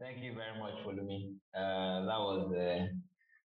thank 0.00 0.18
you 0.22 0.34
very 0.34 0.58
much, 0.58 0.74
Folumi. 0.84 1.34
Uh, 1.54 2.04
that 2.06 2.18
was 2.18 2.52
uh, 2.52 2.86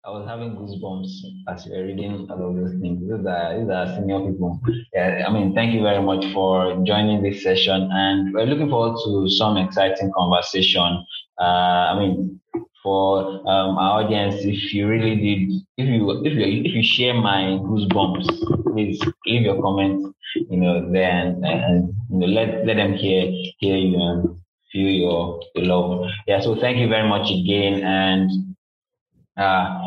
I 0.06 0.10
was 0.10 0.26
having 0.28 0.54
goosebumps 0.56 1.10
as 1.48 1.66
you 1.66 1.72
were 1.72 1.84
reading 1.84 2.26
all 2.30 2.50
of 2.50 2.56
those 2.56 2.78
things. 2.80 3.00
These 3.00 3.26
are 3.26 3.58
these 3.58 3.70
are 3.70 3.86
senior 3.96 4.20
people. 4.20 4.60
Yeah, 4.92 5.24
I 5.26 5.32
mean, 5.32 5.54
thank 5.54 5.72
you 5.72 5.82
very 5.82 6.02
much 6.02 6.24
for 6.32 6.74
joining 6.84 7.22
this 7.22 7.42
session, 7.42 7.88
and 7.92 8.34
we're 8.34 8.46
looking 8.46 8.68
forward 8.68 8.98
to 9.04 9.28
some 9.30 9.56
exciting 9.56 10.12
conversation. 10.14 11.04
Uh, 11.40 11.92
I 11.92 11.98
mean, 11.98 12.40
for 12.82 13.26
um, 13.48 13.78
our 13.78 14.02
audience, 14.02 14.36
if 14.44 14.74
you 14.74 14.88
really 14.88 15.16
did, 15.16 15.62
if 15.78 15.88
you 15.88 16.22
if 16.24 16.32
you 16.34 16.46
if 16.68 16.74
you 16.74 16.82
share 16.82 17.14
my 17.14 17.58
goosebumps, 17.64 18.64
please 18.72 19.00
leave 19.26 19.42
your 19.42 19.60
comments, 19.62 20.06
you 20.50 20.58
know, 20.58 20.92
there 20.92 21.34
and, 21.42 21.94
you 22.10 22.18
know 22.18 22.26
let 22.26 22.66
let 22.66 22.76
them 22.76 22.92
hear 22.92 23.30
hear 23.58 23.76
you 23.76 24.36
feel 24.74 24.90
your, 24.90 25.40
your 25.54 25.64
love. 25.64 26.10
Yeah. 26.26 26.40
So 26.40 26.56
thank 26.60 26.78
you 26.78 26.88
very 26.88 27.08
much 27.08 27.30
again, 27.30 27.82
and 27.82 28.30
uh, 29.36 29.80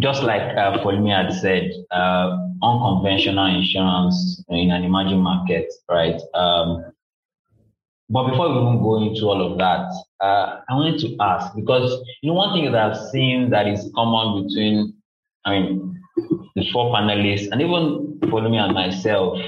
just 0.00 0.22
like 0.22 0.42
uh, 0.42 0.78
Folumi 0.82 1.14
had 1.14 1.32
said, 1.32 1.70
uh, 1.90 2.36
unconventional 2.62 3.46
insurance 3.46 4.44
in 4.48 4.70
an 4.70 4.82
emerging 4.84 5.20
market, 5.20 5.72
right? 5.88 6.20
Um, 6.34 6.92
but 8.10 8.30
before 8.30 8.48
we 8.52 8.60
even 8.60 8.82
go 8.82 9.02
into 9.02 9.26
all 9.26 9.52
of 9.52 9.58
that, 9.58 9.90
uh, 10.20 10.60
I 10.68 10.74
wanted 10.74 11.00
to 11.00 11.16
ask 11.20 11.54
because 11.56 11.90
you 12.22 12.30
know 12.30 12.34
one 12.34 12.52
thing 12.54 12.70
that 12.70 12.80
I've 12.80 13.10
seen 13.10 13.50
that 13.50 13.66
is 13.66 13.90
common 13.94 14.46
between, 14.46 14.94
I 15.44 15.58
mean, 15.58 16.00
the 16.54 16.70
four 16.72 16.94
panelists 16.94 17.48
and 17.50 17.60
even 17.60 18.18
Folumi 18.30 18.58
and 18.58 18.74
myself 18.74 19.38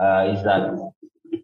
uh, 0.00 0.32
is 0.34 0.42
that 0.44 0.72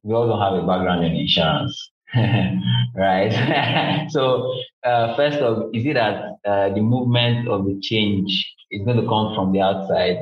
we 0.02 0.15
all 0.15 0.27
don't 0.27 0.41
have 0.41 0.55
a 0.62 0.66
background 0.66 1.05
in 1.05 1.12
insurance. 1.16 1.91
right? 2.95 4.06
so, 4.10 4.54
uh, 4.84 5.16
first 5.16 5.38
of, 5.38 5.70
is 5.74 5.84
it 5.86 5.95
that 5.95 6.37
uh, 6.45 6.68
the 6.70 6.80
movement 6.80 7.48
of 7.48 7.65
the 7.66 7.79
change 7.80 8.54
is 8.71 8.84
going 8.84 9.01
to 9.01 9.09
come 9.09 9.34
from 9.34 9.52
the 9.52 9.60
outside? 9.60 10.18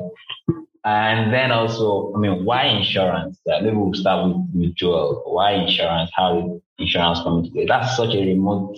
And 0.85 1.33
then 1.33 1.51
also, 1.51 2.13
I 2.15 2.19
mean, 2.19 2.43
why 2.43 2.65
insurance? 2.65 3.39
Uh, 3.49 3.61
maybe 3.61 3.75
we'll 3.75 3.93
start 3.93 4.27
with, 4.27 4.37
with 4.53 4.75
Joel. 4.75 5.23
Why 5.25 5.53
insurance? 5.53 6.11
How 6.13 6.35
did 6.35 6.61
insurance 6.77 7.19
come 7.23 7.39
into 7.39 7.51
play? 7.51 7.65
That's 7.65 7.95
such 7.95 8.13
a 8.15 8.19
remote 8.19 8.77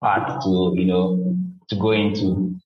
part 0.00 0.42
to, 0.42 0.72
you 0.76 0.86
know, 0.86 1.36
to 1.68 1.76
go 1.76 1.92
into. 1.92 2.56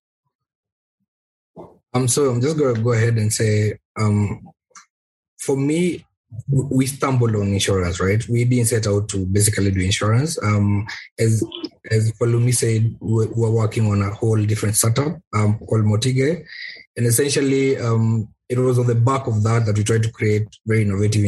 Um, 1.92 2.08
so 2.08 2.30
I'm 2.30 2.40
just 2.40 2.56
to 2.56 2.74
go 2.74 2.92
ahead 2.92 3.18
and 3.18 3.32
say, 3.32 3.78
um, 3.98 4.40
for 5.38 5.56
me, 5.56 6.04
we 6.48 6.86
stumbled 6.86 7.34
on 7.36 7.52
insurance, 7.52 8.00
right? 8.00 8.26
We 8.28 8.44
didn't 8.44 8.68
set 8.68 8.86
out 8.86 9.08
to 9.10 9.26
basically 9.26 9.70
do 9.70 9.80
insurance. 9.80 10.42
Um, 10.42 10.86
as 11.18 11.44
as 11.90 12.12
Folumi 12.12 12.54
said, 12.54 12.96
we're, 13.00 13.28
we're, 13.34 13.50
working 13.50 13.90
on 13.90 14.00
a 14.00 14.10
whole 14.10 14.42
different 14.44 14.74
startup 14.74 15.18
um, 15.34 15.58
called 15.58 15.84
Motige, 15.84 16.44
and 16.96 17.06
essentially, 17.06 17.76
um, 17.78 18.28
it 18.48 18.58
was 18.58 18.78
on 18.78 18.86
the 18.86 18.94
back 18.94 19.26
of 19.26 19.42
that 19.42 19.66
that 19.66 19.76
we 19.76 19.84
tried 19.84 20.02
to 20.02 20.12
create 20.12 20.46
very 20.66 20.82
innovative, 20.82 21.24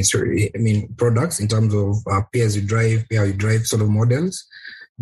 I 0.54 0.58
mean, 0.58 0.94
products 0.96 1.40
in 1.40 1.48
terms 1.48 1.74
of 1.74 1.96
uh, 2.10 2.22
pay 2.32 2.40
as 2.42 2.56
you 2.56 2.62
drive, 2.62 3.08
pay 3.08 3.16
how 3.16 3.24
you 3.24 3.32
drive 3.32 3.66
sort 3.66 3.82
of 3.82 3.88
models 3.88 4.46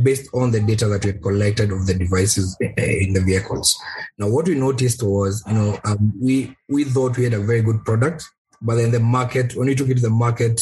based 0.03 0.29
on 0.35 0.51
the 0.51 0.61
data 0.61 0.89
that 0.89 1.05
we 1.05 1.13
collected 1.13 1.71
of 1.71 1.87
the 1.87 1.95
devices 1.95 2.57
in 2.61 3.13
the 3.13 3.23
vehicles. 3.25 3.77
Now, 4.19 4.29
what 4.29 4.49
we 4.49 4.55
noticed 4.55 5.03
was, 5.03 5.43
you 5.47 5.55
know, 5.55 5.79
um, 5.85 6.13
we 6.21 6.57
we 6.69 6.85
thought 6.85 7.17
we 7.17 7.25
had 7.25 7.35
a 7.35 7.41
very 7.41 7.63
good 7.63 7.85
product, 7.85 8.25
but 8.65 8.77
then 8.77 8.91
the 8.91 9.01
market, 9.01 9.55
when 9.55 9.69
we 9.69 9.75
took 9.75 9.91
it 9.91 9.97
to 9.97 10.03
the 10.03 10.11
market, 10.11 10.61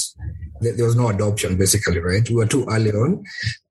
there 0.60 0.84
was 0.84 0.96
no 0.96 1.08
adoption, 1.08 1.56
basically, 1.56 1.98
right? 1.98 2.28
We 2.28 2.36
were 2.36 2.46
too 2.46 2.66
early 2.68 2.90
on. 2.90 3.24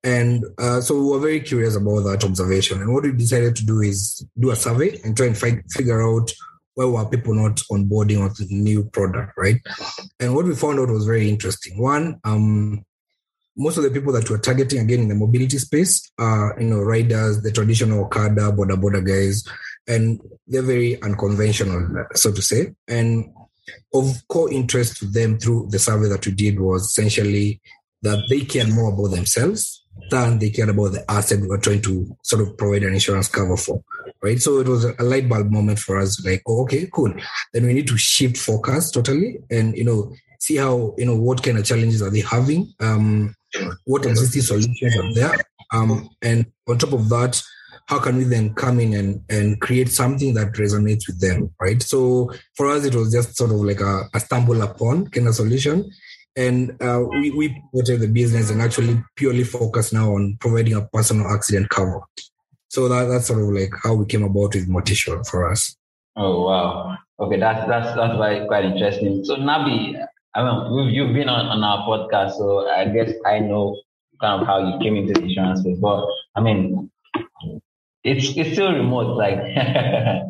And 0.04 0.44
uh, 0.58 0.82
so 0.82 1.00
we 1.00 1.10
were 1.10 1.20
very 1.20 1.40
curious 1.42 1.76
about 1.76 2.02
that 2.02 2.24
observation. 2.24 2.82
And 2.82 2.94
what 2.94 3.04
we 3.04 3.12
decided 3.12 3.56
to 3.58 3.66
do 3.66 3.82
is 3.82 4.26
do 4.40 4.52
a 4.52 4.56
survey 4.56 5.00
and 5.04 5.16
try 5.16 5.28
and 5.28 5.38
find, 5.38 5.64
figure 5.72 6.02
out 6.02 6.32
why 6.76 6.86
were 6.86 7.10
people 7.10 7.34
not 7.34 7.58
onboarding 7.72 8.22
on 8.22 8.34
the 8.40 8.48
new 8.50 8.86
product, 8.86 9.34
right? 9.38 9.58
And 10.20 10.34
what 10.34 10.46
we 10.46 10.56
found 10.56 10.80
out 10.80 10.90
was 10.90 11.06
very 11.06 11.30
interesting. 11.30 11.82
One, 11.82 12.20
um, 12.24 12.86
most 13.58 13.78
of 13.78 13.84
the 13.84 13.92
people 13.92 14.14
that 14.14 14.30
we're 14.30 14.38
targeting 14.38 14.80
again 14.80 15.02
in 15.02 15.08
the 15.10 15.16
mobility 15.16 15.58
space 15.58 16.10
are, 16.18 16.56
you 16.60 16.68
know, 16.68 16.80
riders, 16.80 17.42
the 17.42 17.52
traditional 17.52 18.06
Okada, 18.06 18.52
boda 18.52 18.82
boda 18.82 19.06
guys, 19.06 19.44
and 19.88 20.22
they're 20.48 20.62
very 20.62 21.02
unconventional, 21.04 22.06
so 22.14 22.32
to 22.32 22.42
say. 22.42 22.74
And 22.88 23.34
of 23.94 24.28
core 24.28 24.52
interest 24.52 24.98
to 24.98 25.06
them 25.06 25.38
through 25.38 25.68
the 25.70 25.80
survey 25.80 26.08
that 26.10 26.26
we 26.26 26.32
did 26.32 26.60
was 26.60 26.84
essentially 26.86 27.62
that 28.02 28.24
they 28.30 28.42
care 28.42 28.68
more 28.68 28.94
about 28.94 29.16
themselves 29.16 29.86
than 30.10 30.40
they 30.40 30.50
care 30.50 30.70
about 30.70 30.94
the 30.94 31.12
asset 31.12 31.40
we're 31.42 31.58
trying 31.58 31.82
to 31.82 32.16
sort 32.24 32.42
of 32.42 32.58
provide 32.58 32.84
an 32.84 32.94
insurance 32.94 33.28
cover 33.28 33.58
for. 33.58 33.84
Right. 34.24 34.42
So 34.42 34.60
it 34.60 34.68
was 34.68 34.86
a 34.86 35.04
light 35.04 35.28
bulb 35.28 35.52
moment 35.52 35.80
for 35.80 36.00
us, 36.00 36.24
like, 36.26 36.42
oh, 36.48 36.64
okay, 36.64 36.88
cool. 36.92 37.14
Then 37.54 37.66
we 37.66 37.74
need 37.74 37.88
to 37.88 37.98
shift 37.98 38.38
focus 38.38 38.92
totally 38.92 39.40
and, 39.50 39.76
you 39.76 39.84
know, 39.84 40.14
see 40.40 40.58
how, 40.58 40.94
you 40.98 41.06
know, 41.06 41.16
what 41.16 41.44
kind 41.44 41.58
of 41.58 41.66
challenges 41.66 42.02
are 42.02 42.10
they 42.10 42.22
having? 42.22 42.74
Um, 42.80 43.36
what 43.86 44.06
existing 44.06 44.42
solutions 44.42 44.96
are 44.96 45.14
there? 45.14 45.38
Um, 45.74 46.10
and 46.22 46.46
on 46.68 46.78
top 46.78 46.94
of 46.94 47.10
that, 47.10 47.42
how 47.92 48.00
can 48.00 48.16
we 48.16 48.24
then 48.24 48.54
come 48.54 48.80
in 48.80 48.94
and, 48.94 49.22
and 49.28 49.60
create 49.60 49.90
something 49.90 50.34
that 50.34 50.54
resonates 50.54 51.08
with 51.08 51.20
them, 51.20 51.54
right? 51.60 51.84
So 51.84 52.32
for 52.56 52.68
us, 52.68 52.86
it 52.86 52.96
was 52.96 53.12
just 53.12 53.36
sort 53.36 53.52
of 53.52 53.58
like 53.58 53.82
a, 53.82 54.04
a 54.14 54.20
stumble 54.22 54.62
upon 54.62 55.08
kind 55.08 55.28
of 55.28 55.36
solution. 55.36 55.92
And 56.38 56.82
uh, 56.82 57.04
we, 57.10 57.32
we 57.32 57.62
pivoted 57.74 58.00
the 58.00 58.08
business 58.08 58.50
and 58.50 58.62
actually 58.62 59.04
purely 59.18 59.44
focus 59.44 59.92
now 59.92 60.16
on 60.16 60.38
providing 60.40 60.76
a 60.76 60.84
personal 60.84 61.28
accident 61.28 61.68
cover. 61.68 62.00
So 62.70 62.88
that, 62.88 63.10
that's 63.10 63.28
sort 63.28 63.42
of 63.42 63.50
like 63.50 63.74
how 63.84 63.96
we 63.96 64.06
came 64.06 64.24
about 64.24 64.56
with 64.56 64.70
Motisure 64.70 65.28
for 65.28 65.52
us. 65.52 65.76
Oh, 66.16 66.46
wow. 66.46 66.98
Okay, 67.20 67.42
that's, 67.42 67.68
that's, 67.68 67.94
that's 67.94 68.16
quite, 68.16 68.48
quite 68.48 68.64
interesting. 68.64 69.26
So 69.26 69.36
Nabi, 69.36 70.02
I 70.34 70.44
mean, 70.44 70.94
you've 70.94 71.14
been 71.14 71.28
on, 71.28 71.46
on 71.48 71.62
our 71.62 71.86
podcast, 71.86 72.38
so 72.38 72.70
I 72.70 72.86
guess 72.86 73.12
I 73.26 73.40
know 73.40 73.78
kind 74.22 74.42
of 74.42 74.48
how 74.48 74.60
you 74.66 74.80
came 74.80 74.96
into 74.96 75.12
the 75.12 75.28
insurance 75.28 75.60
space. 75.60 75.78
But 75.78 76.06
I 76.38 76.40
mean, 76.40 76.91
it's 78.04 78.36
it's 78.36 78.54
still 78.54 78.74
remote 78.74 79.16
like 79.16 79.38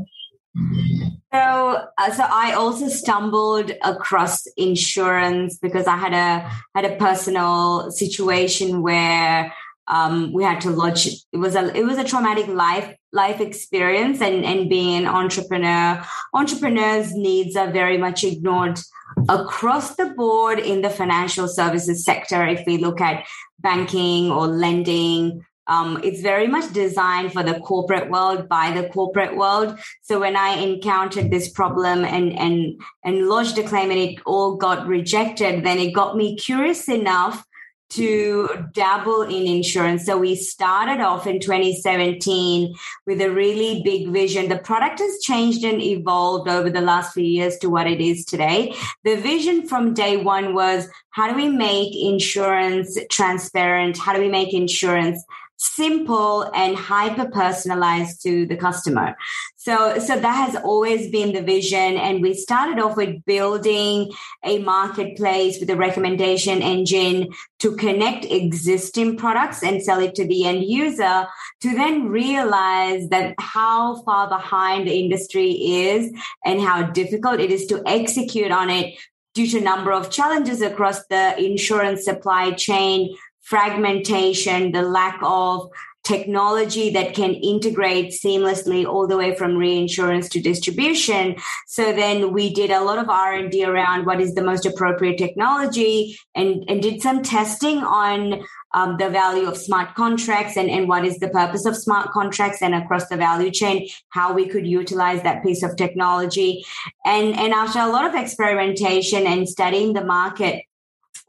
so 1.33 1.87
uh, 1.97 2.11
so 2.11 2.23
i 2.29 2.53
also 2.53 2.87
stumbled 2.89 3.71
across 3.83 4.45
insurance 4.57 5.57
because 5.57 5.87
i 5.87 5.95
had 5.95 6.13
a 6.13 6.49
had 6.75 6.85
a 6.85 6.95
personal 6.97 7.89
situation 7.91 8.81
where 8.81 9.53
um, 9.87 10.31
we 10.31 10.43
had 10.43 10.61
to 10.61 10.69
lodge 10.69 11.07
it 11.07 11.37
was 11.37 11.55
a 11.55 11.75
it 11.75 11.83
was 11.83 11.97
a 11.97 12.03
traumatic 12.03 12.47
life 12.47 12.95
life 13.13 13.41
experience 13.41 14.21
and 14.21 14.45
and 14.45 14.69
being 14.69 14.99
an 14.99 15.07
entrepreneur. 15.07 16.03
Entrepreneurs 16.33 17.13
needs 17.13 17.55
are 17.55 17.71
very 17.71 17.97
much 17.97 18.23
ignored 18.23 18.79
across 19.27 19.95
the 19.95 20.05
board 20.05 20.59
in 20.59 20.81
the 20.81 20.89
financial 20.89 21.47
services 21.47 22.05
sector. 22.05 22.45
If 22.45 22.63
we 22.65 22.77
look 22.77 23.01
at 23.01 23.25
banking 23.59 24.31
or 24.31 24.47
lending 24.47 25.45
um, 25.71 26.01
it's 26.03 26.21
very 26.21 26.47
much 26.47 26.73
designed 26.73 27.31
for 27.31 27.43
the 27.43 27.57
corporate 27.61 28.09
world 28.11 28.49
by 28.49 28.71
the 28.71 28.89
corporate 28.89 29.37
world. 29.37 29.79
So 30.01 30.19
when 30.19 30.35
I 30.35 30.49
encountered 30.55 31.31
this 31.31 31.49
problem 31.49 32.03
and 32.03 32.37
and 32.37 32.81
and 33.05 33.29
lodged 33.29 33.57
a 33.57 33.63
claim 33.63 33.89
and 33.89 33.99
it 33.99 34.19
all 34.25 34.57
got 34.57 34.85
rejected, 34.85 35.63
then 35.63 35.79
it 35.79 35.93
got 35.93 36.17
me 36.17 36.35
curious 36.35 36.89
enough 36.89 37.45
to 37.91 38.47
dabble 38.73 39.23
in 39.23 39.45
insurance. 39.47 40.05
So 40.05 40.17
we 40.17 40.35
started 40.35 41.01
off 41.01 41.27
in 41.27 41.39
2017 41.39 42.73
with 43.05 43.21
a 43.21 43.29
really 43.29 43.81
big 43.83 44.09
vision. 44.09 44.47
The 44.47 44.57
product 44.57 44.99
has 44.99 45.19
changed 45.21 45.63
and 45.65 45.81
evolved 45.81 46.49
over 46.49 46.69
the 46.69 46.81
last 46.81 47.13
few 47.13 47.25
years 47.25 47.57
to 47.57 47.69
what 47.69 47.87
it 47.87 47.99
is 47.99 48.25
today. 48.25 48.73
The 49.03 49.15
vision 49.15 49.67
from 49.67 49.93
day 49.93 50.15
one 50.17 50.53
was 50.53 50.87
how 51.09 51.29
do 51.29 51.35
we 51.35 51.49
make 51.49 51.93
insurance 51.93 52.97
transparent? 53.09 53.97
How 53.97 54.13
do 54.13 54.21
we 54.21 54.29
make 54.29 54.53
insurance 54.53 55.21
simple 55.61 56.49
and 56.55 56.75
hyper 56.75 57.29
personalized 57.29 58.23
to 58.23 58.47
the 58.47 58.57
customer. 58.57 59.15
So, 59.57 59.99
so 59.99 60.19
that 60.19 60.49
has 60.49 60.55
always 60.63 61.11
been 61.11 61.33
the 61.33 61.43
vision. 61.43 61.97
And 61.97 62.19
we 62.19 62.33
started 62.33 62.79
off 62.79 62.97
with 62.97 63.23
building 63.25 64.11
a 64.43 64.57
marketplace 64.57 65.59
with 65.59 65.69
a 65.69 65.75
recommendation 65.75 66.63
engine 66.63 67.29
to 67.59 67.75
connect 67.75 68.25
existing 68.25 69.17
products 69.17 69.61
and 69.61 69.83
sell 69.83 69.99
it 69.99 70.15
to 70.15 70.25
the 70.25 70.45
end 70.45 70.63
user 70.63 71.27
to 71.61 71.75
then 71.75 72.07
realize 72.07 73.07
that 73.09 73.35
how 73.39 74.01
far 74.01 74.27
behind 74.27 74.87
the 74.87 74.99
industry 74.99 75.51
is 75.51 76.11
and 76.43 76.59
how 76.59 76.81
difficult 76.81 77.39
it 77.39 77.51
is 77.51 77.67
to 77.67 77.83
execute 77.85 78.51
on 78.51 78.71
it 78.71 78.95
due 79.35 79.47
to 79.47 79.59
a 79.59 79.61
number 79.61 79.93
of 79.93 80.09
challenges 80.09 80.61
across 80.61 81.05
the 81.05 81.37
insurance 81.37 82.03
supply 82.03 82.51
chain 82.51 83.15
fragmentation, 83.51 84.71
the 84.71 84.81
lack 84.81 85.19
of 85.21 85.69
technology 86.03 86.89
that 86.89 87.13
can 87.13 87.33
integrate 87.33 88.07
seamlessly 88.11 88.85
all 88.85 89.05
the 89.07 89.17
way 89.17 89.35
from 89.35 89.55
reinsurance 89.55 90.27
to 90.27 90.41
distribution 90.41 91.35
so 91.67 91.93
then 91.93 92.33
we 92.33 92.51
did 92.51 92.71
a 92.71 92.81
lot 92.81 92.97
of 92.97 93.07
r&d 93.07 93.63
around 93.63 94.07
what 94.07 94.19
is 94.19 94.33
the 94.33 94.41
most 94.41 94.65
appropriate 94.65 95.15
technology 95.19 96.17
and, 96.33 96.63
and 96.67 96.81
did 96.81 96.99
some 97.03 97.21
testing 97.21 97.77
on 97.83 98.43
um, 98.73 98.97
the 98.97 99.09
value 99.09 99.47
of 99.47 99.57
smart 99.57 99.93
contracts 99.95 100.57
and, 100.57 100.69
and 100.69 100.87
what 100.87 101.05
is 101.05 101.19
the 101.19 101.29
purpose 101.29 101.65
of 101.65 101.75
smart 101.75 102.09
contracts 102.11 102.61
and 102.61 102.73
across 102.73 103.07
the 103.09 103.17
value 103.17 103.51
chain, 103.51 103.87
how 104.09 104.33
we 104.33 104.47
could 104.47 104.65
utilize 104.65 105.21
that 105.23 105.43
piece 105.43 105.61
of 105.61 105.75
technology. 105.75 106.63
And, 107.05 107.37
and 107.37 107.53
after 107.53 107.79
a 107.79 107.89
lot 107.89 108.05
of 108.05 108.15
experimentation 108.15 109.27
and 109.27 109.47
studying 109.47 109.93
the 109.93 110.05
market, 110.05 110.63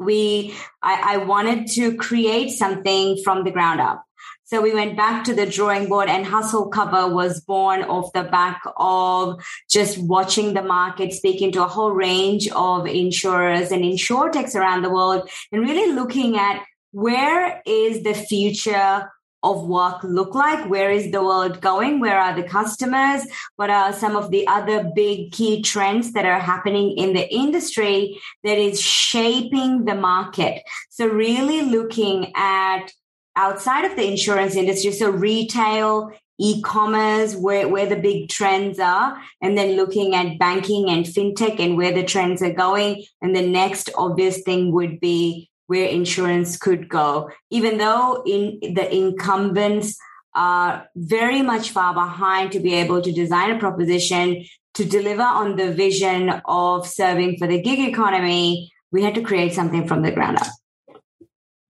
we 0.05 0.55
I, 0.83 1.15
I 1.15 1.17
wanted 1.19 1.69
to 1.73 1.97
create 1.97 2.51
something 2.51 3.19
from 3.23 3.45
the 3.45 3.51
ground 3.51 3.81
up. 3.81 4.05
So 4.45 4.61
we 4.61 4.75
went 4.75 4.99
back 4.99 5.25
to 5.25 5.35
the 5.35 5.47
drawing 5.47 5.89
board 5.89 6.11
and 6.11 6.27
Hustle 6.27 6.69
Cover 6.69 7.09
was 7.09 7.41
born 7.41 7.85
off 7.85 8.13
the 8.13 8.25
back 8.25 8.61
of 8.77 9.43
just 9.71 9.97
watching 9.97 10.53
the 10.53 10.63
market, 10.63 11.15
speaking 11.15 11.53
to 11.53 11.65
a 11.65 11.69
whole 11.69 11.93
range 11.93 12.51
of 12.51 12.87
insurers 12.87 13.73
and 13.73 13.83
insurtechs 13.83 14.55
around 14.55 14.83
the 14.83 14.91
world 14.91 15.31
and 15.53 15.63
really 15.63 15.95
looking 15.95 16.37
at 16.37 16.63
where 16.91 17.63
is 17.65 18.03
the 18.03 18.13
future 18.13 19.11
of 19.43 19.67
work 19.67 20.03
look 20.05 20.35
like? 20.35 20.69
Where 20.69 20.91
is 20.91 21.11
the 21.11 21.23
world 21.23 21.61
going? 21.61 22.01
Where 22.01 22.19
are 22.19 22.35
the 22.35 22.49
customers? 22.49 23.27
What 23.57 23.71
are 23.71 23.93
some 23.93 24.17
of 24.17 24.31
the 24.31 24.47
other 24.47 24.91
big 24.95 25.33
key 25.33 25.63
trends 25.63 26.13
that 26.13 26.25
are 26.25 26.39
happening 26.39 26.97
in 26.97 27.13
the 27.13 27.29
industry 27.33 28.21
that 28.45 28.59
is 28.59 28.81
shaping 28.81 29.85
the 29.85 29.95
market? 29.95 30.63
So 30.91 31.07
really 31.07 31.63
looking 31.63 32.33
at 32.37 32.93
outside 33.37 33.85
of 33.85 33.97
the 33.97 34.09
insurance 34.09 34.55
industry, 34.55 34.93
so 34.93 35.11
retail, 35.11 36.13
e-commerce, 36.39 37.37
where, 37.37 37.69
where 37.69 37.87
the 37.87 37.97
big 37.97 38.29
trends 38.29 38.79
are, 38.79 39.17
and 39.41 39.57
then 39.57 39.77
looking 39.77 40.15
at 40.15 40.39
banking 40.39 40.91
and 40.91 41.05
fintech 41.05 41.61
and 41.61 41.77
where 41.77 41.93
the 41.93 42.05
trends 42.05 42.43
are 42.43 42.53
going. 42.53 43.05
And 43.21 43.35
the 43.35 43.47
next 43.47 43.91
obvious 43.97 44.43
thing 44.43 44.73
would 44.73 45.01
be 45.01 45.51
where 45.73 45.89
insurance 45.89 46.59
could 46.59 46.87
go, 46.87 47.31
even 47.49 47.79
though 47.79 48.23
in 48.27 48.61
the 48.75 48.87
incumbents 48.95 49.97
are 50.35 50.87
very 50.95 51.41
much 51.41 51.71
far 51.71 51.95
behind 51.95 52.53
to 52.53 52.61
be 52.61 52.75
able 52.75 53.01
to 53.01 53.11
design 53.11 53.51
a 53.53 53.59
proposition 53.59 54.45
to 54.75 54.85
deliver 54.85 55.23
on 55.23 55.57
the 55.57 55.73
vision 55.73 56.43
of 56.45 56.87
serving 56.87 57.39
for 57.39 57.47
the 57.47 57.59
gig 57.59 57.81
economy. 57.81 58.71
We 58.91 59.03
had 59.03 59.15
to 59.15 59.23
create 59.23 59.55
something 59.55 59.89
from 59.89 60.03
the 60.03 60.13
ground 60.13 60.37
up. 60.43 60.53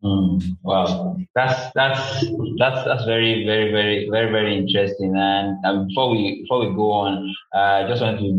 Mm, 0.04 0.42
wow, 0.62 1.16
that's 1.36 1.70
that's 1.76 2.26
that's 2.58 2.84
that's 2.84 3.04
very 3.04 3.44
very 3.46 3.70
very 3.70 4.08
very 4.10 4.32
very 4.32 4.58
interesting. 4.58 5.14
And 5.16 5.64
um, 5.64 5.86
before 5.86 6.10
we 6.10 6.42
before 6.42 6.66
we 6.66 6.74
go 6.74 6.90
on, 6.90 7.32
uh, 7.54 7.58
I 7.58 7.82
uh, 7.84 7.88
just 7.88 8.02
want 8.02 8.18
to 8.18 8.30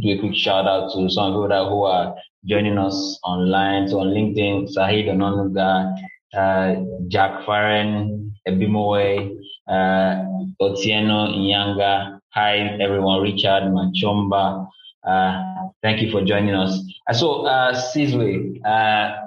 do 0.00 0.08
a 0.14 0.18
quick 0.18 0.34
shout 0.34 0.66
out 0.66 0.94
to 0.94 1.10
some 1.10 1.32
people 1.32 1.48
that 1.48 1.68
who 1.68 1.82
are 1.84 2.14
joining 2.44 2.78
us 2.78 3.18
online. 3.24 3.88
So 3.88 4.00
on 4.00 4.08
LinkedIn, 4.08 4.74
Sahid 4.74 5.06
Ononuga, 5.08 5.94
uh, 6.34 6.82
Jack 7.08 7.44
Farren, 7.44 8.34
Ebimowe, 8.46 9.36
uh, 9.68 10.24
Otieno 10.60 11.28
Inyanga. 11.36 12.20
Hi, 12.30 12.78
everyone. 12.80 13.22
Richard 13.22 13.64
Machomba. 13.64 14.68
Uh, 15.06 15.68
thank 15.82 16.00
you 16.00 16.10
for 16.10 16.24
joining 16.24 16.54
us. 16.54 16.78
Uh, 17.08 17.12
so, 17.12 17.46
uh, 17.46 17.74
Sizwe, 17.74 18.60
uh, 18.64 19.26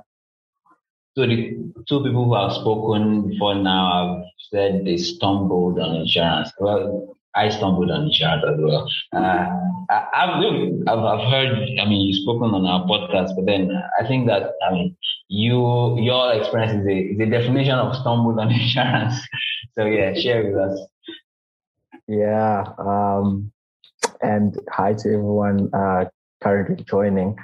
so 1.16 1.28
the 1.28 1.72
two 1.88 2.04
people 2.04 2.26
who 2.26 2.36
have 2.36 2.54
spoken 2.54 3.28
before 3.30 3.56
now 3.56 4.18
have 4.18 4.24
said 4.52 4.86
they 4.86 4.98
stumbled 4.98 5.80
on 5.80 5.96
insurance. 5.98 6.52
Well, 6.60 7.18
I 7.36 7.50
stumbled 7.50 7.90
on 7.92 8.06
insurance 8.06 8.44
as 8.48 8.60
well. 8.60 8.90
Uh, 9.12 9.50
I, 9.90 10.26
have 10.26 11.00
I've 11.00 11.32
heard, 11.32 11.70
I 11.80 11.86
mean, 11.86 12.08
you've 12.08 12.22
spoken 12.22 12.54
on 12.54 12.66
our 12.66 12.86
podcast, 12.86 13.36
but 13.36 13.46
then 13.46 13.72
I 14.00 14.08
think 14.08 14.28
that, 14.28 14.54
I 14.68 14.72
mean, 14.72 14.96
you, 15.28 16.00
your 16.00 16.34
experience 16.34 16.82
is 16.82 16.88
a, 16.88 16.98
is 16.98 17.20
a 17.20 17.26
definition 17.26 17.76
of 17.76 17.96
stumbled 17.96 18.40
on 18.40 18.52
insurance. 18.62 19.16
so 19.76 19.86
yeah, 19.86 20.14
share 20.14 20.46
with 20.46 20.58
us. 20.58 20.80
Yeah. 22.08 22.66
Um, 22.78 23.52
and 24.22 24.58
hi 24.70 24.94
to 24.94 25.08
everyone 25.10 25.74
uh, 25.74 26.06
currently 26.42 26.84
joining. 26.84 27.36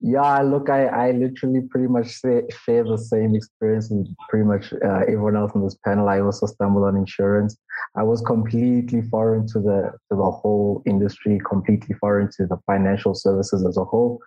Yeah, 0.00 0.42
look, 0.42 0.70
I, 0.70 0.86
I 0.86 1.10
literally 1.10 1.62
pretty 1.62 1.88
much 1.88 2.08
say, 2.08 2.42
share 2.64 2.84
the 2.84 2.96
same 2.96 3.34
experience 3.34 3.90
with 3.90 4.06
pretty 4.28 4.44
much 4.44 4.72
uh, 4.72 5.00
everyone 5.00 5.36
else 5.36 5.50
on 5.56 5.64
this 5.64 5.76
panel. 5.84 6.08
I 6.08 6.20
also 6.20 6.46
stumbled 6.46 6.84
on 6.84 6.96
insurance. 6.96 7.56
I 7.96 8.04
was 8.04 8.20
completely 8.20 9.02
foreign 9.02 9.48
to 9.48 9.58
the 9.58 9.90
to 10.08 10.16
the 10.16 10.30
whole 10.30 10.82
industry, 10.86 11.40
completely 11.48 11.96
foreign 11.96 12.30
to 12.36 12.46
the 12.46 12.58
financial 12.64 13.12
services 13.14 13.66
as 13.66 13.76
a 13.76 13.84
whole, 13.84 14.20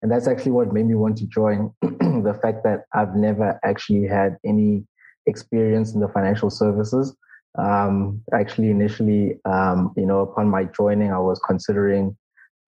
and 0.00 0.12
that's 0.12 0.28
actually 0.28 0.52
what 0.52 0.72
made 0.72 0.86
me 0.86 0.94
want 0.94 1.16
to 1.18 1.26
join. 1.26 1.72
the 1.82 2.38
fact 2.40 2.62
that 2.62 2.84
I've 2.94 3.16
never 3.16 3.58
actually 3.64 4.06
had 4.06 4.36
any 4.44 4.84
experience 5.26 5.92
in 5.92 6.00
the 6.00 6.08
financial 6.08 6.50
services. 6.50 7.16
Um, 7.58 8.22
actually, 8.32 8.70
initially, 8.70 9.40
um, 9.44 9.92
you 9.96 10.06
know, 10.06 10.20
upon 10.20 10.48
my 10.48 10.64
joining, 10.64 11.10
I 11.10 11.18
was 11.18 11.40
considering 11.40 12.16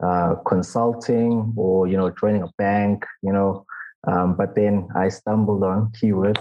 uh, 0.03 0.35
consulting 0.47 1.53
or 1.57 1.87
you 1.87 1.97
know 1.97 2.11
joining 2.11 2.43
a 2.43 2.51
bank 2.57 3.05
you 3.23 3.33
know 3.33 3.65
um, 4.07 4.37
but 4.37 4.55
then 4.55 4.89
i 4.95 5.09
stumbled 5.09 5.63
on 5.65 5.91
keyword 5.99 6.39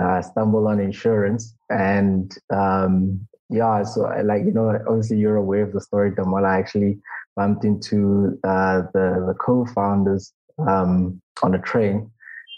uh, 0.00 0.20
stumbled 0.20 0.66
on 0.66 0.80
insurance 0.80 1.54
and 1.70 2.36
um, 2.50 3.20
yeah 3.48 3.82
so 3.82 4.02
like 4.24 4.44
you 4.44 4.52
know 4.52 4.78
obviously 4.88 5.16
you're 5.16 5.36
aware 5.36 5.62
of 5.62 5.72
the 5.72 5.80
story 5.80 6.10
Damal. 6.10 6.44
i 6.44 6.58
actually 6.58 6.98
bumped 7.36 7.64
into 7.64 8.38
uh, 8.44 8.82
the 8.92 9.24
the 9.26 9.34
co-founders 9.38 10.32
um, 10.66 11.20
on 11.42 11.54
a 11.54 11.58
train 11.60 12.10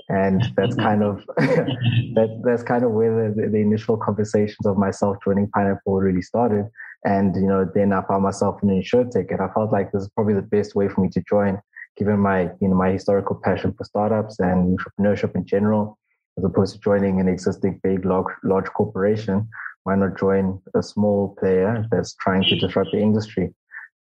and 0.08 0.42
that's 0.56 0.76
kind 0.86 1.02
of 1.02 1.24
that 1.36 2.40
that's 2.44 2.62
kind 2.62 2.84
of 2.84 2.92
where 2.92 3.32
the, 3.32 3.48
the 3.48 3.58
initial 3.58 3.96
conversations 3.96 4.64
of 4.64 4.78
myself 4.78 5.16
joining 5.24 5.48
pineapple 5.50 5.96
really 5.96 6.22
started 6.22 6.66
and, 7.04 7.34
you 7.36 7.46
know, 7.46 7.64
then 7.74 7.92
I 7.92 8.02
found 8.02 8.22
myself 8.22 8.62
in 8.62 8.70
an 8.70 8.82
insurtech 8.82 9.30
and 9.30 9.40
I 9.40 9.48
felt 9.54 9.72
like 9.72 9.92
this 9.92 10.02
is 10.02 10.10
probably 10.10 10.34
the 10.34 10.42
best 10.42 10.74
way 10.74 10.88
for 10.88 11.00
me 11.00 11.08
to 11.10 11.22
join, 11.28 11.60
given 11.96 12.18
my, 12.18 12.50
you 12.60 12.68
know, 12.68 12.74
my 12.74 12.90
historical 12.90 13.40
passion 13.42 13.72
for 13.72 13.84
startups 13.84 14.40
and 14.40 14.78
entrepreneurship 14.78 15.34
in 15.34 15.46
general, 15.46 15.98
as 16.36 16.44
opposed 16.44 16.74
to 16.74 16.80
joining 16.80 17.20
an 17.20 17.28
existing 17.28 17.80
big, 17.82 18.04
large, 18.04 18.32
large 18.44 18.66
corporation. 18.70 19.48
Why 19.84 19.94
not 19.94 20.18
join 20.18 20.60
a 20.74 20.82
small 20.82 21.36
player 21.38 21.86
that's 21.90 22.14
trying 22.16 22.42
to 22.44 22.58
disrupt 22.58 22.90
the 22.92 22.98
industry? 22.98 23.54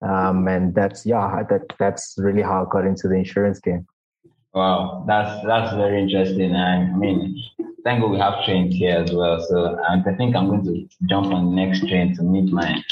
Um, 0.03 0.49
and 0.49 0.75
that's, 0.75 1.05
yeah, 1.05 1.43
that, 1.51 1.63
that's 1.79 2.15
really 2.19 2.43
how 2.43 2.65
I 2.65 2.69
got 2.71 2.87
into 2.87 3.09
the 3.09 3.17
insurance 3.17 3.59
game. 3.59 3.87
Wow, 4.55 5.05
that's 5.09 5.45
that's 5.45 5.75
very 5.75 6.01
interesting. 6.01 6.55
I 6.55 6.85
mean, 6.97 7.43
thank 7.85 8.03
we 8.05 8.19
have 8.19 8.45
trains 8.45 8.75
here 8.75 8.97
as 8.97 9.13
well. 9.13 9.45
So 9.49 9.79
I 9.89 10.03
think 10.17 10.35
I'm 10.35 10.49
going 10.49 10.65
to 10.65 10.89
jump 11.07 11.27
on 11.33 11.51
the 11.51 11.57
next 11.57 11.87
train 11.87 12.15
to 12.17 12.23
meet 12.23 12.53
my. 12.53 12.83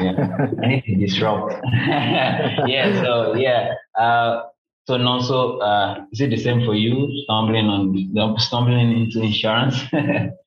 Yeah, 0.00 0.36
I 0.62 0.66
need 0.66 0.84
to 0.84 0.96
disrupt. 0.96 1.54
yeah. 1.72 3.02
So 3.02 3.34
yeah. 3.34 3.74
Uh, 3.98 4.42
so 4.86 4.96
also, 5.06 5.58
uh, 5.58 6.00
is 6.12 6.20
it 6.22 6.30
the 6.30 6.38
same 6.38 6.64
for 6.64 6.74
you? 6.74 7.08
Stumbling 7.24 7.66
on 7.66 8.38
stumbling 8.38 8.90
into 8.92 9.20
insurance. 9.20 9.76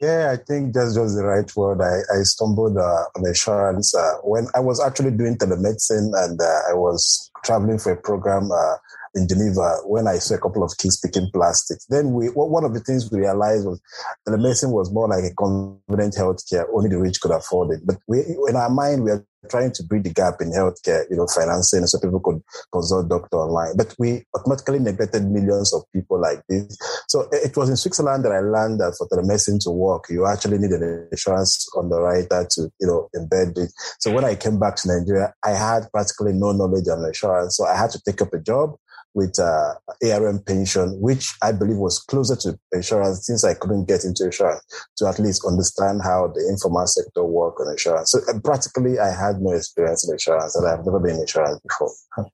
Yeah, 0.00 0.30
I 0.30 0.36
think 0.36 0.74
that's 0.74 0.94
just 0.94 1.16
the 1.16 1.24
right 1.24 1.50
word. 1.56 1.80
I, 1.80 2.18
I 2.18 2.22
stumbled 2.22 2.76
uh, 2.76 3.04
on 3.16 3.26
insurance 3.26 3.94
uh, 3.94 4.16
when 4.24 4.46
I 4.54 4.60
was 4.60 4.78
actually 4.78 5.12
doing 5.12 5.38
telemedicine 5.38 6.12
and 6.22 6.38
uh, 6.38 6.60
I 6.70 6.74
was 6.74 7.30
traveling 7.44 7.78
for 7.78 7.92
a 7.92 7.96
program 7.96 8.50
uh, 8.52 8.74
in 9.16 9.26
Geneva 9.26 9.78
when 9.84 10.06
I 10.06 10.18
saw 10.18 10.34
a 10.34 10.40
couple 10.40 10.62
of 10.62 10.76
kids 10.78 11.00
picking 11.00 11.30
plastic. 11.32 11.78
Then 11.88 12.12
we, 12.12 12.26
one 12.26 12.64
of 12.64 12.74
the 12.74 12.80
things 12.80 13.10
we 13.10 13.20
realized 13.20 13.66
was 13.66 13.80
telemedicine 14.28 14.72
was 14.72 14.92
more 14.92 15.08
like 15.08 15.24
a 15.24 15.34
convenient 15.34 16.14
healthcare, 16.14 16.66
only 16.72 16.90
the 16.90 17.00
rich 17.00 17.20
could 17.20 17.32
afford 17.32 17.72
it. 17.72 17.80
But 17.84 17.96
we, 18.06 18.20
in 18.48 18.56
our 18.56 18.70
mind, 18.70 19.02
we 19.02 19.10
are 19.10 19.24
trying 19.50 19.72
to 19.72 19.82
bridge 19.84 20.02
the 20.02 20.10
gap 20.10 20.34
in 20.40 20.50
healthcare, 20.50 21.04
you 21.10 21.16
know, 21.16 21.26
financing 21.26 21.86
so 21.86 21.98
people 21.98 22.20
could 22.20 22.42
consult 22.72 23.08
doctor 23.08 23.36
online. 23.36 23.76
But 23.76 23.94
we 23.98 24.24
automatically 24.34 24.80
neglected 24.80 25.24
millions 25.24 25.72
of 25.72 25.82
people 25.92 26.20
like 26.20 26.42
this. 26.48 26.76
So 27.08 27.28
it 27.32 27.56
was 27.56 27.68
in 27.68 27.76
Switzerland 27.76 28.24
that 28.24 28.32
I 28.32 28.40
learned 28.40 28.80
that 28.80 28.96
for 28.98 29.08
telemedicine 29.08 29.62
to 29.64 29.70
work, 29.70 30.04
you 30.10 30.26
actually 30.26 30.58
need 30.58 30.72
an 30.72 31.08
insurance 31.10 31.66
underwriter 31.78 32.46
to, 32.50 32.62
you 32.80 32.86
know, 32.86 33.08
embed 33.14 33.56
it. 33.56 33.70
So 34.00 34.12
when 34.12 34.24
I 34.24 34.34
came 34.34 34.58
back 34.58 34.76
to 34.76 34.88
Nigeria, 34.88 35.32
I 35.44 35.50
had 35.50 35.84
practically 35.92 36.32
no 36.32 36.52
knowledge 36.52 36.88
on 36.88 37.04
insurance. 37.04 37.56
So 37.56 37.66
I 37.66 37.76
had 37.76 37.90
to 37.90 38.00
take 38.04 38.20
up 38.20 38.32
a 38.34 38.40
job 38.40 38.76
with 39.16 39.38
uh, 39.40 39.72
ARM 40.12 40.40
pension, 40.40 41.00
which 41.00 41.34
I 41.42 41.50
believe 41.50 41.78
was 41.78 41.98
closer 41.98 42.36
to 42.36 42.58
insurance 42.72 43.26
since 43.26 43.44
I 43.44 43.54
couldn't 43.54 43.88
get 43.88 44.04
into 44.04 44.26
insurance 44.26 44.62
to 44.98 45.08
at 45.08 45.18
least 45.18 45.42
understand 45.48 46.02
how 46.04 46.28
the 46.28 46.46
informal 46.46 46.86
sector 46.86 47.24
work 47.24 47.58
on 47.58 47.72
insurance. 47.72 48.12
So 48.12 48.20
uh, 48.28 48.38
practically, 48.44 48.98
I 48.98 49.08
had 49.08 49.40
no 49.40 49.52
experience 49.52 50.06
in 50.06 50.12
insurance 50.12 50.54
and 50.54 50.68
I've 50.68 50.84
never 50.84 51.00
been 51.00 51.14
in 51.14 51.22
insurance 51.22 51.58
before. 51.66 51.90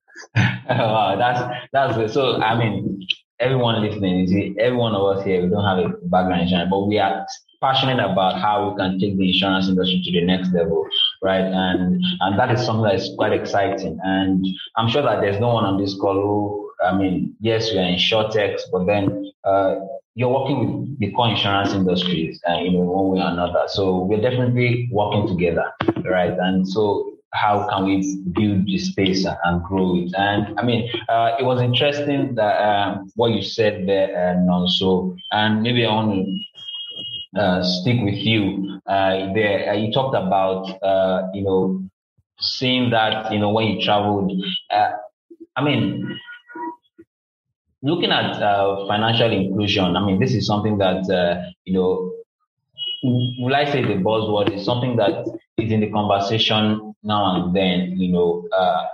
wow, 0.69 1.15
that's 1.17 1.69
that's 1.73 1.97
good. 1.97 2.11
So 2.11 2.43
I 2.43 2.59
mean, 2.59 3.07
everyone 3.39 3.81
listening, 3.81 4.57
every 4.59 4.77
one 4.77 4.97
of 4.97 5.17
us 5.17 5.25
here, 5.25 5.41
we 5.41 5.51
don't 5.51 5.65
have 5.65 5.79
a 5.79 5.89
background 6.09 6.43
in 6.43 6.49
insurance, 6.49 6.69
but 6.69 6.89
we 6.89 6.99
are 6.99 7.25
passionate 7.61 8.01
about 8.01 8.41
how 8.41 8.71
we 8.71 8.77
can 8.77 8.99
take 8.99 9.17
the 9.17 9.29
insurance 9.33 9.69
industry 9.69 10.03
to 10.05 10.11
the 10.11 10.27
next 10.27 10.53
level, 10.53 10.85
right? 11.23 11.45
And 11.45 12.03
and 12.21 12.39
that 12.41 12.51
is 12.51 12.67
something 12.67 12.83
that 12.83 12.97
is 12.97 13.11
quite 13.17 13.33
exciting. 13.33 14.01
And 14.03 14.45
I'm 14.77 14.89
sure 14.89 15.03
that 15.03 15.21
there's 15.21 15.39
no 15.39 15.55
one 15.55 15.65
on 15.65 15.81
this 15.81 15.95
call 15.95 16.15
who 16.15 16.72
I 16.85 16.97
mean, 16.97 17.37
yes, 17.41 17.71
we 17.73 17.79
are 17.79 17.89
in 17.89 17.99
short 17.99 18.33
insurtechs, 18.33 18.63
but 18.71 18.87
then 18.87 19.31
uh, 19.45 19.77
you're 20.15 20.29
working 20.29 20.59
with 20.59 20.99
the 20.99 21.11
core 21.13 21.31
insurance 21.31 21.73
industries, 21.73 22.41
uh, 22.49 22.59
you 22.59 22.73
know, 22.73 22.81
one 22.81 23.09
way 23.17 23.21
or 23.25 23.29
another. 23.29 23.65
So 23.69 24.05
we're 24.05 24.21
definitely 24.21 24.89
working 24.93 25.27
together, 25.27 25.73
right? 26.05 26.33
And 26.39 26.69
so 26.69 27.13
how 27.33 27.67
can 27.69 27.87
we 27.87 28.19
build 28.33 28.67
the 28.67 28.79
space 28.79 29.27
and 29.45 29.63
grow 29.63 29.97
it? 29.97 30.13
And 30.17 30.59
I 30.59 30.63
mean, 30.65 30.91
uh, 31.09 31.37
it 31.39 31.45
was 31.45 31.63
interesting 31.63 32.35
that 32.35 32.61
um, 32.61 33.11
what 33.17 33.33
you 33.33 33.43
said 33.43 33.89
there, 33.89 34.15
and 34.15 34.51
also, 34.51 35.17
and 35.31 35.63
maybe 35.63 35.87
I 35.87 35.95
want 35.95 36.13
to 36.13 37.41
uh, 37.41 37.63
stick 37.63 37.99
with 38.03 38.17
you 38.17 38.81
uh, 38.87 39.33
there. 39.33 39.71
Uh, 39.71 39.75
you 39.75 39.93
talked 39.93 40.15
about, 40.15 40.83
uh, 40.83 41.29
you 41.33 41.43
know, 41.43 41.83
seeing 42.39 42.91
that, 42.91 43.33
you 43.33 43.39
know, 43.39 43.51
when 43.51 43.69
you 43.69 43.83
traveled. 43.83 44.31
Uh, 44.71 44.91
I 45.57 45.63
mean, 45.65 46.19
looking 47.83 48.11
at 48.11 48.39
financial 48.89 49.33
inclusion. 49.33 49.97
I 49.97 50.05
mean, 50.05 50.21
this 50.21 50.35
is 50.35 50.47
something 50.47 50.79
that 50.79 51.05
you 51.65 51.75
know. 51.75 52.13
Will 53.05 53.55
I 53.55 53.65
say 53.65 53.83
the 53.83 53.95
buzzword 53.95 54.55
is 54.57 54.65
something 54.65 54.95
that 54.97 55.27
is 55.59 55.73
in 55.73 55.81
the 55.81 55.91
conversation 55.91 56.95
now 57.03 57.35
and 57.45 57.55
then, 57.57 57.97
you 57.99 58.13
know, 58.13 58.47
uh, 58.57 58.85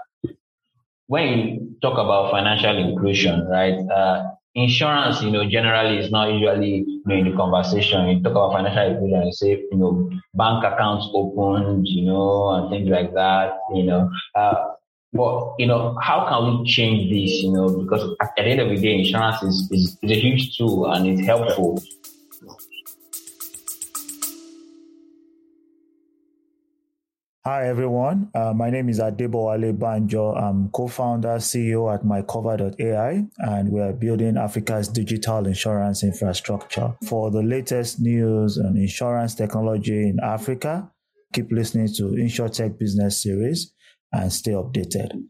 when 1.07 1.29
you 1.39 1.77
talk 1.83 1.95
about 1.95 2.31
financial 2.31 2.77
inclusion, 2.77 3.47
right? 3.49 3.79
Uh, 3.91 4.31
insurance, 4.55 5.23
you 5.23 5.31
know, 5.31 5.49
generally 5.49 5.99
is 5.99 6.11
not 6.11 6.33
usually 6.33 6.85
you 6.87 7.03
know, 7.07 7.15
in 7.15 7.31
the 7.31 7.37
conversation. 7.37 8.09
You 8.09 8.23
talk 8.23 8.33
about 8.33 8.53
financial 8.53 8.93
inclusion, 8.93 9.27
you 9.27 9.33
say, 9.33 9.51
you 9.71 9.79
know, 9.79 10.11
bank 10.35 10.65
accounts 10.65 11.09
opened, 11.15 11.87
you 11.87 12.05
know, 12.07 12.51
and 12.51 12.71
things 12.71 12.89
like 12.89 13.15
that, 13.15 13.59
you 13.75 13.85
know. 13.85 14.11
Uh, 14.35 14.55
but 15.13 15.55
you 15.59 15.67
know, 15.67 15.97
how 16.01 16.27
can 16.29 16.61
we 16.61 16.67
change 16.67 17.11
this? 17.11 17.43
You 17.43 17.53
know, 17.53 17.69
because 17.83 18.15
at 18.21 18.31
the 18.37 18.43
end 18.43 18.61
of 18.61 18.69
the 18.69 18.77
day, 18.77 18.99
insurance 18.99 19.43
is, 19.43 19.69
is, 19.71 19.99
is 20.03 20.11
a 20.11 20.21
huge 20.21 20.57
tool 20.57 20.91
and 20.91 21.07
it's 21.07 21.27
helpful 21.27 21.79
Hi, 27.49 27.67
everyone. 27.67 28.31
Uh, 28.35 28.53
my 28.53 28.69
name 28.69 28.91
is 28.91 29.01
Adebowale 29.01 29.73
Banjo. 29.73 30.35
I'm 30.35 30.69
co-founder, 30.69 31.39
CEO 31.39 31.91
at 31.95 32.03
mycover.ai, 32.05 33.27
and 33.39 33.69
we're 33.71 33.95
building 33.95 34.37
Africa's 34.37 34.87
digital 34.87 35.47
insurance 35.47 36.05
infrastructure. 36.05 36.95
For 37.07 37.31
the 37.31 37.43
latest 37.43 38.03
news 38.03 38.59
on 38.59 38.77
insurance 38.77 39.35
technology 39.35 40.11
in 40.11 40.19
Africa, 40.23 40.91
keep 41.33 41.51
listening 41.51 41.89
to 41.95 42.03
InsurTech 42.21 42.79
Business 42.79 43.23
Series 43.23 43.73
and 44.13 44.33
stay 44.33 44.53
updated. 44.53 45.25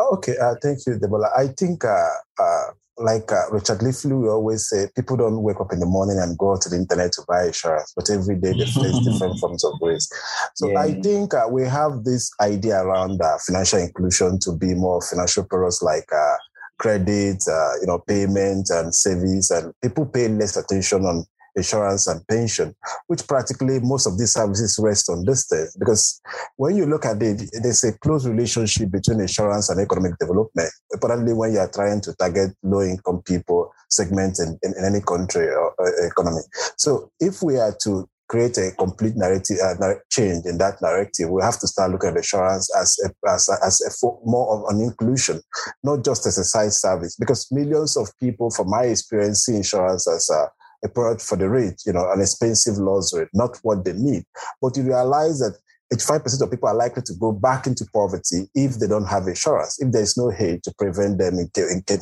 Okay, 0.00 0.36
uh, 0.38 0.54
thank 0.62 0.78
you, 0.86 0.94
Debola. 0.94 1.28
I 1.36 1.48
think 1.48 1.84
uh, 1.84 2.08
uh 2.38 2.70
like 2.96 3.32
uh, 3.32 3.50
Richard 3.50 3.78
Leftley 3.78 4.20
we 4.20 4.28
always 4.28 4.68
say, 4.68 4.86
people 4.94 5.16
don't 5.16 5.42
wake 5.42 5.60
up 5.60 5.72
in 5.72 5.80
the 5.80 5.86
morning 5.86 6.18
and 6.18 6.38
go 6.38 6.56
to 6.56 6.68
the 6.68 6.76
internet 6.76 7.12
to 7.12 7.22
buy 7.26 7.46
insurance, 7.46 7.92
but 7.96 8.08
every 8.10 8.36
day 8.36 8.52
they 8.52 8.66
face 8.66 8.98
different 9.04 9.38
forms 9.40 9.64
of 9.64 9.72
risk. 9.80 10.14
So 10.54 10.70
yeah. 10.70 10.80
I 10.80 10.92
think 11.00 11.34
uh, 11.34 11.48
we 11.50 11.64
have 11.64 12.04
this 12.04 12.30
idea 12.40 12.82
around 12.82 13.20
uh, 13.20 13.38
financial 13.44 13.80
inclusion 13.80 14.38
to 14.40 14.52
be 14.52 14.74
more 14.74 15.02
financial 15.02 15.44
products 15.44 15.82
like 15.82 16.06
uh, 16.14 16.36
credit, 16.78 17.42
uh, 17.50 17.72
you 17.80 17.86
know, 17.86 17.98
payment 18.06 18.70
and 18.70 18.94
savings, 18.94 19.50
and 19.50 19.72
people 19.82 20.06
pay 20.06 20.28
less 20.28 20.56
attention 20.56 21.04
on 21.04 21.24
insurance 21.56 22.06
and 22.06 22.26
pension, 22.28 22.74
which 23.06 23.26
practically 23.26 23.80
most 23.80 24.06
of 24.06 24.18
these 24.18 24.32
services 24.32 24.78
rest 24.82 25.08
on 25.08 25.24
this 25.24 25.46
thing. 25.46 25.66
Because 25.78 26.20
when 26.56 26.76
you 26.76 26.86
look 26.86 27.04
at 27.04 27.22
it, 27.22 27.50
there's 27.62 27.84
a 27.84 27.96
close 27.98 28.26
relationship 28.26 28.90
between 28.90 29.20
insurance 29.20 29.70
and 29.70 29.80
economic 29.80 30.18
development, 30.18 30.70
particularly 30.90 31.32
when 31.32 31.52
you're 31.52 31.70
trying 31.70 32.00
to 32.02 32.14
target 32.14 32.50
low 32.62 32.82
income 32.82 33.22
people 33.22 33.72
segments 33.88 34.40
in, 34.40 34.58
in, 34.62 34.74
in, 34.76 34.84
any 34.84 35.00
country 35.00 35.46
or, 35.46 35.74
or 35.78 36.06
economy. 36.06 36.40
So 36.76 37.10
if 37.20 37.42
we 37.42 37.56
are 37.58 37.76
to 37.84 38.08
create 38.28 38.56
a 38.58 38.72
complete 38.72 39.14
narrative 39.16 39.58
uh, 39.62 39.94
change 40.10 40.44
in 40.46 40.58
that 40.58 40.80
narrative, 40.82 41.30
we 41.30 41.42
have 41.42 41.58
to 41.60 41.66
start 41.66 41.90
looking 41.90 42.10
at 42.10 42.16
insurance 42.16 42.74
as 42.76 42.96
a, 43.04 43.30
as 43.30 43.48
a, 43.48 43.64
as 43.64 43.80
a 43.80 44.06
more 44.24 44.56
of 44.56 44.74
an 44.74 44.80
inclusion, 44.80 45.40
not 45.82 46.04
just 46.04 46.26
as 46.26 46.38
a 46.38 46.44
side 46.44 46.72
service. 46.72 47.16
Because 47.16 47.46
millions 47.52 47.96
of 47.96 48.08
people, 48.18 48.50
from 48.50 48.70
my 48.70 48.84
experience, 48.84 49.44
see 49.44 49.56
insurance 49.56 50.08
as 50.08 50.28
a 50.30 50.48
a 50.84 50.88
product 50.88 51.22
for 51.22 51.36
the 51.36 51.48
rich, 51.48 51.82
you 51.86 51.92
know, 51.92 52.10
an 52.12 52.20
expensive 52.20 52.76
luxury, 52.76 53.26
not 53.32 53.58
what 53.62 53.84
they 53.84 53.94
need. 53.94 54.24
But 54.60 54.76
you 54.76 54.84
realize 54.84 55.38
that 55.40 55.56
85% 55.92 56.42
of 56.42 56.50
people 56.50 56.68
are 56.68 56.74
likely 56.74 57.02
to 57.02 57.14
go 57.14 57.30
back 57.30 57.66
into 57.66 57.86
poverty 57.92 58.48
if 58.54 58.78
they 58.78 58.86
don't 58.86 59.04
have 59.04 59.28
insurance, 59.28 59.80
if 59.80 59.92
there's 59.92 60.16
no 60.16 60.32
aid 60.32 60.62
to 60.64 60.74
prevent 60.78 61.18
them 61.18 61.38
in, 61.38 61.50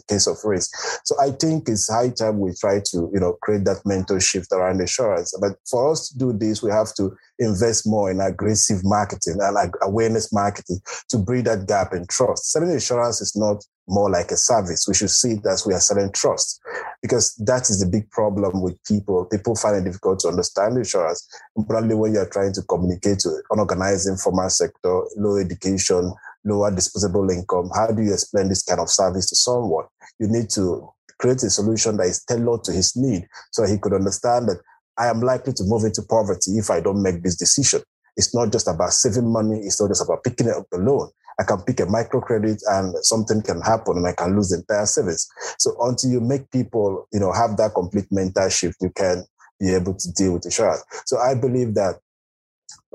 case 0.09 0.27
of 0.27 0.37
risk. 0.45 0.71
So 1.05 1.17
I 1.21 1.31
think 1.31 1.69
it's 1.69 1.91
high 1.91 2.11
time 2.11 2.39
we 2.39 2.53
try 2.59 2.81
to, 2.81 3.11
you 3.13 3.21
know, 3.21 3.37
create 3.43 3.65
that 3.65 3.85
mental 3.85 4.19
shift 4.19 4.53
around 4.53 4.81
insurance. 4.81 5.37
But 5.41 5.57
for 5.69 5.91
us 5.91 6.09
to 6.09 6.19
do 6.19 6.33
this, 6.33 6.63
we 6.63 6.71
have 6.71 6.95
to 6.95 7.15
invest 7.39 7.87
more 7.87 8.11
in 8.11 8.21
aggressive 8.21 8.81
marketing 8.85 9.39
and 9.41 9.75
awareness 9.83 10.33
marketing 10.33 10.81
to 11.11 11.19
bridge 11.19 11.45
that 11.45 11.67
gap 11.67 11.93
in 11.93 12.07
trust. 12.07 12.53
Selling 12.53 12.71
insurance 12.71 13.21
is 13.21 13.37
not 13.37 13.65
more 13.93 14.11
like 14.11 14.31
a 14.31 14.37
service. 14.37 14.87
We 14.89 14.95
should 14.95 15.11
see 15.11 15.37
as 15.49 15.67
we 15.67 15.75
are 15.75 15.81
selling 15.81 16.11
trust 16.13 16.61
because 17.03 17.35
that 17.37 17.69
is 17.69 17.81
the 17.81 17.87
big 17.87 18.11
problem 18.11 18.63
with 18.63 18.83
people. 18.85 19.27
People 19.27 19.55
find 19.55 19.77
it 19.77 19.85
difficult 19.85 20.21
to 20.21 20.29
understand 20.29 20.79
insurance, 20.79 21.29
probably 21.69 21.95
when 21.95 22.15
you're 22.15 22.29
trying 22.29 22.55
to 22.55 22.63
communicate 22.63 23.19
to 23.21 23.29
an 23.29 23.43
unorganized 23.51 24.09
informal 24.09 24.49
sector, 24.49 25.03
low 25.17 25.37
education, 25.37 26.13
lower 26.45 26.75
disposable 26.75 27.29
income. 27.31 27.71
How 27.75 27.89
do 27.89 28.03
you 28.03 28.13
explain 28.13 28.49
this 28.49 28.63
kind 28.63 28.81
of 28.81 28.89
service 28.89 29.29
to 29.29 29.37
someone? 29.37 29.85
You 30.19 30.29
need 30.29 30.49
to 30.51 30.89
create 31.19 31.43
a 31.43 31.51
solution 31.51 31.99
that 31.99 32.07
is 32.07 32.25
tailored 32.25 32.65
to 32.65 32.73
his 32.73 32.97
need 32.97 33.29
so 33.51 33.65
he 33.65 33.79
could 33.79 33.93
understand 33.93 34.49
that 34.49 34.61
I 34.99 35.09
am 35.09 35.21
likely 35.21 35.53
to 35.55 35.65
move 35.65 35.85
into 35.85 36.03
poverty 36.03 36.59
if 36.59 36.71
I 36.71 36.81
don't 36.81 37.03
make 37.03 37.23
this 37.23 37.37
decision. 37.37 37.83
It's 38.17 38.35
not 38.35 38.53
just 38.53 38.69
about 38.69 38.93
saving 38.93 39.31
money. 39.31 39.61
It's 39.61 39.81
not 39.81 39.89
just 39.89 40.05
about 40.05 40.23
picking 40.23 40.51
up 40.51 40.67
the 40.71 40.79
loan. 40.79 41.11
I 41.41 41.45
can 41.45 41.63
pick 41.63 41.81
a 41.81 41.87
microcredit 41.87 42.61
and 42.69 42.95
something 43.05 43.43
can 43.43 43.61
happen 43.61 43.97
and 43.97 44.07
I 44.07 44.13
can 44.13 44.37
lose 44.37 44.51
the 44.51 44.59
entire 44.59 44.87
service. 44.87 45.29
So 45.59 45.77
until 45.81 46.11
you 46.11 46.21
make 46.21 46.51
people, 46.51 47.09
you 47.13 47.21
know, 47.21 47.33
have 47.33 47.57
that 47.57 47.75
complete 47.75 48.07
mental 48.11 48.49
shift, 48.49 48.77
you 48.81 48.91
can 48.91 49.25
be 49.59 49.75
able 49.75 49.95
to 49.95 50.13
deal 50.13 50.35
with 50.35 50.45
insurance. 50.45 50.85
So 51.07 51.19
I 51.19 51.35
believe 51.35 51.75
that 51.75 51.97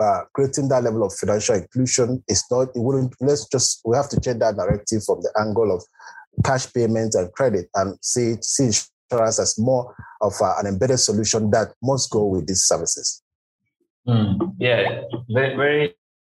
uh, 0.01 0.21
creating 0.33 0.69
that 0.69 0.83
level 0.83 1.03
of 1.03 1.13
financial 1.13 1.55
inclusion 1.55 2.23
is 2.27 2.43
not, 2.51 2.69
it 2.75 2.79
wouldn't, 2.79 3.15
let's 3.21 3.47
just, 3.47 3.81
we 3.85 3.95
have 3.95 4.09
to 4.09 4.19
change 4.19 4.39
that 4.39 4.55
narrative 4.55 5.03
from 5.05 5.21
the 5.21 5.31
angle 5.39 5.73
of 5.73 5.83
cash 6.43 6.71
payments 6.71 7.15
and 7.15 7.31
credit 7.33 7.67
and 7.75 7.97
see, 8.01 8.35
see 8.41 8.71
insurance 9.09 9.39
as 9.39 9.57
more 9.57 9.95
of 10.21 10.33
an 10.41 10.67
embedded 10.67 10.99
solution 10.99 11.49
that 11.51 11.73
must 11.81 12.11
go 12.11 12.25
with 12.25 12.47
these 12.47 12.63
services. 12.63 13.23
Mm, 14.07 14.55
yeah, 14.59 15.01
very, 15.29 15.55
very 15.55 15.95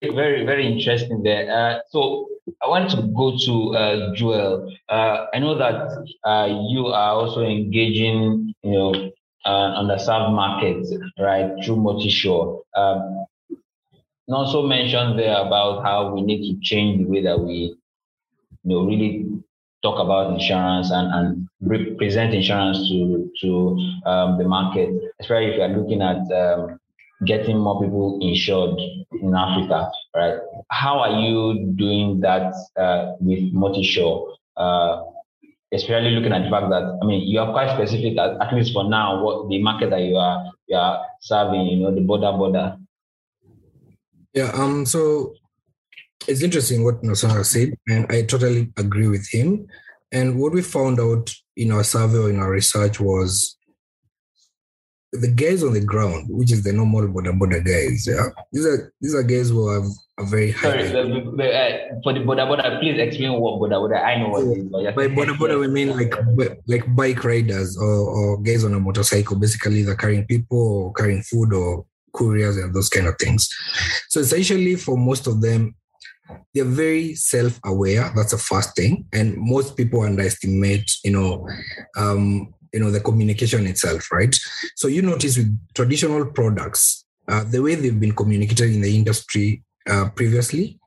very, 0.09 0.45
very 0.45 0.67
interesting 0.67 1.21
there. 1.23 1.49
Uh, 1.51 1.79
so 1.89 2.27
I 2.63 2.67
want 2.67 2.89
to 2.91 3.03
go 3.15 3.37
to 3.45 3.75
uh, 3.75 4.15
Joel. 4.15 4.73
Uh, 4.89 5.25
I 5.33 5.39
know 5.39 5.55
that 5.57 6.05
uh, 6.23 6.47
you 6.69 6.87
are 6.87 7.13
also 7.13 7.41
engaging, 7.41 8.53
you 8.63 8.71
know, 8.71 8.93
uh, 9.45 9.79
on 9.79 9.87
the 9.87 9.97
sub 9.97 10.33
market, 10.33 10.85
right, 11.19 11.51
through 11.63 11.77
Motisure. 11.77 12.61
Um, 12.75 13.25
and 14.27 14.35
also 14.35 14.65
mentioned 14.65 15.19
there 15.19 15.35
about 15.35 15.83
how 15.83 16.13
we 16.13 16.21
need 16.21 16.51
to 16.51 16.59
change 16.61 16.99
the 16.99 17.05
way 17.05 17.21
that 17.23 17.39
we, 17.39 17.53
you 17.53 17.77
know, 18.63 18.85
really 18.85 19.25
talk 19.83 19.99
about 19.99 20.33
insurance 20.33 20.91
and, 20.91 21.11
and 21.13 21.47
represent 21.61 22.33
insurance 22.33 22.77
to 22.89 23.31
to 23.41 23.77
um, 24.05 24.37
the 24.37 24.45
market, 24.45 24.89
especially 25.19 25.51
if 25.51 25.55
you 25.57 25.61
are 25.63 25.69
looking 25.69 26.01
at 26.01 26.21
um, 26.31 26.79
getting 27.25 27.57
more 27.57 27.81
people 27.81 28.19
insured 28.21 28.79
in 29.21 29.35
Africa, 29.35 29.91
right? 30.15 30.39
How 30.69 30.99
are 30.99 31.19
you 31.19 31.73
doing 31.75 32.19
that 32.21 32.53
uh, 32.77 33.13
with 33.19 33.53
Motisure? 33.53 34.35
Uh, 34.57 35.03
especially 35.73 36.11
looking 36.11 36.33
at 36.33 36.43
the 36.43 36.49
fact 36.49 36.69
that 36.69 36.99
I 37.01 37.05
mean 37.05 37.27
you 37.27 37.39
are 37.39 37.51
quite 37.51 37.71
specific 37.71 38.17
at, 38.17 38.41
at 38.41 38.53
least 38.53 38.73
for 38.73 38.83
now 38.89 39.23
what 39.23 39.49
the 39.49 39.61
market 39.61 39.89
that 39.91 40.01
you 40.01 40.17
are 40.17 40.51
you 40.67 40.75
are 40.75 41.05
serving, 41.21 41.67
you 41.67 41.77
know, 41.77 41.93
the 41.93 42.01
boda 42.01 42.33
boda. 42.33 42.77
Yeah, 44.33 44.51
um 44.53 44.85
so 44.85 45.33
it's 46.27 46.43
interesting 46.43 46.83
what 46.83 47.01
Nonso 47.01 47.43
said, 47.45 47.73
and 47.87 48.05
I 48.11 48.23
totally 48.23 48.71
agree 48.77 49.07
with 49.07 49.27
him. 49.31 49.67
And 50.11 50.39
what 50.39 50.53
we 50.53 50.61
found 50.61 50.99
out 50.99 51.33
in 51.55 51.71
our 51.71 51.83
survey 51.83 52.17
or 52.17 52.29
in 52.29 52.39
our 52.39 52.51
research 52.51 52.99
was 52.99 53.57
the 55.13 55.27
guys 55.27 55.63
on 55.63 55.73
the 55.73 55.83
ground, 55.83 56.27
which 56.29 56.51
is 56.51 56.63
the 56.63 56.71
normal 56.71 57.07
boda 57.07 57.37
boda 57.37 57.63
guys, 57.63 58.07
yeah, 58.07 58.29
these 58.51 58.65
are 58.65 58.93
these 59.01 59.13
are 59.13 59.23
guys 59.23 59.49
who 59.49 59.67
have 59.69 59.83
a 60.17 60.25
very 60.25 60.51
high. 60.51 60.87
Sorry, 60.87 60.87
uh, 60.87 61.99
for 62.03 62.13
the 62.13 62.21
boda 62.21 62.47
boda, 62.47 62.79
please 62.79 62.97
explain 62.97 63.33
what 63.33 63.59
boda 63.59 63.75
boda. 63.75 64.03
I 64.03 64.15
know 64.19 64.29
what 64.29 64.41
so, 64.41 64.51
it 64.51 64.59
is. 64.59 64.95
By 64.95 65.07
boda 65.07 65.35
boda, 65.35 65.59
we 65.59 65.67
mean 65.67 65.89
like 65.89 66.15
like 66.67 66.95
bike 66.95 67.23
riders 67.25 67.77
or, 67.77 67.85
or 67.85 68.41
guys 68.41 68.63
on 68.63 68.73
a 68.73 68.79
motorcycle, 68.79 69.37
basically 69.37 69.83
they're 69.83 69.95
carrying 69.95 70.25
people 70.25 70.57
or 70.57 70.93
carrying 70.93 71.23
food 71.23 71.53
or 71.53 71.85
couriers 72.13 72.57
and 72.57 72.73
those 72.73 72.89
kind 72.89 73.07
of 73.07 73.15
things. 73.19 73.49
So 74.07 74.21
essentially, 74.21 74.75
for 74.75 74.97
most 74.97 75.27
of 75.27 75.41
them, 75.41 75.75
they're 76.53 76.63
very 76.63 77.15
self-aware. 77.15 78.13
That's 78.15 78.31
the 78.31 78.37
first 78.37 78.77
thing, 78.77 79.05
and 79.11 79.35
most 79.35 79.75
people 79.75 80.01
underestimate, 80.01 80.89
you 81.03 81.11
know, 81.11 81.47
um, 81.97 82.53
you 82.73 82.79
know, 82.79 82.91
the 82.91 82.99
communication 82.99 83.67
itself, 83.67 84.11
right? 84.11 84.35
So 84.75 84.87
you 84.87 85.01
notice 85.01 85.37
with 85.37 85.57
traditional 85.73 86.25
products, 86.25 87.05
uh, 87.27 87.43
the 87.43 87.61
way 87.61 87.75
they've 87.75 87.99
been 87.99 88.15
communicated 88.15 88.73
in 88.73 88.81
the 88.81 88.95
industry 88.95 89.63
uh, 89.89 90.09
previously, 90.15 90.79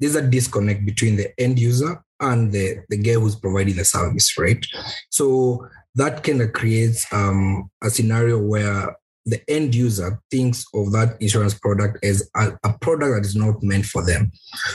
there's 0.00 0.14
a 0.14 0.22
disconnect 0.22 0.84
between 0.84 1.16
the 1.16 1.38
end 1.40 1.58
user 1.58 2.02
and 2.20 2.52
the, 2.52 2.82
the 2.88 2.96
guy 2.96 3.14
who's 3.14 3.36
providing 3.36 3.76
the 3.76 3.84
service, 3.84 4.36
right? 4.38 4.64
So 5.10 5.68
that 5.94 6.22
kind 6.22 6.42
of 6.42 6.52
creates 6.52 7.10
um, 7.12 7.70
a 7.82 7.90
scenario 7.90 8.38
where 8.38 8.96
the 9.26 9.42
end 9.50 9.74
user 9.74 10.20
thinks 10.30 10.64
of 10.72 10.92
that 10.92 11.20
insurance 11.20 11.54
product 11.54 12.02
as 12.04 12.30
a, 12.36 12.52
a, 12.62 12.78
product 12.78 13.14
that 13.14 13.26
is 13.26 13.34
not 13.34 13.60
meant 13.62 13.84
for 13.84 14.04
them. 14.04 14.30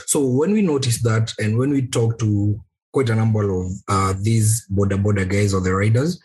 So 0.07 0.25
when 0.25 0.51
we 0.51 0.61
notice 0.61 1.01
that, 1.03 1.31
and 1.39 1.57
when 1.57 1.69
we 1.69 1.87
talk 1.87 2.19
to 2.19 2.59
quite 2.91 3.09
a 3.09 3.15
number 3.15 3.49
of 3.49 3.71
uh, 3.87 4.13
these 4.19 4.67
boda 4.69 5.01
boda 5.01 5.27
guys 5.27 5.53
or 5.53 5.61
the 5.61 5.73
riders, 5.73 6.21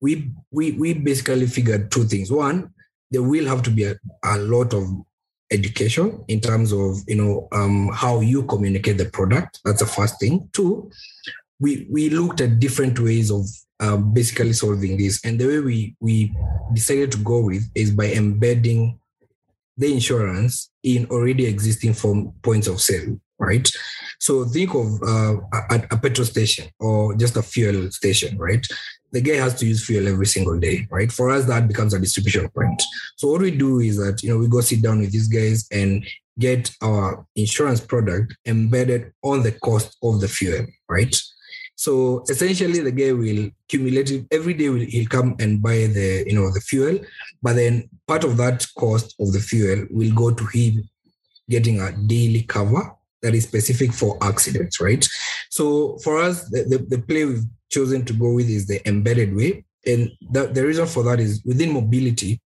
we 0.00 0.30
we 0.50 0.72
we 0.72 0.94
basically 0.94 1.46
figured 1.46 1.90
two 1.90 2.04
things. 2.04 2.30
One, 2.30 2.72
there 3.10 3.22
will 3.22 3.46
have 3.46 3.62
to 3.64 3.70
be 3.70 3.84
a, 3.84 3.96
a 4.24 4.38
lot 4.38 4.74
of 4.74 4.84
education 5.50 6.24
in 6.28 6.40
terms 6.40 6.72
of 6.72 6.98
you 7.06 7.16
know 7.16 7.48
um, 7.52 7.90
how 7.94 8.20
you 8.20 8.44
communicate 8.44 8.98
the 8.98 9.06
product. 9.06 9.60
That's 9.64 9.80
the 9.80 9.86
first 9.86 10.20
thing. 10.20 10.48
Two, 10.52 10.90
we 11.60 11.86
we 11.90 12.10
looked 12.10 12.40
at 12.40 12.60
different 12.60 12.98
ways 12.98 13.30
of 13.30 13.46
uh, 13.80 13.96
basically 13.96 14.52
solving 14.52 14.96
this, 14.96 15.24
and 15.24 15.38
the 15.38 15.46
way 15.46 15.60
we 15.60 15.96
we 16.00 16.34
decided 16.72 17.12
to 17.12 17.18
go 17.18 17.40
with 17.40 17.68
is 17.74 17.90
by 17.90 18.12
embedding 18.12 18.98
the 19.76 19.92
insurance 19.92 20.70
in 20.82 21.06
already 21.06 21.46
existing 21.46 21.94
form 21.94 22.32
points 22.42 22.66
of 22.66 22.80
sale, 22.80 23.18
right? 23.38 23.70
So 24.18 24.44
think 24.44 24.74
of 24.74 25.00
uh, 25.02 25.36
a, 25.52 25.86
a 25.92 25.96
petrol 25.96 26.26
station 26.26 26.68
or 26.80 27.14
just 27.14 27.36
a 27.36 27.42
fuel 27.42 27.90
station, 27.92 28.36
right? 28.36 28.66
The 29.12 29.20
guy 29.20 29.36
has 29.36 29.54
to 29.54 29.66
use 29.66 29.84
fuel 29.84 30.06
every 30.06 30.26
single 30.26 30.58
day, 30.58 30.86
right? 30.90 31.10
For 31.10 31.30
us, 31.30 31.46
that 31.46 31.68
becomes 31.68 31.94
a 31.94 31.98
distribution 31.98 32.48
point. 32.50 32.82
So 33.16 33.28
what 33.28 33.40
we 33.40 33.50
do 33.50 33.80
is 33.80 33.96
that 33.96 34.22
you 34.22 34.30
know 34.30 34.38
we 34.38 34.48
go 34.48 34.60
sit 34.60 34.82
down 34.82 35.00
with 35.00 35.12
these 35.12 35.28
guys 35.28 35.66
and 35.72 36.06
get 36.38 36.70
our 36.82 37.26
insurance 37.34 37.80
product 37.80 38.36
embedded 38.46 39.12
on 39.22 39.42
the 39.42 39.52
cost 39.52 39.96
of 40.02 40.20
the 40.20 40.28
fuel, 40.28 40.66
right? 40.88 41.14
So 41.74 42.24
essentially, 42.28 42.80
the 42.80 42.92
guy 42.92 43.12
will 43.12 43.50
cumulative 43.68 44.26
every 44.30 44.54
day. 44.54 44.84
He'll 44.86 45.08
come 45.08 45.36
and 45.38 45.62
buy 45.62 45.86
the 45.86 46.24
you 46.26 46.34
know 46.34 46.50
the 46.52 46.60
fuel, 46.60 46.98
but 47.42 47.54
then 47.54 47.88
part 48.06 48.24
of 48.24 48.36
that 48.36 48.66
cost 48.76 49.14
of 49.20 49.32
the 49.32 49.40
fuel 49.40 49.86
will 49.90 50.12
go 50.14 50.32
to 50.32 50.44
him 50.46 50.88
getting 51.48 51.80
a 51.80 51.92
daily 51.92 52.42
cover 52.42 52.94
that 53.22 53.34
is 53.34 53.44
specific 53.44 53.92
for 53.92 54.16
accidents, 54.22 54.80
right? 54.80 55.06
So 55.50 55.98
for 55.98 56.18
us, 56.18 56.48
the, 56.50 56.64
the, 56.64 56.96
the 56.96 57.02
play 57.02 57.24
we've 57.24 57.44
chosen 57.70 58.04
to 58.04 58.12
go 58.12 58.32
with 58.32 58.48
is 58.48 58.66
the 58.66 58.86
embedded 58.88 59.34
way. 59.34 59.64
And 59.86 60.10
the, 60.30 60.46
the 60.46 60.66
reason 60.66 60.86
for 60.86 61.02
that 61.04 61.20
is 61.20 61.42
within 61.44 61.72
mobility, 61.72 62.40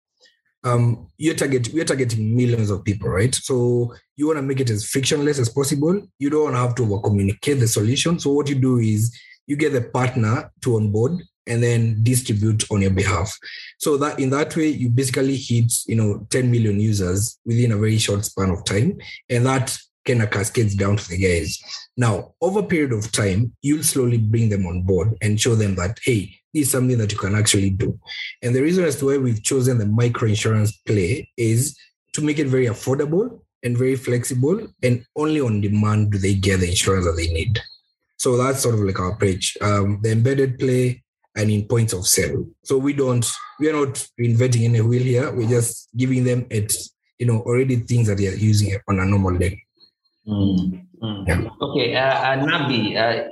um, 0.64 1.08
you're 1.18 1.36
target 1.36 1.70
we're 1.74 1.86
targeting 1.86 2.36
millions 2.36 2.70
of 2.70 2.84
people, 2.84 3.10
right? 3.10 3.34
So 3.34 3.94
you 4.16 4.28
want 4.28 4.38
to 4.38 4.44
make 4.44 4.60
it 4.60 4.70
as 4.70 4.86
frictionless 4.86 5.40
as 5.40 5.50
possible. 5.50 6.02
You 6.20 6.30
don't 6.30 6.44
want 6.44 6.56
to 6.56 6.60
have 6.60 6.76
to 6.76 6.84
over 6.84 7.02
communicate 7.02 7.60
the 7.60 7.68
solution. 7.68 8.20
So 8.20 8.32
what 8.32 8.48
you 8.48 8.56
do 8.56 8.78
is 8.78 9.18
you 9.48 9.56
get 9.56 9.74
the 9.74 9.82
partner 9.82 10.52
to 10.62 10.76
onboard 10.76 11.20
and 11.48 11.64
then 11.64 12.04
distribute 12.04 12.64
on 12.72 12.82
your 12.82 12.92
behalf. 12.92 13.36
So 13.80 13.98
that 13.98 14.20
in 14.20 14.30
that 14.30 14.56
way, 14.56 14.68
you 14.68 14.90
basically 14.90 15.36
hit 15.36 15.74
you 15.88 15.96
know 15.96 16.28
10 16.30 16.52
million 16.52 16.80
users 16.80 17.40
within 17.46 17.72
a 17.72 17.78
very 17.78 17.98
short 17.98 18.24
span 18.26 18.52
of 18.52 18.64
time, 18.64 19.00
and 19.30 19.46
that 19.46 19.78
kind 20.06 20.22
of 20.22 20.32
cascades 20.32 20.76
down 20.76 20.98
to 20.98 21.10
the 21.10 21.18
guys. 21.18 21.60
Now, 21.98 22.34
over 22.42 22.60
a 22.60 22.64
period 22.64 22.94
of 22.94 23.12
time, 23.12 23.56
you'll 23.62 23.84
slowly 23.84 24.18
bring 24.18 24.50
them 24.50 24.66
on 24.66 24.84
board 24.84 25.16
and 25.22 25.40
show 25.40 25.56
them 25.56 25.76
that, 25.76 26.00
hey, 26.04 26.36
this 26.54 26.68
is 26.68 26.72
something 26.72 26.98
that 26.98 27.12
you 27.12 27.18
can 27.18 27.36
actually 27.36 27.70
do. 27.70 28.00
And 28.42 28.56
the 28.56 28.62
reason 28.62 28.84
as 28.84 28.98
to 28.98 29.06
why 29.06 29.18
we've 29.18 29.44
chosen 29.44 29.78
the 29.78 29.86
micro 29.86 30.28
insurance 30.28 30.72
play 30.72 31.30
is 31.38 31.78
to 32.14 32.22
make 32.22 32.40
it 32.40 32.48
very 32.48 32.66
affordable 32.66 33.42
and 33.64 33.78
very 33.78 33.96
flexible, 33.96 34.68
and 34.82 35.06
only 35.16 35.40
on 35.40 35.62
demand 35.62 36.12
do 36.12 36.18
they 36.18 36.34
get 36.34 36.60
the 36.60 36.70
insurance 36.70 37.06
that 37.06 37.16
they 37.16 37.32
need. 37.32 37.60
So 38.18 38.36
that's 38.36 38.62
sort 38.62 38.76
of 38.76 38.82
like 38.82 39.00
our 39.00 39.12
approach. 39.12 39.56
Um, 39.62 40.00
the 40.02 40.12
embedded 40.12 40.58
play 40.58 41.04
and 41.36 41.50
in 41.50 41.68
points 41.68 41.94
of 41.94 42.08
sale. 42.08 42.48
So 42.64 42.78
we 42.78 42.94
don't, 42.94 43.26
we 43.60 43.70
are 43.70 43.74
not 43.74 44.08
reinventing 44.20 44.66
any 44.66 44.82
wheel 44.82 45.04
here. 45.04 45.32
We're 45.32 45.48
just 45.48 45.90
giving 45.96 46.24
them 46.24 46.48
it, 46.50 46.74
you 47.20 47.28
know, 47.28 47.42
already 47.42 47.78
things 47.78 48.08
that 48.08 48.18
they 48.18 48.28
are 48.28 48.36
using 48.36 48.78
on 48.88 49.00
a 49.00 49.06
normal 49.06 49.38
day. 49.38 49.62
Mm, 50.28 50.86
mm. 51.02 51.52
Okay, 51.62 51.96
uh, 51.96 52.14
uh, 52.14 52.38
Nabi, 52.46 52.96
uh, 52.96 53.28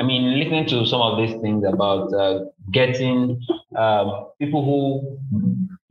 I 0.00 0.02
mean, 0.02 0.38
listening 0.38 0.66
to 0.68 0.86
some 0.86 1.00
of 1.00 1.18
these 1.18 1.40
things 1.40 1.64
about 1.64 2.12
uh, 2.12 2.44
getting 2.72 3.40
um, 3.76 4.28
people 4.40 4.64
who 4.64 5.18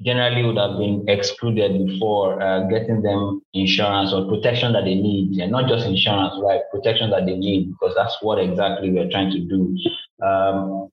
generally 0.01 0.43
would 0.43 0.57
have 0.57 0.77
been 0.77 1.05
excluded 1.07 1.85
before, 1.85 2.41
uh, 2.41 2.67
getting 2.67 3.01
them 3.01 3.41
insurance 3.53 4.13
or 4.13 4.27
protection 4.27 4.73
that 4.73 4.83
they 4.85 4.95
need, 4.95 5.39
and 5.39 5.51
not 5.51 5.69
just 5.69 5.85
insurance, 5.85 6.33
right? 6.43 6.61
Protection 6.71 7.11
that 7.11 7.25
they 7.25 7.35
need, 7.37 7.71
because 7.71 7.95
that's 7.95 8.17
what 8.21 8.39
exactly 8.39 8.91
we're 8.91 9.09
trying 9.09 9.31
to 9.31 9.39
do. 9.39 9.77
Um, 10.25 10.89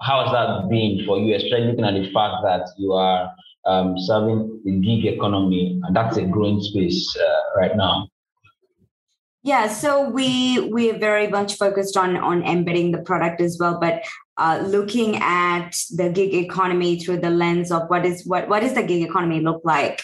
how 0.00 0.24
has 0.24 0.32
that 0.32 0.68
been 0.68 1.04
for 1.06 1.18
you, 1.18 1.34
especially 1.36 1.66
looking 1.66 1.84
at 1.84 1.94
the 1.94 2.10
fact 2.12 2.42
that 2.42 2.68
you 2.78 2.92
are 2.92 3.32
um, 3.64 3.94
serving 3.98 4.60
the 4.64 4.72
gig 4.80 5.06
economy, 5.06 5.80
and 5.84 5.94
that's 5.94 6.16
a 6.16 6.24
growing 6.24 6.60
space 6.60 7.16
uh, 7.16 7.40
right 7.56 7.76
now? 7.76 8.08
Yeah, 9.44 9.68
so 9.68 10.08
we 10.08 10.70
we're 10.70 10.98
very 10.98 11.28
much 11.28 11.56
focused 11.56 11.98
on 11.98 12.16
on 12.16 12.42
embedding 12.44 12.92
the 12.92 13.02
product 13.02 13.42
as 13.42 13.58
well, 13.60 13.78
but 13.78 14.02
uh, 14.38 14.64
looking 14.66 15.16
at 15.16 15.76
the 15.94 16.08
gig 16.08 16.34
economy 16.34 16.98
through 16.98 17.18
the 17.18 17.28
lens 17.28 17.70
of 17.70 17.82
what 17.88 18.06
is 18.06 18.24
what 18.24 18.48
what 18.48 18.60
does 18.60 18.72
the 18.72 18.82
gig 18.82 19.02
economy 19.02 19.40
look 19.40 19.60
like, 19.62 20.00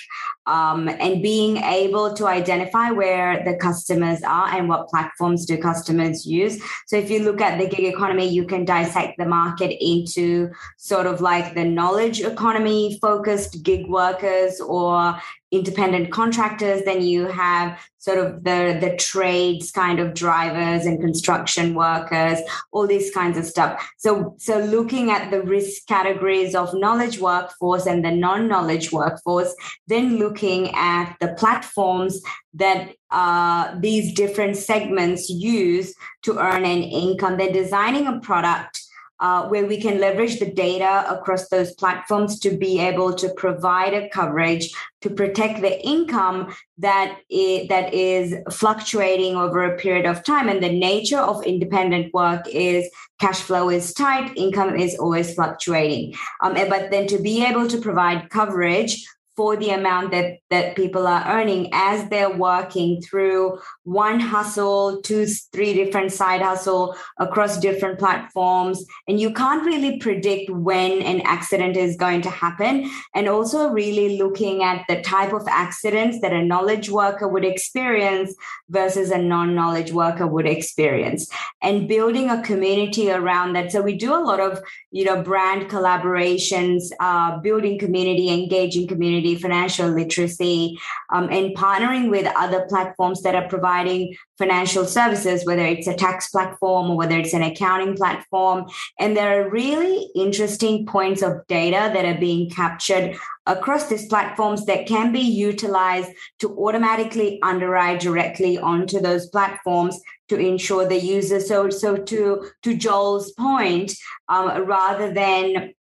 um, 0.50 0.88
and 0.88 1.22
being 1.22 1.58
able 1.58 2.12
to 2.14 2.26
identify 2.26 2.90
where 2.90 3.42
the 3.44 3.54
customers 3.54 4.20
are 4.24 4.48
and 4.48 4.68
what 4.68 4.88
platforms 4.88 5.46
do 5.46 5.56
customers 5.56 6.26
use. 6.26 6.60
So 6.88 6.96
if 6.96 7.08
you 7.08 7.22
look 7.22 7.40
at 7.40 7.58
the 7.58 7.68
gig 7.68 7.84
economy, 7.84 8.28
you 8.28 8.44
can 8.44 8.64
dissect 8.64 9.16
the 9.16 9.26
market 9.26 9.72
into 9.80 10.50
sort 10.76 11.06
of 11.06 11.20
like 11.20 11.54
the 11.54 11.64
knowledge 11.64 12.20
economy 12.20 12.98
focused 13.00 13.62
gig 13.62 13.88
workers 13.88 14.60
or 14.60 15.20
independent 15.52 16.12
contractors 16.12 16.82
then 16.84 17.02
you 17.02 17.26
have 17.26 17.76
sort 17.98 18.18
of 18.18 18.44
the 18.44 18.78
the 18.80 18.96
trades 18.96 19.72
kind 19.72 19.98
of 19.98 20.14
drivers 20.14 20.86
and 20.86 21.00
construction 21.00 21.74
workers 21.74 22.38
all 22.70 22.86
these 22.86 23.12
kinds 23.12 23.36
of 23.36 23.44
stuff 23.44 23.92
so 23.98 24.34
so 24.38 24.58
looking 24.58 25.10
at 25.10 25.30
the 25.32 25.42
risk 25.42 25.86
categories 25.88 26.54
of 26.54 26.72
knowledge 26.74 27.18
workforce 27.18 27.86
and 27.86 28.04
the 28.04 28.10
non-knowledge 28.10 28.92
workforce 28.92 29.52
then 29.88 30.18
looking 30.40 30.74
at 30.74 31.16
the 31.20 31.28
platforms 31.34 32.20
that 32.54 32.92
uh, 33.10 33.74
these 33.80 34.14
different 34.14 34.56
segments 34.56 35.28
use 35.28 35.94
to 36.22 36.38
earn 36.38 36.64
an 36.64 36.82
income 36.82 37.36
They're 37.36 37.52
designing 37.52 38.06
a 38.06 38.20
product 38.20 38.80
uh, 39.20 39.46
where 39.48 39.66
we 39.66 39.78
can 39.78 40.00
leverage 40.00 40.38
the 40.38 40.50
data 40.50 41.04
across 41.10 41.48
those 41.48 41.74
platforms 41.74 42.38
to 42.38 42.56
be 42.56 42.78
able 42.78 43.12
to 43.14 43.28
provide 43.34 43.92
a 43.92 44.08
coverage 44.08 44.72
to 45.02 45.10
protect 45.10 45.60
the 45.60 45.78
income 45.86 46.54
that 46.78 47.18
is, 47.28 47.68
that 47.68 47.92
is 47.92 48.34
fluctuating 48.50 49.36
over 49.36 49.62
a 49.62 49.76
period 49.76 50.06
of 50.06 50.24
time. 50.24 50.48
And 50.48 50.62
the 50.62 50.72
nature 50.72 51.18
of 51.18 51.44
independent 51.44 52.14
work 52.14 52.46
is 52.48 52.88
cash 53.18 53.40
flow 53.40 53.68
is 53.68 53.92
tight, 53.92 54.32
income 54.36 54.74
is 54.74 54.96
always 54.96 55.34
fluctuating. 55.34 56.14
Um, 56.40 56.54
but 56.54 56.90
then 56.90 57.06
to 57.08 57.18
be 57.18 57.44
able 57.44 57.68
to 57.68 57.76
provide 57.76 58.30
coverage 58.30 59.06
for 59.40 59.56
the 59.56 59.70
amount 59.70 60.10
that 60.10 60.36
that 60.50 60.76
people 60.76 61.06
are 61.06 61.24
earning 61.26 61.70
as 61.72 62.06
they're 62.10 62.36
working 62.36 63.00
through 63.00 63.58
one 63.84 64.20
hustle 64.20 65.00
two 65.00 65.24
three 65.54 65.72
different 65.72 66.12
side 66.12 66.42
hustle 66.42 66.94
across 67.18 67.58
different 67.58 67.98
platforms. 67.98 68.84
And 69.08 69.18
you 69.18 69.32
can't 69.32 69.64
really 69.64 69.98
predict 69.98 70.50
when 70.50 71.00
an 71.00 71.22
accident 71.22 71.78
is 71.78 71.96
going 71.96 72.20
to 72.20 72.28
happen. 72.28 72.90
And 73.14 73.28
also 73.28 73.70
really 73.70 74.18
looking 74.18 74.62
at 74.62 74.84
the 74.90 75.00
type 75.00 75.32
of 75.32 75.48
accidents 75.48 76.20
that 76.20 76.34
a 76.34 76.44
knowledge 76.44 76.90
worker 76.90 77.26
would 77.26 77.46
experience 77.46 78.34
versus 78.68 79.10
a 79.10 79.16
non-knowledge 79.16 79.90
worker 79.92 80.26
would 80.26 80.46
experience. 80.46 81.30
And 81.62 81.88
building 81.88 82.28
a 82.28 82.42
community 82.42 83.10
around 83.10 83.54
that. 83.54 83.72
So 83.72 83.80
we 83.80 83.96
do 83.96 84.12
a 84.14 84.20
lot 84.30 84.40
of 84.40 84.60
you 84.90 85.06
know 85.06 85.22
brand 85.22 85.70
collaborations 85.70 86.90
uh, 87.00 87.38
building 87.38 87.78
community 87.78 88.28
engaging 88.28 88.86
community 88.86 89.29
community, 89.30 89.42
financial 89.42 89.88
literacy, 89.88 90.78
um, 91.10 91.28
and 91.30 91.56
partnering 91.56 92.10
with 92.10 92.26
other 92.36 92.66
platforms 92.68 93.22
that 93.22 93.34
are 93.34 93.48
providing 93.48 94.16
financial 94.38 94.84
services, 94.86 95.44
whether 95.44 95.64
it's 95.64 95.86
a 95.86 95.94
tax 95.94 96.30
platform 96.30 96.90
or 96.90 96.96
whether 96.96 97.18
it's 97.18 97.34
an 97.34 97.42
accounting 97.42 97.96
platform. 97.96 98.66
And 98.98 99.16
there 99.16 99.40
are 99.40 99.50
really 99.50 100.10
interesting 100.14 100.86
points 100.86 101.22
of 101.22 101.46
data 101.48 101.90
that 101.92 102.04
are 102.04 102.18
being 102.18 102.48
captured 102.50 103.16
across 103.46 103.88
these 103.88 104.06
platforms 104.06 104.64
that 104.66 104.86
can 104.86 105.12
be 105.12 105.20
utilized 105.20 106.10
to 106.38 106.56
automatically 106.58 107.38
underwrite 107.42 108.00
directly 108.00 108.58
onto 108.58 109.00
those 109.00 109.28
platforms 109.28 109.98
to 110.28 110.36
ensure 110.36 110.86
the 110.86 111.00
user. 111.00 111.40
So, 111.40 111.70
so 111.70 111.96
to 111.96 112.50
to 112.62 112.76
Joel's 112.76 113.32
point, 113.32 113.92
um, 114.28 114.64
rather 114.66 115.12
than 115.12 115.74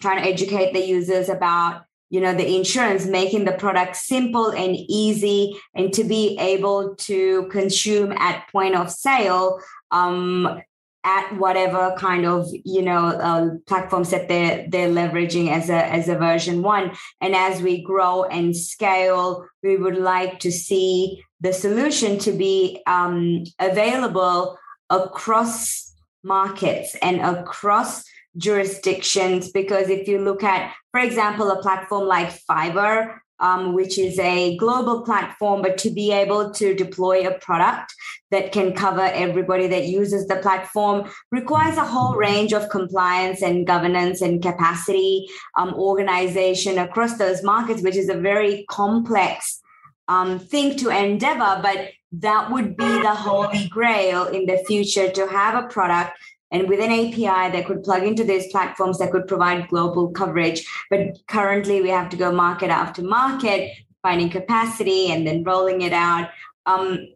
trying 0.00 0.22
to 0.22 0.28
educate 0.28 0.72
the 0.72 0.86
users 0.86 1.28
about 1.28 1.86
you 2.10 2.20
know 2.20 2.34
the 2.34 2.56
insurance 2.56 3.06
making 3.06 3.44
the 3.44 3.52
product 3.52 3.96
simple 3.96 4.50
and 4.50 4.76
easy 4.76 5.56
and 5.74 5.92
to 5.92 6.04
be 6.04 6.38
able 6.38 6.94
to 6.96 7.48
consume 7.50 8.12
at 8.12 8.46
point 8.52 8.74
of 8.74 8.90
sale 8.90 9.60
um, 9.90 10.60
at 11.06 11.36
whatever 11.38 11.94
kind 11.96 12.26
of 12.26 12.48
you 12.64 12.82
know 12.82 13.06
uh, 13.06 13.50
platforms 13.66 14.10
that 14.10 14.28
they're 14.28 14.66
they're 14.68 14.88
leveraging 14.88 15.50
as 15.50 15.70
a 15.70 15.86
as 15.86 16.08
a 16.08 16.16
version 16.16 16.62
one. 16.62 16.90
And 17.20 17.34
as 17.34 17.62
we 17.62 17.82
grow 17.82 18.24
and 18.24 18.56
scale 18.56 19.46
we 19.62 19.76
would 19.76 19.96
like 19.96 20.40
to 20.40 20.50
see 20.50 21.22
the 21.40 21.52
solution 21.52 22.18
to 22.18 22.32
be 22.32 22.82
um, 22.86 23.44
available 23.60 24.58
across 24.90 25.94
markets 26.24 26.96
and 27.00 27.20
across 27.20 28.04
jurisdictions 28.36 29.50
because 29.50 29.88
if 29.88 30.06
you 30.08 30.18
look 30.18 30.42
at 30.42 30.72
for 30.92 31.00
example 31.00 31.50
a 31.50 31.62
platform 31.62 32.06
like 32.06 32.28
fiverr 32.48 33.18
um, 33.38 33.74
which 33.74 33.98
is 33.98 34.18
a 34.18 34.56
global 34.56 35.02
platform 35.02 35.62
but 35.62 35.76
to 35.78 35.90
be 35.90 36.10
able 36.10 36.50
to 36.52 36.74
deploy 36.74 37.26
a 37.26 37.38
product 37.38 37.94
that 38.30 38.50
can 38.50 38.72
cover 38.72 39.02
everybody 39.02 39.66
that 39.66 39.86
uses 39.86 40.26
the 40.26 40.36
platform 40.36 41.08
requires 41.30 41.76
a 41.76 41.84
whole 41.84 42.14
range 42.14 42.52
of 42.52 42.68
compliance 42.70 43.42
and 43.42 43.66
governance 43.66 44.20
and 44.20 44.42
capacity 44.42 45.26
um, 45.56 45.74
organization 45.74 46.78
across 46.78 47.18
those 47.18 47.42
markets 47.42 47.82
which 47.82 47.96
is 47.96 48.08
a 48.08 48.20
very 48.20 48.64
complex 48.70 49.60
um, 50.08 50.38
thing 50.38 50.76
to 50.76 50.88
endeavor 50.90 51.60
but 51.62 51.90
that 52.12 52.50
would 52.50 52.76
be 52.76 52.84
the 52.84 53.14
holy 53.14 53.68
grail 53.68 54.26
in 54.26 54.46
the 54.46 54.58
future 54.66 55.10
to 55.10 55.26
have 55.26 55.62
a 55.62 55.68
product 55.68 56.12
and 56.50 56.68
with 56.68 56.80
an 56.80 56.92
API 56.92 57.52
that 57.52 57.64
could 57.66 57.82
plug 57.82 58.04
into 58.04 58.24
these 58.24 58.46
platforms 58.52 58.98
that 58.98 59.10
could 59.10 59.26
provide 59.26 59.68
global 59.68 60.08
coverage. 60.10 60.66
But 60.90 61.18
currently, 61.26 61.82
we 61.82 61.88
have 61.88 62.08
to 62.10 62.16
go 62.16 62.30
market 62.32 62.70
after 62.70 63.02
market, 63.02 63.72
finding 64.02 64.30
capacity 64.30 65.10
and 65.10 65.26
then 65.26 65.42
rolling 65.42 65.82
it 65.82 65.92
out. 65.92 66.30
Um, 66.66 67.08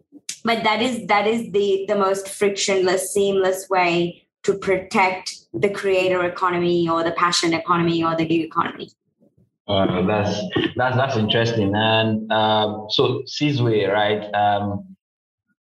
but 0.44 0.64
that 0.64 0.80
is 0.82 1.06
that 1.06 1.26
is 1.26 1.50
the 1.52 1.84
the 1.86 1.96
most 1.96 2.28
frictionless, 2.28 3.12
seamless 3.12 3.68
way 3.68 4.26
to 4.42 4.54
protect 4.54 5.36
the 5.52 5.68
creator 5.68 6.24
economy 6.24 6.88
or 6.88 7.04
the 7.04 7.12
passion 7.12 7.52
economy 7.52 8.02
or 8.02 8.16
the 8.16 8.24
gig 8.24 8.40
economy. 8.40 8.90
Uh, 9.68 10.02
that's 10.06 10.40
that's 10.76 10.96
that's 10.96 11.16
interesting. 11.16 11.72
And 11.74 12.30
uh, 12.32 12.88
so 12.88 13.22
Sizwe, 13.26 13.92
right? 13.92 14.22
Um, 14.34 14.89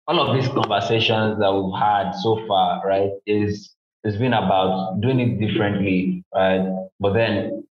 all 0.07 0.19
of 0.19 0.35
these 0.35 0.47
conversations 0.49 1.39
that 1.39 1.53
we've 1.53 1.79
had 1.79 2.11
so 2.11 2.45
far, 2.47 2.85
right, 2.85 3.11
is 3.25 3.73
it's 4.03 4.17
been 4.17 4.33
about 4.33 4.99
doing 5.01 5.19
it 5.19 5.39
differently, 5.39 6.23
right? 6.35 6.67
But 6.99 7.13
then 7.13 7.63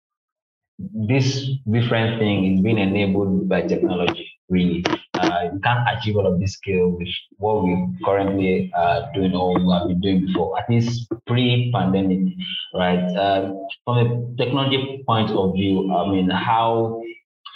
this 0.80 1.48
different 1.70 2.20
thing 2.20 2.56
is 2.56 2.62
being 2.62 2.78
enabled 2.78 3.50
by 3.50 3.62
technology, 3.62 4.32
really. 4.50 4.84
Uh, 5.14 5.50
you 5.54 5.60
can't 5.60 5.88
achieve 5.96 6.16
all 6.16 6.26
of 6.26 6.40
this 6.40 6.54
scale 6.54 6.90
with 6.90 7.10
what 7.38 7.64
we 7.64 7.88
currently 8.04 8.72
are 8.76 9.12
doing 9.14 9.36
or 9.36 9.60
what 9.60 9.86
we 9.86 9.94
have 9.94 10.02
been 10.02 10.02
doing 10.02 10.26
before, 10.26 10.58
at 10.58 10.70
least 10.70 11.12
pre-pandemic, 11.28 12.34
right? 12.74 13.04
Uh, 13.16 13.54
from 13.86 13.98
a 13.98 14.36
technology 14.38 15.04
point 15.06 15.30
of 15.32 15.54
view, 15.54 15.94
I 15.94 16.10
mean, 16.10 16.30
how 16.30 17.02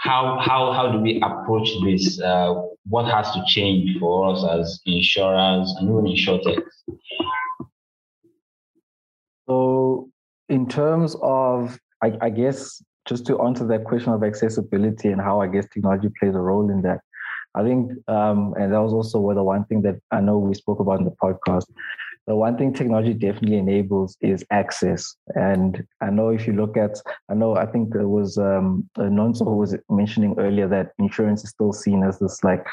how 0.05 0.37
how 0.39 0.71
how 0.71 0.91
do 0.91 0.99
we 0.99 1.19
approach 1.21 1.69
this? 1.83 2.21
Uh, 2.21 2.53
what 2.87 3.05
has 3.05 3.31
to 3.31 3.43
change 3.47 3.99
for 3.99 4.31
us 4.31 4.45
as 4.45 4.79
insurance 4.85 5.73
and 5.79 5.89
even 5.89 6.05
insurtech? 6.05 6.61
So, 9.49 10.09
in 10.49 10.67
terms 10.67 11.15
of, 11.21 11.79
I, 12.03 12.13
I 12.21 12.29
guess, 12.29 12.83
just 13.07 13.25
to 13.27 13.41
answer 13.41 13.65
that 13.67 13.83
question 13.83 14.13
of 14.13 14.23
accessibility 14.23 15.09
and 15.09 15.21
how 15.21 15.41
I 15.41 15.47
guess 15.47 15.67
technology 15.71 16.09
plays 16.19 16.35
a 16.35 16.39
role 16.39 16.69
in 16.69 16.81
that, 16.83 16.99
I 17.55 17.63
think, 17.63 17.91
um, 18.07 18.53
and 18.59 18.73
that 18.73 18.81
was 18.81 18.93
also 18.93 19.33
the 19.33 19.43
one 19.43 19.65
thing 19.65 19.81
that 19.83 19.95
I 20.11 20.21
know 20.21 20.37
we 20.37 20.53
spoke 20.53 20.79
about 20.79 20.99
in 20.99 21.05
the 21.05 21.15
podcast 21.21 21.65
the 22.27 22.35
one 22.35 22.57
thing 22.57 22.73
technology 22.73 23.13
definitely 23.13 23.57
enables 23.57 24.17
is 24.21 24.43
access. 24.49 25.15
And 25.35 25.85
I 26.01 26.09
know 26.09 26.29
if 26.29 26.47
you 26.47 26.53
look 26.53 26.75
at, 26.75 26.99
I 27.29 27.35
know 27.35 27.55
I 27.55 27.65
think 27.65 27.93
there 27.93 28.07
was 28.07 28.37
um, 28.37 28.89
Nonso 28.97 29.45
who 29.45 29.57
was 29.57 29.75
mentioning 29.89 30.35
earlier 30.39 30.67
that 30.67 30.93
insurance 30.97 31.43
is 31.43 31.51
still 31.51 31.71
seen 31.73 32.03
as 32.03 32.19
this 32.19 32.43
like 32.43 32.65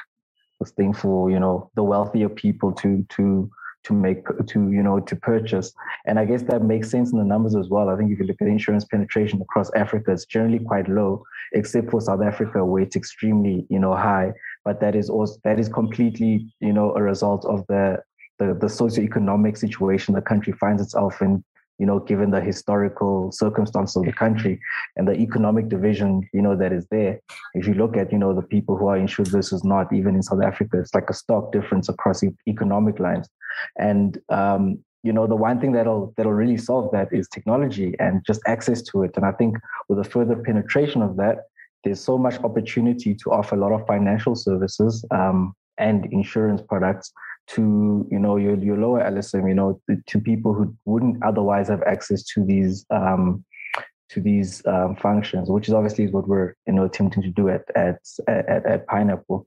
this 0.60 0.70
thing 0.70 0.94
for 0.94 1.30
you 1.30 1.38
know 1.38 1.70
the 1.74 1.82
wealthier 1.82 2.28
people 2.28 2.72
to 2.72 3.04
to 3.10 3.50
to 3.84 3.92
make 3.92 4.24
to 4.46 4.70
you 4.70 4.82
know 4.82 5.00
to 5.00 5.16
purchase. 5.16 5.74
And 6.06 6.18
i 6.18 6.24
guess 6.24 6.42
that 6.44 6.62
makes 6.62 6.90
sense 6.90 7.12
in 7.12 7.18
the 7.18 7.24
numbers 7.24 7.54
as 7.54 7.68
well. 7.68 7.88
I 7.88 7.96
think 7.96 8.12
if 8.12 8.18
you 8.18 8.26
look 8.26 8.40
at 8.40 8.48
insurance 8.48 8.84
penetration 8.84 9.42
across 9.42 9.70
africa 9.74 10.12
it's 10.12 10.24
generally 10.24 10.60
quite 10.60 10.88
low 10.88 11.24
except 11.52 11.90
for 11.90 12.00
south 12.00 12.22
africa 12.22 12.64
where 12.64 12.82
it's 12.82 12.96
extremely 12.96 13.66
you 13.68 13.78
know 13.78 13.94
high. 13.94 14.32
But 14.64 14.80
that 14.80 14.94
is 14.94 15.10
also 15.10 15.38
that 15.44 15.58
is 15.58 15.68
completely 15.68 16.46
you 16.60 16.72
know 16.72 16.94
a 16.94 17.02
result 17.02 17.44
of 17.44 17.66
the 17.68 17.98
the, 18.42 18.54
the 18.54 18.66
socioeconomic 18.66 19.56
situation 19.56 20.14
the 20.14 20.22
country 20.22 20.52
finds 20.52 20.82
itself 20.82 21.22
in, 21.22 21.44
you 21.78 21.86
know, 21.86 21.98
given 22.00 22.30
the 22.30 22.40
historical 22.40 23.32
circumstances 23.32 23.96
of 23.96 24.04
the 24.04 24.12
country 24.12 24.60
and 24.96 25.06
the 25.08 25.14
economic 25.14 25.68
division, 25.68 26.28
you 26.32 26.42
know, 26.42 26.56
that 26.56 26.72
is 26.72 26.86
there. 26.90 27.20
If 27.54 27.66
you 27.66 27.74
look 27.74 27.96
at, 27.96 28.12
you 28.12 28.18
know, 28.18 28.34
the 28.34 28.42
people 28.54 28.76
who 28.76 28.86
are 28.86 28.96
insured 28.96 29.28
versus 29.28 29.64
not, 29.64 29.92
even 29.92 30.14
in 30.14 30.22
South 30.22 30.42
Africa, 30.42 30.78
it's 30.78 30.94
like 30.94 31.10
a 31.10 31.14
stark 31.14 31.52
difference 31.52 31.88
across 31.88 32.22
economic 32.46 32.98
lines. 32.98 33.28
And 33.78 34.18
um, 34.28 34.78
you 35.02 35.12
know, 35.12 35.26
the 35.26 35.36
one 35.36 35.60
thing 35.60 35.72
that'll 35.72 36.14
that'll 36.16 36.32
really 36.32 36.56
solve 36.56 36.92
that 36.92 37.08
is 37.12 37.28
technology 37.28 37.94
and 37.98 38.24
just 38.24 38.40
access 38.46 38.82
to 38.82 39.02
it. 39.02 39.12
And 39.16 39.24
I 39.26 39.32
think 39.32 39.56
with 39.88 39.98
a 39.98 40.04
further 40.04 40.36
penetration 40.36 41.02
of 41.02 41.16
that, 41.16 41.38
there's 41.82 42.00
so 42.00 42.16
much 42.16 42.36
opportunity 42.48 43.12
to 43.22 43.32
offer 43.32 43.56
a 43.56 43.58
lot 43.58 43.72
of 43.72 43.84
financial 43.86 44.36
services 44.36 45.04
um, 45.10 45.54
and 45.78 46.06
insurance 46.12 46.62
products 46.62 47.12
to 47.54 48.06
you 48.10 48.18
know 48.18 48.36
your 48.36 48.56
your 48.56 48.76
lower 48.76 49.00
LSM, 49.00 49.48
you 49.48 49.54
know, 49.54 49.80
to 50.06 50.20
people 50.20 50.54
who 50.54 50.74
wouldn't 50.84 51.22
otherwise 51.22 51.68
have 51.68 51.82
access 51.82 52.22
to 52.24 52.44
these 52.44 52.86
um, 52.90 53.44
to 54.10 54.20
these 54.20 54.64
um, 54.66 54.96
functions, 54.96 55.50
which 55.50 55.68
is 55.68 55.74
obviously 55.74 56.06
what 56.08 56.28
we're 56.28 56.54
you 56.66 56.72
know 56.72 56.84
attempting 56.84 57.22
to 57.22 57.30
do 57.30 57.48
at 57.48 57.64
at 57.74 58.00
at, 58.28 58.66
at 58.66 58.86
Pineapple. 58.86 59.46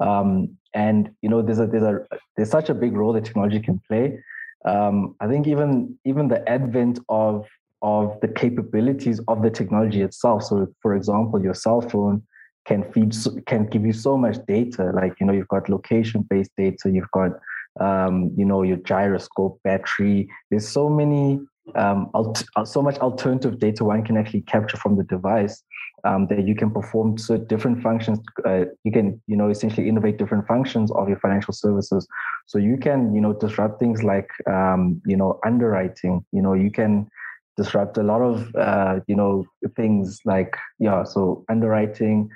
Um, 0.00 0.56
and 0.74 1.10
you 1.22 1.28
know, 1.28 1.42
there's 1.42 1.58
a 1.58 1.66
there's 1.66 1.82
a 1.82 2.06
there's 2.36 2.50
such 2.50 2.68
a 2.68 2.74
big 2.74 2.92
role 2.92 3.12
that 3.12 3.24
technology 3.24 3.60
can 3.60 3.80
play. 3.88 4.22
Um, 4.64 5.16
I 5.20 5.26
think 5.26 5.46
even 5.46 5.98
even 6.04 6.28
the 6.28 6.48
advent 6.48 6.98
of 7.08 7.46
of 7.82 8.20
the 8.20 8.28
capabilities 8.28 9.20
of 9.28 9.42
the 9.42 9.50
technology 9.50 10.02
itself. 10.02 10.44
So, 10.44 10.68
for 10.82 10.94
example, 10.94 11.42
your 11.42 11.54
cell 11.54 11.80
phone 11.80 12.22
can 12.66 12.84
feed 12.92 13.14
can 13.46 13.66
give 13.66 13.84
you 13.84 13.92
so 13.92 14.16
much 14.16 14.36
data 14.46 14.90
like 14.94 15.14
you 15.18 15.26
know 15.26 15.32
you've 15.32 15.48
got 15.48 15.68
location 15.68 16.26
based 16.28 16.50
data 16.56 16.90
you've 16.90 17.10
got 17.12 17.32
um, 17.78 18.32
you 18.36 18.44
know 18.44 18.62
your 18.62 18.78
gyroscope 18.78 19.60
battery. 19.62 20.28
There's 20.50 20.68
so 20.68 20.88
many 20.88 21.40
um, 21.76 22.10
alt- 22.14 22.44
uh, 22.56 22.64
so 22.64 22.82
much 22.82 22.98
alternative 22.98 23.58
data 23.60 23.84
one 23.84 24.02
can 24.02 24.16
actually 24.16 24.40
capture 24.42 24.76
from 24.76 24.96
the 24.96 25.04
device 25.04 25.62
um, 26.04 26.26
that 26.26 26.46
you 26.46 26.54
can 26.56 26.70
perform 26.70 27.16
so 27.16 27.36
different 27.36 27.80
functions 27.82 28.18
uh, 28.44 28.64
you 28.82 28.90
can 28.90 29.20
you 29.26 29.36
know 29.36 29.50
essentially 29.50 29.88
innovate 29.88 30.16
different 30.16 30.46
functions 30.46 30.90
of 30.92 31.08
your 31.08 31.18
financial 31.18 31.54
services. 31.54 32.06
So 32.46 32.58
you 32.58 32.76
can 32.76 33.14
you 33.14 33.20
know 33.20 33.32
disrupt 33.32 33.78
things 33.78 34.02
like 34.02 34.28
um, 34.48 35.00
you 35.06 35.16
know 35.16 35.38
underwriting. 35.44 36.24
You 36.32 36.42
know 36.42 36.54
you 36.54 36.70
can 36.70 37.08
disrupt 37.56 37.98
a 37.98 38.02
lot 38.02 38.22
of 38.22 38.54
uh, 38.56 39.00
you 39.06 39.14
know 39.14 39.44
things 39.76 40.20
like 40.24 40.56
yeah 40.78 41.04
so 41.04 41.44
underwriting 41.48 42.30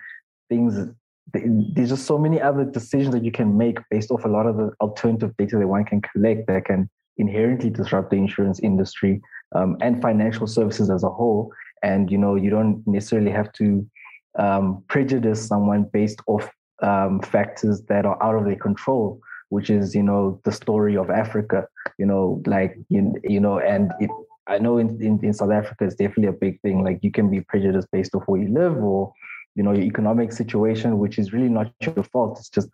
things 0.48 0.90
there's 1.32 1.88
just 1.88 2.06
so 2.06 2.18
many 2.18 2.40
other 2.40 2.64
decisions 2.64 3.12
that 3.14 3.24
you 3.24 3.32
can 3.32 3.56
make 3.56 3.78
based 3.90 4.10
off 4.10 4.24
a 4.24 4.28
lot 4.28 4.46
of 4.46 4.56
the 4.56 4.70
alternative 4.80 5.32
data 5.36 5.56
that 5.58 5.66
one 5.66 5.84
can 5.84 6.00
collect 6.00 6.46
that 6.46 6.64
can 6.66 6.88
inherently 7.16 7.70
disrupt 7.70 8.10
the 8.10 8.16
insurance 8.16 8.60
industry 8.60 9.20
um, 9.54 9.76
and 9.80 10.00
financial 10.02 10.46
services 10.46 10.90
as 10.90 11.02
a 11.02 11.08
whole. 11.08 11.50
And 11.82 12.10
you 12.10 12.18
know 12.18 12.34
you 12.34 12.50
don't 12.50 12.82
necessarily 12.86 13.30
have 13.30 13.52
to 13.54 13.86
um, 14.38 14.84
prejudice 14.88 15.46
someone 15.46 15.84
based 15.92 16.20
off 16.26 16.48
um, 16.82 17.20
factors 17.20 17.82
that 17.88 18.04
are 18.04 18.20
out 18.22 18.36
of 18.36 18.44
their 18.44 18.56
control 18.56 19.20
which 19.50 19.70
is 19.70 19.94
you 19.94 20.02
know 20.02 20.40
the 20.44 20.50
story 20.50 20.96
of 20.96 21.10
africa 21.10 21.66
you 21.98 22.06
know 22.06 22.42
like 22.46 22.76
you, 22.88 23.14
you 23.22 23.38
know 23.38 23.58
and 23.60 23.92
it, 24.00 24.10
i 24.48 24.58
know 24.58 24.78
in, 24.78 25.00
in, 25.00 25.20
in 25.22 25.32
south 25.32 25.52
africa 25.52 25.84
it's 25.84 25.94
definitely 25.94 26.26
a 26.26 26.32
big 26.32 26.60
thing. 26.62 26.82
Like 26.82 26.98
you 27.02 27.12
can 27.12 27.30
be 27.30 27.40
prejudiced 27.42 27.88
based 27.92 28.14
off 28.14 28.24
where 28.26 28.40
you 28.40 28.52
live 28.52 28.76
or 28.76 29.12
you 29.54 29.62
know, 29.62 29.72
your 29.72 29.84
economic 29.84 30.32
situation, 30.32 30.98
which 30.98 31.18
is 31.18 31.32
really 31.32 31.48
not 31.48 31.72
your 31.80 32.04
fault. 32.04 32.38
It's 32.38 32.48
just 32.48 32.68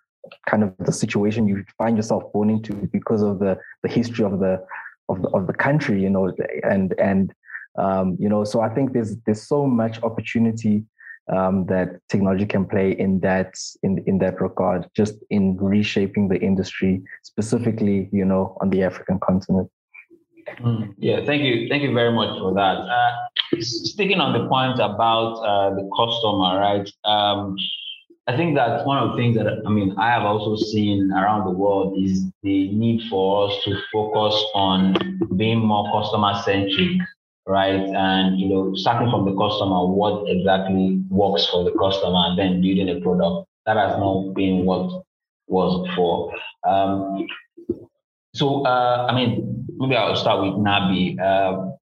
kind 0.49 0.63
of 0.63 0.75
the 0.79 0.93
situation 0.93 1.49
you 1.49 1.65
find 1.79 1.97
yourself 1.97 2.25
born 2.33 2.51
into 2.51 2.75
because 2.93 3.23
of 3.23 3.39
the 3.39 3.59
the 3.83 3.89
history 3.89 4.25
of 4.25 4.39
the 4.41 4.65
of 5.09 5.23
the, 5.23 5.29
of 5.31 5.47
the 5.47 5.53
country, 5.53 6.03
you 6.03 6.11
know, 6.11 6.33
and 6.63 6.95
and 6.99 7.35
um, 7.79 8.17
you 8.19 8.29
know, 8.29 8.45
so 8.45 8.61
I 8.61 8.69
think 8.69 8.93
there's 8.93 9.17
there's 9.27 9.47
so 9.47 9.67
much 9.67 10.03
opportunity 10.03 10.85
um, 11.33 11.67
that 11.67 12.01
technology 12.09 12.47
can 12.47 12.67
play 12.67 12.93
in 12.93 13.21
that 13.21 13.55
in 13.83 14.03
in 14.07 14.19
that 14.19 14.41
regard, 14.41 14.89
just 14.97 15.15
in 15.31 15.57
reshaping 15.57 16.29
the 16.29 16.41
industry, 16.41 17.03
specifically, 17.23 18.09
you 18.13 18.25
know, 18.25 18.57
on 18.61 18.71
the 18.71 18.83
African 18.83 19.19
continent. 19.21 19.71
Mm, 20.59 20.95
yeah, 20.99 21.25
thank 21.25 21.43
you, 21.43 21.69
thank 21.69 21.83
you 21.83 21.93
very 21.93 22.13
much 22.13 22.39
for 22.39 22.53
that. 22.55 22.79
Uh, 22.79 23.13
sticking 23.59 24.21
on 24.21 24.33
the 24.33 24.49
point 24.49 24.79
about 24.79 25.35
uh, 25.43 25.75
the 25.75 25.89
customer, 25.97 26.61
right? 26.61 26.89
Um, 27.05 27.57
I 28.27 28.37
think 28.37 28.55
that 28.55 28.87
one 28.87 28.99
of 28.99 29.11
the 29.11 29.17
things 29.17 29.37
that 29.37 29.47
I 29.67 29.71
mean 29.71 29.95
I 29.99 30.11
have 30.11 30.23
also 30.23 30.55
seen 30.57 31.11
around 31.13 31.47
the 31.47 31.51
world 31.51 31.99
is 31.99 32.31
the 32.43 32.71
need 32.73 33.09
for 33.11 33.49
us 33.49 33.55
to 33.65 33.77
focus 33.93 34.35
on 34.55 34.95
being 35.37 35.59
more 35.59 35.91
customer 35.91 36.35
centric 36.45 37.01
right? 37.51 37.81
And 37.81 38.39
you 38.39 38.49
know, 38.49 38.75
starting 38.75 39.11
from 39.11 39.25
the 39.25 39.35
customer, 39.37 39.87
what 39.87 40.29
exactly 40.29 41.03
works 41.11 41.47
for 41.47 41.65
the 41.65 41.73
customer, 41.73 42.31
and 42.31 42.39
then 42.39 42.61
building 42.63 42.89
a 42.89 43.01
product. 43.01 43.49
That 43.67 43.77
has 43.77 43.99
not 43.99 44.35
been 44.35 44.65
what 44.65 45.03
was 45.47 45.89
before. 45.89 46.33
Um, 46.67 47.27
so, 48.35 48.65
uh, 48.65 49.07
I 49.11 49.15
mean, 49.15 49.67
maybe 49.77 49.97
I'll 49.97 50.17
start 50.17 50.43
with 50.43 50.55
Nabi. 50.55 51.19
Uh, 51.21 51.73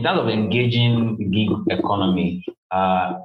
in 0.00 0.04
terms 0.04 0.20
of 0.20 0.28
engaging 0.30 1.18
the 1.18 1.24
gig 1.26 1.50
economy, 1.68 2.42
uh, 2.70 3.18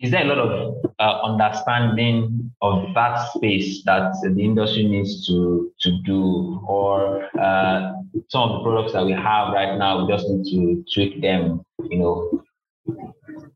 is 0.00 0.10
there 0.10 0.22
a 0.22 0.34
lot 0.34 0.38
of 0.38 0.74
uh, 0.98 1.20
understanding 1.22 2.50
of 2.62 2.94
that 2.94 3.18
space 3.34 3.82
that 3.84 4.10
the 4.22 4.42
industry 4.42 4.84
needs 4.84 5.26
to 5.26 5.70
to 5.80 5.90
do, 6.06 6.64
or 6.66 7.24
uh, 7.38 7.92
some 8.28 8.42
of 8.48 8.50
the 8.52 8.62
products 8.64 8.94
that 8.94 9.04
we 9.04 9.12
have 9.12 9.52
right 9.52 9.76
now, 9.76 10.02
we 10.02 10.10
just 10.10 10.26
need 10.30 10.46
to 10.46 10.82
tweak 10.94 11.20
them, 11.20 11.60
you 11.90 11.98
know, 11.98 12.42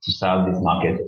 to 0.03 0.12
serve 0.12 0.53
this 0.53 0.61
market? 0.61 1.01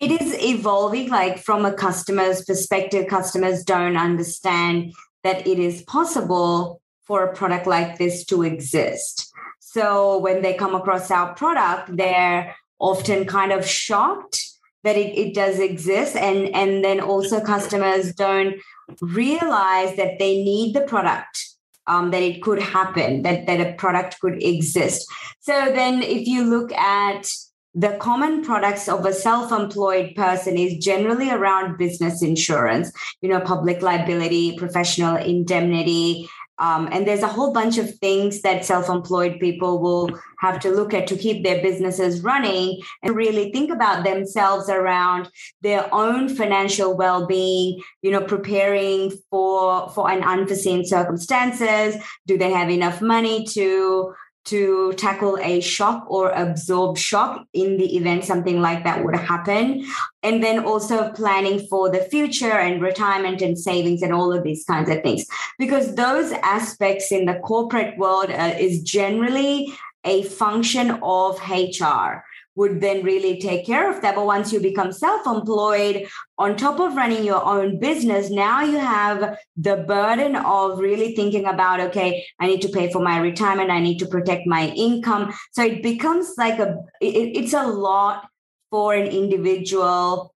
It 0.00 0.10
is 0.20 0.34
evolving. 0.42 1.08
Like 1.08 1.38
from 1.38 1.64
a 1.64 1.72
customer's 1.72 2.44
perspective, 2.44 3.06
customers 3.06 3.62
don't 3.62 3.96
understand 3.96 4.92
that 5.22 5.46
it 5.46 5.60
is 5.60 5.82
possible 5.82 6.80
for 7.06 7.22
a 7.22 7.32
product 7.32 7.68
like 7.68 7.98
this 7.98 8.24
to 8.26 8.42
exist. 8.42 9.32
So 9.78 10.18
when 10.18 10.42
they 10.42 10.54
come 10.54 10.74
across 10.74 11.08
our 11.08 11.34
product, 11.34 11.96
they're 11.96 12.56
often 12.80 13.26
kind 13.26 13.52
of 13.52 13.64
shocked 13.64 14.44
that 14.82 14.96
it, 14.96 15.16
it 15.16 15.34
does 15.34 15.60
exist. 15.60 16.16
And 16.16 16.48
and 16.52 16.82
then 16.82 17.00
also 17.00 17.40
customers 17.40 18.12
don't 18.12 18.56
realize 19.00 19.94
that 19.96 20.18
they 20.18 20.42
need 20.42 20.74
the 20.74 20.80
product 20.80 21.46
um, 21.86 22.10
that 22.10 22.22
it 22.22 22.42
could 22.42 22.60
happen 22.60 23.22
that 23.22 23.46
that 23.46 23.60
a 23.60 23.72
product 23.74 24.18
could 24.18 24.42
exist. 24.42 25.06
So 25.38 25.52
then 25.66 26.02
if 26.02 26.26
you 26.26 26.42
look 26.42 26.72
at 26.72 27.30
the 27.74 27.96
common 28.00 28.42
products 28.42 28.88
of 28.88 29.06
a 29.06 29.12
self-employed 29.12 30.16
person 30.16 30.56
is 30.58 30.84
generally 30.84 31.30
around 31.30 31.76
business 31.76 32.22
insurance 32.22 32.90
you 33.20 33.28
know 33.28 33.40
public 33.40 33.82
liability 33.82 34.56
professional 34.56 35.16
indemnity 35.16 36.28
um, 36.58 36.88
and 36.90 37.06
there's 37.06 37.22
a 37.22 37.28
whole 37.28 37.52
bunch 37.52 37.78
of 37.78 37.94
things 37.98 38.42
that 38.42 38.64
self 38.64 38.88
employed 38.88 39.38
people 39.38 39.80
will 39.80 40.10
have 40.40 40.58
to 40.60 40.70
look 40.70 40.92
at 40.92 41.06
to 41.08 41.16
keep 41.16 41.44
their 41.44 41.62
businesses 41.62 42.22
running 42.22 42.80
and 43.02 43.14
really 43.14 43.52
think 43.52 43.70
about 43.70 44.04
themselves 44.04 44.68
around 44.68 45.28
their 45.62 45.92
own 45.94 46.28
financial 46.28 46.96
well 46.96 47.26
being, 47.26 47.80
you 48.02 48.10
know, 48.10 48.22
preparing 48.22 49.12
for, 49.30 49.88
for 49.90 50.10
an 50.10 50.22
unforeseen 50.22 50.84
circumstances. 50.84 51.96
Do 52.26 52.36
they 52.36 52.50
have 52.50 52.70
enough 52.70 53.00
money 53.00 53.44
to 53.46 54.14
to 54.48 54.92
tackle 54.94 55.38
a 55.38 55.60
shock 55.60 56.04
or 56.08 56.30
absorb 56.30 56.96
shock 56.96 57.46
in 57.52 57.76
the 57.76 57.96
event 57.96 58.24
something 58.24 58.60
like 58.60 58.84
that 58.84 59.04
would 59.04 59.16
happen. 59.16 59.84
And 60.22 60.42
then 60.42 60.64
also 60.64 61.12
planning 61.12 61.66
for 61.68 61.90
the 61.90 62.00
future 62.00 62.52
and 62.52 62.82
retirement 62.82 63.42
and 63.42 63.58
savings 63.58 64.02
and 64.02 64.12
all 64.12 64.32
of 64.32 64.42
these 64.42 64.64
kinds 64.64 64.90
of 64.90 65.02
things. 65.02 65.26
Because 65.58 65.94
those 65.94 66.32
aspects 66.32 67.12
in 67.12 67.26
the 67.26 67.40
corporate 67.40 67.96
world 67.98 68.30
uh, 68.30 68.54
is 68.58 68.82
generally 68.82 69.72
a 70.04 70.22
function 70.22 70.98
of 71.02 71.38
HR 71.50 72.24
would 72.58 72.80
then 72.80 73.04
really 73.04 73.38
take 73.40 73.64
care 73.64 73.88
of 73.88 74.02
that. 74.02 74.16
But 74.16 74.26
once 74.26 74.52
you 74.52 74.58
become 74.58 74.90
self 74.90 75.26
employed, 75.28 76.08
on 76.38 76.56
top 76.56 76.80
of 76.80 76.96
running 76.96 77.24
your 77.24 77.42
own 77.44 77.78
business, 77.78 78.30
now 78.30 78.62
you 78.62 78.78
have 78.78 79.38
the 79.56 79.76
burden 79.76 80.34
of 80.34 80.80
really 80.80 81.14
thinking 81.14 81.46
about, 81.46 81.78
okay, 81.78 82.26
I 82.40 82.48
need 82.48 82.62
to 82.62 82.68
pay 82.68 82.90
for 82.90 83.00
my 83.00 83.20
retirement, 83.20 83.70
I 83.70 83.78
need 83.78 83.98
to 84.00 84.06
protect 84.06 84.48
my 84.48 84.70
income. 84.70 85.32
So 85.52 85.62
it 85.62 85.84
becomes 85.84 86.34
like 86.36 86.58
a, 86.58 86.78
it, 87.00 87.36
it's 87.38 87.54
a 87.54 87.64
lot 87.66 88.28
for 88.70 88.92
an 88.92 89.06
individual 89.06 90.34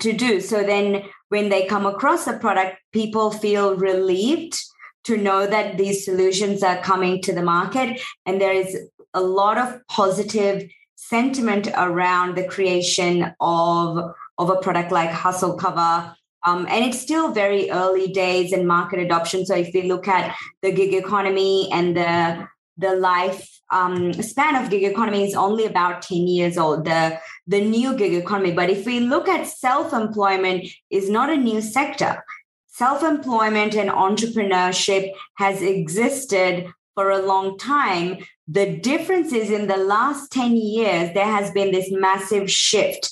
to 0.00 0.12
do. 0.12 0.42
So 0.42 0.62
then 0.62 1.04
when 1.30 1.48
they 1.48 1.66
come 1.66 1.86
across 1.86 2.26
a 2.26 2.34
product, 2.34 2.76
people 2.92 3.30
feel 3.30 3.76
relieved 3.76 4.62
to 5.04 5.16
know 5.16 5.46
that 5.46 5.78
these 5.78 6.04
solutions 6.04 6.62
are 6.62 6.82
coming 6.82 7.22
to 7.22 7.32
the 7.32 7.42
market 7.42 7.98
and 8.26 8.40
there 8.40 8.52
is 8.52 8.76
a 9.14 9.20
lot 9.22 9.56
of 9.56 9.80
positive 9.88 10.68
sentiment 10.96 11.68
around 11.76 12.36
the 12.36 12.44
creation 12.44 13.32
of 13.40 14.14
of 14.38 14.50
a 14.50 14.56
product 14.56 14.92
like 14.92 15.10
Hustle 15.10 15.56
Cover. 15.56 16.14
Um, 16.46 16.66
and 16.68 16.84
it's 16.84 17.00
still 17.00 17.32
very 17.32 17.70
early 17.70 18.08
days 18.08 18.52
in 18.52 18.66
market 18.66 18.98
adoption. 18.98 19.46
So 19.46 19.54
if 19.54 19.70
we 19.72 19.82
look 19.82 20.06
at 20.06 20.36
the 20.62 20.72
gig 20.72 20.92
economy 20.92 21.70
and 21.72 21.96
the 21.96 22.46
the 22.76 22.94
life 22.94 23.56
um, 23.70 24.12
span 24.22 24.54
of 24.56 24.70
gig 24.70 24.84
economy 24.84 25.24
is 25.24 25.34
only 25.34 25.64
about 25.64 26.02
10 26.02 26.28
years 26.28 26.58
old, 26.58 26.84
the, 26.84 27.18
the 27.46 27.60
new 27.60 27.96
gig 27.96 28.14
economy. 28.14 28.52
But 28.52 28.70
if 28.70 28.86
we 28.86 29.00
look 29.00 29.28
at 29.28 29.46
self-employment 29.46 30.68
is 30.90 31.10
not 31.10 31.30
a 31.30 31.36
new 31.36 31.60
sector. 31.60 32.22
Self-employment 32.68 33.74
and 33.74 33.88
entrepreneurship 33.88 35.12
has 35.38 35.62
existed 35.62 36.66
for 36.96 37.10
a 37.10 37.24
long 37.24 37.58
time. 37.58 38.16
The 38.48 38.78
difference 38.78 39.32
is 39.32 39.50
in 39.50 39.68
the 39.68 39.76
last 39.76 40.32
10 40.32 40.56
years, 40.56 41.12
there 41.14 41.26
has 41.26 41.50
been 41.52 41.70
this 41.70 41.92
massive 41.92 42.50
shift 42.50 43.10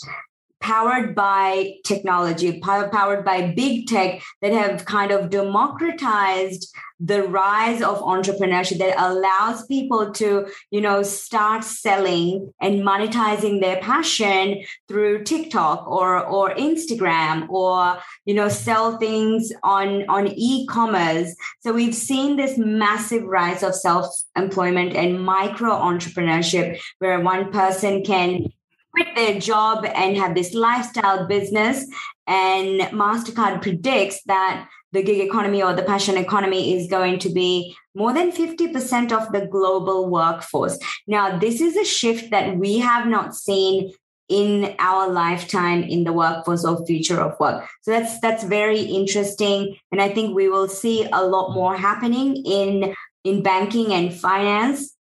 powered 0.65 1.15
by 1.15 1.75
technology, 1.85 2.59
powered 2.59 3.23
by 3.23 3.53
big 3.55 3.87
tech 3.87 4.23
that 4.41 4.51
have 4.51 4.87
kind 4.87 5.11
of 5.11 5.29
democratized 5.29 6.75
the 6.99 7.23
rise 7.25 7.83
of 7.83 8.01
entrepreneurship 8.01 8.79
that 8.79 8.95
allows 8.97 9.67
people 9.67 10.11
to, 10.13 10.47
you 10.71 10.81
know, 10.81 11.03
start 11.03 11.65
selling 11.65 12.51
and 12.63 12.81
monetizing 12.81 13.61
their 13.61 13.79
passion 13.83 14.65
through 14.89 15.23
TikTok 15.25 15.87
or 15.87 16.25
or 16.25 16.55
Instagram 16.55 17.47
or, 17.51 17.99
you 18.25 18.33
know, 18.33 18.49
sell 18.49 18.97
things 18.97 19.53
on 19.63 20.09
on 20.09 20.29
e-commerce. 20.29 21.37
So 21.61 21.75
we've 21.75 21.95
seen 21.95 22.37
this 22.37 22.57
massive 22.57 23.25
rise 23.25 23.63
of 23.63 23.75
self-employment 23.75 24.97
and 24.97 25.23
micro 25.23 25.73
entrepreneurship 25.73 26.81
where 27.01 27.21
one 27.21 27.53
person 27.53 28.03
can 28.03 28.47
quit 28.95 29.15
their 29.15 29.39
job 29.41 29.85
and 29.85 30.17
have 30.17 30.35
this 30.35 30.55
lifestyle 30.55 31.27
business. 31.27 31.87
And 32.27 32.81
MasterCard 32.93 33.61
predicts 33.63 34.23
that 34.27 34.69
the 34.93 35.03
gig 35.03 35.21
economy 35.21 35.63
or 35.63 35.75
the 35.75 35.83
passion 35.83 36.17
economy 36.17 36.77
is 36.77 36.89
going 36.89 37.19
to 37.19 37.29
be 37.29 37.77
more 37.95 38.13
than 38.13 38.31
50% 38.31 39.13
of 39.13 39.33
the 39.33 39.47
global 39.47 40.09
workforce. 40.09 40.79
Now, 41.07 41.39
this 41.39 41.61
is 41.61 41.77
a 41.77 41.85
shift 41.85 42.31
that 42.31 42.57
we 42.57 42.79
have 42.79 43.07
not 43.07 43.35
seen 43.35 43.93
in 44.29 44.75
our 44.79 45.11
lifetime 45.11 45.83
in 45.83 46.05
the 46.05 46.13
workforce 46.13 46.65
or 46.65 46.85
future 46.87 47.21
of 47.21 47.39
work. 47.39 47.69
So 47.83 47.91
that's 47.91 48.19
that's 48.21 48.43
very 48.45 48.81
interesting 48.81 49.77
and 49.93 50.01
I 50.01 50.09
think 50.09 50.35
we 50.35 50.49
will 50.49 50.69
see 50.69 51.07
a 51.13 51.23
lot 51.23 51.53
more 51.53 51.77
happening 51.77 52.37
in 52.37 52.95
in 53.25 53.43
banking 53.43 53.93
and 53.93 54.15
finance 54.15 54.97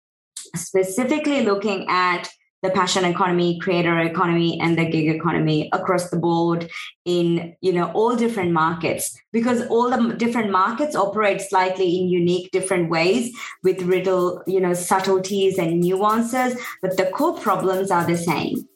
specifically 0.55 1.45
looking 1.45 1.87
at 1.89 2.29
the 2.63 2.69
passion 2.69 3.03
economy 3.03 3.59
creator 3.59 3.99
economy 3.99 4.59
and 4.59 4.77
the 4.77 4.85
gig 4.85 5.09
economy 5.09 5.69
across 5.73 6.09
the 6.09 6.17
board 6.17 6.69
in 7.03 7.53
you 7.61 7.73
know 7.73 7.91
all 7.91 8.15
different 8.15 8.51
markets 8.51 9.19
because 9.33 9.67
all 9.67 9.89
the 9.89 10.13
different 10.15 10.49
markets 10.49 10.95
operate 10.95 11.41
slightly 11.41 11.99
in 11.99 12.07
unique 12.07 12.49
different 12.51 12.89
ways 12.89 13.35
with 13.63 13.81
little 13.81 14.41
you 14.47 14.61
know 14.61 14.73
subtleties 14.73 15.57
and 15.59 15.81
nuances 15.81 16.57
but 16.81 16.95
the 16.95 17.05
core 17.07 17.37
problems 17.37 17.91
are 17.91 18.07
the 18.07 18.17
same 18.17 18.67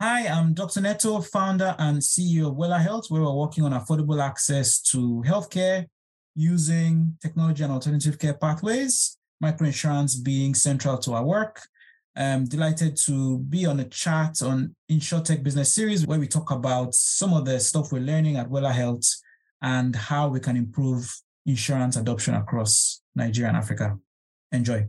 Hi, 0.00 0.28
I'm 0.28 0.54
Dr. 0.54 0.80
Neto, 0.80 1.20
founder 1.20 1.74
and 1.76 1.98
CEO 1.98 2.50
of 2.50 2.54
Wella 2.54 2.80
Health, 2.80 3.10
where 3.10 3.20
we're 3.20 3.34
working 3.34 3.64
on 3.64 3.72
affordable 3.72 4.22
access 4.22 4.80
to 4.92 5.24
healthcare 5.26 5.86
using 6.38 7.16
technology 7.20 7.64
and 7.64 7.72
alternative 7.72 8.18
care 8.18 8.34
pathways. 8.34 9.16
microinsurance 9.42 10.22
being 10.22 10.54
central 10.54 10.98
to 10.98 11.12
our 11.14 11.24
work. 11.24 11.60
I'm 12.16 12.44
delighted 12.44 12.96
to 13.06 13.38
be 13.38 13.66
on 13.66 13.78
a 13.80 13.84
chat 13.84 14.42
on 14.42 14.74
InsurTech 14.90 15.42
Business 15.42 15.74
Series 15.74 16.06
where 16.06 16.18
we 16.18 16.26
talk 16.26 16.50
about 16.50 16.94
some 16.94 17.32
of 17.32 17.44
the 17.44 17.60
stuff 17.60 17.92
we're 17.92 18.00
learning 18.00 18.36
at 18.36 18.48
Wella 18.48 18.72
Health 18.72 19.04
and 19.62 19.94
how 19.94 20.28
we 20.28 20.40
can 20.40 20.56
improve 20.56 21.12
insurance 21.46 21.96
adoption 21.96 22.34
across 22.34 23.00
Nigeria 23.14 23.48
and 23.48 23.56
Africa. 23.56 23.98
Enjoy. 24.50 24.88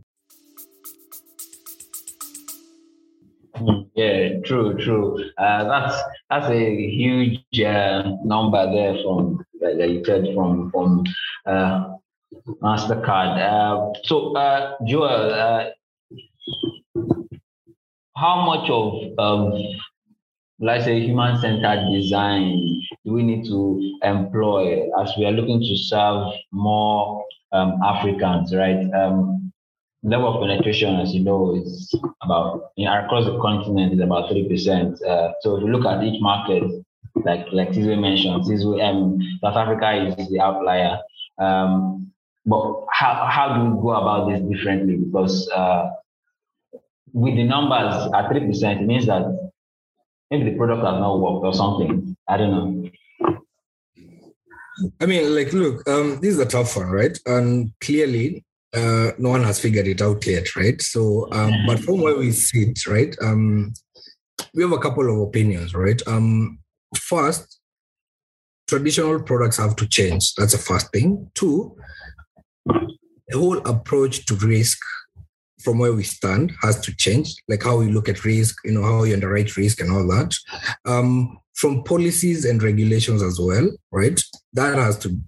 Yeah, 3.94 4.40
true, 4.44 4.76
true. 4.78 5.30
Uh, 5.36 5.64
that's 5.64 6.02
that's 6.30 6.50
a 6.50 6.90
huge 6.90 7.60
uh, 7.60 8.02
number 8.24 8.72
there 8.72 8.94
from 9.02 9.44
that 9.60 9.88
you 9.90 10.02
said 10.04 10.26
from 10.34 10.70
from 10.70 11.04
uh, 11.46 11.94
Mastercard. 12.62 13.38
Uh, 13.38 13.92
so, 14.04 14.34
uh, 14.36 14.76
Joel, 14.86 15.34
uh, 15.34 15.64
how 18.16 18.44
much 18.44 18.68
of 18.70 19.18
um, 19.18 19.52
let's 20.60 20.84
say 20.84 21.00
human-centered 21.00 21.90
design 21.90 22.82
do 23.04 23.12
we 23.12 23.22
need 23.22 23.46
to 23.46 23.98
employ 24.02 24.88
as 25.00 25.12
we 25.16 25.24
are 25.24 25.32
looking 25.32 25.60
to 25.60 25.76
serve 25.76 26.26
more 26.52 27.24
um, 27.52 27.80
Africans, 27.82 28.54
right? 28.54 28.88
Um, 28.92 29.52
level 30.02 30.34
of 30.34 30.40
penetration, 30.40 30.96
as 30.96 31.14
you 31.14 31.22
know, 31.24 31.56
is 31.56 31.94
about 32.22 32.72
you 32.76 32.84
know, 32.86 33.04
across 33.04 33.24
the 33.24 33.38
continent 33.40 33.94
is 33.94 34.00
about 34.00 34.30
three 34.30 34.48
percent. 34.48 35.02
Uh, 35.02 35.32
so 35.40 35.56
if 35.56 35.62
you 35.62 35.68
look 35.68 35.86
at 35.86 36.02
each 36.04 36.20
market, 36.20 36.62
like 37.24 37.46
like 37.52 37.70
Sizwe 37.70 37.98
mentioned, 38.00 38.44
Sizwe, 38.44 38.82
um, 38.82 39.18
South 39.42 39.56
Africa 39.56 40.14
is 40.18 40.28
the 40.28 40.40
outlier. 40.40 40.98
Um, 41.40 42.12
but 42.46 42.86
how 42.90 43.26
how 43.26 43.54
do 43.54 43.70
we 43.70 43.82
go 43.82 43.90
about 43.90 44.28
this 44.30 44.40
differently? 44.40 44.96
Because 44.96 45.48
uh, 45.50 45.90
with 47.12 47.36
the 47.36 47.44
numbers 47.44 48.10
at 48.14 48.30
three 48.30 48.46
percent, 48.46 48.82
it 48.82 48.86
means 48.86 49.06
that 49.06 49.50
maybe 50.30 50.50
the 50.50 50.56
product 50.56 50.84
has 50.84 51.00
not 51.00 51.18
worked 51.18 51.44
or 51.44 51.54
something. 51.54 52.16
I 52.28 52.36
don't 52.36 52.50
know. 52.50 52.90
I 55.00 55.06
mean, 55.06 55.34
like, 55.34 55.52
look, 55.52 55.86
um, 55.88 56.20
this 56.20 56.34
is 56.34 56.38
a 56.38 56.46
tough 56.46 56.76
one, 56.76 56.88
right? 56.88 57.18
And 57.26 57.72
clearly, 57.80 58.44
uh, 58.74 59.10
no 59.18 59.30
one 59.30 59.42
has 59.44 59.60
figured 59.60 59.86
it 59.86 60.00
out 60.00 60.26
yet, 60.26 60.56
right? 60.56 60.80
So, 60.80 61.28
um, 61.32 61.52
but 61.66 61.80
from 61.80 62.00
where 62.00 62.16
we 62.16 62.30
sit, 62.30 62.86
right, 62.86 63.14
um, 63.22 63.74
we 64.54 64.62
have 64.62 64.72
a 64.72 64.78
couple 64.78 65.10
of 65.10 65.28
opinions, 65.28 65.74
right? 65.74 66.00
Um, 66.06 66.60
first, 66.96 67.59
traditional 68.70 69.20
products 69.20 69.56
have 69.58 69.76
to 69.76 69.86
change. 69.86 70.34
That's 70.34 70.52
the 70.52 70.58
first 70.58 70.90
thing. 70.92 71.30
Two, 71.34 71.76
the 72.64 73.38
whole 73.38 73.58
approach 73.68 74.24
to 74.26 74.34
risk 74.36 74.78
from 75.60 75.78
where 75.78 75.92
we 75.92 76.04
stand 76.04 76.52
has 76.62 76.80
to 76.80 76.96
change, 76.96 77.34
like 77.48 77.64
how 77.64 77.76
we 77.76 77.90
look 77.90 78.08
at 78.08 78.24
risk, 78.24 78.56
you 78.64 78.72
know, 78.72 78.82
how 78.82 79.02
you 79.02 79.12
underwrite 79.12 79.56
risk 79.56 79.80
and 79.80 79.90
all 79.90 80.06
that. 80.06 80.34
Um, 80.86 81.38
from 81.54 81.82
policies 81.82 82.46
and 82.46 82.62
regulations 82.62 83.22
as 83.22 83.38
well, 83.38 83.68
right? 83.90 84.18
That 84.54 84.76
has 84.76 84.98
to 85.00 85.18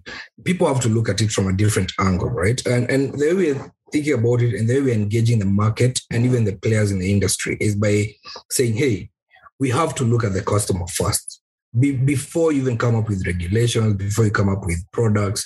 people 0.43 0.67
have 0.67 0.81
to 0.81 0.89
look 0.89 1.09
at 1.09 1.21
it 1.21 1.29
from 1.29 1.47
a 1.47 1.53
different 1.53 1.91
angle, 1.99 2.29
right? 2.29 2.65
And 2.65 2.89
and 2.89 3.13
the 3.13 3.35
way 3.35 3.53
we're 3.53 3.71
thinking 3.91 4.13
about 4.13 4.41
it 4.41 4.55
and 4.55 4.67
the 4.67 4.75
way 4.75 4.81
we're 4.81 4.95
engaging 4.95 5.39
the 5.39 5.45
market 5.45 5.99
and 6.09 6.25
even 6.25 6.45
the 6.45 6.55
players 6.55 6.91
in 6.91 6.99
the 6.99 7.11
industry 7.11 7.57
is 7.59 7.75
by 7.75 8.07
saying, 8.49 8.73
hey, 8.73 9.11
we 9.59 9.69
have 9.69 9.93
to 9.95 10.03
look 10.03 10.23
at 10.23 10.33
the 10.33 10.41
customer 10.41 10.87
first. 10.87 11.42
Be, 11.77 11.93
before 11.93 12.51
you 12.51 12.61
even 12.61 12.77
come 12.77 12.95
up 12.95 13.09
with 13.09 13.25
regulations, 13.25 13.95
before 13.95 14.25
you 14.25 14.31
come 14.31 14.49
up 14.49 14.65
with 14.65 14.79
products, 14.91 15.45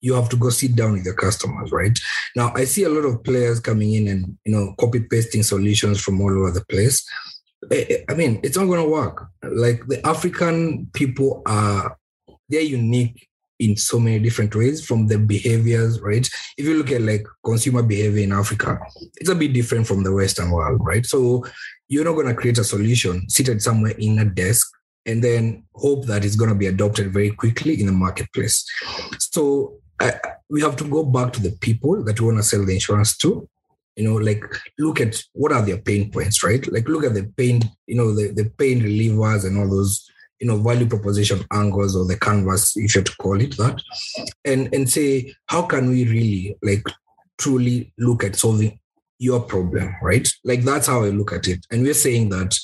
you 0.00 0.14
have 0.14 0.28
to 0.28 0.36
go 0.36 0.50
sit 0.50 0.76
down 0.76 0.92
with 0.92 1.04
your 1.04 1.14
customers, 1.14 1.72
right? 1.72 1.98
Now, 2.36 2.52
I 2.54 2.64
see 2.64 2.82
a 2.82 2.88
lot 2.90 3.08
of 3.08 3.24
players 3.24 3.58
coming 3.58 3.94
in 3.94 4.08
and 4.08 4.38
you 4.44 4.52
know 4.52 4.74
copy 4.78 5.00
pasting 5.00 5.42
solutions 5.42 6.00
from 6.00 6.20
all 6.20 6.30
over 6.30 6.50
the 6.50 6.64
place. 6.66 7.04
Eh, 7.70 7.84
eh, 7.88 8.04
I 8.08 8.14
mean, 8.14 8.40
it's 8.42 8.56
not 8.56 8.66
going 8.66 8.82
to 8.82 8.88
work. 8.88 9.26
Like 9.42 9.86
the 9.86 10.06
African 10.06 10.90
people 10.92 11.42
are, 11.46 11.96
they're 12.48 12.60
unique 12.60 13.28
in 13.58 13.76
so 13.76 13.98
many 13.98 14.18
different 14.18 14.54
ways 14.54 14.84
from 14.84 15.06
the 15.06 15.18
behaviors, 15.18 16.00
right? 16.00 16.28
If 16.58 16.66
you 16.66 16.76
look 16.76 16.90
at 16.90 17.00
like 17.00 17.26
consumer 17.44 17.82
behavior 17.82 18.24
in 18.24 18.32
Africa, 18.32 18.78
it's 19.16 19.30
a 19.30 19.34
bit 19.34 19.52
different 19.52 19.86
from 19.86 20.02
the 20.02 20.12
Western 20.12 20.50
world, 20.50 20.80
right? 20.84 21.06
So 21.06 21.46
you're 21.88 22.04
not 22.04 22.14
going 22.14 22.26
to 22.26 22.34
create 22.34 22.58
a 22.58 22.64
solution 22.64 23.28
seated 23.30 23.62
somewhere 23.62 23.94
in 23.98 24.18
a 24.18 24.24
desk 24.24 24.70
and 25.06 25.22
then 25.22 25.64
hope 25.74 26.06
that 26.06 26.24
it's 26.24 26.36
going 26.36 26.50
to 26.50 26.56
be 26.56 26.66
adopted 26.66 27.12
very 27.12 27.30
quickly 27.30 27.78
in 27.80 27.86
the 27.86 27.92
marketplace. 27.92 28.64
So 29.18 29.78
I, 30.00 30.14
we 30.48 30.60
have 30.62 30.76
to 30.76 30.84
go 30.84 31.04
back 31.04 31.32
to 31.34 31.42
the 31.42 31.52
people 31.60 32.02
that 32.04 32.20
we 32.20 32.26
want 32.26 32.38
to 32.38 32.42
sell 32.42 32.64
the 32.64 32.74
insurance 32.74 33.16
to 33.18 33.48
you 33.96 34.02
know 34.02 34.16
like 34.16 34.42
look 34.78 35.00
at 35.00 35.22
what 35.34 35.52
are 35.52 35.64
their 35.64 35.78
pain 35.78 36.10
points 36.10 36.42
right? 36.42 36.66
Like 36.72 36.88
look 36.88 37.04
at 37.04 37.14
the 37.14 37.30
pain 37.36 37.62
you 37.86 37.96
know 37.96 38.12
the, 38.14 38.32
the 38.32 38.50
pain 38.58 38.80
relievers 38.80 39.46
and 39.46 39.56
all 39.56 39.70
those 39.70 40.10
you 40.40 40.48
know 40.48 40.56
value 40.56 40.86
proposition 40.86 41.44
angles 41.52 41.94
or 41.94 42.04
the 42.04 42.18
canvas 42.18 42.76
if 42.76 42.94
you 42.94 42.98
have 42.98 43.04
to 43.04 43.16
call 43.16 43.40
it 43.40 43.56
that 43.56 43.80
and 44.44 44.74
and 44.74 44.90
say 44.90 45.32
how 45.46 45.62
can 45.62 45.90
we 45.90 46.04
really 46.06 46.56
like 46.62 46.84
truly 47.38 47.92
look 47.98 48.24
at 48.24 48.36
solving 48.36 48.78
your 49.18 49.40
problem 49.40 49.94
right? 50.02 50.28
Like 50.44 50.62
that's 50.62 50.86
how 50.86 51.04
i 51.04 51.08
look 51.08 51.32
at 51.32 51.46
it. 51.48 51.64
And 51.70 51.82
we're 51.82 51.94
saying 51.94 52.30
that 52.30 52.58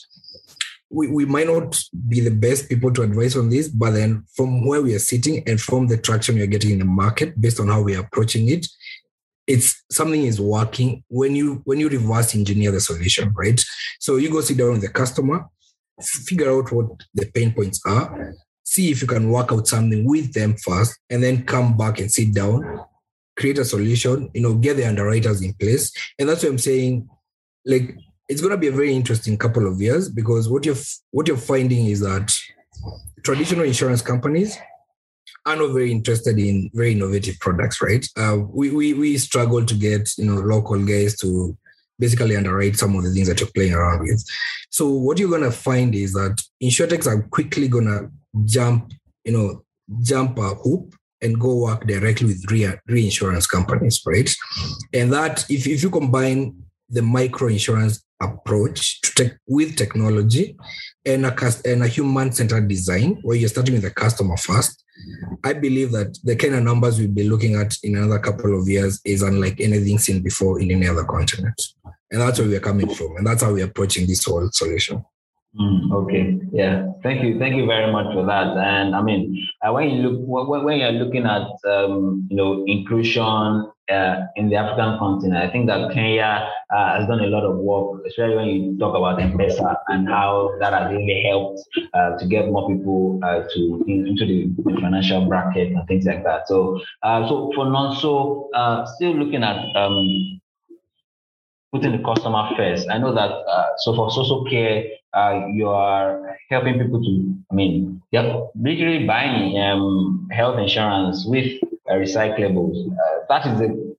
we, 0.92 1.06
we 1.06 1.24
might 1.24 1.46
not 1.46 1.80
be 2.08 2.20
the 2.20 2.30
best 2.30 2.68
people 2.68 2.92
to 2.92 3.02
advise 3.02 3.36
on 3.36 3.48
this 3.48 3.68
but 3.68 3.92
then 3.92 4.24
from 4.34 4.66
where 4.66 4.82
we 4.82 4.94
are 4.94 4.98
sitting 4.98 5.42
and 5.46 5.60
from 5.60 5.86
the 5.86 5.96
traction 5.96 6.36
you're 6.36 6.46
getting 6.46 6.70
in 6.70 6.78
the 6.80 6.84
market 6.84 7.40
based 7.40 7.60
on 7.60 7.68
how 7.68 7.80
we're 7.80 8.00
approaching 8.00 8.48
it 8.48 8.66
it's 9.50 9.82
something 9.90 10.24
is 10.24 10.40
working 10.40 11.02
when 11.08 11.34
you 11.34 11.60
when 11.64 11.80
you 11.80 11.88
reverse 11.88 12.36
engineer 12.36 12.70
the 12.70 12.80
solution, 12.80 13.32
right? 13.32 13.60
So 13.98 14.16
you 14.16 14.30
go 14.30 14.40
sit 14.40 14.58
down 14.58 14.72
with 14.72 14.82
the 14.82 14.88
customer, 14.88 15.44
figure 16.00 16.50
out 16.50 16.70
what 16.70 16.86
the 17.14 17.26
pain 17.26 17.52
points 17.52 17.80
are, 17.84 18.34
see 18.62 18.92
if 18.92 19.02
you 19.02 19.08
can 19.08 19.28
work 19.30 19.50
out 19.52 19.66
something 19.66 20.04
with 20.04 20.32
them 20.32 20.56
first, 20.56 20.96
and 21.10 21.20
then 21.22 21.44
come 21.44 21.76
back 21.76 21.98
and 21.98 22.10
sit 22.10 22.32
down, 22.32 22.80
create 23.36 23.58
a 23.58 23.64
solution, 23.64 24.30
you 24.34 24.42
know, 24.42 24.54
get 24.54 24.76
the 24.76 24.86
underwriters 24.86 25.42
in 25.42 25.52
place. 25.54 25.92
And 26.18 26.28
that's 26.28 26.44
what 26.44 26.50
I'm 26.50 26.58
saying. 26.58 27.08
Like 27.66 27.96
it's 28.30 28.40
gonna 28.40 28.56
be 28.56 28.68
a 28.68 28.72
very 28.72 28.94
interesting 28.94 29.36
couple 29.36 29.66
of 29.66 29.80
years 29.80 30.08
because 30.08 30.48
what 30.48 30.64
you're 30.64 30.82
what 31.10 31.26
you're 31.26 31.36
finding 31.36 31.86
is 31.86 31.98
that 32.00 32.32
traditional 33.24 33.64
insurance 33.64 34.02
companies 34.02 34.56
are 35.46 35.56
not 35.56 35.72
very 35.72 35.90
interested 35.90 36.38
in 36.38 36.70
very 36.72 36.92
innovative 36.92 37.38
products, 37.40 37.82
right? 37.82 38.06
Uh, 38.16 38.38
we, 38.48 38.70
we 38.70 38.94
we 38.94 39.18
struggle 39.18 39.66
to 39.66 39.74
get 39.74 40.08
you 40.16 40.26
know 40.26 40.40
local 40.40 40.78
guys 40.86 41.18
to 41.18 41.56
basically 41.98 42.36
underwrite 42.36 42.76
some 42.76 42.94
of 42.94 43.02
the 43.02 43.10
things 43.10 43.26
that 43.26 43.40
you're 43.40 43.50
playing 43.52 43.74
around 43.74 44.00
with. 44.02 44.24
So 44.70 44.88
what 44.88 45.18
you're 45.18 45.36
gonna 45.36 45.50
find 45.50 45.92
is 45.94 46.12
that 46.12 46.40
insurtechs 46.62 47.08
are 47.08 47.22
quickly 47.30 47.66
gonna 47.66 48.10
jump, 48.44 48.92
you 49.24 49.32
know, 49.32 49.64
jump 50.02 50.38
a 50.38 50.54
hoop 50.54 50.94
and 51.20 51.38
go 51.38 51.56
work 51.56 51.84
directly 51.84 52.28
with 52.28 52.50
re- 52.50 52.78
reinsurance 52.86 53.48
companies, 53.48 54.00
right? 54.06 54.30
And 54.94 55.12
that 55.12 55.44
if, 55.50 55.66
if 55.66 55.82
you 55.82 55.90
combine 55.90 56.54
the 56.90 57.02
micro 57.02 57.48
insurance 57.48 58.04
approach 58.20 59.00
to 59.00 59.14
tech, 59.14 59.38
with 59.46 59.76
technology 59.76 60.56
and 61.06 61.24
a, 61.24 61.52
and 61.64 61.82
a 61.82 61.88
human 61.88 62.32
centered 62.32 62.68
design 62.68 63.18
where 63.22 63.36
you're 63.36 63.48
starting 63.48 63.74
with 63.74 63.82
the 63.82 63.90
customer 63.90 64.36
first 64.36 64.84
I 65.44 65.52
believe 65.54 65.92
that 65.92 66.18
the 66.24 66.36
kind 66.36 66.54
of 66.54 66.62
numbers 66.62 66.98
we'll 66.98 67.08
be 67.08 67.28
looking 67.28 67.56
at 67.56 67.74
in 67.82 67.96
another 67.96 68.18
couple 68.18 68.58
of 68.58 68.68
years 68.68 69.00
is 69.04 69.22
unlike 69.22 69.60
anything 69.60 69.98
seen 69.98 70.22
before 70.22 70.60
in 70.60 70.70
any 70.70 70.86
other 70.86 71.04
continent. 71.04 71.60
And 72.10 72.20
that's 72.20 72.38
where 72.38 72.48
we're 72.48 72.60
coming 72.60 72.92
from. 72.92 73.16
And 73.16 73.26
that's 73.26 73.42
how 73.42 73.52
we're 73.52 73.64
approaching 73.64 74.06
this 74.06 74.24
whole 74.24 74.50
solution. 74.52 75.04
Mm, 75.58 75.90
okay. 75.92 76.38
Yeah. 76.52 76.92
Thank 77.02 77.24
you. 77.24 77.38
Thank 77.38 77.56
you 77.56 77.66
very 77.66 77.90
much 77.90 78.14
for 78.14 78.24
that. 78.24 78.56
And 78.56 78.94
I 78.94 79.02
mean, 79.02 79.48
uh, 79.66 79.72
when 79.72 79.90
you 79.90 80.08
look 80.08 80.20
when, 80.48 80.62
when 80.62 80.78
you're 80.78 80.92
looking 80.92 81.26
at 81.26 81.42
um, 81.68 82.28
you 82.30 82.36
know 82.36 82.64
inclusion 82.68 83.66
uh, 83.90 84.26
in 84.36 84.48
the 84.48 84.54
African 84.54 84.96
continent, 85.00 85.42
I 85.42 85.50
think 85.50 85.66
that 85.66 85.92
Kenya 85.92 86.48
uh, 86.72 86.98
has 86.98 87.08
done 87.08 87.18
a 87.18 87.26
lot 87.26 87.42
of 87.42 87.56
work, 87.56 88.02
especially 88.06 88.36
when 88.36 88.46
you 88.46 88.78
talk 88.78 88.94
about 88.94 89.20
M-Pesa 89.20 89.74
and 89.88 90.08
how 90.08 90.54
that 90.60 90.72
has 90.72 90.92
really 90.92 91.20
helped 91.28 91.58
uh, 91.94 92.16
to 92.16 92.26
get 92.28 92.46
more 92.46 92.68
people 92.68 93.18
uh, 93.24 93.42
to 93.52 93.84
in, 93.88 94.06
into 94.06 94.24
the, 94.24 94.46
financial 94.80 95.26
bracket 95.26 95.72
and 95.72 95.84
things 95.88 96.04
like 96.04 96.22
that. 96.22 96.46
So, 96.46 96.80
uh, 97.02 97.28
so 97.28 97.50
for 97.56 97.64
Nonso, 97.66 98.46
still 98.94 99.16
looking 99.16 99.42
at 99.42 99.58
um, 99.74 100.40
putting 101.72 101.90
the 101.90 102.04
customer 102.04 102.50
first. 102.56 102.88
I 102.88 102.98
know 102.98 103.12
that 103.12 103.32
so 103.78 103.96
for 103.96 104.10
Soso 104.10 104.48
Care 104.48 104.84
uh, 105.14 105.46
you 105.52 105.68
are 105.68 106.36
helping 106.48 106.78
people 106.78 107.00
to, 107.02 107.34
I 107.50 107.54
mean, 107.54 108.02
yeah, 108.12 108.40
literally 108.54 109.06
buying 109.06 109.58
um, 109.58 110.28
health 110.30 110.58
insurance 110.58 111.24
with 111.26 111.60
uh, 111.90 111.94
recyclables. 111.94 112.86
Uh, 112.92 113.24
that 113.28 113.46
is 113.46 113.60
a 113.60 113.90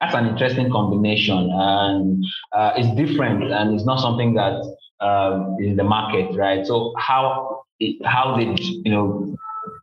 that's 0.00 0.14
an 0.14 0.26
interesting 0.26 0.70
combination, 0.70 1.50
and 1.52 2.24
uh, 2.52 2.72
it's 2.76 2.94
different, 2.96 3.50
and 3.50 3.74
it's 3.74 3.86
not 3.86 3.98
something 3.98 4.34
that 4.34 4.60
um, 5.00 5.56
is 5.58 5.68
in 5.68 5.76
the 5.76 5.84
market, 5.84 6.36
right? 6.36 6.66
So 6.66 6.92
how 6.98 7.64
how 8.04 8.36
did 8.36 8.58
you 8.60 8.90
know 8.90 9.36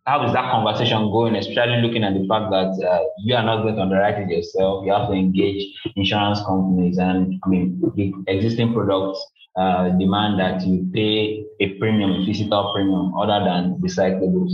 how 0.06 0.26
is 0.26 0.34
that 0.34 0.52
conversation 0.52 1.10
going, 1.12 1.36
especially 1.36 1.82
looking 1.82 2.04
at 2.04 2.14
the 2.14 2.28
fact 2.28 2.52
that 2.52 2.72
uh, 2.86 3.04
you 3.20 3.36
are 3.36 3.44
not 3.44 3.64
going 3.64 3.76
to 3.76 3.82
underwrite 3.82 4.20
it 4.20 4.30
yourself. 4.30 4.86
You 4.86 4.92
have 4.94 5.08
to 5.08 5.14
engage 5.14 5.64
insurance 5.96 6.42
companies, 6.46 6.98
and 6.98 7.40
I 7.44 7.50
mean, 7.50 7.82
the 7.96 8.14
existing 8.28 8.74
products 8.74 9.26
uh, 9.56 9.90
demand 9.90 10.40
that 10.40 10.66
you 10.66 10.90
pay 10.94 11.46
a 11.60 11.78
premium, 11.80 12.22
a 12.22 12.26
physical 12.26 12.74
premium, 12.74 13.14
other 13.16 13.44
than 13.46 13.80
recyclables. 13.80 14.52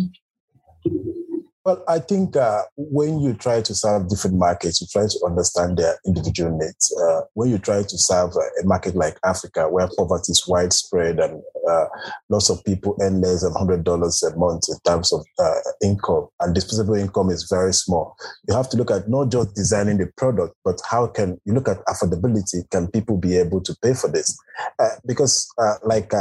Well, 1.69 1.83
I 1.87 1.99
think 1.99 2.35
uh, 2.35 2.63
when 2.77 3.19
you 3.19 3.35
try 3.35 3.61
to 3.61 3.75
serve 3.75 4.09
different 4.09 4.37
markets, 4.37 4.81
you 4.81 4.87
try 4.91 5.05
to 5.05 5.19
understand 5.23 5.77
their 5.77 5.99
individual 6.03 6.57
needs. 6.57 6.91
Uh, 6.99 7.21
when 7.35 7.51
you 7.51 7.59
try 7.59 7.83
to 7.83 7.95
serve 7.95 8.31
a 8.31 8.65
market 8.65 8.95
like 8.95 9.19
Africa, 9.23 9.69
where 9.69 9.87
poverty 9.95 10.31
is 10.31 10.43
widespread 10.47 11.19
and 11.19 11.43
uh, 11.69 11.85
lots 12.29 12.49
of 12.49 12.63
people 12.63 12.97
earn 12.99 13.21
less 13.21 13.43
than 13.43 13.53
$100 13.53 13.85
a 13.85 14.35
month 14.35 14.63
in 14.67 14.79
terms 14.83 15.13
of 15.13 15.23
uh, 15.37 15.59
income, 15.83 16.27
and 16.39 16.55
disposable 16.55 16.95
income 16.95 17.29
is 17.29 17.45
very 17.47 17.71
small, 17.71 18.15
you 18.47 18.55
have 18.55 18.69
to 18.69 18.77
look 18.77 18.89
at 18.89 19.07
not 19.07 19.29
just 19.31 19.53
designing 19.53 19.99
the 19.99 20.07
product, 20.17 20.55
but 20.65 20.81
how 20.89 21.05
can 21.05 21.39
you 21.45 21.53
look 21.53 21.67
at 21.67 21.85
affordability? 21.85 22.67
Can 22.71 22.87
people 22.87 23.15
be 23.15 23.37
able 23.37 23.61
to 23.61 23.75
pay 23.83 23.93
for 23.93 24.09
this? 24.09 24.35
Uh, 24.79 24.95
because, 25.05 25.47
uh, 25.61 25.75
like, 25.83 26.15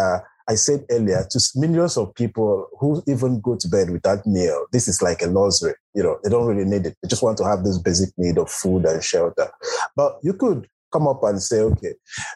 I 0.49 0.55
said 0.55 0.85
earlier, 0.91 1.27
to 1.31 1.41
millions 1.57 1.97
of 1.99 2.15
people 2.15 2.69
who 2.81 3.03
even 3.07 3.41
go 3.41 3.57
to 3.57 3.69
bed 3.69 3.91
without 3.91 4.27
meal, 4.27 4.65
this 4.73 4.89
is 4.89 5.03
like 5.03 5.21
a 5.21 5.27
luxury. 5.27 5.75
You 5.95 6.03
know, 6.03 6.19
they 6.25 6.31
don't 6.31 6.47
really 6.47 6.65
need 6.65 6.87
it. 6.87 6.97
They 7.03 7.09
just 7.09 7.23
want 7.23 7.37
to 7.39 7.45
have 7.45 7.65
this 7.65 7.79
basic 7.79 8.11
need 8.17 8.39
of 8.39 8.51
food 8.51 8.87
and 8.87 9.03
shelter. 9.05 9.51
But 9.95 10.19
you 10.23 10.33
could 10.33 10.67
come 10.93 11.07
up 11.07 11.23
and 11.25 11.43
say, 11.43 11.61
okay, 11.61 11.95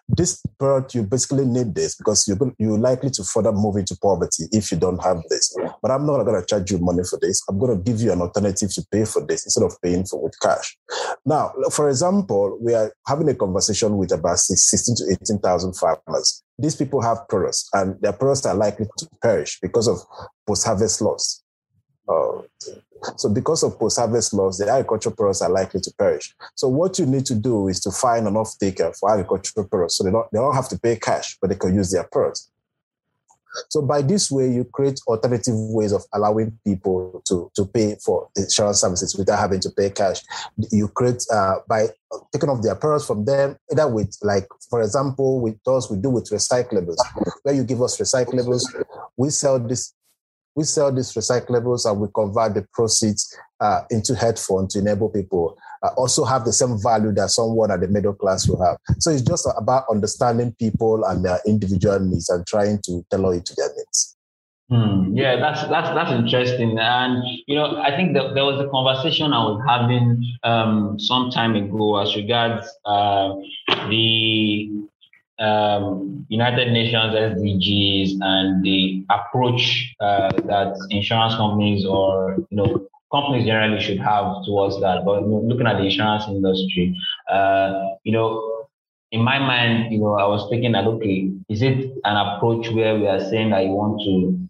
this 0.09 0.43
product, 0.59 0.95
you 0.95 1.03
basically 1.03 1.45
need 1.45 1.75
this 1.75 1.97
because 1.97 2.27
you're, 2.27 2.39
you're 2.59 2.79
likely 2.79 3.11
to 3.11 3.25
further 3.25 3.53
move 3.53 3.77
into 3.77 3.97
poverty 3.97 4.45
if 4.53 4.71
you 4.71 4.79
don't 4.79 5.03
have 5.03 5.23
this. 5.29 5.55
But 5.81 5.91
I'm 5.91 6.07
not 6.07 6.23
going 6.25 6.41
to 6.41 6.47
charge 6.47 6.71
you 6.71 6.79
money 6.79 7.03
for 7.09 7.19
this. 7.21 7.43
I'm 7.49 7.59
going 7.59 7.77
to 7.77 7.83
give 7.83 8.01
you 8.01 8.13
an 8.13 8.21
alternative 8.21 8.73
to 8.75 8.87
pay 8.91 9.05
for 9.05 9.25
this 9.27 9.45
instead 9.45 9.65
of 9.65 9.81
paying 9.83 10.05
for 10.05 10.23
with 10.23 10.39
cash. 10.41 10.77
Now, 11.25 11.53
for 11.71 11.89
example, 11.89 12.59
we 12.61 12.75
are 12.75 12.93
having 13.07 13.29
a 13.29 13.35
conversation 13.35 13.97
with 13.97 14.13
about 14.13 14.39
16 14.39 14.97
to 14.97 15.17
18,000 15.21 15.75
farmers 15.75 16.43
these 16.59 16.77
people 16.77 17.01
have 17.03 17.27
products 17.29 17.69
and 17.73 18.01
their 18.01 18.13
products 18.13 18.47
are 18.47 18.55
likely 18.55 18.87
to 18.99 19.09
perish 19.21 19.59
because 19.61 19.89
of 19.89 19.99
post-harvest 20.47 21.01
loss. 21.01 21.43
Uh, 22.09 22.43
so 23.17 23.29
because 23.29 23.63
of 23.63 23.79
post-harvest 23.79 24.35
loss, 24.35 24.59
the 24.59 24.69
agricultural 24.69 25.17
products 25.17 25.43
are 25.43 25.51
likely 25.51 25.81
to 25.81 25.93
perish. 25.99 26.35
So 26.55 26.69
what 26.69 26.99
you 26.99 27.07
need 27.07 27.27
to 27.27 27.35
do 27.35 27.69
is 27.69 27.81
to 27.81 27.91
find 27.91 28.27
an 28.27 28.37
off-taker 28.37 28.93
for 28.99 29.11
agricultural 29.13 29.69
products 29.69 29.97
so 29.97 30.05
they 30.05 30.11
don't, 30.11 30.31
they 30.33 30.39
don't 30.39 30.55
have 30.55 30.69
to 30.71 30.79
pay 30.79 30.97
cash, 30.97 31.37
but 31.41 31.51
they 31.51 31.57
can 31.57 31.75
use 31.75 31.91
their 31.91 32.05
products. 32.05 32.51
So 33.69 33.83
by 33.83 34.03
this 34.03 34.31
way, 34.31 34.51
you 34.51 34.65
create 34.65 35.01
alternative 35.07 35.55
ways 35.55 35.93
of 35.93 36.05
allowing 36.15 36.59
people 36.65 37.23
to, 37.29 37.51
to 37.55 37.67
pay 37.67 37.97
for 38.03 38.29
insurance 38.37 38.81
services 38.81 39.17
without 39.17 39.39
having 39.39 39.61
to 39.61 39.71
pay 39.71 39.91
cash. 39.91 40.23
You 40.71 40.89
create 40.89 41.23
uh, 41.31 41.57
by 41.69 41.89
taking 42.33 42.49
off 42.49 42.63
their 42.63 42.77
products 42.77 43.07
from 43.07 43.25
them, 43.25 43.57
either 43.71 43.89
with 43.89 44.17
like, 44.23 44.47
for 44.71 44.81
example, 44.81 45.41
with 45.41 45.59
us, 45.67 45.91
we 45.91 45.99
do 45.99 46.11
with 46.11 46.31
recyclables, 46.31 46.97
where 47.43 47.55
you 47.55 47.65
give 47.65 47.83
us 47.83 47.99
recyclables, 47.99 48.65
we 49.17 49.31
sell 49.31 49.59
this 49.59 49.93
we 50.55 50.65
sell 50.65 50.93
these 50.93 51.13
recyclables 51.13 51.91
and 51.91 52.01
we 52.01 52.09
convert 52.15 52.55
the 52.55 52.67
proceeds 52.73 53.37
uh, 53.61 53.83
into 53.91 54.15
headphones 54.15 54.75
to 54.75 54.81
enable 54.81 55.09
people 55.09 55.57
uh, 55.83 55.91
also 55.97 56.25
have 56.25 56.45
the 56.45 56.53
same 56.53 56.81
value 56.81 57.13
that 57.13 57.31
someone 57.31 57.71
at 57.71 57.81
the 57.81 57.89
middle 57.89 58.15
class 58.15 58.49
will 58.49 58.63
have. 58.65 58.77
So 58.99 59.11
it's 59.11 59.23
just 59.23 59.49
about 59.57 59.85
understanding 59.91 60.55
people 60.59 61.05
and 61.05 61.25
their 61.25 61.41
individual 61.47 61.99
needs 62.01 62.29
and 62.29 62.47
trying 62.47 62.81
to 62.85 63.05
tailor 63.11 63.35
it 63.35 63.47
to 63.47 63.55
their 63.57 63.69
needs. 63.77 64.17
Hmm. 64.71 65.15
Yeah, 65.15 65.37
that's 65.37 65.69
that's 65.69 65.91
that's 65.91 66.13
interesting, 66.13 66.79
and 66.79 67.23
you 67.47 67.57
know, 67.57 67.77
I 67.83 67.95
think 67.95 68.15
that 68.15 68.33
there 68.35 68.45
was 68.45 68.59
a 68.59 68.71
conversation 68.71 69.35
I 69.35 69.45
was 69.45 69.63
having 69.69 70.25
um, 70.45 70.99
some 70.99 71.31
time 71.31 71.57
ago 71.57 71.99
as 71.99 72.17
regards 72.17 72.67
uh, 72.87 73.35
the 73.91 74.71
um, 75.39 76.27
United 76.29 76.73
Nations 76.73 77.15
SDGs 77.15 78.19
and 78.21 78.65
the 78.65 79.05
approach 79.11 79.95
uh, 80.01 80.31
that 80.47 80.77
insurance 80.91 81.35
companies 81.35 81.85
or 81.85 82.37
you 82.51 82.57
know 82.57 82.87
companies 83.13 83.47
generally 83.47 83.81
should 83.81 83.99
have 83.99 84.45
towards 84.47 84.81
that. 84.81 85.05
But 85.05 85.27
looking 85.27 85.67
at 85.67 85.77
the 85.77 85.85
insurance 85.85 86.25
industry, 86.29 86.97
uh, 87.31 87.73
you 88.05 88.13
know, 88.13 88.67
in 89.11 89.23
my 89.23 89.39
mind, 89.39 89.93
you 89.93 89.99
know, 89.99 90.15
I 90.15 90.27
was 90.27 90.49
thinking 90.51 90.73
that 90.73 90.87
okay, 90.87 91.31
is 91.49 91.63
it 91.63 91.93
an 92.05 92.17
approach 92.17 92.71
where 92.71 92.97
we 92.97 93.07
are 93.07 93.21
saying 93.21 93.51
that 93.51 93.65
you 93.65 93.71
want 93.71 94.01
to 94.05 94.49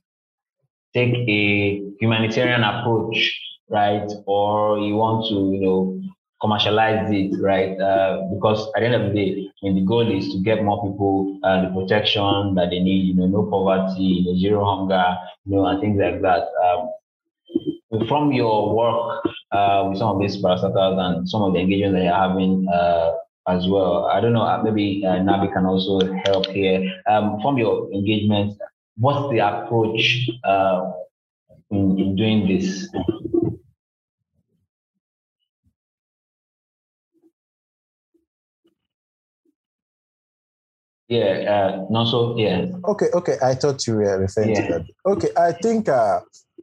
take 0.94 1.14
a 1.14 1.82
humanitarian 2.00 2.62
approach, 2.62 3.40
right, 3.68 4.08
or 4.26 4.78
you 4.78 4.94
want 4.94 5.26
to, 5.28 5.34
you 5.34 5.60
know, 5.60 6.01
commercialize 6.42 7.08
it, 7.10 7.40
right? 7.40 7.80
Uh, 7.80 8.26
because 8.34 8.68
at 8.74 8.80
the 8.80 8.86
end 8.86 8.94
of 8.96 9.02
the 9.08 9.14
day, 9.14 9.48
I 9.62 9.66
mean, 9.66 9.76
the 9.76 9.86
goal 9.86 10.10
is 10.10 10.28
to 10.32 10.38
get 10.42 10.64
more 10.64 10.82
people 10.82 11.38
uh, 11.44 11.62
the 11.62 11.70
protection 11.72 12.54
that 12.56 12.70
they 12.70 12.80
need, 12.80 13.06
you 13.06 13.14
know, 13.14 13.26
no 13.26 13.42
poverty, 13.48 14.02
you 14.02 14.24
know, 14.24 14.38
zero 14.38 14.64
hunger, 14.64 15.16
you 15.46 15.54
know, 15.54 15.66
and 15.66 15.80
things 15.80 15.98
like 16.02 16.20
that. 16.22 16.48
Um, 16.66 18.08
from 18.08 18.32
your 18.32 18.74
work 18.74 19.24
uh, 19.52 19.86
with 19.88 19.98
some 19.98 20.08
of 20.08 20.20
these 20.20 20.42
parastatals 20.42 20.98
and 20.98 21.28
some 21.28 21.42
of 21.42 21.52
the 21.52 21.60
engagement 21.60 21.94
that 21.94 22.04
you're 22.04 22.12
having 22.12 22.66
uh, 22.68 23.12
as 23.46 23.68
well, 23.68 24.06
I 24.06 24.20
don't 24.20 24.32
know, 24.32 24.42
uh, 24.42 24.62
maybe 24.64 25.04
uh, 25.06 25.18
Nabi 25.22 25.52
can 25.52 25.64
also 25.64 26.00
help 26.24 26.46
here. 26.46 26.90
Um, 27.06 27.38
from 27.40 27.56
your 27.56 27.92
engagement, 27.92 28.58
what's 28.96 29.30
the 29.30 29.38
approach 29.38 30.28
in, 31.70 31.98
in 31.98 32.16
doing 32.16 32.48
this? 32.48 32.88
Yeah, 41.12 41.44
uh, 41.54 41.86
no, 41.90 42.06
so 42.06 42.38
yeah. 42.38 42.72
Okay, 42.88 43.08
okay. 43.12 43.36
I 43.42 43.54
thought 43.54 43.86
you 43.86 43.96
were 43.96 44.18
referring 44.18 44.56
yeah. 44.56 44.66
to 44.66 44.72
that. 44.72 44.84
Okay, 45.04 45.28
I 45.36 45.52
think 45.52 45.88
uh, 45.88 46.20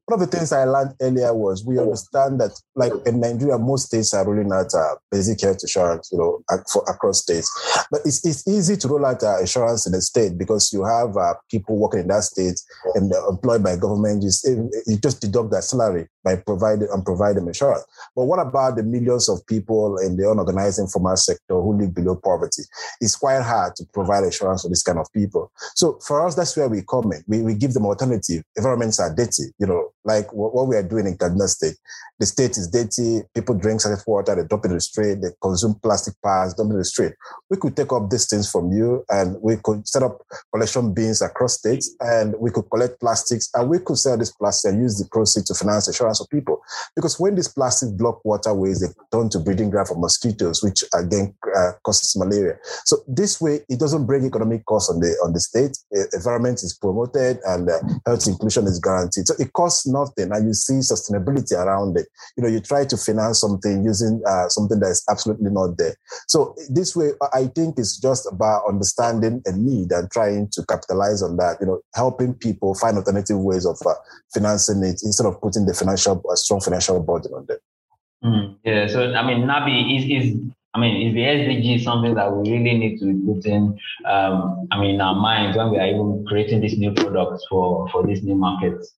one 0.10 0.20
of 0.20 0.28
the 0.28 0.38
things 0.38 0.51
I 0.51 0.64
learned 0.64 0.95
earlier 1.01 1.36
was 1.36 1.64
we 1.64 1.78
understand 1.78 2.41
that, 2.41 2.60
like 2.76 2.91
in 3.05 3.20
Nigeria, 3.20 3.60
most 3.60 3.88
states 3.88 4.12
are 4.16 4.26
rolling 4.26 4.51
out 4.51 4.74
uh, 4.74 4.95
basic 5.12 5.39
health 5.39 5.60
insurance, 5.62 6.10
you 6.12 6.18
know, 6.18 6.41
for, 6.74 6.82
across 6.88 7.22
states. 7.22 7.47
But 7.91 8.01
it's, 8.05 8.26
it's 8.26 8.47
easy 8.47 8.76
to 8.78 8.88
roll 8.88 9.05
out 9.05 9.22
uh, 9.22 9.39
insurance 9.39 9.86
in 9.86 9.93
a 9.93 10.01
state 10.01 10.36
because 10.36 10.74
you 10.74 10.84
have 10.84 11.16
uh, 11.16 11.36
people 11.51 11.78
working 11.78 11.99
in 11.99 12.07
that 12.07 12.24
state 12.24 12.60
and 12.95 13.14
employed 13.30 13.64
by 13.64 13.76
government. 13.76 14.24
You, 14.24 14.72
you 14.88 14.97
just 14.97 15.22
deduct 15.22 15.51
their 15.51 15.62
salary 15.62 16.07
by 16.24 16.38
providing 16.38 16.88
and 16.91 17.05
provide 17.05 17.36
them 17.36 17.47
insurance. 17.47 17.86
But 18.16 18.26
what 18.26 18.39
about 18.39 18.78
the 18.78 18.84
millions 18.84 19.30
of 19.30 19.45
people 19.45 19.99
in 19.99 20.18
the 20.18 20.30
unorganized 20.30 20.80
informal 20.80 21.18
sector 21.18 21.53
who 21.62 21.78
live 21.78 21.93
below 21.93 22.16
poverty? 22.16 22.64
It's 22.99 23.16
quite 23.16 23.43
hard 23.43 23.76
to 23.76 23.86
provide 23.93 24.24
insurance 24.24 24.64
for 24.64 24.70
this 24.70 24.82
kind 24.82 24.97
of 24.97 25.07
people. 25.14 25.51
So 25.76 25.99
for 26.05 26.26
us, 26.26 26.34
that's 26.34 26.57
where 26.57 26.68
we 26.68 26.82
come 26.82 27.12
in. 27.14 27.24
We, 27.28 27.41
we 27.41 27.53
give 27.53 27.74
them 27.74 27.86
alternative. 27.86 28.43
Environments 28.57 28.99
are 28.99 29.14
dirty, 29.14 29.53
you 29.60 29.68
know, 29.68 29.91
like 30.10 30.34
what, 30.34 30.55
what 30.55 30.68
we 30.68 30.76
are 30.76 30.84
doing 30.84 31.05
in 31.05 31.18
Kaduna 31.18 31.47
State. 31.47 31.76
The 32.20 32.26
state 32.26 32.57
is 32.57 32.68
dirty. 32.68 33.22
People 33.34 33.55
drink 33.55 33.80
surface 33.80 34.05
water. 34.05 34.36
They 34.36 34.45
dump 34.47 34.66
it 34.66 34.72
in 34.72 34.74
the 34.76 34.82
street. 34.82 35.22
They 35.22 35.30
consume 35.41 35.76
plastic 35.82 36.16
parts, 36.22 36.53
dump 36.55 36.72
it 36.72 36.74
in 36.74 36.80
the 36.80 36.86
street. 36.86 37.14
We 37.49 37.57
could 37.57 37.78
take 37.78 37.93
up 37.93 38.10
these 38.10 38.28
things 38.28 38.51
from 38.51 38.72
you 38.72 39.05
and 39.10 39.38
we 39.41 39.55
could 39.64 39.88
set 39.88 40.03
up 40.03 40.22
collection 40.51 40.93
bins 40.93 41.22
across 41.22 41.60
states 41.60 41.95
and 42.01 42.36
we 42.39 42.51
could 42.51 42.70
collect 42.70 42.99
plastics 42.99 43.49
and 43.53 43.70
we 43.70 43.80
could 43.80 43.97
sell 43.97 44.18
this 44.18 44.32
plastic 44.32 44.72
and 44.72 44.82
use 44.82 44.97
the 44.97 45.07
proceeds 45.12 45.47
to 45.47 45.53
finance 45.53 45.88
insurance 45.88 46.18
for 46.18 46.28
people. 46.28 46.60
Because 46.95 47.20
when 47.20 47.36
these 47.36 47.47
plastic 47.47 47.97
block 47.97 48.20
waterways, 48.26 48.82
they 48.82 48.88
turn 49.12 49.30
to 49.30 49.39
breeding 49.39 49.70
ground 49.70 49.88
for 49.88 49.97
mosquitoes, 49.97 50.62
which 50.64 50.84
again 50.93 51.34
uh, 51.55 51.72
causes 51.84 52.16
malaria. 52.18 52.55
So 52.86 52.97
this 53.07 53.39
way, 53.39 53.62
it 53.70 53.80
doesn't 53.80 54.05
bring 54.05 54.26
economic 54.26 54.66
costs 54.66 54.89
on 54.89 54.99
the 54.99 55.12
on 55.24 55.32
the 55.34 55.39
state. 55.39 55.78
environment 56.14 56.64
is 56.64 56.74
promoted 56.74 57.38
and 57.45 57.70
uh, 57.70 57.80
health 58.05 58.28
inclusion 58.28 58.66
is 58.66 58.80
guaranteed. 58.80 59.28
So 59.28 59.36
it 59.39 59.53
costs 59.53 59.88
nothing, 60.00 60.32
and 60.32 60.47
you 60.47 60.54
see 60.54 60.80
sustainability 60.80 61.54
around 61.54 61.97
it 61.97 62.08
you 62.39 62.43
know, 62.43 62.50
you 62.50 62.60
try 62.60 62.86
to 62.86 62.97
finance 62.97 63.41
something 63.41 63.84
using 63.84 64.22
uh, 64.26 64.47
something 64.50 64.80
that 64.80 64.89
is 64.89 65.04
absolutely 65.10 65.50
not 65.50 65.78
there. 65.78 65.95
So 66.28 66.56
this 66.70 66.95
way, 66.95 67.10
I 67.34 67.47
think 67.47 67.78
it's 67.78 67.97
just 67.97 68.28
about 68.32 68.64
understanding 68.68 69.41
a 69.45 69.52
need 69.52 69.91
and 69.91 70.10
trying 70.12 70.50
to 70.54 70.66
capitalize 70.68 71.22
on 71.22 71.38
that. 71.38 71.58
You 71.60 71.68
know, 71.68 71.82
helping 71.95 72.34
people 72.34 72.76
find 72.76 72.97
alternative 72.97 73.39
ways 73.39 73.66
of 73.66 73.78
uh, 73.86 73.93
financing 74.34 74.84
it 74.84 75.02
instead 75.04 75.26
of 75.26 75.41
putting 75.41 75.66
the 75.66 75.74
financial, 75.74 76.24
a 76.32 76.38
strong 76.38 76.62
financial 76.62 77.02
burden 77.02 77.34
on 77.34 77.45
them. 77.45 77.58
Mm, 78.24 78.56
yeah. 78.64 78.88
So 78.88 79.14
I 79.14 79.26
mean, 79.26 79.47
Nabi 79.47 79.97
is 79.97 80.24
is 80.24 80.39
I 80.74 80.80
mean, 80.80 81.08
is 81.08 81.14
the 81.14 81.22
SDG 81.22 81.84
something 81.84 82.14
that 82.16 82.32
we 82.32 82.52
really 82.52 82.78
need 82.78 83.00
to 83.00 83.06
be 83.06 83.34
putting, 83.34 83.78
um, 84.06 84.68
I 84.72 84.80
mean, 84.80 84.95
in 84.95 85.02
our 85.02 85.16
minds 85.16 85.58
when 85.58 85.72
we 85.72 85.80
are 85.80 85.88
even 85.88 86.24
creating 86.28 86.62
these 86.62 86.78
new 86.78 86.93
products 86.93 87.43
for, 87.50 87.89
for 87.89 88.06
these 88.06 88.22
new 88.22 88.36
markets? 88.36 88.93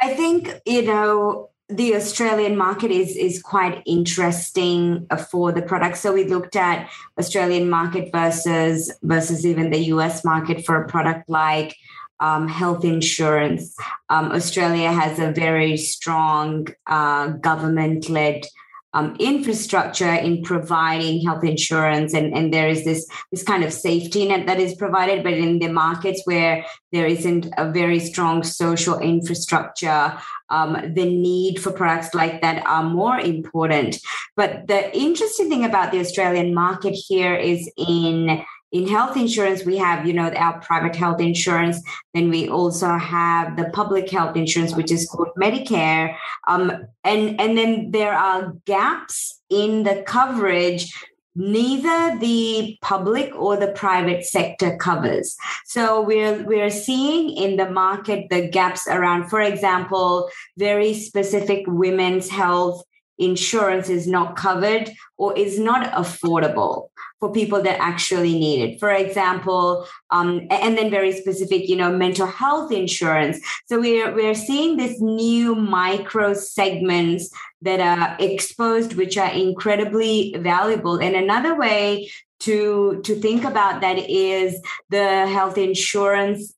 I 0.00 0.14
think, 0.14 0.60
you 0.64 0.82
know, 0.82 1.50
the 1.68 1.94
Australian 1.96 2.56
market 2.56 2.90
is 2.90 3.14
is 3.14 3.42
quite 3.42 3.82
interesting 3.84 5.06
for 5.30 5.52
the 5.52 5.60
product. 5.60 5.98
So 5.98 6.14
we 6.14 6.24
looked 6.24 6.56
at 6.56 6.88
Australian 7.18 7.68
market 7.68 8.10
versus 8.10 8.90
versus 9.02 9.44
even 9.44 9.70
the 9.70 9.84
US 9.94 10.24
market 10.24 10.64
for 10.64 10.82
a 10.82 10.88
product 10.88 11.28
like 11.28 11.76
um, 12.20 12.48
health 12.48 12.84
insurance. 12.84 13.76
Um, 14.08 14.32
Australia 14.32 14.90
has 14.92 15.18
a 15.18 15.30
very 15.30 15.76
strong 15.76 16.68
uh, 16.86 17.28
government 17.28 18.08
led 18.08 18.46
um, 18.94 19.16
infrastructure 19.18 20.12
in 20.12 20.42
providing 20.42 21.24
health 21.24 21.44
insurance. 21.44 22.14
And, 22.14 22.34
and 22.34 22.52
there 22.52 22.68
is 22.68 22.84
this 22.84 23.06
this 23.30 23.42
kind 23.42 23.64
of 23.64 23.72
safety 23.72 24.26
net 24.26 24.46
that 24.46 24.60
is 24.60 24.74
provided 24.74 25.22
but 25.22 25.34
in 25.34 25.58
the 25.58 25.68
markets 25.68 26.22
where 26.24 26.64
there 26.92 27.06
isn't 27.06 27.48
a 27.56 27.70
very 27.70 28.00
strong 28.00 28.42
social 28.42 28.98
infrastructure 28.98 30.16
um, 30.50 30.94
the 30.94 31.04
need 31.04 31.60
for 31.60 31.72
products 31.72 32.14
like 32.14 32.40
that 32.40 32.64
are 32.66 32.82
more 32.82 33.18
important. 33.18 33.98
But 34.36 34.66
the 34.66 34.96
interesting 34.96 35.48
thing 35.48 35.64
about 35.64 35.92
the 35.92 36.00
australian 36.00 36.54
market 36.54 36.92
here 36.92 37.34
is 37.34 37.70
in 37.76 38.44
in 38.70 38.86
health 38.86 39.16
insurance 39.16 39.64
we 39.64 39.76
have 39.78 40.06
you 40.06 40.12
know 40.12 40.30
our 40.30 40.60
private 40.60 40.94
health 40.94 41.20
insurance. 41.20 41.82
Then 42.14 42.30
we 42.30 42.48
also 42.48 42.96
have 42.96 43.56
the 43.56 43.70
public 43.70 44.10
health 44.10 44.36
insurance 44.36 44.74
which 44.74 44.92
is 44.92 45.08
called 45.08 45.30
medicare. 45.40 46.16
Um, 46.46 46.86
and 47.04 47.40
and 47.40 47.56
then 47.56 47.90
there 47.90 48.12
are 48.12 48.54
gaps 48.66 49.40
in 49.50 49.84
the 49.84 50.02
coverage. 50.06 50.92
Neither 51.40 52.18
the 52.18 52.76
public 52.82 53.32
or 53.36 53.56
the 53.56 53.68
private 53.68 54.24
sector 54.24 54.76
covers. 54.76 55.36
So 55.66 56.00
we're 56.00 56.42
we're 56.44 56.70
seeing 56.70 57.30
in 57.30 57.56
the 57.56 57.70
market 57.70 58.28
the 58.28 58.48
gaps 58.48 58.88
around 58.88 59.28
for 59.30 59.40
example 59.40 60.28
very 60.56 60.94
specific 60.94 61.64
women's 61.68 62.28
health 62.28 62.82
insurance 63.18 63.88
is 63.88 64.08
not 64.08 64.36
covered 64.36 64.90
or 65.16 65.36
is 65.36 65.60
not 65.60 65.92
affordable 65.92 66.88
for 67.20 67.32
people 67.32 67.62
that 67.62 67.80
actually 67.80 68.38
need 68.38 68.62
it. 68.62 68.80
For 68.80 68.90
example, 68.90 69.86
um, 70.10 70.46
and 70.50 70.78
then 70.78 70.90
very 70.90 71.12
specific, 71.12 71.68
you 71.68 71.76
know, 71.76 71.90
mental 71.90 72.26
health 72.26 72.70
insurance. 72.72 73.38
So 73.66 73.80
we're 73.80 74.14
we're 74.14 74.34
seeing 74.34 74.76
this 74.76 75.00
new 75.00 75.54
micro 75.54 76.34
segments 76.34 77.30
that 77.62 77.80
are 77.80 78.16
exposed, 78.20 78.94
which 78.94 79.18
are 79.18 79.32
incredibly 79.32 80.34
valuable. 80.38 80.98
And 81.00 81.16
another 81.16 81.56
way 81.56 82.10
to 82.40 83.00
to 83.04 83.14
think 83.16 83.44
about 83.44 83.80
that 83.80 83.98
is 83.98 84.60
the 84.90 85.26
health 85.26 85.58
insurance 85.58 86.54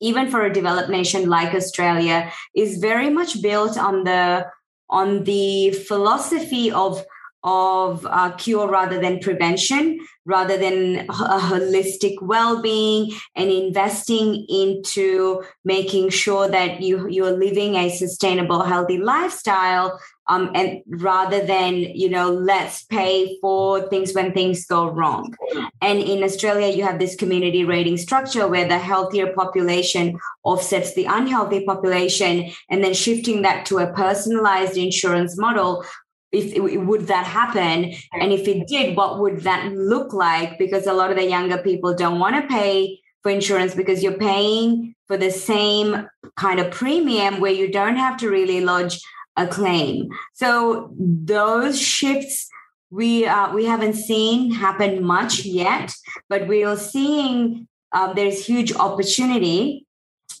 even 0.00 0.28
for 0.30 0.44
a 0.44 0.52
developed 0.52 0.88
nation 0.88 1.28
like 1.28 1.54
australia 1.54 2.32
is 2.56 2.78
very 2.78 3.10
much 3.10 3.42
built 3.42 3.76
on 3.76 4.04
the 4.04 4.46
on 4.88 5.24
the 5.24 5.70
philosophy 5.72 6.70
of 6.70 7.04
of 7.44 8.06
uh, 8.06 8.30
cure 8.32 8.68
rather 8.68 9.00
than 9.00 9.18
prevention, 9.18 9.98
rather 10.24 10.56
than 10.56 11.00
a 11.08 11.38
holistic 11.38 12.14
well-being, 12.22 13.12
and 13.34 13.50
investing 13.50 14.46
into 14.48 15.42
making 15.64 16.10
sure 16.10 16.48
that 16.48 16.80
you 16.80 17.08
you're 17.08 17.36
living 17.36 17.74
a 17.74 17.90
sustainable, 17.90 18.62
healthy 18.62 18.98
lifestyle. 18.98 19.98
Um, 20.28 20.52
and 20.54 20.82
rather 20.86 21.44
than 21.44 21.74
you 21.74 22.08
know, 22.08 22.30
let's 22.30 22.84
pay 22.84 23.36
for 23.40 23.88
things 23.88 24.14
when 24.14 24.32
things 24.32 24.64
go 24.66 24.88
wrong. 24.88 25.34
And 25.80 25.98
in 25.98 26.22
Australia, 26.22 26.68
you 26.68 26.84
have 26.84 27.00
this 27.00 27.16
community 27.16 27.64
rating 27.64 27.96
structure 27.96 28.46
where 28.46 28.68
the 28.68 28.78
healthier 28.78 29.32
population 29.32 30.16
offsets 30.44 30.94
the 30.94 31.06
unhealthy 31.06 31.64
population, 31.64 32.52
and 32.70 32.84
then 32.84 32.94
shifting 32.94 33.42
that 33.42 33.66
to 33.66 33.78
a 33.78 33.92
personalized 33.92 34.76
insurance 34.76 35.36
model 35.36 35.84
if 36.32 36.58
would 36.86 37.06
that 37.08 37.26
happen? 37.26 37.92
And 38.12 38.32
if 38.32 38.48
it 38.48 38.66
did 38.66 38.96
what 38.96 39.20
would 39.20 39.42
that 39.42 39.72
look 39.72 40.12
like? 40.12 40.58
Because 40.58 40.86
a 40.86 40.92
lot 40.92 41.10
of 41.10 41.16
the 41.16 41.28
younger 41.28 41.58
people 41.58 41.94
don't 41.94 42.18
want 42.18 42.36
to 42.36 42.48
pay 42.48 43.00
for 43.22 43.30
insurance 43.30 43.74
because 43.74 44.02
you're 44.02 44.18
paying 44.18 44.94
for 45.06 45.16
the 45.16 45.30
same 45.30 46.08
kind 46.36 46.58
of 46.58 46.70
premium 46.70 47.40
where 47.40 47.52
you 47.52 47.70
don't 47.70 47.96
have 47.96 48.16
to 48.18 48.30
really 48.30 48.60
lodge 48.60 49.00
a 49.36 49.46
claim. 49.46 50.08
So 50.34 50.92
those 50.98 51.80
shifts 51.80 52.48
we 52.92 53.26
uh, 53.26 53.52
we 53.54 53.64
haven't 53.64 53.94
seen 53.94 54.52
happen 54.52 55.02
much 55.02 55.44
yet 55.44 55.92
but 56.28 56.46
we 56.46 56.62
are 56.62 56.76
seeing 56.76 57.66
um, 57.92 58.12
there's 58.14 58.44
huge 58.44 58.74
opportunity 58.74 59.86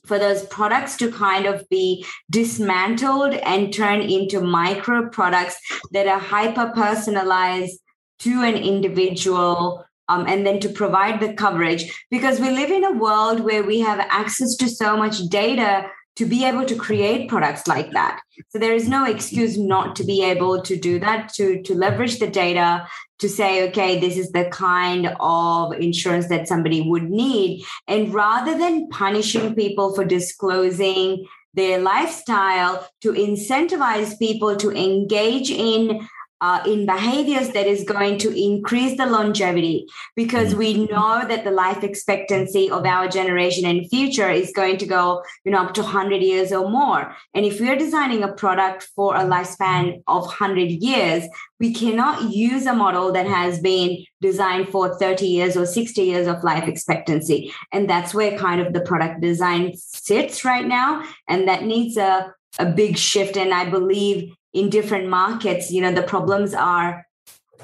for 0.04 0.18
those 0.18 0.44
products 0.46 0.96
to 0.96 1.10
kind 1.10 1.46
of 1.46 1.68
be 1.68 2.04
dismantled 2.30 3.34
and 3.34 3.72
turned 3.72 4.10
into 4.10 4.40
micro 4.40 5.08
products 5.08 5.56
that 5.92 6.08
are 6.08 6.18
hyper 6.18 6.72
personalized 6.74 7.78
to 8.20 8.42
an 8.42 8.56
individual 8.56 9.84
um, 10.08 10.26
and 10.26 10.46
then 10.46 10.60
to 10.60 10.68
provide 10.68 11.20
the 11.20 11.34
coverage. 11.34 11.92
Because 12.10 12.40
we 12.40 12.50
live 12.50 12.70
in 12.70 12.84
a 12.84 12.92
world 12.92 13.40
where 13.40 13.62
we 13.62 13.80
have 13.80 14.00
access 14.10 14.56
to 14.56 14.68
so 14.68 14.96
much 14.96 15.18
data 15.28 15.88
to 16.16 16.26
be 16.26 16.44
able 16.44 16.64
to 16.66 16.76
create 16.76 17.28
products 17.28 17.66
like 17.66 17.90
that. 17.92 18.20
So 18.50 18.58
there 18.58 18.74
is 18.74 18.88
no 18.88 19.04
excuse 19.04 19.56
not 19.56 19.96
to 19.96 20.04
be 20.04 20.22
able 20.22 20.62
to 20.62 20.76
do 20.76 20.98
that 21.00 21.32
to 21.34 21.62
to 21.62 21.74
leverage 21.74 22.18
the 22.18 22.26
data 22.26 22.86
to 23.18 23.28
say 23.28 23.68
okay 23.68 23.98
this 23.98 24.16
is 24.16 24.32
the 24.32 24.46
kind 24.50 25.14
of 25.20 25.72
insurance 25.74 26.28
that 26.28 26.48
somebody 26.48 26.82
would 26.82 27.10
need. 27.10 27.64
And 27.88 28.12
rather 28.12 28.58
than 28.58 28.88
punishing 28.88 29.54
people 29.54 29.94
for 29.94 30.04
disclosing 30.04 31.26
their 31.54 31.78
lifestyle 31.78 32.86
to 33.02 33.12
incentivize 33.12 34.18
people 34.18 34.56
to 34.56 34.70
engage 34.70 35.50
in 35.50 36.08
uh, 36.42 36.60
in 36.66 36.84
behaviors 36.84 37.50
that 37.50 37.66
is 37.66 37.84
going 37.84 38.18
to 38.18 38.28
increase 38.38 38.96
the 38.98 39.06
longevity 39.06 39.86
because 40.16 40.54
we 40.54 40.74
mm-hmm. 40.74 40.92
know 40.92 41.26
that 41.26 41.44
the 41.44 41.50
life 41.50 41.84
expectancy 41.84 42.68
of 42.68 42.84
our 42.84 43.08
generation 43.08 43.64
and 43.64 43.88
future 43.88 44.28
is 44.28 44.52
going 44.54 44.76
to 44.76 44.84
go 44.84 45.22
you 45.44 45.52
know 45.52 45.62
up 45.62 45.72
to 45.72 45.82
100 45.82 46.20
years 46.20 46.52
or 46.52 46.68
more. 46.68 47.16
And 47.32 47.46
if 47.46 47.60
we're 47.60 47.78
designing 47.78 48.24
a 48.24 48.32
product 48.32 48.90
for 48.96 49.14
a 49.14 49.20
lifespan 49.20 50.02
of 50.06 50.26
100 50.26 50.70
years 50.70 51.24
we 51.62 51.72
cannot 51.72 52.32
use 52.34 52.66
a 52.66 52.74
model 52.74 53.12
that 53.12 53.26
has 53.26 53.60
been 53.60 54.04
designed 54.20 54.68
for 54.68 54.98
30 54.98 55.24
years 55.24 55.56
or 55.56 55.64
60 55.64 56.02
years 56.02 56.26
of 56.26 56.42
life 56.42 56.66
expectancy. 56.66 57.52
And 57.70 57.88
that's 57.88 58.12
where 58.12 58.36
kind 58.36 58.60
of 58.60 58.72
the 58.72 58.80
product 58.80 59.20
design 59.20 59.74
sits 59.76 60.44
right 60.44 60.66
now. 60.66 61.04
And 61.28 61.46
that 61.46 61.62
needs 61.62 61.96
a 61.96 62.34
a 62.58 62.66
big 62.66 62.98
shift. 62.98 63.36
And 63.38 63.54
i 63.54 63.68
believe 63.70 64.34
in 64.52 64.68
different 64.70 65.08
markets 65.08 65.70
you 65.70 65.80
know 65.80 65.92
the 65.92 66.02
problems 66.02 66.54
are 66.54 67.06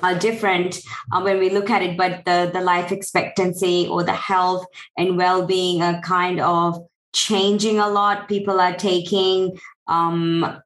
are 0.02 0.16
different 0.16 0.78
uh, 1.12 1.20
when 1.20 1.38
we 1.38 1.50
look 1.50 1.70
at 1.70 1.82
it 1.82 1.96
but 1.96 2.24
the 2.24 2.50
the 2.52 2.60
life 2.60 2.92
expectancy 2.92 3.86
or 3.88 4.04
the 4.04 4.12
health 4.12 4.64
and 4.96 5.16
well-being 5.16 5.82
are 5.82 6.00
kind 6.02 6.40
of 6.40 6.86
changing 7.12 7.78
a 7.78 7.88
lot. 7.88 8.28
People 8.28 8.60
are 8.60 8.74
taking 8.74 9.58
um, 9.86 10.60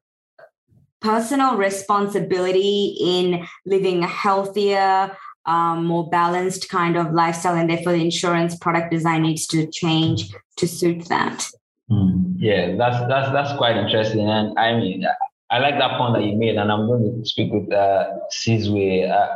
personal 1.01 1.57
responsibility 1.57 2.95
in 2.99 3.45
living 3.65 4.03
a 4.03 4.07
healthier 4.07 5.15
um, 5.45 5.85
more 5.85 6.09
balanced 6.09 6.69
kind 6.69 6.95
of 6.95 7.11
lifestyle 7.11 7.55
and 7.55 7.69
therefore 7.69 7.91
the 7.91 8.01
insurance 8.01 8.55
product 8.55 8.91
design 8.91 9.23
needs 9.23 9.45
to 9.47 9.67
change 9.67 10.33
to 10.57 10.67
suit 10.67 11.09
that. 11.09 11.49
Mm, 11.91 12.35
yeah 12.37 12.75
that's 12.77 13.05
that's 13.09 13.29
that's 13.33 13.57
quite 13.57 13.75
interesting. 13.75 14.29
And 14.29 14.57
i 14.57 14.73
mean 14.77 15.05
I 15.53 15.59
like 15.59 15.77
that 15.77 15.99
point 15.99 16.15
that 16.15 16.23
you 16.23 16.35
made, 16.35 16.55
and 16.55 16.71
I'm 16.71 16.87
going 16.87 17.03
to 17.21 17.29
speak 17.29 17.53
with 17.53 17.71
uh, 17.71 18.05
Sizwe. 18.31 19.07
Uh, 19.07 19.27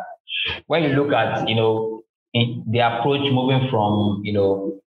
when 0.65 0.81
you 0.83 0.89
look 0.89 1.13
at, 1.13 1.47
you 1.47 1.55
know, 1.55 2.01
the 2.33 2.79
approach 2.79 3.21
moving 3.31 3.69
from, 3.69 4.21
you 4.23 4.33
know, 4.33 4.81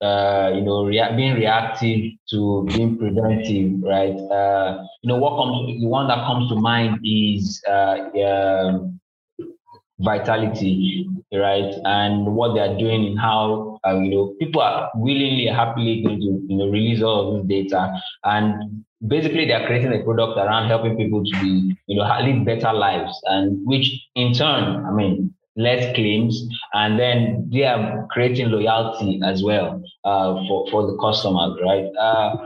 uh, 0.00 0.52
you 0.54 0.60
know, 0.60 0.84
rea- 0.84 1.16
being 1.16 1.34
reactive 1.34 2.12
to 2.30 2.64
being 2.68 2.96
preventive, 2.96 3.82
right? 3.82 4.14
Uh, 4.30 4.84
you 5.02 5.08
know, 5.08 5.16
what 5.16 5.36
comes, 5.36 5.80
the 5.80 5.86
one 5.88 6.06
that 6.06 6.24
comes 6.26 6.48
to 6.48 6.54
mind 6.56 7.00
is 7.02 7.60
uh, 7.68 7.96
um, 8.24 9.00
vitality, 9.98 11.08
right? 11.32 11.74
And 11.84 12.36
what 12.36 12.54
they 12.54 12.60
are 12.60 12.78
doing 12.78 13.06
and 13.06 13.18
how, 13.18 13.80
uh, 13.84 13.98
you 13.98 14.10
know, 14.10 14.34
people 14.38 14.60
are 14.60 14.90
willingly, 14.94 15.46
happily 15.46 16.02
going 16.02 16.20
to, 16.20 16.46
you 16.48 16.56
know, 16.56 16.68
release 16.68 17.02
all 17.02 17.36
of 17.36 17.48
this 17.48 17.64
data. 17.64 18.00
And 18.22 18.84
basically 19.06 19.46
they're 19.46 19.66
creating 19.66 19.92
a 19.92 20.02
product 20.04 20.38
around 20.38 20.68
helping 20.68 20.96
people 20.96 21.24
to 21.24 21.40
be, 21.40 21.76
you 21.86 21.96
know, 21.96 22.04
live 22.04 22.44
better 22.44 22.72
lives, 22.72 23.20
and 23.24 23.66
which 23.66 23.90
in 24.14 24.32
turn, 24.32 24.84
I 24.84 24.92
mean, 24.92 25.34
less 25.56 25.94
claims, 25.94 26.46
and 26.72 26.98
then 26.98 27.48
they 27.52 27.64
are 27.64 28.06
creating 28.10 28.50
loyalty 28.50 29.20
as 29.24 29.42
well 29.42 29.82
uh, 30.04 30.34
for 30.48 30.68
for 30.70 30.86
the 30.86 30.96
customers, 30.98 31.58
right? 31.62 31.86
Uh, 31.98 32.36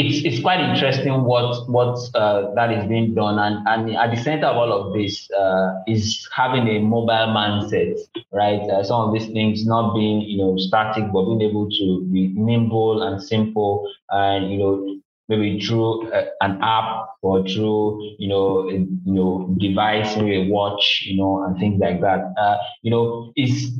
it's 0.00 0.24
it's 0.24 0.40
quite 0.40 0.60
interesting 0.60 1.24
what 1.24 1.68
what 1.68 1.94
uh, 2.14 2.54
that 2.54 2.72
is 2.72 2.88
being 2.88 3.14
done, 3.14 3.38
and 3.38 3.66
and 3.68 3.96
at 3.96 4.10
the 4.14 4.20
center 4.22 4.46
of 4.46 4.56
all 4.56 4.72
of 4.72 4.94
this 4.94 5.30
uh, 5.32 5.68
is 5.86 6.28
having 6.34 6.66
a 6.68 6.78
mobile 6.80 7.28
mindset, 7.38 7.96
right? 8.32 8.62
Uh, 8.70 8.82
some 8.82 9.00
of 9.08 9.14
these 9.14 9.26
things 9.28 9.66
not 9.66 9.94
being 9.94 10.20
you 10.22 10.38
know 10.38 10.56
static, 10.56 11.04
but 11.12 11.24
being 11.26 11.42
able 11.42 11.68
to 11.70 12.06
be 12.12 12.32
nimble 12.34 13.02
and 13.02 13.22
simple, 13.22 13.86
and 14.10 14.50
you 14.50 14.58
know 14.58 14.96
maybe 15.28 15.60
through 15.60 16.10
uh, 16.12 16.24
an 16.40 16.58
app 16.62 17.06
or 17.22 17.46
through 17.46 18.14
you 18.18 18.28
know 18.28 18.68
a, 18.68 18.72
you 18.72 19.14
know 19.18 19.54
device, 19.58 20.16
maybe 20.16 20.48
a 20.48 20.52
watch, 20.52 21.02
you 21.06 21.16
know, 21.16 21.44
and 21.44 21.58
things 21.58 21.78
like 21.80 22.00
that. 22.00 22.20
Uh, 22.38 22.56
you 22.82 22.90
know, 22.90 23.32
is 23.36 23.72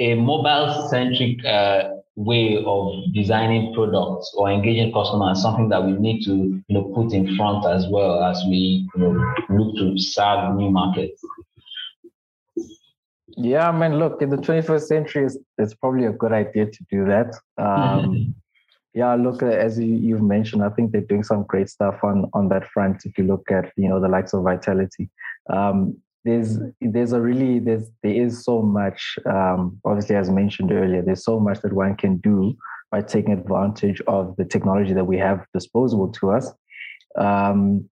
a 0.00 0.14
mobile 0.14 0.88
centric 0.88 1.44
uh, 1.44 1.90
way 2.18 2.60
of 2.66 2.92
designing 3.14 3.72
products 3.72 4.34
or 4.36 4.50
engaging 4.50 4.92
customers 4.92 5.40
something 5.40 5.68
that 5.68 5.84
we 5.84 5.92
need 5.92 6.24
to 6.24 6.34
you 6.66 6.74
know 6.74 6.82
put 6.92 7.12
in 7.12 7.36
front 7.36 7.64
as 7.64 7.86
well 7.86 8.24
as 8.24 8.42
we 8.48 8.88
you 8.92 9.00
know 9.00 9.34
look 9.50 9.76
to 9.76 9.96
serve 9.96 10.56
new 10.56 10.68
markets. 10.68 11.22
Yeah 13.36 13.68
i 13.68 13.72
mean 13.78 14.00
look 14.00 14.20
in 14.20 14.30
the 14.30 14.36
21st 14.36 14.82
century 14.82 15.26
it's, 15.26 15.38
it's 15.58 15.74
probably 15.74 16.06
a 16.06 16.12
good 16.12 16.32
idea 16.32 16.66
to 16.66 16.84
do 16.90 17.04
that. 17.04 17.36
Um, 17.56 18.34
yeah 18.94 19.14
look 19.14 19.44
as 19.44 19.78
you, 19.78 20.14
have 20.14 20.24
mentioned 20.24 20.64
i 20.64 20.70
think 20.70 20.90
they're 20.90 21.02
doing 21.02 21.22
some 21.22 21.44
great 21.44 21.68
stuff 21.68 22.02
on 22.02 22.28
on 22.32 22.48
that 22.48 22.66
front 22.68 23.04
if 23.04 23.16
you 23.16 23.24
look 23.24 23.48
at 23.52 23.70
you 23.76 23.88
know 23.88 24.00
the 24.00 24.08
likes 24.08 24.34
of 24.34 24.42
vitality. 24.42 25.08
Um, 25.50 25.96
there's 26.28 26.58
there's 26.80 27.12
a 27.12 27.20
really 27.20 27.58
there's 27.58 27.90
there 28.02 28.12
is 28.12 28.44
so 28.44 28.60
much 28.60 29.18
um, 29.26 29.80
obviously 29.84 30.14
as 30.14 30.30
mentioned 30.30 30.70
earlier 30.70 31.02
there's 31.02 31.24
so 31.24 31.40
much 31.40 31.60
that 31.62 31.72
one 31.72 31.96
can 31.96 32.18
do 32.18 32.54
by 32.90 33.00
taking 33.00 33.32
advantage 33.32 34.00
of 34.06 34.34
the 34.36 34.44
technology 34.44 34.92
that 34.92 35.04
we 35.04 35.18
have 35.18 35.44
disposable 35.52 36.08
to 36.08 36.30
us. 36.30 36.50
Um, 37.16 37.88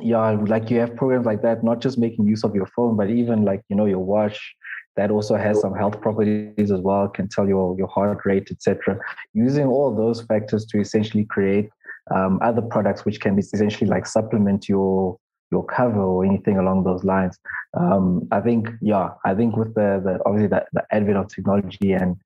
yeah 0.00 0.30
like 0.54 0.70
you 0.70 0.78
have 0.78 0.94
programs 0.96 1.26
like 1.26 1.42
that 1.42 1.64
not 1.64 1.80
just 1.80 1.98
making 1.98 2.26
use 2.26 2.44
of 2.44 2.54
your 2.54 2.66
phone 2.66 2.96
but 2.96 3.10
even 3.10 3.44
like 3.44 3.62
you 3.68 3.76
know 3.76 3.86
your 3.86 3.98
watch 3.98 4.54
that 4.96 5.10
also 5.10 5.36
has 5.36 5.60
some 5.60 5.74
health 5.74 6.00
properties 6.00 6.70
as 6.70 6.80
well 6.80 7.08
can 7.08 7.28
tell 7.28 7.48
your 7.48 7.76
your 7.76 7.88
heart 7.88 8.20
rate 8.24 8.48
etc 8.50 8.98
using 9.34 9.66
all 9.66 9.94
those 9.94 10.22
factors 10.22 10.64
to 10.66 10.78
essentially 10.78 11.24
create 11.24 11.68
um, 12.14 12.38
other 12.42 12.62
products 12.62 13.04
which 13.04 13.20
can 13.20 13.34
be 13.34 13.40
essentially 13.40 13.88
like 13.90 14.06
supplement 14.06 14.68
your 14.68 15.18
your 15.50 15.64
cover 15.64 16.00
or 16.00 16.24
anything 16.24 16.58
along 16.58 16.84
those 16.84 17.04
lines. 17.04 17.38
Um, 17.74 18.28
I 18.30 18.40
think, 18.40 18.68
yeah, 18.80 19.10
I 19.24 19.34
think 19.34 19.56
with 19.56 19.74
the, 19.74 20.00
the 20.04 20.20
obviously 20.26 20.48
the, 20.48 20.64
the 20.72 20.84
advent 20.90 21.18
of 21.18 21.28
technology 21.28 21.92
and 21.92 22.16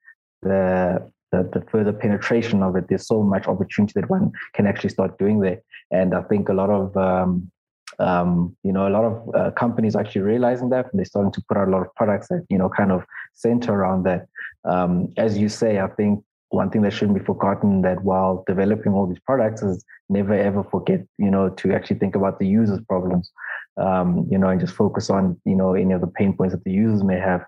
the, 0.43 1.11
the, 1.31 1.49
the 1.53 1.65
further 1.71 1.93
penetration 1.93 2.63
of 2.63 2.77
it, 2.77 2.89
there's 2.89 3.07
so 3.07 3.23
much 3.23 3.47
opportunity 3.47 3.93
that 3.97 4.11
one 4.11 4.33
can 4.55 4.67
actually 4.67 4.91
start 4.91 5.19
doing 5.19 5.41
there. 5.41 5.63
And 5.91 6.15
I 6.15 6.23
think 6.23 6.49
a 6.49 6.55
lot 6.55 6.71
of 6.71 6.97
um, 6.97 7.51
um, 7.99 8.57
you 8.63 8.73
know, 8.73 8.89
a 8.89 8.91
lot 8.91 9.05
of 9.05 9.35
uh, 9.35 9.51
companies 9.53 9.97
actually 9.97 10.23
realizing 10.23 10.71
that, 10.71 10.91
and 10.91 10.99
they're 10.99 11.05
starting 11.05 11.33
to 11.33 11.43
put 11.49 11.57
out 11.57 11.69
a 11.69 11.71
lot 11.71 11.83
of 11.83 11.95
products 11.95 12.29
that 12.29 12.45
you 12.49 12.59
know 12.59 12.69
kind 12.69 12.93
of 12.93 13.05
center 13.35 13.73
around 13.73 14.05
that. 14.05 14.27
Um, 14.65 15.13
as 15.17 15.39
you 15.39 15.49
say, 15.49 15.79
I 15.79 15.89
think 15.89 16.25
one 16.53 16.71
thing 16.71 16.83
that 16.83 16.93
shouldn't 16.93 17.19
be 17.19 17.25
forgotten 17.25 17.83
that 17.83 18.03
while 18.05 18.45
developing 18.47 18.93
all 18.93 19.07
these 19.07 19.21
products 19.21 19.63
is 19.63 19.85
never 20.09 20.35
ever 20.35 20.63
forget 20.63 21.01
you 21.19 21.31
know 21.31 21.49
to 21.49 21.73
actually 21.73 21.99
think 21.99 22.15
about 22.15 22.39
the 22.39 22.47
users 22.47 22.81
problems. 22.89 23.31
Um, 23.79 24.29
you 24.31 24.37
know 24.37 24.49
and 24.49 24.61
just 24.61 24.75
focus 24.75 25.09
on 25.09 25.41
you 25.45 25.57
know 25.57 25.75
any 25.75 25.95
of 25.95 26.03
the 26.03 26.07
pain 26.07 26.37
points 26.37 26.55
that 26.55 26.63
the 26.65 26.73
users 26.73 27.03
may 27.03 27.19
have 27.19 27.45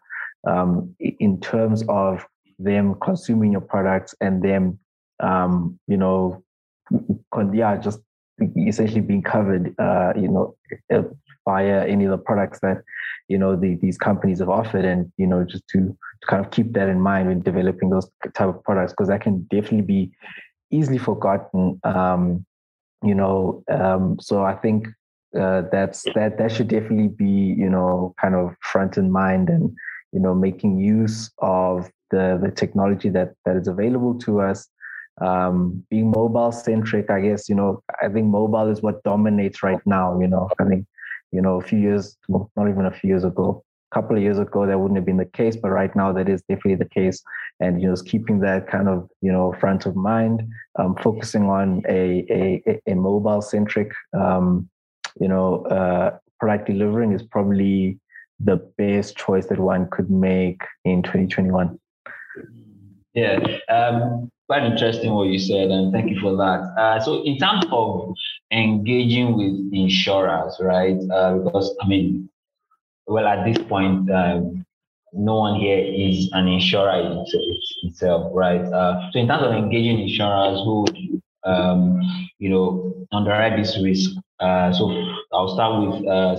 um, 0.49 0.95
in 0.99 1.39
terms 1.41 1.85
of 1.89 2.25
them 2.59 2.95
consuming 3.03 3.53
your 3.53 3.61
products 3.61 4.15
and 4.21 4.43
them 4.43 4.79
um, 5.21 5.79
you 5.87 5.99
know 5.99 6.43
yeah 7.53 7.77
just 7.77 8.01
essentially 8.57 9.01
being 9.01 9.23
covered 9.23 9.75
uh, 9.79 10.13
you 10.17 10.29
know 10.29 10.57
via 11.45 11.87
any 11.87 12.05
of 12.05 12.11
the 12.11 12.19
products 12.19 12.61
that 12.61 12.83
you 13.29 13.39
know 13.39 13.57
the, 13.57 13.77
these 13.77 13.99
companies 13.99 14.39
have 14.39 14.49
offered. 14.49 14.85
And 14.85 15.13
you 15.17 15.27
know 15.27 15.45
just 15.45 15.67
to 15.69 15.97
kind 16.27 16.45
of 16.45 16.51
keep 16.51 16.72
that 16.72 16.89
in 16.89 17.01
mind 17.01 17.29
when 17.29 17.41
developing 17.41 17.91
those 17.91 18.09
type 18.35 18.49
of 18.49 18.62
products 18.62 18.93
because 18.93 19.09
that 19.09 19.20
can 19.20 19.43
definitely 19.51 19.83
be 19.83 20.12
easily 20.70 20.99
forgotten 20.99 21.81
um, 21.85 22.45
you 23.03 23.14
know 23.14 23.62
um, 23.70 24.18
so 24.20 24.45
i 24.45 24.55
think 24.55 24.89
uh, 25.39 25.62
that's 25.72 26.05
that 26.14 26.39
that 26.39 26.51
should 26.53 26.68
definitely 26.68 27.09
be 27.09 27.55
you 27.59 27.68
know 27.68 28.14
kind 28.20 28.35
of 28.35 28.55
front 28.61 28.97
in 28.97 29.11
mind 29.11 29.49
and 29.49 29.75
you 30.12 30.20
know 30.20 30.35
making 30.35 30.79
use 30.79 31.31
of 31.39 31.91
the 32.11 32.39
the 32.43 32.51
technology 32.51 33.09
that 33.09 33.35
that 33.45 33.57
is 33.57 33.68
available 33.68 34.18
to 34.18 34.41
us. 34.41 34.68
Um, 35.20 35.85
being 35.91 36.11
mobile 36.11 36.51
centric 36.51 37.09
i 37.09 37.20
guess 37.20 37.49
you 37.49 37.55
know 37.55 37.81
i 38.03 38.09
think 38.09 38.27
mobile 38.27 38.68
is 38.68 38.83
what 38.83 39.01
dominates 39.05 39.62
right 39.62 39.79
now 39.87 40.18
you 40.18 40.27
know 40.27 40.51
i 40.59 40.64
think 40.64 40.87
you 41.35 41.43
know, 41.43 41.61
a 41.61 41.64
few 41.64 41.81
years, 41.81 42.16
well, 42.29 42.51
not 42.57 42.68
even 42.68 42.87
a 42.87 42.93
few 42.93 43.09
years 43.09 43.25
ago, 43.25 43.64
couple 43.95 44.16
of 44.16 44.22
years 44.22 44.38
ago, 44.38 44.66
that 44.66 44.78
wouldn't 44.78 44.99
have 44.99 45.07
been 45.07 45.16
the 45.16 45.24
case, 45.24 45.57
but 45.57 45.70
right 45.70 45.95
now 45.95 46.12
that 46.12 46.28
is 46.28 46.42
definitely 46.42 46.74
the 46.74 46.88
case. 46.88 47.22
And, 47.61 47.80
you 47.80 47.88
know, 47.88 47.95
keeping 48.05 48.40
that 48.40 48.66
kind 48.66 48.88
of, 48.88 49.09
you 49.22 49.32
know, 49.32 49.55
front 49.61 49.86
of 49.86 49.95
mind, 49.95 50.42
um, 50.78 50.97
focusing 50.97 51.45
on 51.45 51.82
a, 51.88 52.61
a, 52.68 52.80
a 52.90 52.95
mobile 52.95 53.40
centric, 53.40 53.92
um, 54.12 54.68
you 55.20 55.28
know, 55.28 55.64
uh, 55.66 56.18
product 56.40 56.66
delivering 56.66 57.12
is 57.12 57.22
probably 57.22 57.99
the 58.40 58.57
best 58.76 59.16
choice 59.16 59.47
that 59.47 59.61
one 59.61 59.88
could 59.90 60.11
make 60.11 60.62
in 60.84 61.03
2021. 61.03 61.78
Yeah, 63.14 63.38
um, 63.68 64.28
quite 64.49 64.64
interesting 64.64 65.12
what 65.14 65.28
you 65.28 65.38
said, 65.38 65.70
and 65.70 65.92
thank 65.92 66.11
you 66.11 66.18
for 66.20 66.36
that. 66.36 66.61
Uh, 66.76 66.99
so, 66.99 67.22
in 67.22 67.38
terms 67.38 67.64
of 67.70 68.12
engaging 68.51 69.36
with 69.36 69.72
insurers, 69.72 70.57
right? 70.61 70.99
Uh, 71.12 71.36
because 71.38 71.76
I 71.80 71.86
mean, 71.86 72.28
well, 73.07 73.27
at 73.27 73.45
this 73.45 73.59
point, 73.67 74.11
um, 74.11 74.65
no 75.13 75.37
one 75.37 75.61
here 75.61 75.79
is 75.79 76.29
an 76.33 76.49
insurer 76.49 77.25
itself, 77.83 78.31
right? 78.35 78.61
Uh, 78.61 79.11
so, 79.13 79.19
in 79.19 79.29
terms 79.29 79.45
of 79.45 79.53
engaging 79.53 80.01
insurers 80.01 80.59
who, 80.65 80.87
um, 81.45 82.01
you 82.39 82.49
know, 82.49 83.07
underwrite 83.13 83.57
this 83.57 83.79
risk. 83.83 84.11
Uh, 84.41 84.73
so, 84.73 84.91
I'll 85.33 85.55
start 85.55 85.81
with 85.81 86.09
uh, 86.09 86.37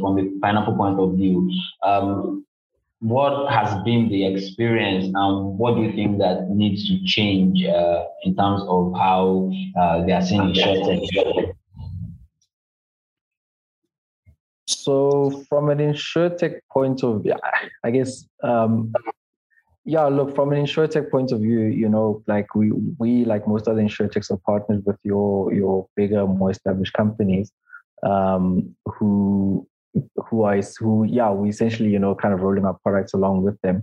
from 0.00 0.16
the 0.16 0.38
pineapple 0.42 0.76
point 0.76 0.98
of 0.98 1.14
view. 1.14 1.50
Um, 1.82 2.44
what 3.00 3.50
has 3.52 3.82
been 3.82 4.08
the 4.10 4.24
experience 4.26 5.06
and 5.06 5.58
what 5.58 5.74
do 5.74 5.82
you 5.82 5.92
think 5.92 6.18
that 6.18 6.48
needs 6.50 6.88
to 6.88 7.04
change 7.04 7.64
uh, 7.64 8.04
in 8.22 8.36
terms 8.36 8.62
of 8.68 8.92
how 8.96 9.50
uh, 9.76 10.06
they 10.06 10.12
are 10.12 10.22
seeing 10.22 10.42
insurtech? 10.42 11.54
So, 14.78 15.44
from 15.48 15.70
an 15.70 15.78
insurtech 15.78 16.60
point 16.72 17.02
of 17.02 17.22
view, 17.22 17.34
I 17.84 17.90
guess, 17.90 18.26
um, 18.42 18.92
yeah, 19.84 20.04
look, 20.04 20.34
from 20.34 20.52
an 20.52 20.64
insurtech 20.64 21.10
point 21.10 21.32
of 21.32 21.40
view, 21.40 21.60
you 21.60 21.88
know, 21.88 22.22
like 22.26 22.54
we, 22.54 22.72
we 22.98 23.24
like 23.24 23.48
most 23.48 23.68
other 23.68 23.82
insurtechs 23.82 24.30
are 24.30 24.40
partnered 24.46 24.84
with 24.86 24.98
your 25.02 25.52
your 25.52 25.88
bigger, 25.96 26.26
more 26.26 26.50
established 26.50 26.92
companies 26.92 27.52
um, 28.02 28.74
who 28.86 29.66
who 30.26 30.44
I 30.44 30.62
who 30.78 31.04
yeah 31.04 31.30
we 31.30 31.50
essentially 31.50 31.90
you 31.90 31.98
know 31.98 32.14
kind 32.14 32.32
of 32.34 32.40
rolling 32.40 32.64
our 32.64 32.78
products 32.82 33.14
along 33.14 33.42
with 33.42 33.60
them. 33.62 33.82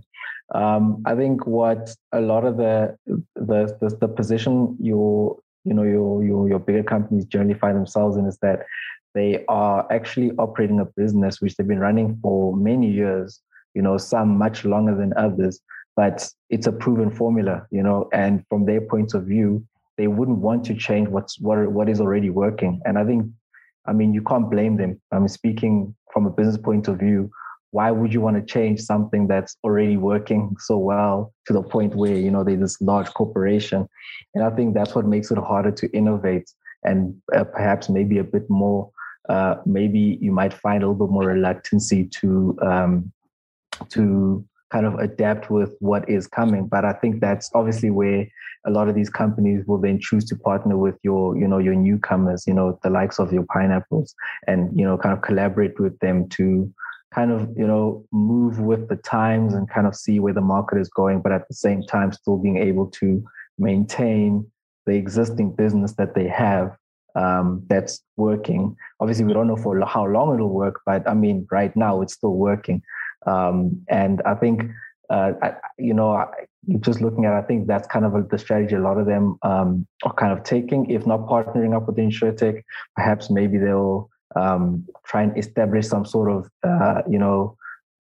Um, 0.54 1.02
I 1.06 1.14
think 1.14 1.46
what 1.46 1.94
a 2.12 2.20
lot 2.20 2.44
of 2.44 2.56
the 2.56 2.96
the 3.36 3.76
the, 3.80 3.96
the 4.00 4.08
position 4.08 4.76
your 4.80 5.38
you 5.64 5.74
know 5.74 5.84
your 5.84 6.24
your 6.24 6.48
your 6.48 6.58
bigger 6.58 6.82
companies 6.82 7.24
generally 7.24 7.54
find 7.54 7.76
themselves 7.76 8.16
in 8.16 8.26
is 8.26 8.38
that 8.42 8.66
they 9.14 9.44
are 9.48 9.86
actually 9.90 10.32
operating 10.38 10.80
a 10.80 10.84
business 10.84 11.40
which 11.40 11.56
they've 11.56 11.66
been 11.66 11.80
running 11.80 12.18
for 12.22 12.56
many 12.56 12.90
years. 12.90 13.40
You 13.74 13.82
know, 13.82 13.98
some 13.98 14.36
much 14.36 14.64
longer 14.64 14.96
than 14.96 15.12
others, 15.16 15.60
but 15.96 16.28
it's 16.48 16.66
a 16.66 16.72
proven 16.72 17.10
formula. 17.10 17.66
You 17.70 17.82
know, 17.82 18.08
and 18.12 18.44
from 18.48 18.66
their 18.66 18.80
point 18.80 19.14
of 19.14 19.24
view, 19.24 19.64
they 19.96 20.08
wouldn't 20.08 20.38
want 20.38 20.64
to 20.66 20.74
change 20.74 21.08
what's 21.08 21.40
what 21.40 21.70
what 21.70 21.88
is 21.88 22.00
already 22.00 22.30
working. 22.30 22.80
And 22.84 22.98
I 22.98 23.04
think 23.04 23.26
I 23.86 23.92
mean, 23.92 24.14
you 24.14 24.22
can't 24.22 24.50
blame 24.50 24.76
them. 24.76 25.00
I'm 25.12 25.28
speaking 25.28 25.94
from 26.12 26.26
a 26.26 26.30
business 26.30 26.58
point 26.58 26.88
of 26.88 26.98
view. 26.98 27.30
Why 27.72 27.90
would 27.90 28.12
you 28.12 28.20
want 28.20 28.36
to 28.36 28.42
change 28.42 28.80
something 28.80 29.28
that's 29.28 29.56
already 29.62 29.96
working 29.96 30.56
so 30.58 30.76
well 30.76 31.32
to 31.46 31.52
the 31.52 31.62
point 31.62 31.94
where, 31.94 32.16
you 32.16 32.30
know, 32.30 32.42
they're 32.42 32.56
this 32.56 32.80
large 32.80 33.08
corporation? 33.14 33.88
And 34.34 34.44
I 34.44 34.50
think 34.50 34.74
that's 34.74 34.94
what 34.94 35.06
makes 35.06 35.30
it 35.30 35.38
harder 35.38 35.70
to 35.70 35.90
innovate 35.96 36.50
and 36.84 37.20
uh, 37.34 37.44
perhaps 37.44 37.88
maybe 37.88 38.18
a 38.18 38.24
bit 38.24 38.48
more, 38.48 38.90
uh, 39.30 39.54
maybe 39.64 40.18
you 40.20 40.32
might 40.32 40.52
find 40.52 40.82
a 40.82 40.88
little 40.88 41.06
bit 41.06 41.12
more 41.12 41.26
reluctancy 41.26 42.04
to, 42.04 42.58
um, 42.62 43.12
to 43.88 44.44
kind 44.72 44.86
of 44.86 44.94
adapt 44.94 45.50
with 45.50 45.76
what 45.78 46.08
is 46.08 46.26
coming. 46.26 46.66
But 46.66 46.84
I 46.84 46.92
think 46.94 47.20
that's 47.20 47.48
obviously 47.54 47.90
where 47.90 48.26
a 48.66 48.70
lot 48.70 48.88
of 48.88 48.96
these 48.96 49.08
companies 49.08 49.64
will 49.66 49.78
then 49.78 50.00
choose 50.00 50.24
to 50.26 50.36
partner 50.36 50.76
with 50.76 50.96
your, 51.04 51.36
you 51.36 51.46
know, 51.46 51.58
your 51.58 51.76
newcomers, 51.76 52.44
you 52.48 52.54
know, 52.54 52.78
the 52.82 52.90
likes 52.90 53.20
of 53.20 53.32
your 53.32 53.44
pineapples 53.44 54.14
and, 54.48 54.76
you 54.76 54.84
know, 54.84 54.98
kind 54.98 55.16
of 55.16 55.22
collaborate 55.22 55.78
with 55.78 55.96
them 56.00 56.28
to 56.30 56.72
kind 57.14 57.30
of, 57.30 57.48
you 57.56 57.66
know, 57.66 58.04
move 58.12 58.58
with 58.58 58.88
the 58.88 58.96
times 58.96 59.54
and 59.54 59.70
kind 59.70 59.86
of 59.86 59.94
see 59.94 60.18
where 60.18 60.34
the 60.34 60.40
market 60.40 60.78
is 60.78 60.88
going, 60.88 61.20
but 61.20 61.30
at 61.30 61.46
the 61.46 61.54
same 61.54 61.84
time 61.84 62.12
still 62.12 62.36
being 62.36 62.58
able 62.58 62.86
to 62.86 63.24
maintain 63.58 64.44
the 64.86 64.94
existing 64.94 65.52
business 65.52 65.92
that 65.92 66.14
they 66.16 66.26
have 66.26 66.76
um, 67.14 67.62
that's 67.68 68.02
working. 68.16 68.76
Obviously, 69.00 69.24
we 69.24 69.32
don't 69.32 69.48
know 69.48 69.56
for 69.56 69.80
how 69.86 70.06
long 70.06 70.34
it'll 70.34 70.48
work, 70.48 70.80
but 70.86 71.08
I 71.08 71.14
mean, 71.14 71.46
right 71.50 71.74
now 71.76 72.02
it's 72.02 72.14
still 72.14 72.34
working. 72.34 72.82
Um, 73.26 73.82
and 73.88 74.22
I 74.24 74.34
think, 74.34 74.62
uh, 75.10 75.32
I, 75.42 75.54
you 75.78 75.94
know, 75.94 76.24
just 76.80 77.00
looking 77.00 77.24
at, 77.24 77.32
I 77.32 77.42
think 77.42 77.66
that's 77.66 77.88
kind 77.88 78.04
of 78.04 78.14
a, 78.14 78.22
the 78.22 78.38
strategy 78.38 78.74
a 78.74 78.80
lot 78.80 78.98
of 78.98 79.06
them 79.06 79.38
um, 79.42 79.86
are 80.04 80.14
kind 80.14 80.32
of 80.32 80.44
taking. 80.44 80.90
If 80.90 81.06
not 81.06 81.20
partnering 81.20 81.74
up 81.76 81.86
with 81.86 81.96
the 81.96 82.02
insurtech, 82.02 82.62
perhaps 82.96 83.30
maybe 83.30 83.58
they'll 83.58 84.08
um, 84.36 84.86
try 85.04 85.22
and 85.22 85.36
establish 85.36 85.88
some 85.88 86.04
sort 86.04 86.30
of, 86.30 86.48
uh, 86.62 87.02
you 87.08 87.18
know, 87.18 87.56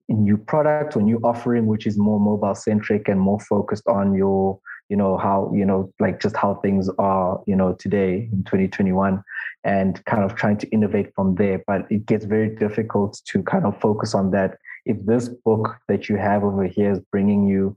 new 0.09 0.39
product 0.39 0.97
or 0.97 1.03
new 1.03 1.19
offering 1.19 1.67
which 1.67 1.87
is 1.87 1.99
more 1.99 2.19
mobile 2.19 2.55
centric 2.55 3.09
and 3.09 3.21
more 3.21 3.39
focused 3.41 3.87
on 3.87 4.15
your 4.15 4.59
you 4.89 4.97
know 4.97 5.17
how 5.17 5.53
you 5.55 5.65
know 5.65 5.93
like 6.01 6.21
just 6.21 6.37
how 6.37 6.55
things 6.57 6.89
are 6.99 7.43
you 7.47 7.57
know 7.57 7.75
today 7.75 8.29
in 8.33 8.45
2021 8.45 9.23
and 9.65 10.05
kind 10.05 10.23
of 10.23 10.35
trying 10.35 10.57
to 10.59 10.69
innovate 10.69 11.15
from 11.15 11.35
there. 11.35 11.63
But 11.67 11.91
it 11.91 12.07
gets 12.07 12.25
very 12.25 12.55
difficult 12.55 13.21
to 13.27 13.43
kind 13.43 13.65
of 13.65 13.79
focus 13.81 14.15
on 14.15 14.31
that. 14.31 14.59
If 14.87 15.05
this 15.05 15.29
book 15.29 15.77
that 15.89 16.09
you 16.09 16.17
have 16.17 16.45
over 16.45 16.65
here 16.65 16.93
is 16.93 17.01
bringing 17.13 17.47
you 17.47 17.77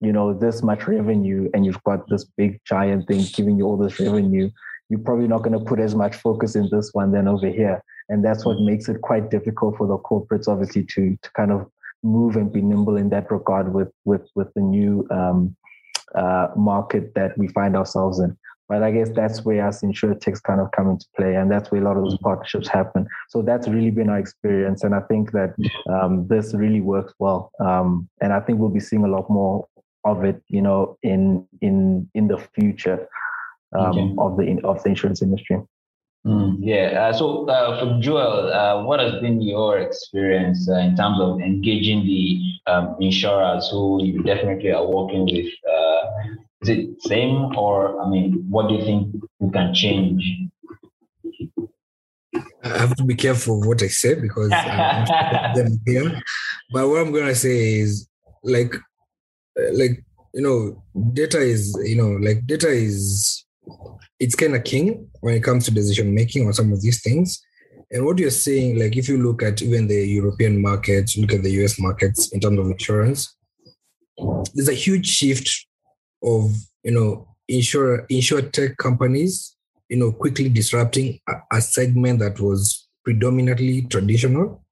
you 0.00 0.12
know 0.12 0.32
this 0.32 0.62
much 0.62 0.86
revenue 0.86 1.50
and 1.52 1.66
you've 1.66 1.82
got 1.82 2.08
this 2.08 2.24
big 2.24 2.60
giant 2.64 3.08
thing 3.08 3.24
giving 3.34 3.58
you 3.58 3.64
all 3.64 3.76
this 3.76 3.98
revenue 3.98 4.48
you're 4.88 5.00
probably 5.00 5.28
not 5.28 5.42
going 5.42 5.58
to 5.58 5.64
put 5.64 5.80
as 5.80 5.94
much 5.94 6.16
focus 6.16 6.56
in 6.56 6.68
this 6.70 6.90
one 6.92 7.12
than 7.12 7.28
over 7.28 7.48
here. 7.48 7.82
And 8.08 8.24
that's 8.24 8.44
what 8.44 8.58
makes 8.60 8.88
it 8.88 9.02
quite 9.02 9.30
difficult 9.30 9.76
for 9.76 9.86
the 9.86 9.98
corporates 9.98 10.48
obviously 10.48 10.84
to 10.84 11.16
to 11.22 11.30
kind 11.32 11.52
of 11.52 11.70
move 12.02 12.36
and 12.36 12.52
be 12.52 12.62
nimble 12.62 12.96
in 12.96 13.10
that 13.10 13.30
regard 13.30 13.74
with 13.74 13.90
with 14.04 14.28
with 14.34 14.52
the 14.54 14.60
new 14.60 15.06
um, 15.10 15.54
uh, 16.14 16.48
market 16.56 17.14
that 17.14 17.36
we 17.38 17.48
find 17.48 17.76
ourselves 17.76 18.20
in. 18.20 18.36
But 18.68 18.82
I 18.82 18.90
guess 18.90 19.08
that's 19.14 19.46
where 19.46 19.66
us 19.66 19.80
insurtechs 19.80 20.42
kind 20.42 20.60
of 20.60 20.70
come 20.72 20.90
into 20.90 21.06
play, 21.16 21.36
and 21.36 21.50
that's 21.50 21.70
where 21.70 21.80
a 21.80 21.84
lot 21.84 21.96
of 21.96 22.02
those 22.02 22.14
mm-hmm. 22.14 22.24
partnerships 22.24 22.68
happen. 22.68 23.06
So 23.30 23.40
that's 23.40 23.66
really 23.66 23.90
been 23.90 24.10
our 24.10 24.18
experience, 24.18 24.84
and 24.84 24.94
I 24.94 25.00
think 25.00 25.32
that 25.32 25.54
um, 25.88 26.26
this 26.28 26.52
really 26.52 26.82
works 26.82 27.14
well. 27.18 27.50
Um, 27.60 28.08
and 28.20 28.32
I 28.32 28.40
think 28.40 28.58
we'll 28.58 28.68
be 28.68 28.80
seeing 28.80 29.04
a 29.04 29.08
lot 29.08 29.30
more 29.30 29.66
of 30.04 30.22
it, 30.24 30.42
you 30.48 30.60
know, 30.60 30.98
in 31.02 31.46
in 31.62 32.10
in 32.14 32.28
the 32.28 32.38
future 32.54 33.08
um, 33.74 33.86
okay. 33.86 34.14
of 34.18 34.36
the 34.36 34.68
of 34.68 34.82
the 34.82 34.90
insurance 34.90 35.22
industry. 35.22 35.62
Mm, 36.26 36.58
yeah. 36.60 37.08
Uh, 37.08 37.12
so 37.12 37.48
uh, 37.48 37.78
for 37.78 38.00
Joel, 38.00 38.52
uh, 38.52 38.82
what 38.82 39.00
has 39.00 39.20
been 39.20 39.40
your 39.40 39.78
experience 39.78 40.68
uh, 40.68 40.74
in 40.74 40.96
terms 40.96 41.18
of 41.20 41.40
engaging 41.40 42.04
the 42.04 42.42
um, 42.66 42.96
insurers 43.00 43.70
who 43.70 44.04
you 44.04 44.22
definitely 44.22 44.72
are 44.72 44.86
working 44.86 45.24
with? 45.24 45.46
Is 46.62 46.68
it 46.70 47.02
same 47.02 47.56
or 47.56 48.00
I 48.02 48.08
mean, 48.08 48.44
what 48.48 48.68
do 48.68 48.74
you 48.74 48.84
think 48.84 49.14
we 49.38 49.50
can 49.50 49.72
change? 49.74 50.24
I 52.64 52.78
have 52.78 52.96
to 52.96 53.04
be 53.04 53.14
careful 53.14 53.60
of 53.60 53.66
what 53.66 53.82
I 53.82 53.88
say 53.88 54.14
because 54.14 54.50
I 54.52 55.52
them 55.54 55.80
here. 55.86 56.20
But 56.72 56.88
what 56.88 57.00
I'm 57.00 57.12
gonna 57.12 57.34
say 57.34 57.78
is 57.78 58.08
like, 58.42 58.74
uh, 58.74 59.72
like 59.72 60.04
you 60.34 60.42
know, 60.42 60.82
data 61.12 61.38
is 61.38 61.78
you 61.84 61.96
know 61.96 62.10
like 62.20 62.46
data 62.46 62.68
is 62.68 63.44
it's 64.18 64.34
kind 64.34 64.56
of 64.56 64.64
king 64.64 65.08
when 65.20 65.34
it 65.34 65.44
comes 65.44 65.64
to 65.66 65.70
decision 65.70 66.14
making 66.14 66.46
on 66.46 66.52
some 66.52 66.72
of 66.72 66.82
these 66.82 67.02
things. 67.02 67.40
And 67.90 68.04
what 68.04 68.18
you're 68.18 68.30
saying, 68.30 68.78
like 68.78 68.96
if 68.96 69.08
you 69.08 69.16
look 69.16 69.42
at 69.42 69.62
even 69.62 69.86
the 69.86 70.06
European 70.06 70.60
markets, 70.60 71.16
look 71.16 71.32
at 71.32 71.42
the 71.42 71.64
US 71.64 71.78
markets 71.78 72.32
in 72.32 72.40
terms 72.40 72.58
of 72.58 72.66
insurance, 72.66 73.34
there's 74.54 74.68
a 74.68 74.74
huge 74.74 75.06
shift 75.06 75.67
of 76.22 76.54
you 76.84 76.92
know 76.92 77.28
insure 77.48 78.06
insure 78.08 78.42
tech 78.42 78.76
companies, 78.76 79.56
you 79.88 79.96
know, 79.96 80.12
quickly 80.12 80.48
disrupting 80.48 81.18
a, 81.28 81.34
a 81.56 81.60
segment 81.60 82.18
that 82.20 82.40
was 82.40 82.88
predominantly 83.04 83.82
traditional. 83.82 84.62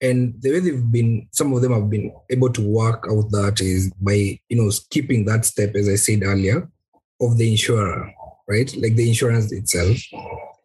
And 0.00 0.40
the 0.40 0.52
way 0.52 0.60
they've 0.60 0.92
been, 0.92 1.28
some 1.32 1.52
of 1.52 1.60
them 1.60 1.72
have 1.72 1.90
been 1.90 2.12
able 2.30 2.52
to 2.52 2.62
work 2.62 3.04
out 3.10 3.30
that 3.32 3.60
is 3.60 3.92
by 4.00 4.38
you 4.48 4.56
know 4.56 4.70
skipping 4.70 5.24
that 5.26 5.44
step, 5.44 5.74
as 5.74 5.88
I 5.88 5.96
said 5.96 6.22
earlier, 6.22 6.68
of 7.20 7.36
the 7.36 7.50
insurer 7.50 8.14
right? 8.48 8.74
Like 8.76 8.96
the 8.96 9.08
insurance 9.08 9.52
itself, 9.52 9.98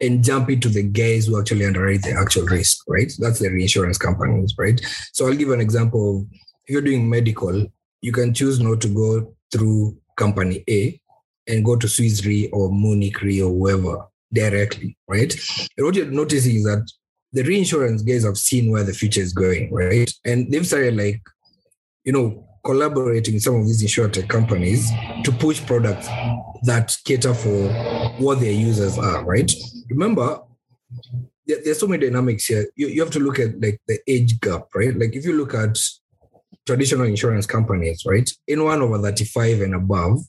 and 0.00 0.24
jump 0.24 0.50
into 0.50 0.68
the 0.68 0.82
guys 0.82 1.26
who 1.26 1.38
actually 1.38 1.66
underwrite 1.66 2.02
the 2.02 2.12
actual 2.12 2.46
risk, 2.46 2.82
right? 2.88 3.12
That's 3.18 3.38
the 3.38 3.50
reinsurance 3.50 3.98
companies, 3.98 4.54
right? 4.58 4.80
So 5.12 5.26
I'll 5.26 5.34
give 5.34 5.50
an 5.50 5.60
example. 5.60 6.26
If 6.66 6.72
you're 6.72 6.82
doing 6.82 7.08
medical, 7.08 7.66
you 8.00 8.12
can 8.12 8.34
choose 8.34 8.58
not 8.58 8.80
to 8.80 8.88
go 8.88 9.34
through 9.52 9.98
company 10.16 10.64
A 10.68 11.00
and 11.46 11.64
go 11.64 11.76
to 11.76 11.88
Swiss 11.88 12.24
Re 12.24 12.48
or 12.52 12.72
Munich 12.72 13.20
Re 13.20 13.42
or 13.42 13.50
whoever 13.50 14.06
directly, 14.32 14.96
right? 15.08 15.32
And 15.76 15.86
what 15.86 15.94
you're 15.94 16.06
noticing 16.06 16.56
is 16.56 16.64
that 16.64 16.90
the 17.32 17.42
reinsurance 17.42 18.02
guys 18.02 18.24
have 18.24 18.38
seen 18.38 18.70
where 18.70 18.84
the 18.84 18.92
future 18.92 19.20
is 19.20 19.32
going, 19.32 19.72
right? 19.72 20.10
And 20.24 20.50
they've 20.50 20.66
started 20.66 20.96
like, 20.96 21.20
you 22.04 22.12
know, 22.12 22.46
collaborating 22.64 23.34
with 23.34 23.42
some 23.42 23.56
of 23.56 23.66
these 23.66 23.82
insurtech 23.82 24.28
companies 24.28 24.90
to 25.24 25.32
push 25.32 25.64
products 25.66 26.08
that 26.62 26.96
cater 27.04 27.34
for 27.34 27.68
what 28.18 28.40
their 28.40 28.52
users 28.52 28.98
are, 28.98 29.24
right? 29.24 29.52
Remember, 29.90 30.40
there's 31.46 31.78
so 31.78 31.86
many 31.86 32.06
dynamics 32.06 32.46
here. 32.46 32.66
You, 32.74 32.88
you 32.88 33.02
have 33.02 33.12
to 33.12 33.20
look 33.20 33.38
at 33.38 33.60
like 33.60 33.80
the 33.86 33.98
age 34.08 34.40
gap, 34.40 34.68
right? 34.74 34.96
Like 34.96 35.14
if 35.14 35.24
you 35.26 35.36
look 35.36 35.54
at 35.54 35.78
traditional 36.66 37.06
insurance 37.06 37.46
companies, 37.46 38.04
right? 38.06 38.28
Anyone 38.48 38.82
over 38.82 38.98
35 38.98 39.60
and 39.62 39.74
above 39.74 40.20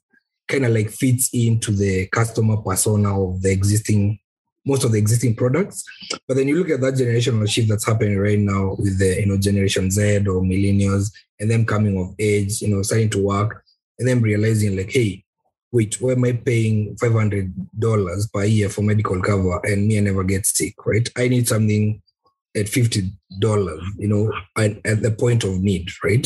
kind 0.47 0.65
of 0.65 0.73
like 0.73 0.89
fits 0.89 1.29
into 1.33 1.71
the 1.71 2.07
customer 2.07 2.57
persona 2.57 3.19
of 3.19 3.41
the 3.41 3.51
existing 3.51 4.19
most 4.65 4.83
of 4.83 4.91
the 4.91 4.97
existing 4.97 5.35
products. 5.35 5.83
But 6.27 6.37
then 6.37 6.47
you 6.47 6.57
look 6.57 6.69
at 6.69 6.81
that 6.81 6.95
generational 6.95 7.47
shift 7.47 7.69
that's 7.69 7.85
happening 7.85 8.17
right 8.17 8.39
now 8.39 8.75
with 8.79 8.97
the 8.97 9.19
you 9.19 9.27
know 9.27 9.37
Generation 9.37 9.91
Z 9.91 10.17
or 10.27 10.41
millennials 10.41 11.11
and 11.39 11.51
them 11.51 11.65
coming 11.65 11.99
of 11.99 12.15
age, 12.17 12.61
you 12.61 12.69
know, 12.69 12.81
starting 12.81 13.09
to 13.11 13.23
work, 13.23 13.63
and 13.99 14.07
then 14.07 14.21
realizing 14.21 14.75
like, 14.75 14.91
hey, 14.91 15.23
wait, 15.71 16.01
why 16.01 16.13
am 16.13 16.25
I 16.25 16.33
paying 16.33 16.95
five 16.97 17.13
hundred 17.13 17.53
dollars 17.77 18.27
per 18.33 18.45
year 18.45 18.69
for 18.69 18.81
medical 18.81 19.21
cover 19.21 19.59
and 19.65 19.87
me 19.87 19.97
I 19.97 20.01
never 20.01 20.23
get 20.23 20.45
sick, 20.45 20.73
right? 20.85 21.07
I 21.15 21.27
need 21.27 21.47
something 21.47 22.01
at 22.55 22.69
fifty 22.69 23.11
dollars, 23.39 23.81
you 23.97 24.07
know, 24.07 24.31
at, 24.57 24.77
at 24.85 25.01
the 25.01 25.11
point 25.11 25.43
of 25.43 25.61
need, 25.61 25.89
right? 26.03 26.25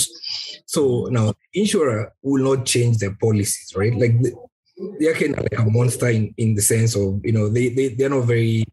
So 0.65 1.07
now 1.11 1.33
insurer 1.53 2.13
will 2.21 2.55
not 2.55 2.65
change 2.65 2.97
their 2.97 3.15
policies, 3.15 3.73
right? 3.75 3.93
Like 3.95 4.21
the, 4.21 4.33
they're 4.99 5.13
kind 5.13 5.37
of 5.37 5.43
like 5.43 5.59
a 5.59 5.69
monster 5.69 6.09
in, 6.09 6.33
in 6.37 6.55
the 6.55 6.61
sense 6.61 6.95
of 6.95 7.19
you 7.23 7.31
know 7.31 7.49
they 7.49 7.69
they 7.69 7.89
they're 7.89 8.09
not 8.09 8.25
very 8.25 8.63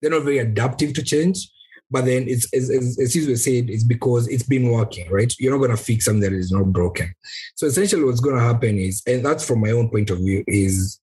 they're 0.00 0.10
not 0.10 0.24
very 0.24 0.38
adaptive 0.38 0.94
to 0.94 1.02
change. 1.02 1.48
But 1.90 2.06
then 2.06 2.26
it's 2.26 2.52
as 2.54 2.70
as, 2.70 2.98
as 2.98 3.14
you 3.14 3.36
said, 3.36 3.68
it's 3.68 3.84
because 3.84 4.26
it's 4.28 4.44
been 4.44 4.70
working, 4.70 5.10
right? 5.10 5.32
You're 5.38 5.52
not 5.52 5.66
gonna 5.66 5.76
fix 5.76 6.06
something 6.06 6.22
that 6.22 6.32
is 6.32 6.50
not 6.50 6.72
broken. 6.72 7.12
So 7.54 7.66
essentially, 7.66 8.04
what's 8.04 8.20
gonna 8.20 8.40
happen 8.40 8.78
is, 8.78 9.02
and 9.06 9.24
that's 9.24 9.46
from 9.46 9.60
my 9.60 9.72
own 9.72 9.90
point 9.90 10.08
of 10.08 10.18
view, 10.18 10.42
is 10.46 11.00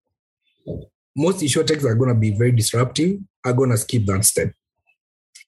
most 1.16 1.42
insurtechs 1.42 1.84
are 1.84 1.94
gonna 1.94 2.16
be 2.16 2.32
very 2.32 2.52
disruptive. 2.52 3.20
Are 3.46 3.54
gonna 3.54 3.78
skip 3.78 4.06
that 4.06 4.26
step. 4.26 4.52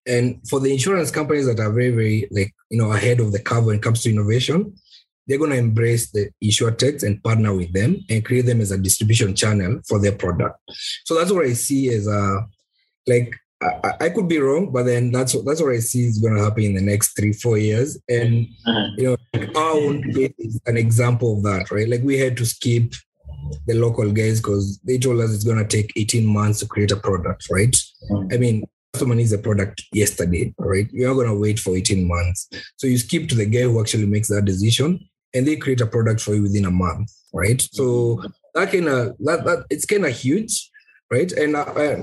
And 0.07 0.41
for 0.49 0.59
the 0.59 0.71
insurance 0.71 1.11
companies 1.11 1.45
that 1.45 1.59
are 1.59 1.71
very, 1.71 1.91
very 1.91 2.27
like 2.31 2.53
you 2.69 2.77
know 2.77 2.91
ahead 2.91 3.19
of 3.19 3.31
the 3.31 3.39
curve 3.39 3.65
when 3.65 3.77
it 3.77 3.83
comes 3.83 4.01
to 4.03 4.11
innovation, 4.11 4.73
they're 5.27 5.37
going 5.37 5.51
to 5.51 5.57
embrace 5.57 6.11
the 6.11 6.29
insurtechs 6.43 7.03
and 7.03 7.23
partner 7.23 7.53
with 7.55 7.71
them 7.73 8.03
and 8.09 8.25
create 8.25 8.45
them 8.45 8.61
as 8.61 8.71
a 8.71 8.77
distribution 8.77 9.35
channel 9.35 9.79
for 9.87 9.99
their 9.99 10.13
product. 10.13 10.59
So 11.05 11.15
that's 11.15 11.31
what 11.31 11.45
I 11.45 11.53
see 11.53 11.89
as 11.89 12.07
a 12.07 12.45
like 13.07 13.33
I, 13.61 13.93
I 14.01 14.09
could 14.09 14.27
be 14.27 14.39
wrong, 14.39 14.71
but 14.71 14.83
then 14.83 15.11
that's 15.11 15.35
what 15.35 15.45
that's 15.45 15.61
what 15.61 15.73
I 15.73 15.79
see 15.79 16.05
is 16.05 16.17
going 16.17 16.35
to 16.35 16.43
happen 16.43 16.63
in 16.63 16.75
the 16.75 16.81
next 16.81 17.15
three 17.15 17.33
four 17.33 17.57
years. 17.57 17.99
And 18.09 18.47
uh-huh. 18.65 18.87
you 18.97 19.03
know, 19.03 19.17
like 19.33 19.55
our 19.55 19.71
own 19.71 20.03
is 20.17 20.59
an 20.65 20.77
example 20.77 21.37
of 21.37 21.43
that, 21.43 21.69
right? 21.71 21.87
Like 21.87 22.01
we 22.01 22.17
had 22.17 22.37
to 22.37 22.45
skip 22.45 22.93
the 23.67 23.73
local 23.73 24.11
guys 24.11 24.39
because 24.39 24.79
they 24.79 24.97
told 24.97 25.19
us 25.19 25.33
it's 25.33 25.43
going 25.43 25.57
to 25.57 25.67
take 25.67 25.91
18 25.95 26.25
months 26.25 26.59
to 26.59 26.67
create 26.67 26.91
a 26.91 26.97
product, 26.97 27.47
right? 27.51 27.75
Mm-hmm. 28.09 28.33
I 28.33 28.37
mean, 28.37 28.63
someone 28.95 29.17
needs 29.17 29.31
a 29.31 29.37
product 29.37 29.83
yesterday, 29.93 30.53
right? 30.57 30.87
You're 30.91 31.15
going 31.15 31.27
to 31.27 31.39
wait 31.39 31.59
for 31.59 31.75
18 31.75 32.07
months. 32.07 32.49
So 32.77 32.87
you 32.87 32.97
skip 32.97 33.29
to 33.29 33.35
the 33.35 33.45
guy 33.45 33.61
who 33.61 33.79
actually 33.79 34.05
makes 34.05 34.27
that 34.29 34.45
decision 34.45 34.99
and 35.33 35.47
they 35.47 35.55
create 35.55 35.81
a 35.81 35.85
product 35.87 36.21
for 36.21 36.35
you 36.35 36.43
within 36.43 36.65
a 36.65 36.71
month, 36.71 37.11
right? 37.33 37.61
So 37.71 38.21
that 38.53 38.71
kind 38.71 38.87
of 38.87 39.17
that, 39.19 39.45
that 39.45 39.65
it's 39.69 39.85
kind 39.85 40.05
of 40.05 40.11
huge, 40.11 40.69
right? 41.09 41.31
And 41.31 41.55
uh, 41.55 41.61
uh, 41.61 42.01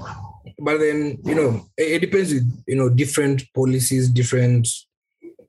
but 0.59 0.79
then 0.79 1.19
you 1.25 1.35
know 1.35 1.67
it, 1.77 1.93
it, 1.93 1.99
depends 2.01 2.33
with 2.33 2.65
you 2.67 2.77
know 2.77 2.89
different 2.89 3.43
policies, 3.55 4.09
different 4.09 4.67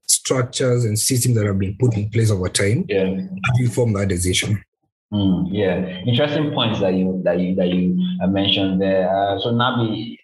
structures 0.08 0.86
and 0.86 1.00
systems 1.00 1.36
that 1.36 1.46
have 1.46 1.60
been 1.60 1.78
put 1.80 1.96
in 1.96 2.10
place 2.10 2.32
over 2.32 2.50
time. 2.50 2.86
Yeah, 2.90 3.16
you 3.56 3.70
form 3.70 3.94
that 3.94 4.10
decision. 4.10 4.62
Mm, 5.14 5.48
yeah, 5.52 6.02
interesting 6.06 6.52
points 6.52 6.80
that 6.82 6.94
you 6.94 7.22
that 7.24 7.40
you 7.40 7.56
that 7.56 7.70
you 7.70 7.98
uh, 8.22 8.28
mentioned 8.28 8.82
there. 8.82 9.10
Uh, 9.10 9.40
so 9.40 9.50
Nabi, 9.50 10.19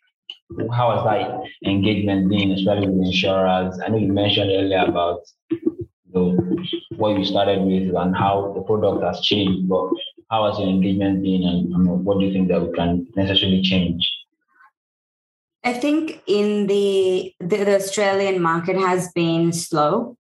how 0.72 0.96
has 0.96 1.04
that 1.04 1.70
engagement 1.70 2.30
been, 2.30 2.52
especially 2.52 2.88
with 2.88 3.08
insurers? 3.08 3.80
I 3.80 3.90
know 3.90 3.98
you 3.98 4.12
mentioned 4.12 4.52
earlier 4.52 4.86
about 4.86 5.22
you 5.50 5.88
know, 6.14 6.58
what 6.98 7.18
you 7.18 7.26
started 7.26 7.62
with 7.62 7.94
and 7.96 8.16
how 8.16 8.54
the 8.56 8.62
product 8.62 9.04
has 9.04 9.22
changed, 9.22 9.68
but 9.68 9.90
how 10.30 10.50
has 10.50 10.60
your 10.60 10.70
engagement 10.70 11.24
been 11.24 11.44
and 11.44 12.06
what 12.06 12.20
do 12.20 12.26
you 12.26 12.34
think 12.34 12.48
that 12.50 12.62
we 12.62 12.74
can 12.74 13.08
necessarily 13.16 13.62
change? 13.62 14.10
I 15.64 15.74
think 15.74 16.22
in 16.28 16.68
the, 16.68 17.34
the, 17.40 17.64
the 17.64 17.76
Australian 17.76 18.42
market 18.42 18.78
has 18.78 19.12
been 19.14 19.52
slow 19.52 20.16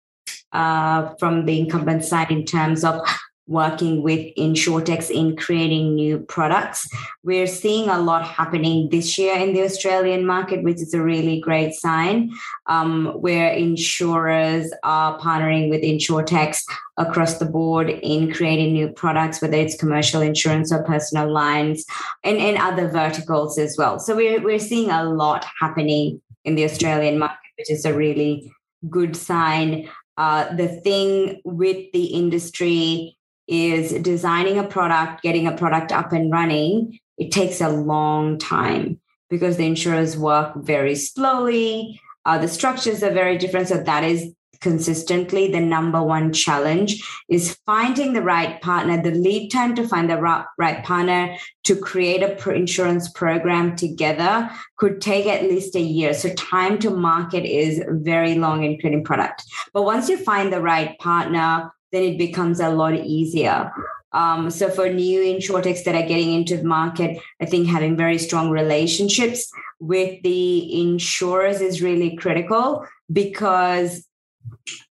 uh, 0.51 1.13
from 1.19 1.45
the 1.45 1.59
incumbent 1.59 2.03
side 2.03 2.31
in 2.31 2.45
terms 2.45 2.83
of 2.83 2.99
working 3.47 4.01
with 4.01 4.33
insurtechs 4.35 5.11
in 5.11 5.35
creating 5.35 5.93
new 5.93 6.17
products. 6.19 6.87
We're 7.23 7.47
seeing 7.47 7.89
a 7.89 7.99
lot 7.99 8.25
happening 8.25 8.89
this 8.89 9.17
year 9.17 9.37
in 9.37 9.53
the 9.53 9.61
Australian 9.63 10.25
market, 10.25 10.63
which 10.63 10.81
is 10.81 10.93
a 10.93 11.01
really 11.01 11.39
great 11.39 11.73
sign, 11.73 12.31
um, 12.65 13.07
where 13.21 13.51
insurers 13.51 14.71
are 14.83 15.19
partnering 15.19 15.69
with 15.69 15.83
insurtechs 15.83 16.63
across 16.97 17.37
the 17.37 17.45
board 17.45 17.89
in 17.89 18.33
creating 18.33 18.73
new 18.73 18.87
products, 18.89 19.41
whether 19.41 19.57
it's 19.57 19.77
commercial 19.77 20.21
insurance 20.21 20.71
or 20.71 20.83
personal 20.83 21.31
lines 21.31 21.85
and, 22.23 22.37
and 22.37 22.57
other 22.57 22.87
verticals 22.89 23.59
as 23.59 23.75
well. 23.77 23.99
So 23.99 24.15
we're, 24.15 24.41
we're 24.41 24.59
seeing 24.59 24.89
a 24.89 25.03
lot 25.03 25.45
happening 25.59 26.21
in 26.45 26.55
the 26.55 26.63
Australian 26.63 27.19
market, 27.19 27.37
which 27.57 27.69
is 27.69 27.85
a 27.85 27.93
really 27.93 28.51
good 28.89 29.15
sign. 29.15 29.89
Uh, 30.17 30.55
the 30.55 30.67
thing 30.67 31.41
with 31.43 31.91
the 31.91 32.05
industry 32.05 33.14
is 33.47 33.93
designing 34.01 34.57
a 34.57 34.63
product, 34.63 35.21
getting 35.21 35.47
a 35.47 35.55
product 35.55 35.91
up 35.91 36.11
and 36.11 36.31
running. 36.31 36.99
It 37.17 37.31
takes 37.31 37.61
a 37.61 37.69
long 37.69 38.37
time 38.37 38.99
because 39.29 39.57
the 39.57 39.65
insurers 39.65 40.17
work 40.17 40.53
very 40.55 40.95
slowly. 40.95 41.99
Uh, 42.25 42.37
the 42.37 42.47
structures 42.47 43.03
are 43.03 43.11
very 43.11 43.37
different. 43.37 43.67
So 43.67 43.77
that 43.81 44.03
is 44.03 44.33
consistently 44.61 45.51
the 45.51 45.59
number 45.59 46.01
one 46.01 46.33
challenge 46.33 47.03
is 47.29 47.57
finding 47.65 48.13
the 48.13 48.21
right 48.21 48.59
partner 48.61 49.01
the 49.01 49.11
lead 49.11 49.49
time 49.49 49.75
to 49.75 49.87
find 49.87 50.09
the 50.09 50.17
right 50.17 50.83
partner 50.83 51.37
to 51.63 51.75
create 51.75 52.23
a 52.23 52.51
insurance 52.51 53.09
program 53.09 53.75
together 53.75 54.49
could 54.77 55.01
take 55.01 55.25
at 55.27 55.43
least 55.43 55.75
a 55.75 55.79
year 55.79 56.13
so 56.13 56.33
time 56.33 56.79
to 56.79 56.89
market 56.89 57.45
is 57.45 57.83
very 57.89 58.35
long 58.35 58.63
in 58.63 58.79
creating 58.79 59.03
product 59.03 59.43
but 59.73 59.83
once 59.83 60.09
you 60.09 60.17
find 60.17 60.51
the 60.51 60.61
right 60.61 60.97
partner 60.99 61.71
then 61.91 62.03
it 62.03 62.17
becomes 62.17 62.59
a 62.59 62.69
lot 62.69 62.93
easier. 62.93 63.71
Um, 64.11 64.49
so 64.49 64.69
for 64.69 64.89
new 64.89 65.19
insurtechs 65.21 65.83
that 65.83 65.95
are 65.95 66.07
getting 66.07 66.33
into 66.33 66.57
the 66.57 66.63
market, 66.63 67.21
I 67.41 67.45
think 67.45 67.67
having 67.67 67.97
very 67.97 68.17
strong 68.17 68.49
relationships 68.49 69.51
with 69.79 70.21
the 70.23 70.81
insurers 70.81 71.59
is 71.59 71.81
really 71.81 72.15
critical 72.15 72.85
because 73.11 74.07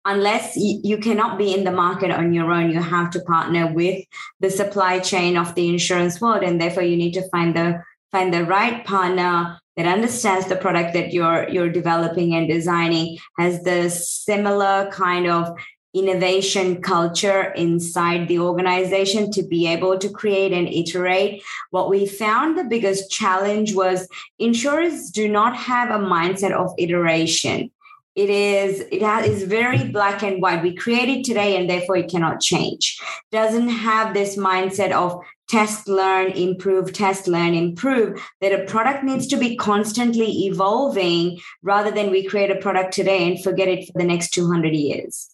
unless 0.04 0.56
you 0.56 0.96
cannot 0.98 1.36
be 1.36 1.52
in 1.52 1.64
the 1.64 1.70
market 1.70 2.10
on 2.10 2.32
your 2.32 2.50
own 2.50 2.70
you 2.70 2.80
have 2.80 3.10
to 3.10 3.20
partner 3.20 3.70
with 3.72 4.02
the 4.40 4.50
supply 4.50 4.98
chain 4.98 5.36
of 5.36 5.54
the 5.54 5.68
insurance 5.68 6.20
world 6.20 6.42
and 6.42 6.60
therefore 6.60 6.82
you 6.82 6.96
need 6.96 7.12
to 7.12 7.28
find 7.28 7.54
the 7.54 7.78
find 8.10 8.32
the 8.32 8.44
right 8.44 8.84
partner 8.86 9.58
that 9.76 9.86
understands 9.86 10.46
the 10.46 10.56
product 10.56 10.94
that 10.94 11.12
you're 11.12 11.48
you're 11.50 11.70
developing 11.70 12.34
and 12.34 12.48
designing 12.48 13.18
has 13.38 13.62
the 13.62 13.90
similar 13.90 14.90
kind 14.90 15.26
of 15.26 15.48
innovation 15.94 16.80
culture 16.80 17.52
inside 17.52 18.28
the 18.28 18.38
organization 18.38 19.30
to 19.32 19.42
be 19.42 19.66
able 19.66 19.98
to 19.98 20.08
create 20.08 20.52
and 20.52 20.68
iterate. 20.68 21.42
What 21.70 21.90
we 21.90 22.06
found 22.06 22.56
the 22.56 22.64
biggest 22.64 23.10
challenge 23.10 23.74
was 23.74 24.08
insurers 24.38 25.10
do 25.10 25.28
not 25.28 25.56
have 25.56 25.90
a 25.90 26.04
mindset 26.04 26.52
of 26.52 26.72
iteration 26.78 27.70
it 28.16 28.28
is 28.28 28.80
it 28.90 29.02
has, 29.02 29.26
is 29.26 29.42
very 29.44 29.84
black 29.84 30.22
and 30.22 30.42
white. 30.42 30.62
We 30.62 30.74
create 30.74 31.08
it 31.08 31.24
today 31.24 31.56
and 31.56 31.70
therefore 31.70 31.96
it 31.96 32.10
cannot 32.10 32.40
change. 32.40 32.98
Doesn't 33.30 33.68
have 33.68 34.14
this 34.14 34.36
mindset 34.36 34.90
of 34.90 35.20
test 35.48 35.88
learn 35.88 36.30
improve 36.30 36.92
test 36.92 37.26
learn 37.26 37.54
improve 37.54 38.20
that 38.40 38.52
a 38.52 38.64
product 38.66 39.02
needs 39.02 39.26
to 39.26 39.36
be 39.36 39.56
constantly 39.56 40.46
evolving 40.46 41.40
rather 41.62 41.90
than 41.90 42.08
we 42.10 42.24
create 42.24 42.52
a 42.52 42.60
product 42.60 42.94
today 42.94 43.28
and 43.28 43.42
forget 43.42 43.66
it 43.66 43.84
for 43.86 43.98
the 43.98 44.04
next 44.04 44.30
200 44.30 44.72
years. 44.74 45.28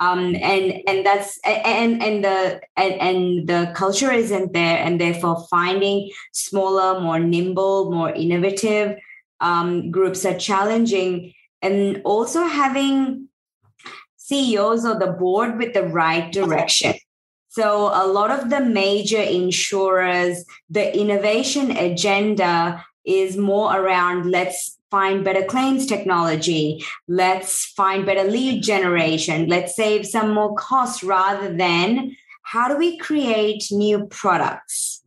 Um, 0.00 0.34
and 0.34 0.80
and 0.88 1.06
that's 1.06 1.38
and 1.44 2.02
and 2.02 2.24
the 2.24 2.60
and, 2.76 2.94
and 2.94 3.48
the 3.48 3.72
culture 3.76 4.10
isn't 4.10 4.52
there 4.52 4.78
and 4.78 5.00
therefore 5.00 5.46
finding 5.48 6.10
smaller 6.32 7.00
more 7.00 7.20
nimble 7.20 7.90
more 7.90 8.10
innovative 8.10 8.96
um, 9.40 9.90
groups 9.90 10.24
are 10.24 10.38
challenging 10.38 11.32
and 11.62 12.02
also 12.04 12.44
having 12.44 13.28
CEOs 14.16 14.84
or 14.84 14.98
the 14.98 15.12
board 15.12 15.58
with 15.58 15.74
the 15.74 15.84
right 15.84 16.30
direction. 16.32 16.94
So, 17.48 17.90
a 17.92 18.06
lot 18.06 18.30
of 18.30 18.50
the 18.50 18.60
major 18.60 19.20
insurers, 19.20 20.44
the 20.70 20.96
innovation 20.98 21.70
agenda 21.70 22.84
is 23.04 23.36
more 23.36 23.76
around 23.76 24.30
let's 24.30 24.78
find 24.90 25.24
better 25.24 25.44
claims 25.44 25.86
technology, 25.86 26.84
let's 27.08 27.66
find 27.72 28.06
better 28.06 28.24
lead 28.24 28.62
generation, 28.62 29.48
let's 29.48 29.76
save 29.76 30.06
some 30.06 30.32
more 30.32 30.54
costs 30.54 31.02
rather 31.02 31.54
than 31.54 32.16
how 32.42 32.68
do 32.68 32.76
we 32.76 32.98
create 32.98 33.64
new 33.70 34.06
products? 34.06 35.01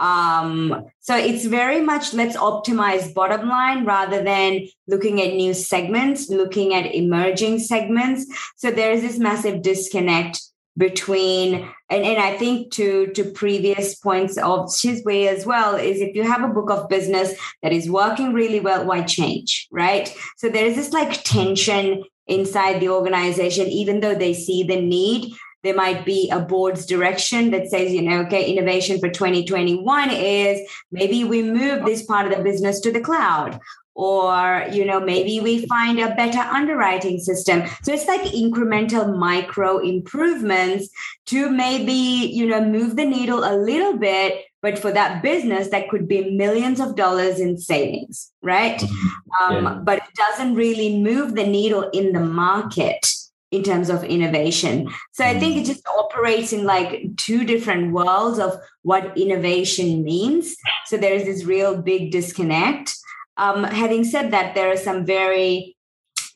Um, 0.00 0.86
so 1.00 1.14
it's 1.14 1.44
very 1.44 1.82
much 1.82 2.14
let's 2.14 2.36
optimize 2.36 3.12
bottom 3.12 3.48
line 3.48 3.84
rather 3.84 4.22
than 4.24 4.66
looking 4.88 5.20
at 5.20 5.34
new 5.34 5.54
segments, 5.54 6.30
looking 6.30 6.74
at 6.74 6.92
emerging 6.94 7.58
segments. 7.58 8.26
So 8.56 8.70
there's 8.70 9.02
this 9.02 9.18
massive 9.18 9.62
disconnect 9.62 10.40
between 10.76 11.68
and, 11.90 12.04
and 12.04 12.18
I 12.18 12.36
think 12.38 12.72
to 12.72 13.08
to 13.08 13.24
previous 13.24 13.94
points 13.96 14.38
of 14.38 14.70
Sizwe 14.70 15.26
as 15.26 15.44
well 15.44 15.76
is 15.76 16.00
if 16.00 16.14
you 16.14 16.22
have 16.22 16.42
a 16.42 16.52
book 16.52 16.70
of 16.70 16.88
business 16.88 17.34
that 17.62 17.72
is 17.72 17.90
working 17.90 18.32
really 18.32 18.60
well, 18.60 18.86
why 18.86 19.02
change? 19.02 19.68
Right. 19.70 20.14
So 20.38 20.48
there 20.48 20.64
is 20.64 20.76
this 20.76 20.92
like 20.92 21.22
tension 21.24 22.04
inside 22.26 22.80
the 22.80 22.88
organization, 22.88 23.66
even 23.66 24.00
though 24.00 24.14
they 24.14 24.32
see 24.32 24.62
the 24.62 24.80
need 24.80 25.34
there 25.62 25.74
might 25.74 26.04
be 26.04 26.30
a 26.30 26.40
board's 26.40 26.86
direction 26.86 27.50
that 27.50 27.68
says, 27.68 27.92
you 27.92 28.02
know, 28.02 28.20
okay, 28.20 28.50
innovation 28.50 28.98
for 28.98 29.10
2021 29.10 30.10
is 30.10 30.60
maybe 30.90 31.24
we 31.24 31.42
move 31.42 31.84
this 31.84 32.02
part 32.02 32.26
of 32.26 32.36
the 32.36 32.42
business 32.42 32.80
to 32.80 32.92
the 32.92 33.00
cloud 33.00 33.60
or 33.94 34.64
you 34.72 34.84
know 34.84 35.00
maybe 35.00 35.40
we 35.40 35.66
find 35.66 35.98
a 35.98 36.14
better 36.14 36.38
underwriting 36.38 37.18
system 37.18 37.62
so 37.82 37.92
it's 37.92 38.06
like 38.06 38.22
incremental 38.22 39.16
micro 39.18 39.78
improvements 39.78 40.88
to 41.26 41.50
maybe 41.50 41.92
you 41.92 42.46
know 42.46 42.64
move 42.64 42.96
the 42.96 43.04
needle 43.04 43.44
a 43.44 43.54
little 43.56 43.98
bit 43.98 44.44
but 44.62 44.78
for 44.78 44.92
that 44.92 45.22
business 45.22 45.68
that 45.68 45.88
could 45.88 46.06
be 46.06 46.30
millions 46.30 46.80
of 46.80 46.94
dollars 46.94 47.40
in 47.40 47.58
savings 47.58 48.32
right 48.42 48.80
mm-hmm. 48.80 49.54
um, 49.54 49.64
yeah. 49.64 49.74
but 49.82 49.98
it 49.98 50.14
doesn't 50.14 50.54
really 50.54 50.98
move 51.02 51.34
the 51.34 51.46
needle 51.46 51.90
in 51.90 52.12
the 52.12 52.20
market 52.20 53.06
in 53.50 53.62
terms 53.62 53.90
of 53.90 54.04
innovation. 54.04 54.88
So 55.12 55.24
I 55.24 55.38
think 55.38 55.56
it 55.56 55.64
mm. 55.64 55.66
just 55.66 55.86
operates 55.86 56.52
in 56.52 56.64
like 56.64 57.16
two 57.16 57.44
different 57.44 57.92
worlds 57.92 58.38
of 58.38 58.58
what 58.82 59.16
innovation 59.18 60.04
means. 60.04 60.56
So 60.86 60.96
there's 60.96 61.24
this 61.24 61.44
real 61.44 61.80
big 61.80 62.12
disconnect. 62.12 62.94
Um, 63.36 63.64
having 63.64 64.04
said 64.04 64.30
that, 64.30 64.54
there 64.54 64.70
are 64.70 64.76
some 64.76 65.04
very 65.04 65.76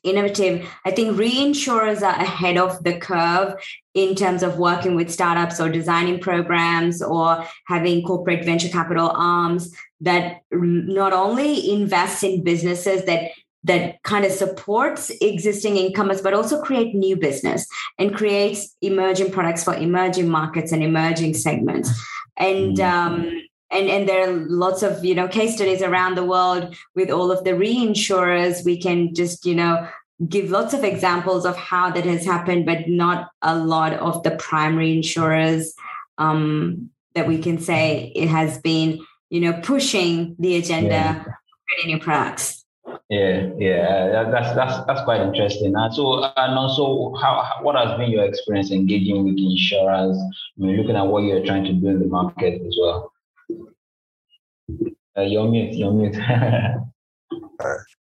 innovative. 0.02 0.68
I 0.84 0.90
think 0.90 1.16
reinsurers 1.16 2.02
are 2.02 2.20
ahead 2.20 2.58
of 2.58 2.82
the 2.84 2.98
curve 2.98 3.54
in 3.94 4.14
terms 4.14 4.42
of 4.42 4.58
working 4.58 4.94
with 4.94 5.10
startups 5.10 5.60
or 5.60 5.70
designing 5.70 6.20
programs 6.20 7.02
or 7.02 7.46
having 7.66 8.04
corporate 8.04 8.44
venture 8.44 8.68
capital 8.68 9.10
arms 9.14 9.74
that 10.00 10.42
not 10.52 11.12
only 11.12 11.70
invest 11.72 12.22
in 12.22 12.44
businesses 12.44 13.04
that 13.06 13.30
that 13.64 14.02
kind 14.02 14.24
of 14.24 14.32
supports 14.32 15.10
existing 15.20 15.76
incumbents, 15.78 16.22
but 16.22 16.34
also 16.34 16.60
create 16.62 16.94
new 16.94 17.16
business 17.16 17.66
and 17.98 18.14
creates 18.14 18.76
emerging 18.82 19.32
products 19.32 19.64
for 19.64 19.74
emerging 19.74 20.28
markets 20.28 20.70
and 20.70 20.82
emerging 20.82 21.34
segments. 21.34 21.90
And 22.36 22.76
mm. 22.76 22.84
um, 22.84 23.42
and 23.70 23.88
and 23.88 24.08
there 24.08 24.28
are 24.28 24.32
lots 24.48 24.82
of 24.82 25.04
you 25.04 25.14
know 25.14 25.28
case 25.28 25.54
studies 25.54 25.82
around 25.82 26.16
the 26.16 26.24
world 26.24 26.76
with 26.94 27.10
all 27.10 27.32
of 27.32 27.44
the 27.44 27.52
reinsurers. 27.52 28.64
We 28.64 28.80
can 28.80 29.14
just 29.14 29.46
you 29.46 29.54
know 29.54 29.88
give 30.28 30.50
lots 30.50 30.74
of 30.74 30.84
examples 30.84 31.46
of 31.46 31.56
how 31.56 31.90
that 31.90 32.04
has 32.04 32.24
happened, 32.24 32.66
but 32.66 32.88
not 32.88 33.30
a 33.42 33.56
lot 33.56 33.94
of 33.94 34.22
the 34.22 34.32
primary 34.32 34.92
insurers 34.92 35.74
um, 36.18 36.90
that 37.14 37.26
we 37.26 37.38
can 37.38 37.58
say 37.58 38.12
it 38.14 38.28
has 38.28 38.58
been 38.58 39.00
you 39.30 39.40
know 39.40 39.54
pushing 39.62 40.36
the 40.38 40.56
agenda, 40.56 40.88
yeah. 40.88 41.24
creating 41.68 41.96
new 41.96 41.98
products. 41.98 42.63
Yeah, 43.08 43.50
yeah, 43.58 44.30
that's 44.30 44.54
that's 44.54 44.86
that's 44.86 45.02
quite 45.04 45.20
interesting. 45.20 45.74
And 45.76 45.94
so, 45.94 46.24
and 46.24 46.58
also, 46.58 47.14
how 47.20 47.60
what 47.62 47.76
has 47.76 47.98
been 47.98 48.10
your 48.10 48.24
experience 48.24 48.70
engaging 48.70 49.24
with 49.24 49.38
insurers? 49.38 50.16
I 50.16 50.60
mean, 50.62 50.76
looking 50.76 50.96
at 50.96 51.06
what 51.06 51.24
you're 51.24 51.44
trying 51.44 51.64
to 51.64 51.72
do 51.72 51.88
in 51.88 52.00
the 52.00 52.06
market 52.06 52.62
as 52.66 52.76
well. 52.80 53.12
Uh, 55.16 55.22
you're 55.22 55.48
mute. 55.48 55.74
You're 55.74 55.92
mute. 55.92 56.16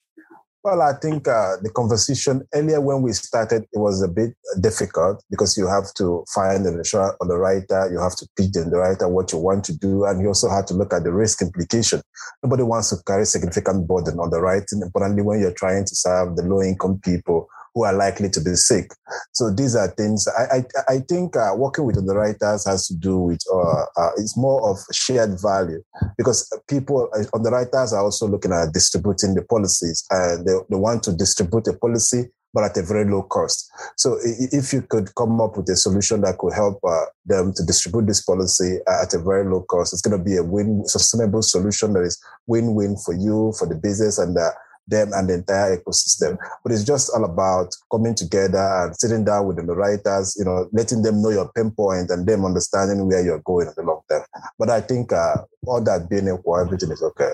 Well, 0.68 0.82
I 0.82 1.00
think 1.00 1.30
uh, 1.30 1.56
the 1.64 1.70
conversation 1.70 2.46
earlier 2.54 2.82
when 2.82 3.02
we 3.02 3.14
started, 3.14 3.64
it 3.72 3.80
was 3.80 4.02
a 4.02 4.08
bit 4.10 4.36
difficult 4.60 5.24
because 5.30 5.56
you 5.56 5.66
have 5.66 5.94
to 5.94 6.26
find 6.36 6.66
insurer 6.66 7.16
or 7.22 7.28
the 7.28 7.38
writer, 7.38 7.90
you 7.90 8.02
have 8.02 8.18
to 8.18 8.28
pitch 8.36 8.52
the 8.52 8.78
writer 8.78 9.08
what 9.08 9.32
you 9.32 9.38
want 9.38 9.64
to 9.64 9.78
do, 9.78 10.04
and 10.04 10.20
you 10.20 10.28
also 10.28 10.50
have 10.50 10.66
to 10.66 10.74
look 10.74 10.92
at 10.92 11.06
the 11.06 11.14
risk 11.14 11.42
implication. 11.42 12.02
Nobody 12.44 12.64
wants 12.64 12.90
to 12.90 12.98
carry 13.08 13.26
significant 13.26 13.88
burden 13.88 14.20
on 14.20 14.30
the 14.30 14.42
writing, 14.42 14.82
importantly 14.82 15.22
when 15.22 15.40
you're 15.40 15.54
trying 15.54 15.86
to 15.86 15.96
serve 15.96 16.36
the 16.36 16.44
low 16.44 16.62
income 16.62 17.00
people 17.02 17.48
who 17.78 17.84
are 17.84 17.94
likely 17.94 18.28
to 18.28 18.42
be 18.42 18.56
sick. 18.56 18.92
So 19.34 19.54
these 19.54 19.76
are 19.76 19.88
things 19.90 20.28
I 20.28 20.58
I, 20.58 20.94
I 20.96 21.00
think 21.08 21.36
uh, 21.36 21.52
working 21.56 21.86
with 21.86 21.98
underwriters 21.98 22.66
has 22.66 22.88
to 22.88 22.96
do 22.96 23.20
with 23.20 23.40
uh, 23.54 23.86
uh, 23.96 24.12
it's 24.18 24.36
more 24.36 24.68
of 24.68 24.78
shared 24.92 25.40
value 25.40 25.84
because 26.18 26.50
people 26.68 27.08
uh, 27.16 27.24
underwriters 27.36 27.94
are 27.94 28.04
also 28.04 28.28
looking 28.28 28.52
at 28.52 28.74
distributing 28.74 29.36
the 29.36 29.44
policies 29.44 30.04
and 30.10 30.44
they, 30.48 30.54
they 30.72 30.76
want 30.76 31.04
to 31.04 31.14
distribute 31.14 31.68
a 31.68 31.74
policy 31.74 32.26
but 32.52 32.64
at 32.64 32.78
a 32.78 32.82
very 32.82 33.06
low 33.06 33.22
cost. 33.22 33.70
So 33.98 34.18
if 34.24 34.74
you 34.74 34.82
could 34.82 35.14
come 35.14 35.40
up 35.40 35.58
with 35.58 35.70
a 35.70 35.76
solution 35.76 36.22
that 36.22 36.40
could 36.40 36.54
help 36.54 36.80
uh, 36.84 37.06
them 37.26 37.54
to 37.54 37.64
distribute 37.64 38.08
this 38.08 38.24
policy 38.24 38.80
at 38.88 39.14
a 39.14 39.20
very 39.20 39.46
low 39.48 39.62
cost, 39.64 39.94
it's 39.94 40.02
going 40.02 40.18
to 40.18 40.24
be 40.24 40.38
a 40.38 40.44
win 40.44 40.84
sustainable 40.88 41.44
solution 41.44 41.94
that 41.94 42.04
is 42.04 42.20
win-win 42.48 42.98
for 43.06 43.14
you, 43.14 43.54
for 43.60 43.68
the 43.68 43.76
business, 43.76 44.18
and 44.18 44.36
uh, 44.38 44.50
them 44.88 45.12
and 45.14 45.30
the 45.30 45.36
entire 45.36 45.78
ecosystem. 45.78 46.38
But 46.64 46.72
it's 46.72 46.84
just 46.84 47.12
all 47.14 47.26
about 47.26 47.76
coming 47.92 48.16
together 48.16 48.58
and 48.58 48.96
sitting 48.96 49.26
down 49.26 49.48
with 49.48 49.58
the 49.58 49.64
writers, 49.64 50.36
you 50.38 50.46
know, 50.46 50.68
letting 50.72 51.02
them 51.02 51.22
know 51.22 51.30
your 51.30 51.52
pinpoint 51.54 52.10
and 52.10 52.26
them 52.26 52.46
understanding 52.46 53.08
where 53.08 53.24
you're 53.24 53.42
going 53.46 53.68
in 53.68 53.74
the 53.76 53.84
long 53.84 54.02
term. 54.10 54.24
But 54.58 54.70
I 54.70 54.82
think 54.82 55.12
uh, 55.12 55.38
all 55.66 55.82
that 55.84 56.10
being 56.10 56.28
equal, 56.28 56.58
everything 56.58 56.92
is 56.92 57.04
okay. 57.04 57.32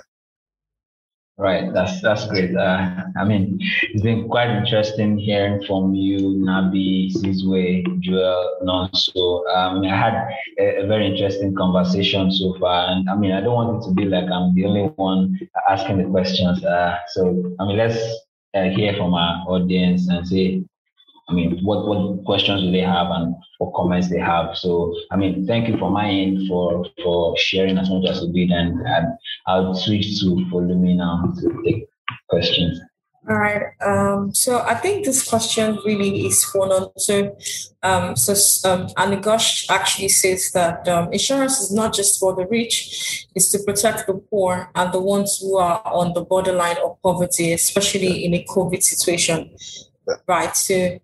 Right, 1.35 1.73
that's 1.73 1.99
that's 2.03 2.27
great. 2.27 2.55
Uh, 2.55 3.05
I 3.17 3.25
mean, 3.25 3.57
it's 3.91 4.03
been 4.03 4.29
quite 4.29 4.51
interesting 4.51 5.17
hearing 5.17 5.63
from 5.65 5.95
you, 5.95 6.19
Nabi, 6.19 7.11
Sizwe, 7.11 7.83
Joel, 8.01 8.59
Nonso. 8.61 9.41
Um, 9.49 9.83
I 9.83 9.97
had 9.97 10.13
a, 10.59 10.83
a, 10.83 10.87
very 10.87 11.07
interesting 11.07 11.55
conversation 11.55 12.31
so 12.31 12.55
far, 12.59 12.91
and 12.91 13.09
I 13.09 13.15
mean, 13.15 13.31
I 13.31 13.41
don't 13.41 13.55
want 13.55 13.83
it 13.83 13.87
to 13.87 13.95
be 13.95 14.05
like 14.05 14.29
I'm 14.29 14.53
the 14.53 14.65
only 14.65 14.83
one 14.95 15.39
asking 15.67 15.97
the 15.97 16.03
questions. 16.03 16.63
Uh, 16.63 16.99
so, 17.07 17.55
I 17.59 17.65
mean, 17.65 17.77
let's 17.77 17.97
uh, 18.53 18.69
hear 18.69 18.93
from 18.93 19.15
our 19.15 19.43
audience 19.47 20.07
and 20.09 20.27
say 20.27 20.63
I 21.29 21.33
mean, 21.33 21.59
what, 21.63 21.87
what 21.87 22.25
questions 22.25 22.61
do 22.61 22.71
they 22.71 22.81
have 22.81 23.07
and 23.09 23.35
what 23.57 23.73
comments 23.73 24.09
they 24.09 24.19
have. 24.19 24.57
So, 24.57 24.93
I 25.11 25.15
mean, 25.15 25.47
thank 25.47 25.69
you 25.69 25.77
from 25.77 25.93
my 25.93 26.07
end 26.07 26.47
for, 26.47 26.85
for 27.01 27.37
sharing 27.37 27.77
as 27.77 27.89
much 27.89 28.05
as 28.09 28.21
you 28.23 28.33
did. 28.33 28.51
And, 28.51 28.81
I'll 29.47 29.73
switch 29.73 30.19
to 30.21 30.35
me 30.35 30.93
now 30.95 31.33
to 31.39 31.61
take 31.65 31.87
questions. 32.29 32.79
All 33.29 33.37
right. 33.37 33.63
Um, 33.85 34.33
so 34.33 34.59
I 34.59 34.75
think 34.75 35.05
this 35.05 35.27
question 35.27 35.79
really 35.85 36.25
is 36.25 36.43
one 36.53 36.71
on. 36.71 36.91
So, 36.97 37.37
um, 37.81 38.17
so 38.17 38.33
um, 38.69 38.87
actually 39.69 40.09
says 40.09 40.51
that 40.51 40.87
um, 40.89 41.11
insurance 41.13 41.59
is 41.61 41.71
not 41.71 41.93
just 41.93 42.19
for 42.19 42.35
the 42.35 42.45
rich; 42.47 43.27
it's 43.33 43.49
to 43.51 43.59
protect 43.59 44.07
the 44.07 44.15
poor 44.15 44.69
and 44.75 44.91
the 44.91 44.99
ones 44.99 45.39
who 45.39 45.55
are 45.55 45.81
on 45.85 46.13
the 46.13 46.21
borderline 46.21 46.75
of 46.83 47.01
poverty, 47.01 47.53
especially 47.53 48.25
in 48.25 48.33
a 48.33 48.45
COVID 48.49 48.83
situation. 48.83 49.55
Right. 50.27 50.53
So 50.57 50.99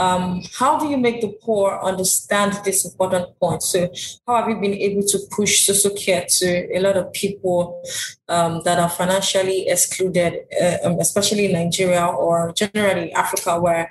um, 0.00 0.42
how 0.58 0.78
do 0.78 0.88
you 0.88 0.96
make 0.96 1.20
the 1.20 1.32
poor 1.42 1.78
understand 1.82 2.58
this 2.64 2.86
important 2.86 3.38
point? 3.38 3.62
So, 3.62 3.92
how 4.26 4.36
have 4.36 4.48
you 4.48 4.56
been 4.56 4.72
able 4.72 5.02
to 5.02 5.18
push 5.30 5.68
Soso 5.68 5.90
Care 5.94 6.24
to 6.38 6.76
a 6.76 6.80
lot 6.80 6.96
of 6.96 7.12
people 7.12 7.82
um, 8.28 8.62
that 8.64 8.78
are 8.78 8.88
financially 8.88 9.68
excluded, 9.68 10.32
uh, 10.60 10.78
um, 10.84 10.98
especially 11.00 11.46
in 11.46 11.52
Nigeria 11.52 12.06
or 12.06 12.52
generally 12.52 13.12
Africa, 13.12 13.60
where 13.60 13.90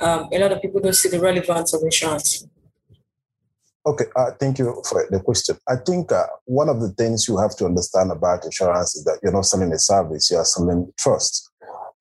um, 0.00 0.28
a 0.32 0.38
lot 0.38 0.50
of 0.50 0.60
people 0.60 0.80
don't 0.80 0.96
see 0.96 1.08
the 1.08 1.20
relevance 1.20 1.72
of 1.72 1.82
insurance? 1.82 2.46
Okay, 3.86 4.06
uh, 4.16 4.30
thank 4.40 4.58
you 4.58 4.82
for 4.88 5.06
the 5.10 5.20
question. 5.20 5.56
I 5.68 5.76
think 5.76 6.10
uh, 6.10 6.24
one 6.46 6.68
of 6.68 6.80
the 6.80 6.88
things 6.94 7.28
you 7.28 7.36
have 7.36 7.54
to 7.58 7.66
understand 7.66 8.10
about 8.10 8.44
insurance 8.44 8.96
is 8.96 9.04
that 9.04 9.20
you're 9.22 9.32
not 9.32 9.44
selling 9.44 9.72
a 9.72 9.78
service, 9.78 10.30
you 10.30 10.38
are 10.38 10.44
selling 10.44 10.90
trust 10.98 11.50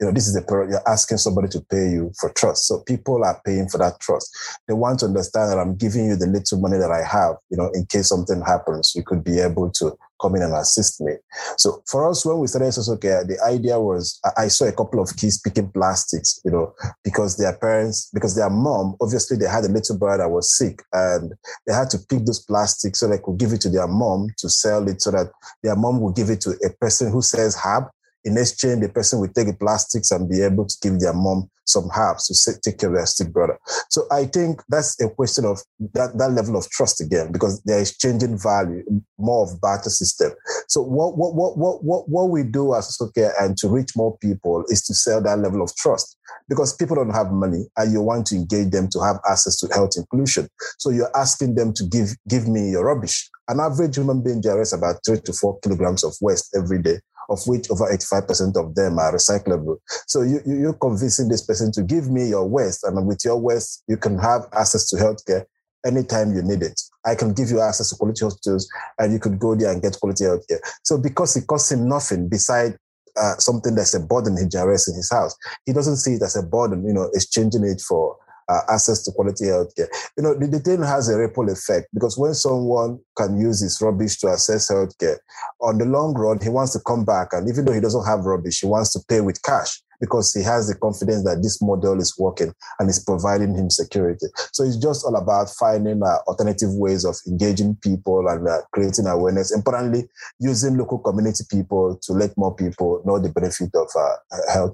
you 0.03 0.07
know, 0.09 0.13
this 0.13 0.27
is 0.27 0.33
the 0.33 0.41
period 0.41 0.69
you're 0.69 0.89
asking 0.89 1.17
somebody 1.17 1.47
to 1.47 1.61
pay 1.61 1.89
you 1.89 2.11
for 2.19 2.29
trust. 2.33 2.67
So 2.67 2.81
people 2.81 3.23
are 3.23 3.41
paying 3.45 3.69
for 3.69 3.77
that 3.77 4.01
trust. 4.01 4.35
They 4.67 4.73
want 4.73 4.99
to 4.99 5.05
understand 5.05 5.49
that 5.49 5.57
I'm 5.57 5.77
giving 5.77 6.07
you 6.07 6.17
the 6.17 6.27
little 6.27 6.59
money 6.59 6.77
that 6.77 6.91
I 6.91 7.07
have, 7.07 7.37
you 7.49 7.55
know, 7.55 7.71
in 7.73 7.85
case 7.85 8.09
something 8.09 8.41
happens, 8.41 8.91
you 8.97 9.03
could 9.03 9.23
be 9.23 9.39
able 9.39 9.71
to 9.71 9.97
come 10.21 10.35
in 10.35 10.41
and 10.41 10.53
assist 10.55 10.99
me. 10.99 11.13
So 11.57 11.83
for 11.87 12.09
us, 12.09 12.25
when 12.25 12.39
we 12.39 12.47
started 12.47 13.01
care, 13.01 13.23
the 13.23 13.41
idea 13.47 13.79
was 13.79 14.19
I 14.37 14.49
saw 14.49 14.65
a 14.65 14.73
couple 14.73 15.01
of 15.01 15.15
kids 15.15 15.39
picking 15.39 15.71
plastics, 15.71 16.41
you 16.43 16.51
know, 16.51 16.73
because 17.05 17.37
their 17.37 17.55
parents, 17.55 18.09
because 18.13 18.35
their 18.35 18.49
mom, 18.49 18.97
obviously 18.99 19.37
they 19.37 19.47
had 19.47 19.63
a 19.63 19.71
little 19.71 19.97
boy 19.97 20.17
that 20.17 20.29
was 20.29 20.57
sick 20.57 20.81
and 20.91 21.31
they 21.65 21.73
had 21.73 21.89
to 21.91 21.97
pick 22.09 22.25
those 22.25 22.43
plastics 22.43 22.99
so 22.99 23.07
they 23.07 23.19
could 23.19 23.37
give 23.37 23.53
it 23.53 23.61
to 23.61 23.69
their 23.69 23.87
mom 23.87 24.27
to 24.39 24.49
sell 24.49 24.85
it 24.89 25.01
so 25.01 25.11
that 25.11 25.31
their 25.61 25.77
mom 25.77 26.01
would 26.01 26.15
give 26.15 26.29
it 26.29 26.41
to 26.41 26.51
a 26.65 26.69
person 26.81 27.09
who 27.09 27.21
sells 27.21 27.55
herb 27.55 27.85
in 28.25 28.37
exchange, 28.37 28.81
the 28.81 28.89
person 28.89 29.19
will 29.19 29.27
take 29.29 29.47
the 29.47 29.53
plastics 29.53 30.11
and 30.11 30.29
be 30.29 30.41
able 30.41 30.65
to 30.65 30.75
give 30.81 30.99
their 30.99 31.13
mom 31.13 31.49
some 31.65 31.89
herbs 31.97 32.27
to 32.27 32.59
take 32.61 32.79
care 32.79 32.89
of 32.89 32.95
their 32.95 33.05
sick 33.05 33.31
brother. 33.31 33.57
So 33.89 34.03
I 34.11 34.25
think 34.25 34.61
that's 34.69 34.99
a 35.01 35.09
question 35.09 35.45
of 35.45 35.61
that, 35.93 36.17
that 36.17 36.31
level 36.31 36.57
of 36.57 36.69
trust 36.69 37.01
again, 37.01 37.31
because 37.31 37.61
they're 37.63 37.79
exchanging 37.79 38.37
value, 38.37 38.83
more 39.17 39.43
of 39.43 39.61
barter 39.61 39.89
system. 39.89 40.31
So 40.67 40.81
what 40.81 41.17
what 41.17 41.35
what 41.35 41.57
what 41.57 41.83
what, 41.83 42.09
what 42.09 42.29
we 42.29 42.43
do 42.43 42.75
as 42.75 42.97
Soso 42.97 43.13
Care 43.13 43.33
and 43.39 43.57
to 43.57 43.69
reach 43.69 43.91
more 43.95 44.17
people 44.17 44.63
is 44.69 44.83
to 44.85 44.93
sell 44.93 45.21
that 45.23 45.39
level 45.39 45.61
of 45.61 45.75
trust. 45.75 46.17
Because 46.49 46.75
people 46.75 46.95
don't 46.95 47.11
have 47.11 47.31
money 47.31 47.65
and 47.77 47.91
you 47.91 48.01
want 48.01 48.27
to 48.27 48.35
engage 48.35 48.71
them 48.71 48.89
to 48.91 48.99
have 49.01 49.17
access 49.29 49.57
to 49.57 49.73
health 49.73 49.91
inclusion. 49.95 50.47
So 50.79 50.89
you're 50.89 51.15
asking 51.15 51.55
them 51.55 51.73
to 51.73 51.85
give 51.85 52.15
give 52.27 52.47
me 52.47 52.71
your 52.71 52.85
rubbish. 52.85 53.29
An 53.47 53.59
average 53.59 53.97
human 53.97 54.23
being 54.23 54.41
generates 54.41 54.73
about 54.73 54.97
three 55.05 55.19
to 55.21 55.33
four 55.33 55.59
kilograms 55.59 56.03
of 56.03 56.15
waste 56.21 56.55
every 56.57 56.81
day 56.81 56.99
of 57.29 57.39
which 57.45 57.69
over 57.71 57.85
85% 57.85 58.55
of 58.55 58.75
them 58.75 58.99
are 58.99 59.13
recyclable. 59.13 59.77
So 60.07 60.21
you, 60.21 60.39
you, 60.45 60.69
are 60.69 60.73
convincing 60.73 61.29
this 61.29 61.45
person 61.45 61.71
to 61.73 61.83
give 61.83 62.09
me 62.09 62.29
your 62.29 62.47
waste, 62.47 62.83
and 62.83 63.07
with 63.07 63.21
your 63.23 63.39
waste, 63.39 63.83
you 63.87 63.97
can 63.97 64.17
have 64.19 64.47
access 64.53 64.89
to 64.89 64.97
healthcare 64.97 65.45
anytime 65.85 66.33
you 66.33 66.41
need 66.41 66.61
it. 66.61 66.79
I 67.05 67.15
can 67.15 67.33
give 67.33 67.49
you 67.49 67.59
access 67.59 67.89
to 67.89 67.95
quality 67.95 68.23
hospitals, 68.23 68.67
and 68.97 69.11
you 69.11 69.19
could 69.19 69.39
go 69.39 69.55
there 69.55 69.71
and 69.71 69.81
get 69.81 69.99
quality 69.99 70.23
healthcare. 70.23 70.59
So 70.83 70.97
because 70.97 71.35
it 71.35 71.47
costs 71.47 71.71
him 71.71 71.87
nothing 71.87 72.29
beside 72.29 72.77
uh, 73.15 73.35
something 73.37 73.75
that's 73.75 73.93
a 73.93 73.99
burden 73.99 74.37
he 74.37 74.47
generates 74.47 74.87
in 74.87 74.95
his 74.95 75.11
house, 75.11 75.35
he 75.65 75.73
doesn't 75.73 75.97
see 75.97 76.13
it 76.13 76.21
as 76.21 76.35
a 76.35 76.43
burden, 76.43 76.85
you 76.85 76.93
know, 76.93 77.09
exchanging 77.13 77.63
it 77.63 77.81
for 77.81 78.17
uh, 78.49 78.61
access 78.69 79.03
to 79.03 79.11
quality 79.11 79.45
healthcare. 79.45 79.87
You 80.17 80.23
know, 80.23 80.37
the, 80.37 80.47
the 80.47 80.59
thing 80.59 80.81
has 80.81 81.09
a 81.09 81.17
ripple 81.17 81.49
effect 81.49 81.87
because 81.93 82.17
when 82.17 82.33
someone 82.33 82.99
can 83.17 83.39
use 83.39 83.61
his 83.61 83.79
rubbish 83.81 84.17
to 84.19 84.29
access 84.29 84.71
healthcare, 84.71 85.17
on 85.61 85.77
the 85.77 85.85
long 85.85 86.13
run, 86.13 86.39
he 86.41 86.49
wants 86.49 86.73
to 86.73 86.79
come 86.85 87.05
back. 87.05 87.29
And 87.31 87.49
even 87.49 87.65
though 87.65 87.73
he 87.73 87.81
doesn't 87.81 88.05
have 88.05 88.25
rubbish, 88.25 88.61
he 88.61 88.67
wants 88.67 88.91
to 88.93 88.99
pay 89.07 89.21
with 89.21 89.41
cash 89.43 89.81
because 90.03 90.33
he 90.33 90.43
has 90.43 90.67
the 90.67 90.75
confidence 90.75 91.23
that 91.23 91.41
this 91.41 91.61
model 91.61 91.97
is 91.97 92.13
working 92.19 92.53
and 92.77 92.89
is 92.89 92.99
providing 92.99 93.55
him 93.55 93.69
security. 93.69 94.25
So 94.51 94.65
it's 94.65 94.75
just 94.75 95.05
all 95.05 95.15
about 95.15 95.49
finding 95.57 96.03
uh, 96.03 96.17
alternative 96.27 96.73
ways 96.73 97.05
of 97.05 97.15
engaging 97.25 97.77
people 97.81 98.27
and 98.27 98.45
uh, 98.45 98.63
creating 98.73 99.07
awareness. 99.07 99.55
Importantly, 99.55 100.09
using 100.41 100.77
local 100.77 100.99
community 100.99 101.45
people 101.49 101.97
to 102.03 102.11
let 102.11 102.37
more 102.37 102.53
people 102.53 103.01
know 103.05 103.17
the 103.17 103.29
benefit 103.29 103.69
of 103.75 103.87
uh, 103.97 104.15
health 104.51 104.73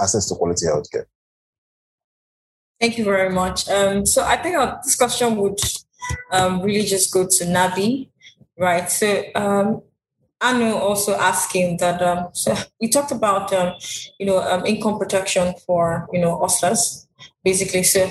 access 0.00 0.28
to 0.28 0.36
quality 0.36 0.66
healthcare. 0.66 1.06
Thank 2.80 2.96
you 2.96 3.04
very 3.04 3.30
much. 3.30 3.68
Um, 3.68 4.06
so 4.06 4.24
I 4.24 4.36
think 4.36 4.56
our 4.56 4.80
discussion 4.84 5.36
would 5.36 5.58
um, 6.30 6.62
really 6.62 6.84
just 6.86 7.12
go 7.12 7.26
to 7.26 7.44
Nabi, 7.44 8.08
right? 8.56 8.88
So 8.88 9.24
um, 9.34 9.82
Anu 10.40 10.74
also 10.74 11.14
asking 11.16 11.78
that. 11.78 12.00
Um, 12.00 12.28
so 12.32 12.54
we 12.80 12.88
talked 12.88 13.10
about 13.10 13.52
um, 13.52 13.74
you 14.20 14.26
know 14.26 14.38
um, 14.38 14.64
income 14.64 14.98
protection 14.98 15.54
for 15.66 16.08
you 16.12 16.20
know 16.20 16.38
hustlers, 16.38 17.08
basically. 17.42 17.82
So 17.82 18.08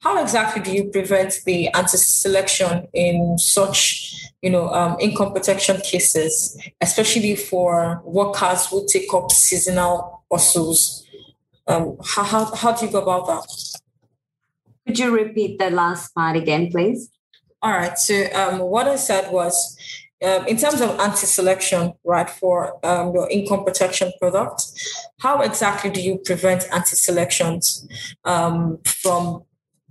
how 0.00 0.20
exactly 0.22 0.62
do 0.62 0.72
you 0.72 0.84
prevent 0.90 1.40
the 1.46 1.68
anti-selection 1.68 2.88
in 2.92 3.38
such 3.38 4.30
you 4.42 4.50
know 4.50 4.68
um, 4.68 4.98
income 5.00 5.32
protection 5.32 5.80
cases, 5.80 6.60
especially 6.82 7.36
for 7.36 8.02
workers 8.04 8.66
who 8.66 8.86
take 8.86 9.12
up 9.14 9.32
seasonal 9.32 10.24
hustles? 10.30 11.06
How, 11.66 11.96
how, 12.24 12.44
how 12.56 12.72
do 12.72 12.86
you 12.86 12.90
go 12.90 13.00
about 13.00 13.28
that? 13.28 13.69
Could 14.86 14.98
you 14.98 15.14
repeat 15.14 15.58
the 15.58 15.70
last 15.70 16.14
part 16.14 16.36
again, 16.36 16.70
please? 16.70 17.10
All 17.62 17.72
right. 17.72 17.98
So 17.98 18.26
um, 18.34 18.60
what 18.60 18.88
I 18.88 18.96
said 18.96 19.30
was, 19.30 19.76
um, 20.22 20.46
in 20.46 20.56
terms 20.56 20.80
of 20.80 20.98
anti-selection, 20.98 21.94
right, 22.04 22.28
for 22.28 22.84
um, 22.84 23.14
your 23.14 23.28
income 23.30 23.64
protection 23.64 24.12
product, 24.18 24.62
how 25.20 25.40
exactly 25.40 25.90
do 25.90 26.00
you 26.00 26.18
prevent 26.18 26.64
anti-selections 26.72 27.86
um, 28.24 28.78
from, 28.84 29.44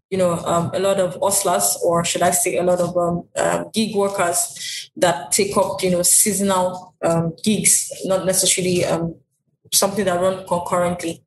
you 0.09 0.17
know, 0.17 0.33
um, 0.45 0.71
a 0.73 0.79
lot 0.79 0.99
of 0.99 1.17
hustlers, 1.21 1.77
or 1.83 2.03
should 2.03 2.21
I 2.21 2.31
say, 2.31 2.57
a 2.57 2.63
lot 2.63 2.79
of 2.79 2.97
um, 2.97 3.71
gig 3.73 3.95
workers 3.95 4.91
that 4.97 5.31
take 5.31 5.55
up, 5.57 5.81
you 5.83 5.91
know, 5.91 6.01
seasonal 6.03 6.95
gigs, 7.43 7.91
not 8.05 8.25
necessarily 8.25 8.83
something 9.71 10.05
that 10.05 10.19
run 10.19 10.45
concurrently. 10.47 11.23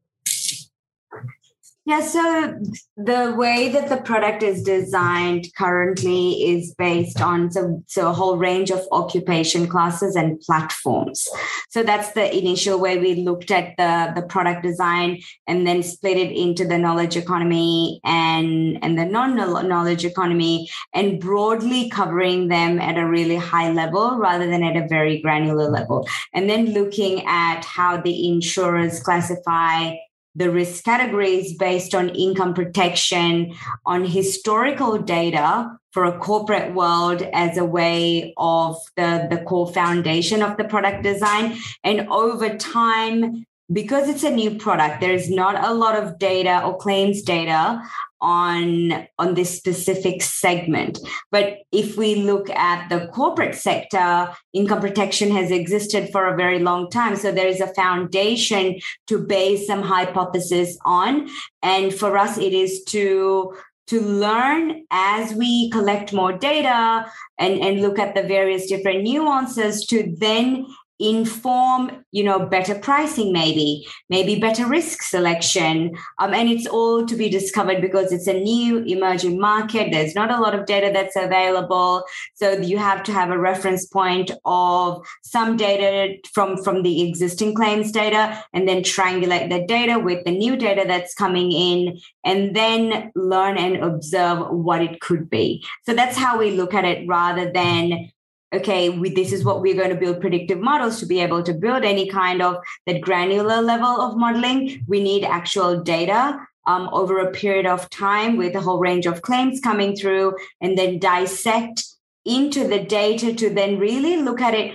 Yeah, 1.84 2.00
so 2.00 2.60
the 2.96 3.34
way 3.36 3.68
that 3.70 3.88
the 3.88 3.96
product 3.96 4.44
is 4.44 4.62
designed 4.62 5.48
currently 5.58 6.34
is 6.44 6.72
based 6.76 7.20
on 7.20 7.50
so, 7.50 7.82
so 7.88 8.08
a 8.08 8.12
whole 8.12 8.36
range 8.36 8.70
of 8.70 8.86
occupation 8.92 9.66
classes 9.66 10.14
and 10.14 10.38
platforms. 10.42 11.26
So 11.70 11.82
that's 11.82 12.12
the 12.12 12.38
initial 12.38 12.78
way 12.78 12.98
we 12.98 13.16
looked 13.16 13.50
at 13.50 13.76
the, 13.78 14.12
the 14.14 14.24
product 14.28 14.62
design 14.62 15.22
and 15.48 15.66
then 15.66 15.82
split 15.82 16.18
it 16.18 16.30
into 16.30 16.64
the 16.64 16.78
knowledge 16.78 17.16
economy 17.16 18.00
and, 18.04 18.78
and 18.80 18.96
the 18.96 19.04
non-knowledge 19.04 20.04
economy 20.04 20.68
and 20.94 21.20
broadly 21.20 21.90
covering 21.90 22.46
them 22.46 22.78
at 22.78 22.96
a 22.96 23.08
really 23.08 23.36
high 23.36 23.72
level 23.72 24.18
rather 24.18 24.46
than 24.46 24.62
at 24.62 24.76
a 24.76 24.86
very 24.86 25.20
granular 25.20 25.68
level. 25.68 26.06
And 26.32 26.48
then 26.48 26.74
looking 26.74 27.26
at 27.26 27.64
how 27.64 28.00
the 28.00 28.28
insurers 28.28 29.00
classify 29.00 29.96
the 30.34 30.50
risk 30.50 30.84
categories 30.84 31.56
based 31.56 31.94
on 31.94 32.08
income 32.10 32.54
protection, 32.54 33.54
on 33.84 34.04
historical 34.04 34.98
data 34.98 35.70
for 35.92 36.04
a 36.04 36.18
corporate 36.18 36.74
world 36.74 37.22
as 37.34 37.58
a 37.58 37.64
way 37.64 38.32
of 38.36 38.76
the, 38.96 39.26
the 39.30 39.42
core 39.44 39.70
foundation 39.72 40.42
of 40.42 40.56
the 40.56 40.64
product 40.64 41.02
design. 41.02 41.56
And 41.84 42.08
over 42.08 42.56
time, 42.56 43.44
because 43.70 44.08
it's 44.08 44.24
a 44.24 44.30
new 44.30 44.58
product, 44.58 45.00
there 45.00 45.12
is 45.12 45.30
not 45.30 45.62
a 45.62 45.74
lot 45.74 45.96
of 45.96 46.18
data 46.18 46.62
or 46.64 46.76
claims 46.78 47.22
data 47.22 47.82
on 48.22 49.06
on 49.18 49.34
this 49.34 49.54
specific 49.54 50.22
segment. 50.22 50.98
But 51.30 51.58
if 51.72 51.96
we 51.96 52.14
look 52.14 52.48
at 52.50 52.88
the 52.88 53.08
corporate 53.08 53.54
sector 53.54 54.32
income 54.54 54.80
protection 54.80 55.30
has 55.32 55.50
existed 55.50 56.10
for 56.12 56.26
a 56.26 56.36
very 56.36 56.60
long 56.60 56.88
time. 56.88 57.16
So 57.16 57.32
there 57.32 57.48
is 57.48 57.60
a 57.60 57.74
foundation 57.74 58.78
to 59.08 59.18
base 59.18 59.66
some 59.66 59.82
hypothesis 59.82 60.78
on. 60.84 61.28
And 61.62 61.92
for 61.92 62.16
us 62.16 62.38
it 62.38 62.54
is 62.54 62.84
to 62.84 63.54
to 63.88 64.00
learn 64.00 64.84
as 64.90 65.34
we 65.34 65.68
collect 65.70 66.12
more 66.12 66.32
data 66.32 67.04
and, 67.38 67.60
and 67.60 67.82
look 67.82 67.98
at 67.98 68.14
the 68.14 68.22
various 68.22 68.66
different 68.66 69.02
nuances 69.02 69.84
to 69.86 70.14
then 70.18 70.66
inform 71.02 72.04
you 72.12 72.22
know 72.22 72.46
better 72.46 72.74
pricing 72.78 73.32
maybe 73.32 73.86
maybe 74.08 74.38
better 74.38 74.66
risk 74.66 75.02
selection. 75.02 75.96
Um, 76.18 76.34
and 76.34 76.48
it's 76.48 76.66
all 76.66 77.06
to 77.06 77.16
be 77.16 77.28
discovered 77.28 77.80
because 77.80 78.12
it's 78.12 78.26
a 78.26 78.40
new 78.40 78.78
emerging 78.78 79.40
market. 79.40 79.90
There's 79.90 80.14
not 80.14 80.30
a 80.30 80.40
lot 80.40 80.54
of 80.54 80.66
data 80.66 80.90
that's 80.92 81.16
available. 81.16 82.04
So 82.34 82.52
you 82.52 82.78
have 82.78 83.02
to 83.04 83.12
have 83.12 83.30
a 83.30 83.38
reference 83.38 83.86
point 83.86 84.30
of 84.44 85.04
some 85.22 85.56
data 85.56 86.16
from 86.32 86.62
from 86.62 86.82
the 86.82 87.08
existing 87.08 87.54
claims 87.54 87.90
data 87.92 88.42
and 88.52 88.68
then 88.68 88.82
triangulate 88.82 89.50
the 89.50 89.64
data 89.66 89.98
with 89.98 90.24
the 90.24 90.36
new 90.36 90.56
data 90.56 90.84
that's 90.86 91.14
coming 91.14 91.52
in 91.52 91.98
and 92.24 92.54
then 92.54 93.10
learn 93.14 93.56
and 93.58 93.76
observe 93.76 94.50
what 94.50 94.82
it 94.82 95.00
could 95.00 95.28
be. 95.30 95.64
So 95.84 95.94
that's 95.94 96.16
how 96.16 96.38
we 96.38 96.52
look 96.52 96.74
at 96.74 96.84
it 96.84 97.06
rather 97.08 97.50
than 97.50 98.10
okay, 98.52 98.90
we, 98.90 99.10
this 99.10 99.32
is 99.32 99.44
what 99.44 99.60
we're 99.60 99.76
going 99.76 99.90
to 99.90 99.96
build 99.96 100.20
predictive 100.20 100.60
models 100.60 101.00
to 101.00 101.06
be 101.06 101.20
able 101.20 101.42
to 101.42 101.54
build 101.54 101.84
any 101.84 102.08
kind 102.08 102.42
of 102.42 102.56
that 102.86 103.00
granular 103.00 103.62
level 103.62 103.86
of 103.86 104.16
modeling. 104.16 104.84
We 104.86 105.02
need 105.02 105.24
actual 105.24 105.80
data 105.80 106.38
um, 106.66 106.88
over 106.92 107.18
a 107.18 107.32
period 107.32 107.66
of 107.66 107.88
time 107.90 108.36
with 108.36 108.54
a 108.54 108.60
whole 108.60 108.78
range 108.78 109.06
of 109.06 109.22
claims 109.22 109.60
coming 109.60 109.96
through 109.96 110.36
and 110.60 110.76
then 110.76 110.98
dissect 110.98 111.84
into 112.24 112.68
the 112.68 112.78
data 112.78 113.34
to 113.34 113.50
then 113.50 113.78
really 113.78 114.16
look 114.16 114.40
at 114.40 114.54
it 114.54 114.74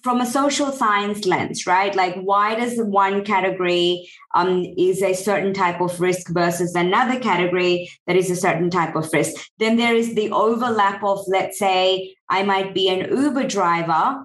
from 0.00 0.20
a 0.20 0.26
social 0.26 0.72
science 0.72 1.26
lens, 1.26 1.66
right? 1.66 1.94
Like, 1.94 2.14
why 2.16 2.54
does 2.54 2.78
one 2.78 3.24
category 3.24 4.08
um, 4.34 4.64
is 4.78 5.02
a 5.02 5.12
certain 5.12 5.52
type 5.52 5.80
of 5.80 6.00
risk 6.00 6.30
versus 6.30 6.74
another 6.74 7.20
category 7.20 7.90
that 8.06 8.16
is 8.16 8.30
a 8.30 8.36
certain 8.36 8.70
type 8.70 8.96
of 8.96 9.12
risk? 9.12 9.34
Then 9.58 9.76
there 9.76 9.94
is 9.94 10.14
the 10.14 10.30
overlap 10.30 11.04
of, 11.04 11.20
let's 11.28 11.58
say, 11.58 12.14
I 12.28 12.42
might 12.42 12.74
be 12.74 12.88
an 12.88 13.14
Uber 13.14 13.46
driver, 13.46 14.24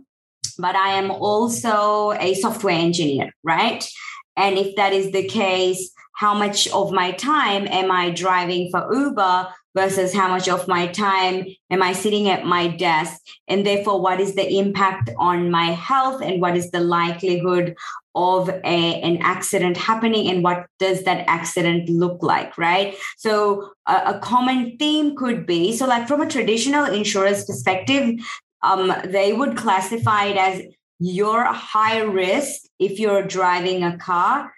but 0.57 0.75
I 0.75 0.93
am 0.93 1.11
also 1.11 2.13
a 2.13 2.33
software 2.35 2.75
engineer, 2.75 3.33
right? 3.43 3.85
And 4.37 4.57
if 4.57 4.75
that 4.77 4.93
is 4.93 5.11
the 5.11 5.27
case, 5.27 5.91
how 6.13 6.33
much 6.33 6.67
of 6.69 6.91
my 6.91 7.11
time 7.11 7.67
am 7.67 7.91
I 7.91 8.09
driving 8.09 8.71
for 8.71 8.87
Uber 8.91 9.49
versus 9.77 10.11
how 10.13 10.27
much 10.27 10.49
of 10.49 10.67
my 10.67 10.87
time 10.87 11.45
am 11.69 11.83
I 11.83 11.93
sitting 11.93 12.29
at 12.29 12.45
my 12.45 12.67
desk? 12.67 13.21
And 13.47 13.63
therefore, 13.63 14.01
what 14.01 14.19
is 14.19 14.33
the 14.33 14.57
impact 14.57 15.11
on 15.17 15.51
my 15.51 15.67
health 15.67 16.21
and 16.21 16.41
what 16.41 16.57
is 16.57 16.71
the 16.71 16.79
likelihood 16.79 17.75
of 18.15 18.49
a, 18.49 19.01
an 19.09 19.19
accident 19.21 19.77
happening 19.77 20.31
and 20.31 20.43
what 20.43 20.65
does 20.79 21.03
that 21.03 21.25
accident 21.27 21.89
look 21.89 22.23
like, 22.23 22.57
right? 22.57 22.95
So, 23.17 23.69
a, 23.85 24.15
a 24.15 24.19
common 24.19 24.77
theme 24.77 25.15
could 25.15 25.45
be 25.45 25.77
so, 25.77 25.85
like 25.85 26.07
from 26.07 26.21
a 26.21 26.29
traditional 26.29 26.85
insurance 26.85 27.45
perspective, 27.45 28.19
um, 28.63 28.91
they 29.05 29.33
would 29.33 29.55
classify 29.55 30.25
it 30.25 30.37
as 30.37 30.61
you're 30.99 31.43
high 31.43 31.99
risk 31.99 32.63
if 32.79 32.99
you're 32.99 33.21
driving 33.21 33.83
a 33.83 33.95
car 33.99 34.51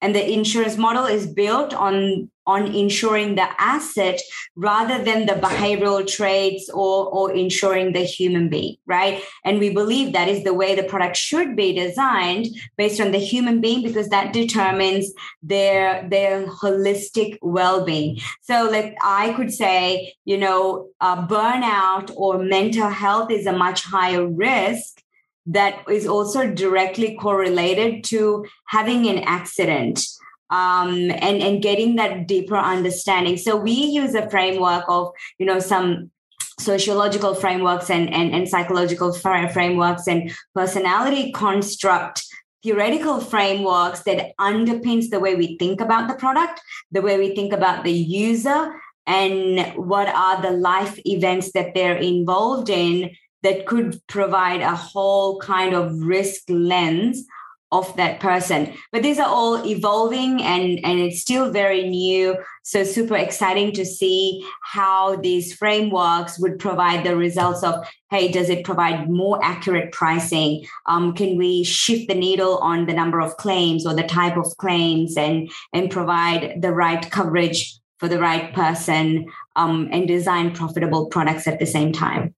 and 0.00 0.14
the 0.14 0.32
insurance 0.32 0.76
model 0.76 1.06
is 1.06 1.26
built 1.26 1.74
on 1.74 2.30
on 2.48 2.74
insuring 2.74 3.34
the 3.34 3.48
asset 3.60 4.20
rather 4.56 5.04
than 5.04 5.26
the 5.26 5.34
behavioral 5.34 6.04
traits 6.16 6.68
or 6.70 7.06
or 7.18 7.30
insuring 7.32 7.92
the 7.92 8.04
human 8.16 8.48
being 8.48 8.76
right? 8.86 9.22
And 9.44 9.58
we 9.58 9.70
believe 9.70 10.12
that 10.12 10.28
is 10.28 10.42
the 10.44 10.54
way 10.54 10.74
the 10.74 10.82
product 10.82 11.16
should 11.16 11.54
be 11.54 11.72
designed 11.74 12.46
based 12.76 13.00
on 13.00 13.12
the 13.12 13.18
human 13.18 13.60
being 13.60 13.82
because 13.82 14.08
that 14.08 14.32
determines 14.32 15.12
their 15.42 16.08
their 16.08 16.46
holistic 16.46 17.38
well-being. 17.42 18.20
So 18.40 18.68
like 18.70 18.96
i 19.02 19.32
could 19.34 19.52
say 19.52 20.14
you 20.24 20.38
know 20.38 20.88
uh, 21.00 21.26
burnout 21.26 22.10
or 22.16 22.38
mental 22.38 22.88
health 22.88 23.30
is 23.30 23.46
a 23.46 23.52
much 23.52 23.82
higher 23.82 24.26
risk 24.26 25.02
that 25.46 25.82
is 25.88 26.06
also 26.06 26.46
directly 26.46 27.16
correlated 27.16 28.04
to 28.04 28.46
having 28.66 29.06
an 29.08 29.18
accident 29.20 30.06
um, 30.50 31.10
and 31.10 31.42
and 31.42 31.62
getting 31.62 31.96
that 31.96 32.26
deeper 32.26 32.56
understanding. 32.56 33.36
So 33.36 33.56
we 33.56 33.72
use 33.72 34.14
a 34.14 34.28
framework 34.30 34.84
of 34.88 35.12
you 35.38 35.46
know 35.46 35.60
some 35.60 36.10
sociological 36.58 37.34
frameworks 37.34 37.90
and 37.90 38.12
and, 38.12 38.34
and 38.34 38.48
psychological 38.48 39.12
frameworks 39.12 40.06
and 40.06 40.32
personality 40.54 41.32
construct 41.32 42.24
theoretical 42.62 43.20
frameworks 43.20 44.02
that 44.02 44.32
underpins 44.40 45.10
the 45.10 45.20
way 45.20 45.36
we 45.36 45.56
think 45.58 45.80
about 45.80 46.08
the 46.08 46.14
product 46.14 46.60
the 46.90 47.00
way 47.00 47.16
we 47.16 47.34
think 47.34 47.52
about 47.52 47.84
the 47.84 47.92
user 47.92 48.74
and 49.06 49.60
what 49.76 50.08
are 50.08 50.42
the 50.42 50.50
life 50.50 50.98
events 51.06 51.52
that 51.52 51.72
they're 51.74 51.96
involved 51.96 52.68
in 52.68 53.10
that 53.42 53.66
could 53.66 54.00
provide 54.08 54.60
a 54.60 54.74
whole 54.74 55.38
kind 55.38 55.74
of 55.74 56.02
risk 56.02 56.42
lens 56.48 57.24
of 57.70 57.94
that 57.96 58.20
person. 58.20 58.72
But 58.92 59.02
these 59.02 59.18
are 59.18 59.28
all 59.28 59.64
evolving 59.66 60.42
and 60.42 60.80
and 60.84 60.98
it's 60.98 61.20
still 61.20 61.50
very 61.50 61.88
new. 61.88 62.36
So 62.62 62.84
super 62.84 63.16
exciting 63.16 63.72
to 63.72 63.84
see 63.84 64.46
how 64.62 65.16
these 65.16 65.54
frameworks 65.54 66.38
would 66.38 66.58
provide 66.58 67.04
the 67.04 67.16
results 67.16 67.62
of 67.62 67.86
hey 68.10 68.28
does 68.28 68.48
it 68.48 68.64
provide 68.64 69.10
more 69.10 69.38
accurate 69.44 69.92
pricing? 69.92 70.64
Um, 70.86 71.14
can 71.14 71.36
we 71.36 71.64
shift 71.64 72.08
the 72.08 72.14
needle 72.14 72.58
on 72.58 72.86
the 72.86 72.94
number 72.94 73.20
of 73.20 73.36
claims 73.36 73.86
or 73.86 73.94
the 73.94 74.02
type 74.02 74.36
of 74.36 74.56
claims 74.56 75.16
and 75.16 75.50
and 75.72 75.90
provide 75.90 76.62
the 76.62 76.72
right 76.72 77.10
coverage 77.10 77.78
for 77.98 78.08
the 78.08 78.20
right 78.20 78.54
person 78.54 79.26
um, 79.56 79.88
and 79.92 80.06
design 80.06 80.54
profitable 80.54 81.06
products 81.06 81.46
at 81.46 81.58
the 81.58 81.66
same 81.66 81.92
time 81.92 82.34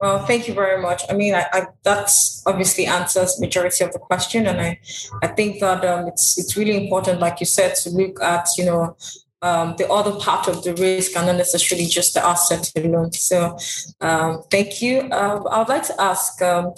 well, 0.00 0.24
thank 0.24 0.48
you 0.48 0.54
very 0.54 0.80
much. 0.80 1.02
I 1.10 1.14
mean, 1.14 1.34
I, 1.34 1.46
I, 1.52 1.66
that's 1.82 2.42
obviously 2.46 2.86
answers 2.86 3.38
majority 3.38 3.84
of 3.84 3.92
the 3.92 3.98
question, 3.98 4.46
and 4.46 4.60
I, 4.60 4.80
I 5.22 5.28
think 5.28 5.60
that 5.60 5.84
um, 5.84 6.08
it's 6.08 6.38
it's 6.38 6.56
really 6.56 6.84
important, 6.84 7.20
like 7.20 7.40
you 7.40 7.46
said, 7.46 7.74
to 7.82 7.90
look 7.90 8.22
at 8.22 8.48
you 8.56 8.64
know 8.64 8.96
um, 9.42 9.74
the 9.76 9.88
other 9.88 10.12
part 10.18 10.48
of 10.48 10.62
the 10.64 10.74
risk 10.74 11.16
and 11.16 11.26
not 11.26 11.36
necessarily 11.36 11.86
just 11.86 12.14
the 12.14 12.24
asset 12.24 12.72
alone. 12.76 13.12
So, 13.12 13.56
um, 14.00 14.42
thank 14.50 14.80
you. 14.80 15.02
Um, 15.12 15.46
I 15.50 15.58
would 15.58 15.68
like 15.68 15.86
to 15.86 16.00
ask 16.00 16.40
um, 16.42 16.72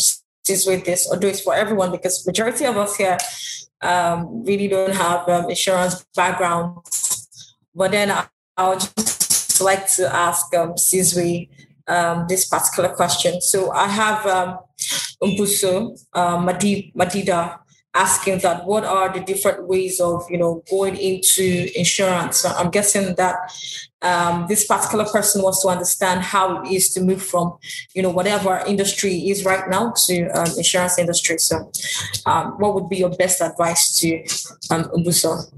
this 0.46 0.66
with 0.66 0.84
this 0.84 1.08
or 1.10 1.16
do 1.16 1.28
it 1.28 1.40
for 1.40 1.54
everyone 1.54 1.92
because 1.92 2.26
majority 2.26 2.64
of 2.64 2.76
us 2.76 2.96
here 2.96 3.18
um, 3.82 4.44
really 4.44 4.68
don't 4.68 4.94
have 4.94 5.28
um, 5.28 5.50
insurance 5.50 6.04
backgrounds. 6.16 7.54
But 7.74 7.92
then 7.92 8.10
I, 8.10 8.26
I 8.56 8.68
would 8.68 8.80
just 8.80 9.60
like 9.60 9.86
to 9.94 10.14
ask 10.14 10.54
um, 10.54 10.74
Sizwe, 10.74 11.48
um, 11.88 12.26
this 12.28 12.46
particular 12.46 12.90
question. 12.90 13.40
So 13.40 13.72
I 13.72 13.88
have 13.88 14.26
um, 14.26 14.58
Umbuso 15.22 15.98
uh, 16.12 16.38
Madida 16.38 17.58
asking 17.94 18.38
that 18.38 18.64
what 18.64 18.84
are 18.84 19.12
the 19.12 19.20
different 19.20 19.68
ways 19.68 20.00
of 20.00 20.24
you 20.30 20.38
know 20.38 20.62
going 20.70 20.96
into 20.96 21.68
insurance. 21.78 22.44
I'm 22.44 22.70
guessing 22.70 23.14
that 23.16 23.36
um, 24.00 24.46
this 24.48 24.66
particular 24.66 25.04
person 25.04 25.42
wants 25.42 25.62
to 25.62 25.68
understand 25.68 26.22
how 26.22 26.62
it 26.62 26.72
is 26.72 26.92
to 26.94 27.00
move 27.00 27.22
from 27.22 27.58
you 27.94 28.02
know 28.02 28.10
whatever 28.10 28.62
industry 28.66 29.14
is 29.30 29.44
right 29.44 29.68
now 29.68 29.92
to 30.06 30.28
um, 30.28 30.48
insurance 30.56 30.98
industry. 30.98 31.38
So 31.38 31.70
um, 32.26 32.52
what 32.58 32.74
would 32.74 32.88
be 32.88 32.98
your 32.98 33.10
best 33.10 33.40
advice 33.40 33.98
to 34.00 34.18
um, 34.74 34.84
Umbuso? 34.84 35.52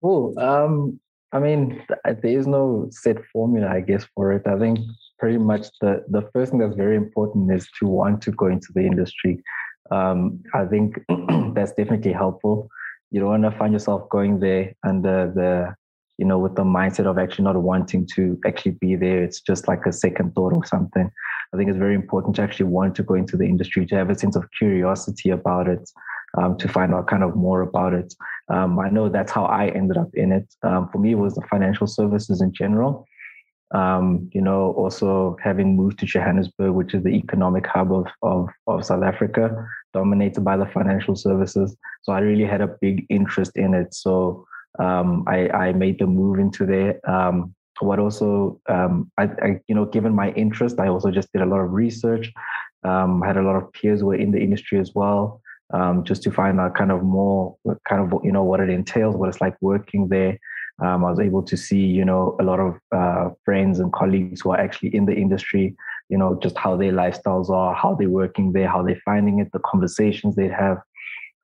Cool. 0.00 0.38
Um, 0.38 1.00
I 1.32 1.38
mean, 1.38 1.82
there 2.04 2.38
is 2.38 2.46
no 2.46 2.88
set 2.90 3.18
formula, 3.32 3.68
I 3.68 3.80
guess, 3.80 4.04
for 4.14 4.32
it. 4.32 4.46
I 4.46 4.58
think 4.58 4.80
pretty 5.18 5.38
much 5.38 5.68
the 5.80 6.04
the 6.08 6.28
first 6.32 6.50
thing 6.50 6.60
that's 6.60 6.74
very 6.74 6.96
important 6.96 7.52
is 7.52 7.68
to 7.78 7.86
want 7.86 8.22
to 8.22 8.32
go 8.32 8.46
into 8.46 8.68
the 8.74 8.84
industry. 8.84 9.42
Um, 9.90 10.42
I 10.54 10.64
think 10.66 10.98
that's 11.54 11.72
definitely 11.72 12.12
helpful. 12.12 12.68
You 13.10 13.20
don't 13.20 13.28
want 13.28 13.44
to 13.44 13.58
find 13.58 13.72
yourself 13.72 14.08
going 14.08 14.40
there 14.40 14.72
under 14.84 15.32
the 15.34 15.74
you 16.20 16.26
know, 16.26 16.38
with 16.38 16.54
the 16.54 16.62
mindset 16.62 17.06
of 17.06 17.16
actually 17.16 17.44
not 17.44 17.56
wanting 17.56 18.06
to 18.14 18.38
actually 18.44 18.72
be 18.72 18.94
there. 18.94 19.24
It's 19.24 19.40
just 19.40 19.66
like 19.66 19.86
a 19.86 19.92
second 19.92 20.34
thought 20.34 20.54
or 20.54 20.66
something. 20.66 21.10
I 21.54 21.56
think 21.56 21.70
it's 21.70 21.78
very 21.78 21.94
important 21.94 22.36
to 22.36 22.42
actually 22.42 22.66
want 22.66 22.94
to 22.96 23.02
go 23.02 23.14
into 23.14 23.38
the 23.38 23.46
industry, 23.46 23.86
to 23.86 23.94
have 23.94 24.10
a 24.10 24.18
sense 24.18 24.36
of 24.36 24.44
curiosity 24.58 25.30
about 25.30 25.66
it, 25.66 25.90
um, 26.36 26.58
to 26.58 26.68
find 26.68 26.92
out 26.92 27.06
kind 27.06 27.22
of 27.22 27.36
more 27.36 27.62
about 27.62 27.94
it. 27.94 28.12
Um, 28.52 28.78
I 28.78 28.90
know 28.90 29.08
that's 29.08 29.32
how 29.32 29.44
I 29.44 29.68
ended 29.68 29.96
up 29.96 30.10
in 30.14 30.32
it. 30.32 30.52
Um, 30.62 30.88
for 30.90 30.98
me, 30.98 31.12
it 31.12 31.18
was 31.18 31.34
the 31.34 31.42
financial 31.50 31.86
services 31.86 32.40
in 32.40 32.52
general. 32.52 33.06
Um, 33.72 34.28
you 34.32 34.40
know, 34.40 34.72
also 34.72 35.36
having 35.42 35.76
moved 35.76 36.00
to 36.00 36.06
Johannesburg, 36.06 36.72
which 36.74 36.92
is 36.92 37.04
the 37.04 37.10
economic 37.10 37.66
hub 37.66 37.92
of, 37.92 38.06
of, 38.22 38.48
of 38.66 38.84
South 38.84 39.04
Africa, 39.04 39.64
dominated 39.94 40.40
by 40.40 40.56
the 40.56 40.66
financial 40.66 41.14
services. 41.14 41.76
So 42.02 42.12
I 42.12 42.18
really 42.18 42.44
had 42.44 42.60
a 42.60 42.74
big 42.80 43.06
interest 43.08 43.52
in 43.56 43.74
it. 43.74 43.94
So 43.94 44.44
um, 44.80 45.24
I, 45.28 45.48
I 45.50 45.72
made 45.72 46.00
the 46.00 46.06
move 46.06 46.40
into 46.40 46.66
there. 46.66 47.00
Um, 47.08 47.54
what 47.78 47.98
also, 47.98 48.60
um, 48.68 49.10
I, 49.16 49.24
I, 49.24 49.60
you 49.68 49.74
know, 49.74 49.86
given 49.86 50.14
my 50.14 50.32
interest, 50.32 50.80
I 50.80 50.88
also 50.88 51.10
just 51.10 51.32
did 51.32 51.42
a 51.42 51.46
lot 51.46 51.60
of 51.60 51.72
research. 51.72 52.30
I 52.84 53.26
had 53.26 53.36
a 53.36 53.42
lot 53.42 53.56
of 53.56 53.72
peers 53.72 54.00
who 54.00 54.06
were 54.06 54.16
in 54.16 54.32
the 54.32 54.40
industry 54.40 54.78
as 54.78 54.92
well, 54.94 55.40
um, 55.72 56.04
just 56.04 56.22
to 56.24 56.30
find 56.30 56.60
out 56.60 56.74
kind 56.74 56.90
of 56.90 57.02
more, 57.02 57.56
kind 57.88 58.00
of, 58.02 58.20
you 58.24 58.32
know, 58.32 58.44
what 58.44 58.60
it 58.60 58.70
entails, 58.70 59.16
what 59.16 59.28
it's 59.28 59.40
like 59.40 59.56
working 59.60 60.08
there. 60.08 60.38
Um, 60.82 61.04
I 61.04 61.10
was 61.10 61.20
able 61.20 61.42
to 61.42 61.56
see, 61.56 61.84
you 61.84 62.04
know, 62.04 62.36
a 62.40 62.44
lot 62.44 62.58
of 62.58 62.78
uh, 62.90 63.30
friends 63.44 63.80
and 63.80 63.92
colleagues 63.92 64.40
who 64.40 64.50
are 64.52 64.58
actually 64.58 64.94
in 64.94 65.04
the 65.04 65.14
industry, 65.14 65.76
you 66.08 66.16
know, 66.16 66.38
just 66.42 66.56
how 66.56 66.76
their 66.76 66.92
lifestyles 66.92 67.50
are, 67.50 67.74
how 67.74 67.94
they're 67.94 68.08
working 68.08 68.52
there, 68.52 68.68
how 68.68 68.82
they're 68.82 69.00
finding 69.04 69.40
it, 69.40 69.52
the 69.52 69.58
conversations 69.60 70.36
they 70.36 70.48
have. 70.48 70.78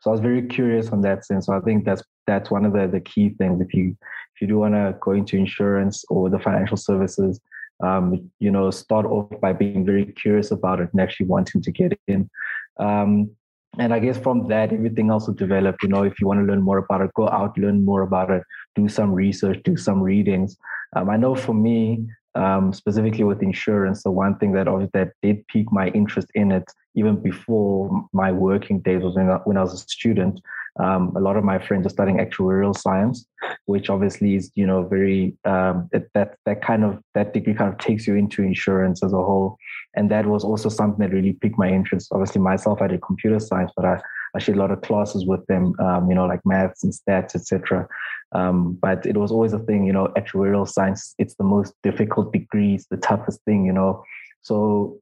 So 0.00 0.10
I 0.10 0.12
was 0.12 0.20
very 0.20 0.42
curious 0.42 0.88
on 0.88 1.02
that 1.02 1.24
sense. 1.24 1.46
So 1.46 1.52
I 1.52 1.60
think 1.60 1.84
that's 1.84 2.02
that's 2.26 2.50
one 2.50 2.64
of 2.64 2.72
the, 2.72 2.86
the 2.86 3.00
key 3.00 3.30
things. 3.30 3.60
If 3.60 3.74
you 3.74 3.96
if 4.34 4.40
you 4.40 4.46
do 4.46 4.58
want 4.58 4.74
to 4.74 4.96
go 5.00 5.12
into 5.12 5.36
insurance 5.36 6.04
or 6.08 6.30
the 6.30 6.38
financial 6.38 6.76
services, 6.76 7.40
um, 7.82 8.30
you 8.38 8.50
know, 8.50 8.70
start 8.70 9.06
off 9.06 9.40
by 9.40 9.52
being 9.52 9.84
very 9.84 10.06
curious 10.06 10.50
about 10.50 10.80
it 10.80 10.88
and 10.92 11.00
actually 11.00 11.26
wanting 11.26 11.62
to 11.62 11.70
get 11.70 11.98
in. 12.06 12.30
Um, 12.78 13.30
and 13.78 13.92
I 13.92 13.98
guess 13.98 14.18
from 14.18 14.48
that, 14.48 14.72
everything 14.72 15.10
else 15.10 15.26
will 15.26 15.34
develop. 15.34 15.76
You 15.82 15.88
know, 15.88 16.02
if 16.04 16.20
you 16.20 16.26
want 16.26 16.40
to 16.40 16.44
learn 16.44 16.62
more 16.62 16.78
about 16.78 17.02
it, 17.02 17.10
go 17.14 17.28
out, 17.28 17.58
learn 17.58 17.84
more 17.84 18.02
about 18.02 18.30
it, 18.30 18.42
do 18.74 18.88
some 18.88 19.12
research, 19.12 19.62
do 19.64 19.76
some 19.76 20.02
readings. 20.02 20.56
Um, 20.94 21.10
I 21.10 21.16
know 21.16 21.34
for 21.34 21.54
me, 21.54 22.06
um, 22.36 22.72
specifically 22.72 23.24
with 23.24 23.42
insurance, 23.42 24.02
the 24.02 24.10
one 24.10 24.36
thing 24.38 24.52
that 24.52 24.68
obviously 24.68 24.90
that 24.94 25.12
did 25.22 25.46
pique 25.48 25.72
my 25.72 25.88
interest 25.88 26.28
in 26.34 26.52
it, 26.52 26.70
even 26.94 27.16
before 27.16 28.06
my 28.12 28.30
working 28.30 28.80
days 28.80 29.02
was 29.02 29.16
when 29.16 29.30
I, 29.30 29.36
when 29.44 29.56
I 29.56 29.62
was 29.62 29.74
a 29.74 29.78
student. 29.78 30.40
Um, 30.78 31.14
a 31.16 31.20
lot 31.20 31.38
of 31.38 31.44
my 31.44 31.58
friends 31.58 31.86
are 31.86 31.90
studying 31.90 32.18
actuarial 32.18 32.76
science, 32.76 33.26
which 33.64 33.88
obviously 33.88 34.34
is 34.34 34.52
you 34.54 34.66
know 34.66 34.82
very 34.82 35.34
um, 35.46 35.88
that 35.92 36.36
that 36.44 36.60
kind 36.62 36.84
of 36.84 37.02
that 37.14 37.32
degree 37.32 37.54
kind 37.54 37.72
of 37.72 37.78
takes 37.78 38.06
you 38.06 38.14
into 38.14 38.42
insurance 38.42 39.02
as 39.02 39.14
a 39.14 39.16
whole, 39.16 39.56
and 39.94 40.10
that 40.10 40.26
was 40.26 40.44
also 40.44 40.68
something 40.68 41.00
that 41.00 41.14
really 41.14 41.32
piqued 41.32 41.58
my 41.58 41.70
interest. 41.70 42.08
Obviously, 42.12 42.42
myself 42.42 42.82
I 42.82 42.88
did 42.88 43.00
computer 43.00 43.40
science, 43.40 43.72
but 43.74 43.86
I 43.86 44.02
I 44.34 44.38
did 44.38 44.56
a 44.56 44.58
lot 44.58 44.70
of 44.70 44.82
classes 44.82 45.24
with 45.24 45.44
them, 45.46 45.72
um, 45.80 46.10
you 46.10 46.14
know, 46.14 46.26
like 46.26 46.44
maths 46.44 46.84
and 46.84 46.92
stats, 46.92 47.34
etc. 47.34 47.88
Um, 48.36 48.78
but 48.86 49.06
it 49.06 49.16
was 49.16 49.32
always 49.32 49.54
a 49.54 49.58
thing, 49.58 49.86
you 49.86 49.94
know, 49.96 50.06
actuarial 50.20 50.68
science, 50.68 51.14
it's 51.18 51.36
the 51.36 51.44
most 51.44 51.72
difficult 51.82 52.32
degree, 52.32 52.74
it's 52.74 52.88
the 52.94 52.98
toughest 53.08 53.40
thing, 53.46 53.64
you 53.64 53.72
know. 53.72 54.04
So, 54.42 54.56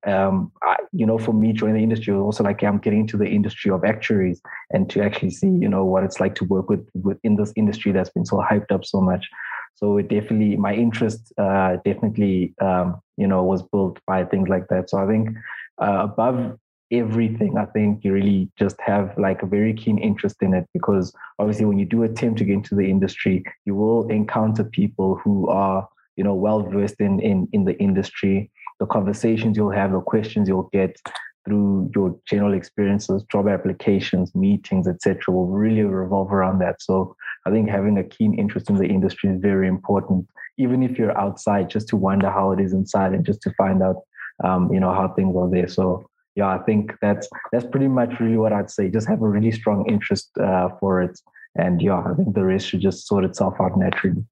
um, 0.06 0.52
I, 0.62 0.76
you 0.92 1.04
know, 1.04 1.18
for 1.18 1.34
me, 1.34 1.52
joining 1.52 1.76
the 1.76 1.82
industry 1.82 2.14
was 2.14 2.22
also 2.22 2.44
like 2.44 2.62
I'm 2.62 2.78
getting 2.78 3.00
into 3.00 3.18
the 3.18 3.26
industry 3.38 3.70
of 3.70 3.84
actuaries 3.84 4.40
and 4.70 4.88
to 4.90 5.02
actually 5.02 5.32
see, 5.40 5.52
you 5.64 5.68
know, 5.68 5.84
what 5.84 6.04
it's 6.04 6.20
like 6.20 6.34
to 6.36 6.44
work 6.44 6.70
with 6.70 6.88
within 7.08 7.36
this 7.36 7.52
industry 7.54 7.92
that's 7.92 8.14
been 8.16 8.24
so 8.24 8.36
hyped 8.50 8.72
up 8.72 8.84
so 8.84 9.00
much. 9.00 9.28
So 9.74 9.98
it 9.98 10.08
definitely, 10.08 10.56
my 10.56 10.72
interest 10.72 11.20
uh, 11.36 11.76
definitely, 11.84 12.54
um, 12.60 13.00
you 13.16 13.26
know, 13.26 13.42
was 13.42 13.62
built 13.62 13.98
by 14.06 14.24
things 14.24 14.48
like 14.48 14.68
that. 14.68 14.88
So 14.88 14.98
I 14.98 15.06
think 15.06 15.24
uh, 15.82 16.06
above 16.10 16.58
everything, 16.90 17.56
I 17.58 17.66
think 17.66 18.04
you 18.04 18.12
really 18.12 18.50
just 18.58 18.80
have 18.80 19.16
like 19.18 19.42
a 19.42 19.46
very 19.46 19.74
keen 19.74 19.98
interest 19.98 20.36
in 20.42 20.54
it 20.54 20.68
because 20.72 21.12
obviously 21.38 21.64
when 21.64 21.78
you 21.78 21.86
do 21.86 22.02
attempt 22.02 22.38
to 22.38 22.44
get 22.44 22.54
into 22.54 22.74
the 22.74 22.88
industry, 22.88 23.44
you 23.64 23.74
will 23.74 24.08
encounter 24.08 24.64
people 24.64 25.16
who 25.16 25.48
are, 25.48 25.88
you 26.16 26.24
know, 26.24 26.34
well 26.34 26.62
versed 26.62 27.00
in, 27.00 27.20
in 27.20 27.48
in 27.52 27.64
the 27.64 27.76
industry. 27.78 28.50
The 28.80 28.86
conversations 28.86 29.56
you'll 29.56 29.70
have, 29.70 29.92
the 29.92 30.00
questions 30.00 30.48
you'll 30.48 30.70
get 30.72 30.96
through 31.44 31.90
your 31.94 32.18
general 32.26 32.54
experiences, 32.54 33.22
job 33.30 33.48
applications, 33.48 34.34
meetings, 34.34 34.88
etc., 34.88 35.22
will 35.28 35.46
really 35.46 35.82
revolve 35.82 36.32
around 36.32 36.58
that. 36.60 36.80
So 36.80 37.16
I 37.46 37.50
think 37.50 37.68
having 37.68 37.98
a 37.98 38.04
keen 38.04 38.38
interest 38.38 38.70
in 38.70 38.76
the 38.76 38.86
industry 38.86 39.30
is 39.30 39.40
very 39.40 39.68
important, 39.68 40.26
even 40.56 40.82
if 40.82 40.98
you're 40.98 41.16
outside, 41.18 41.68
just 41.68 41.88
to 41.88 41.96
wonder 41.96 42.30
how 42.30 42.52
it 42.52 42.60
is 42.60 42.72
inside 42.72 43.12
and 43.12 43.24
just 43.24 43.42
to 43.42 43.52
find 43.58 43.82
out, 43.82 44.02
um, 44.42 44.72
you 44.72 44.80
know, 44.80 44.92
how 44.92 45.08
things 45.08 45.36
are 45.36 45.50
there. 45.50 45.68
So 45.68 46.08
yeah, 46.34 46.48
I 46.48 46.58
think 46.58 46.92
that's 47.00 47.28
that's 47.52 47.66
pretty 47.66 47.88
much 47.88 48.18
really 48.20 48.36
what 48.36 48.52
I'd 48.52 48.70
say. 48.70 48.90
Just 48.90 49.08
have 49.08 49.22
a 49.22 49.28
really 49.28 49.52
strong 49.52 49.88
interest 49.88 50.30
uh, 50.38 50.68
for 50.80 51.02
it, 51.02 51.18
and 51.56 51.80
yeah, 51.80 52.02
I 52.04 52.14
think 52.14 52.34
the 52.34 52.44
rest 52.44 52.68
should 52.68 52.80
just 52.80 53.06
sort 53.06 53.24
itself 53.24 53.54
out 53.60 53.78
naturally 53.78 54.24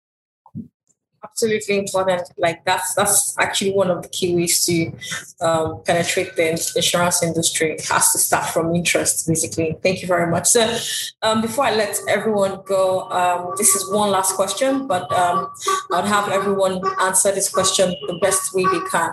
absolutely 1.24 1.78
important. 1.78 2.22
Like 2.36 2.64
that's 2.64 2.94
that's 2.94 3.36
actually 3.38 3.72
one 3.72 3.90
of 3.90 4.02
the 4.02 4.08
key 4.08 4.34
ways 4.34 4.64
to 4.66 4.92
um, 5.40 5.82
penetrate 5.84 6.36
the 6.36 6.50
insurance 6.76 7.22
industry. 7.22 7.72
It 7.72 7.86
has 7.86 8.12
to 8.12 8.18
start 8.18 8.46
from 8.46 8.74
interest, 8.74 9.26
basically. 9.26 9.76
Thank 9.82 10.02
you 10.02 10.08
very 10.08 10.30
much. 10.30 10.48
So 10.48 10.76
um, 11.22 11.40
before 11.40 11.64
I 11.64 11.74
let 11.74 11.98
everyone 12.08 12.62
go, 12.66 13.10
um, 13.10 13.54
this 13.56 13.74
is 13.74 13.90
one 13.90 14.10
last 14.10 14.34
question, 14.34 14.86
but 14.86 15.10
um, 15.12 15.50
I'd 15.92 16.06
have 16.06 16.28
everyone 16.30 16.80
answer 17.00 17.32
this 17.32 17.48
question 17.48 17.94
the 18.06 18.18
best 18.20 18.54
way 18.54 18.64
they 18.64 18.80
can. 18.90 19.12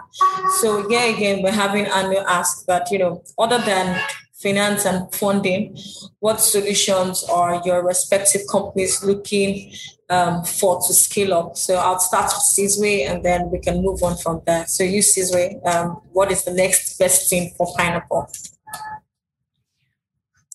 So 0.59 0.89
yeah, 0.89 1.05
again, 1.05 1.43
we're 1.43 1.51
having 1.51 1.85
Anu 1.87 2.17
ask 2.27 2.65
that 2.65 2.91
you 2.91 2.99
know, 2.99 3.23
other 3.37 3.59
than 3.59 3.99
finance 4.41 4.85
and 4.85 5.13
funding, 5.13 5.77
what 6.19 6.39
solutions 6.39 7.23
are 7.25 7.61
your 7.65 7.85
respective 7.85 8.41
companies 8.49 9.03
looking 9.03 9.73
um, 10.09 10.43
for 10.43 10.81
to 10.87 10.93
scale 10.93 11.33
up? 11.33 11.57
So 11.57 11.75
I'll 11.75 11.99
start 11.99 12.31
with 12.33 12.43
Sizwe 12.55 13.09
and 13.09 13.23
then 13.23 13.51
we 13.51 13.59
can 13.59 13.81
move 13.81 14.01
on 14.01 14.17
from 14.17 14.41
there. 14.45 14.65
So 14.67 14.83
you, 14.83 15.01
Sizwe, 15.01 15.65
um, 15.67 16.01
what 16.13 16.31
is 16.31 16.43
the 16.45 16.53
next 16.53 16.97
best 16.97 17.29
thing 17.29 17.53
for 17.57 17.67
Pineapple? 17.77 18.31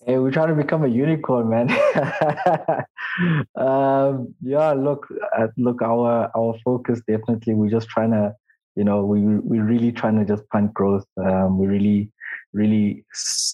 Hey, 0.07 0.19
we're 0.19 0.31
trying 0.31 0.49
to 0.49 0.55
become 0.55 0.85
a 0.85 0.89
unicorn, 0.89 1.49
man. 1.49 1.71
um, 3.57 4.35
yeah, 4.43 4.73
look, 4.73 5.07
uh, 5.35 5.47
look, 5.57 5.81
our 5.81 6.31
our 6.37 6.55
focus 6.63 7.01
definitely. 7.09 7.55
We're 7.55 7.71
just 7.71 7.89
trying 7.89 8.11
to, 8.11 8.35
you 8.77 8.85
know, 8.85 9.03
we 9.03 9.23
we're 9.23 9.65
really 9.65 9.93
trying 9.93 10.19
to 10.19 10.27
just 10.27 10.47
punt 10.51 10.75
growth. 10.75 11.07
Um, 11.17 11.59
we 11.59 11.69
really 11.69 12.13
really 12.53 13.05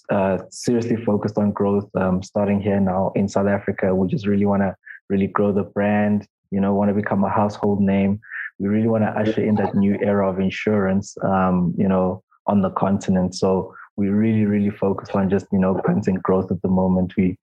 uh, 0.09 0.39
seriously 0.49 0.97
focused 1.03 1.37
on 1.37 1.51
growth 1.51 1.89
um, 1.95 2.21
starting 2.21 2.61
here 2.61 2.79
now 2.79 3.11
in 3.15 3.27
South 3.27 3.47
Africa. 3.47 3.95
We 3.95 4.07
just 4.07 4.27
really 4.27 4.45
want 4.45 4.61
to 4.61 4.75
really 5.09 5.27
grow 5.27 5.51
the 5.51 5.63
brand, 5.63 6.27
you 6.51 6.59
know, 6.59 6.73
want 6.73 6.89
to 6.89 6.95
become 6.95 7.23
a 7.23 7.29
household 7.29 7.81
name. 7.81 8.19
We 8.59 8.69
really 8.69 8.87
want 8.87 9.03
to 9.03 9.09
usher 9.09 9.43
in 9.43 9.55
that 9.55 9.75
new 9.75 9.97
era 10.01 10.29
of 10.29 10.39
insurance, 10.39 11.15
um, 11.23 11.73
you 11.77 11.87
know, 11.87 12.23
on 12.47 12.61
the 12.61 12.69
continent. 12.71 13.35
So 13.35 13.73
we 13.95 14.09
really, 14.09 14.45
really 14.45 14.69
focus 14.69 15.09
on 15.11 15.29
just, 15.29 15.47
you 15.51 15.59
know, 15.59 15.81
content 15.85 16.21
growth 16.23 16.51
at 16.51 16.61
the 16.61 16.69
moment. 16.69 17.13
We, 17.17 17.37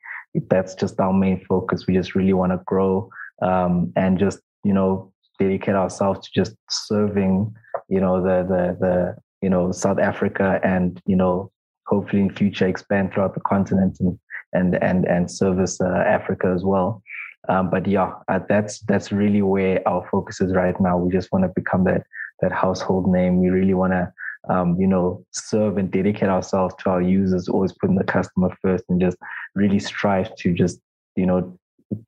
that's 0.49 0.75
just 0.75 1.01
our 1.01 1.13
main 1.13 1.45
focus. 1.47 1.87
We 1.87 1.95
just 1.95 2.15
really 2.15 2.33
want 2.33 2.53
to 2.53 2.61
grow 2.67 3.11
um, 3.43 3.93
and 3.97 4.19
just, 4.19 4.41
you 4.65 4.73
know, 4.73 5.13
dedicate 5.39 5.75
ourselves 5.75 6.27
to 6.27 6.31
just 6.35 6.57
serving, 6.71 7.53
you 7.89 8.01
know, 8.01 8.23
the, 8.23 8.47
the, 8.49 8.77
the, 8.81 9.17
you 9.43 9.51
know, 9.51 9.73
South 9.73 9.99
Africa 9.99 10.61
and, 10.65 11.01
you 11.07 11.17
know, 11.17 11.51
hopefully 11.87 12.23
in 12.23 12.31
future 12.31 12.67
expand 12.67 13.13
throughout 13.13 13.35
the 13.35 13.41
continent 13.41 13.99
and, 14.01 14.19
and, 14.53 14.83
and, 14.83 15.07
and 15.07 15.31
service 15.31 15.81
uh, 15.81 16.05
Africa 16.07 16.53
as 16.55 16.65
well. 16.65 17.03
Um, 17.49 17.71
but 17.71 17.87
yeah, 17.87 18.13
uh, 18.29 18.41
that's, 18.49 18.81
that's 18.81 19.11
really 19.13 19.43
where 19.43 19.87
our 19.89 20.07
focus 20.11 20.41
is 20.41 20.55
right 20.55 20.79
now. 20.81 20.99
We 20.99 21.11
just 21.11 21.33
want 21.33 21.45
to 21.45 21.53
become 21.55 21.85
that, 21.85 22.03
that 22.41 22.53
household 22.53 23.11
name. 23.11 23.41
We 23.41 23.49
really 23.49 23.75
want 23.75 23.93
to, 23.93 24.13
um, 24.51 24.77
you 24.79 24.87
know, 24.87 25.25
serve 25.33 25.79
and 25.79 25.91
dedicate 25.91 26.29
ourselves 26.29 26.75
to 26.81 26.91
our 26.91 27.03
users, 27.03 27.49
always 27.49 27.73
putting 27.73 27.97
the 27.97 28.05
customer 28.05 28.55
first 28.61 28.85
and 28.89 29.01
just 29.01 29.17
really 29.55 29.79
strive 29.79 30.35
to 30.37 30.53
just, 30.53 30.81
you 31.17 31.27
know, 31.27 31.59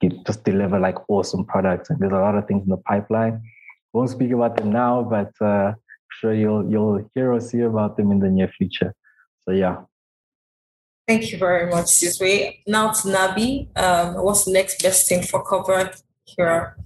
get, 0.00 0.12
just 0.26 0.44
deliver 0.44 0.78
like 0.78 0.96
awesome 1.08 1.44
products. 1.44 1.90
And 1.90 1.98
there's 2.00 2.12
a 2.12 2.16
lot 2.16 2.36
of 2.36 2.46
things 2.46 2.64
in 2.64 2.70
the 2.70 2.76
pipeline. 2.76 3.40
Won't 3.92 4.10
speak 4.10 4.32
about 4.32 4.56
them 4.56 4.70
now, 4.70 5.02
but 5.02 5.32
uh, 5.44 5.72
sure 6.12 6.34
you'll 6.34 6.70
you'll 6.70 7.08
hear 7.14 7.32
or 7.32 7.40
see 7.40 7.60
about 7.60 7.96
them 7.96 8.10
in 8.10 8.20
the 8.20 8.28
near 8.28 8.48
future. 8.48 8.94
So 9.42 9.52
yeah. 9.52 9.76
Thank 11.08 11.32
you 11.32 11.38
very 11.38 11.68
much, 11.68 11.86
Sizwe. 11.86 12.60
Now 12.66 12.92
to 12.92 13.08
Nabi. 13.08 13.76
Um, 13.76 14.14
what's 14.22 14.44
the 14.44 14.52
next 14.52 14.82
best 14.82 15.08
thing 15.08 15.22
for 15.22 15.44
cover 15.44 15.90
here? 16.24 16.76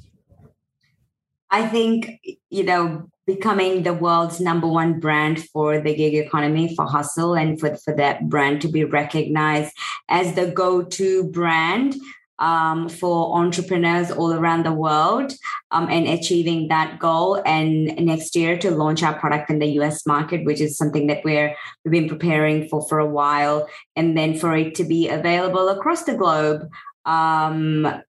I 1.51 1.69
think, 1.69 2.21
you 2.51 2.65
know, 2.65 3.11
becoming 3.27 3.83
the 3.83 3.93
world's 3.95 4.41
number 4.41 4.67
one 4.67 4.99
brand 4.99 5.45
for 5.53 5.79
the 5.81 5.95
gig 5.95 6.15
economy 6.15 6.75
for 6.75 6.87
hustle 6.87 7.35
and 7.35 7.61
for, 7.61 7.77
for 7.77 7.95
that 7.97 8.29
brand 8.29 8.61
to 8.63 8.69
be 8.69 8.85
recognized 8.85 9.73
as 10.09 10.35
the 10.35 10.47
go-to 10.47 11.25
brand 11.31 11.95
um, 12.39 12.89
for 12.89 13.37
entrepreneurs 13.37 14.11
all 14.11 14.33
around 14.33 14.65
the 14.65 14.73
world 14.73 15.33
um, 15.71 15.89
and 15.91 16.07
achieving 16.07 16.69
that 16.69 16.99
goal. 16.99 17.43
And 17.47 17.97
next 17.97 18.35
year 18.37 18.59
to 18.59 18.71
launch 18.71 19.03
our 19.03 19.19
product 19.19 19.51
in 19.51 19.59
the 19.59 19.69
us 19.81 20.07
market 20.07 20.45
which 20.45 20.61
is 20.61 20.77
something 20.77 21.07
that 21.09 21.25
we're 21.25 21.55
we've 21.85 21.93
been 21.93 22.09
preparing 22.09 22.69
for 22.69 22.87
for 22.89 22.99
a 22.99 23.07
while. 23.07 23.69
And 23.97 24.17
then 24.17 24.37
for 24.37 24.57
it 24.57 24.75
to 24.77 24.85
be 24.85 25.09
available 25.09 25.69
across 25.69 26.05
the 26.05 26.15
globe 26.15 26.69
um, 27.05 28.03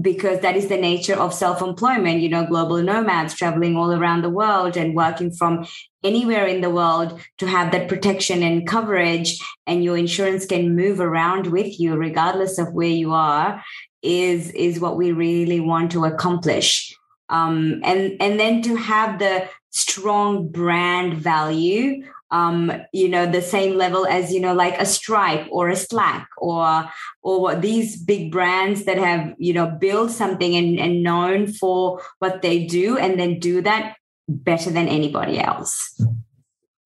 because 0.00 0.40
that 0.40 0.56
is 0.56 0.68
the 0.68 0.76
nature 0.76 1.14
of 1.14 1.34
self-employment 1.34 2.20
you 2.20 2.28
know 2.28 2.46
global 2.46 2.80
nomads 2.82 3.34
traveling 3.34 3.76
all 3.76 3.92
around 3.92 4.22
the 4.22 4.30
world 4.30 4.76
and 4.76 4.94
working 4.94 5.30
from 5.30 5.66
anywhere 6.02 6.46
in 6.46 6.60
the 6.60 6.70
world 6.70 7.20
to 7.36 7.46
have 7.46 7.72
that 7.72 7.88
protection 7.88 8.42
and 8.42 8.66
coverage 8.66 9.38
and 9.66 9.82
your 9.82 9.96
insurance 9.96 10.46
can 10.46 10.74
move 10.74 11.00
around 11.00 11.48
with 11.48 11.78
you 11.80 11.96
regardless 11.96 12.58
of 12.58 12.72
where 12.72 12.88
you 12.88 13.12
are 13.12 13.62
is 14.02 14.50
is 14.50 14.80
what 14.80 14.96
we 14.96 15.12
really 15.12 15.60
want 15.60 15.92
to 15.92 16.04
accomplish. 16.04 16.94
Um, 17.28 17.80
and 17.84 18.16
and 18.20 18.38
then 18.38 18.62
to 18.62 18.76
have 18.76 19.18
the 19.18 19.48
strong 19.70 20.48
brand 20.48 21.14
value 21.14 22.04
um, 22.30 22.72
you 22.92 23.08
know, 23.08 23.26
the 23.26 23.42
same 23.42 23.76
level 23.76 24.06
as, 24.06 24.32
you 24.32 24.40
know, 24.40 24.54
like 24.54 24.78
a 24.78 24.84
Stripe 24.84 25.46
or 25.50 25.68
a 25.68 25.76
Slack 25.76 26.28
or 26.38 26.88
or 27.22 27.54
these 27.54 27.96
big 27.96 28.30
brands 28.30 28.84
that 28.84 28.98
have, 28.98 29.34
you 29.38 29.52
know, 29.52 29.66
built 29.66 30.10
something 30.10 30.54
and, 30.54 30.78
and 30.78 31.02
known 31.02 31.46
for 31.46 32.02
what 32.18 32.42
they 32.42 32.66
do 32.66 32.98
and 32.98 33.18
then 33.18 33.38
do 33.38 33.62
that 33.62 33.96
better 34.28 34.70
than 34.70 34.88
anybody 34.88 35.38
else. 35.38 36.00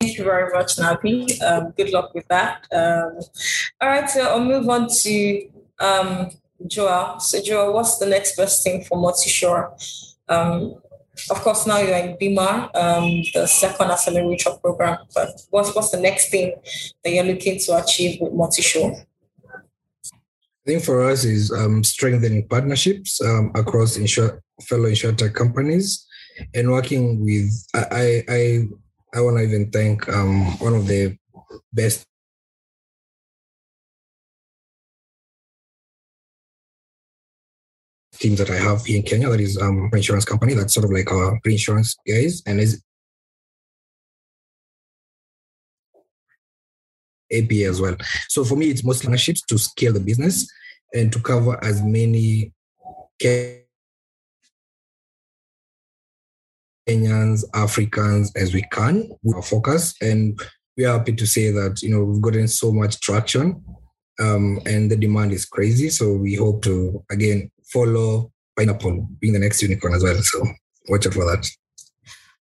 Thank 0.00 0.18
you 0.18 0.24
very 0.24 0.52
much, 0.52 0.76
Nabi. 0.76 1.40
Um, 1.42 1.72
good 1.76 1.92
luck 1.92 2.12
with 2.14 2.26
that. 2.28 2.66
Um, 2.72 3.20
all 3.80 3.88
right, 3.88 4.10
so 4.10 4.22
I'll 4.22 4.44
move 4.44 4.68
on 4.68 4.88
to 4.88 5.48
um, 5.78 6.30
Joel. 6.66 7.20
So, 7.20 7.40
Joel, 7.40 7.72
what's 7.72 7.98
the 7.98 8.06
next 8.06 8.36
best 8.36 8.64
thing 8.64 8.84
for 8.84 8.98
Motisure? 8.98 9.70
Um, 10.28 10.81
of 11.30 11.40
course, 11.40 11.66
now 11.66 11.78
you're 11.78 11.96
in 11.96 12.16
BIMA, 12.16 12.70
um, 12.74 13.22
the 13.34 13.46
second 13.46 13.90
accelerator 13.90 14.50
program. 14.62 14.98
But 15.14 15.40
what's 15.50 15.74
what's 15.74 15.90
the 15.90 16.00
next 16.00 16.30
thing 16.30 16.54
that 17.02 17.10
you're 17.10 17.24
looking 17.24 17.58
to 17.60 17.82
achieve 17.82 18.20
with 18.20 18.32
Motisure? 18.32 19.04
I 19.54 20.64
think 20.64 20.84
for 20.84 21.02
us 21.02 21.24
is 21.24 21.50
um, 21.50 21.82
strengthening 21.82 22.46
partnerships 22.46 23.20
um, 23.20 23.50
across 23.54 23.96
insure, 23.96 24.40
fellow 24.62 24.88
insurtech 24.88 25.34
companies 25.34 26.06
and 26.54 26.70
working 26.70 27.24
with. 27.24 27.50
I 27.74 27.84
I 27.90 28.24
I, 28.28 28.68
I 29.14 29.20
want 29.20 29.38
to 29.38 29.42
even 29.42 29.70
thank 29.70 30.08
um, 30.08 30.58
one 30.58 30.74
of 30.74 30.86
the 30.86 31.16
best 31.72 32.06
teams 38.22 38.38
that 38.38 38.50
I 38.50 38.56
have 38.56 38.84
here 38.84 38.98
in 38.98 39.02
Kenya. 39.02 39.28
That 39.28 39.40
is 39.40 39.60
um 39.60 39.90
insurance 39.92 40.24
company. 40.24 40.54
That's 40.54 40.72
sort 40.72 40.84
of 40.84 40.92
like 40.92 41.10
our 41.10 41.40
reinsurance 41.44 41.96
guys, 42.06 42.42
and 42.46 42.60
is 42.60 42.82
APA 47.32 47.64
as 47.64 47.80
well. 47.80 47.96
So 48.28 48.44
for 48.44 48.56
me, 48.56 48.70
it's 48.70 48.84
mostly 48.84 49.06
partnerships 49.06 49.42
to 49.42 49.58
scale 49.58 49.92
the 49.92 50.00
business 50.00 50.50
and 50.94 51.12
to 51.12 51.20
cover 51.20 51.62
as 51.64 51.82
many 51.82 52.52
Kenyans, 53.20 53.64
Africans 57.54 58.32
as 58.36 58.52
we 58.52 58.62
can 58.70 59.10
with 59.22 59.36
our 59.36 59.42
focus. 59.42 59.94
And 60.00 60.38
we 60.76 60.84
are 60.84 60.98
happy 60.98 61.14
to 61.14 61.26
say 61.26 61.50
that, 61.50 61.82
you 61.82 61.90
know, 61.90 62.04
we've 62.04 62.20
gotten 62.20 62.48
so 62.48 62.72
much 62.72 63.00
traction 63.00 63.64
um, 64.20 64.60
and 64.66 64.90
the 64.90 64.96
demand 64.96 65.32
is 65.32 65.44
crazy. 65.44 65.88
So 65.88 66.14
we 66.14 66.34
hope 66.34 66.62
to, 66.64 67.02
again, 67.10 67.50
follow 67.72 68.32
Pineapple 68.56 69.08
being 69.20 69.32
the 69.32 69.38
next 69.38 69.62
unicorn 69.62 69.94
as 69.94 70.02
well. 70.02 70.20
So 70.22 70.44
watch 70.88 71.06
out 71.06 71.14
for 71.14 71.24
that. 71.24 71.48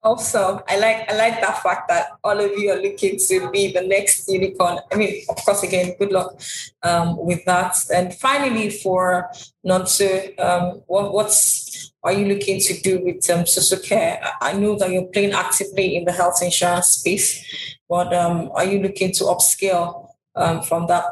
Awesome. 0.02 0.61
I 0.66 0.78
like 0.78 1.11
I 1.11 1.15
like 1.15 1.43
that 1.43 1.62
fact 1.62 1.89
that 1.89 2.09
all 2.24 2.40
of 2.40 2.52
you 2.57 2.70
are 2.70 2.81
looking 2.81 3.19
to 3.19 3.51
be 3.51 3.70
the 3.70 3.82
next 3.82 4.27
unicorn. 4.28 4.78
I 4.90 4.97
mean, 4.97 5.23
of 5.28 5.36
course, 5.36 5.62
again, 5.62 5.94
good 5.98 6.11
luck 6.11 6.40
um, 6.82 7.19
with 7.19 7.44
that. 7.44 7.77
And 7.93 8.15
finally, 8.15 8.70
for 8.70 9.31
Nonso, 9.66 10.09
um, 10.40 10.82
what, 10.86 11.12
what's 11.12 11.93
are 12.02 12.15
you 12.15 12.27
looking 12.28 12.61
to 12.61 12.81
do 12.81 13.05
with 13.05 13.28
um, 13.28 13.44
care? 13.82 14.23
I 14.40 14.55
know 14.55 14.74
that 14.78 14.90
you're 14.90 15.05
playing 15.05 15.32
actively 15.32 15.97
in 15.97 16.07
the 16.07 16.12
health 16.12 16.43
insurance 16.43 16.86
space, 16.86 17.44
but 17.86 18.15
um, 18.15 18.51
are 18.55 18.65
you 18.65 18.81
looking 18.81 19.12
to 19.12 19.24
upscale 19.24 20.09
um, 20.35 20.62
from 20.62 20.86
that 20.86 21.05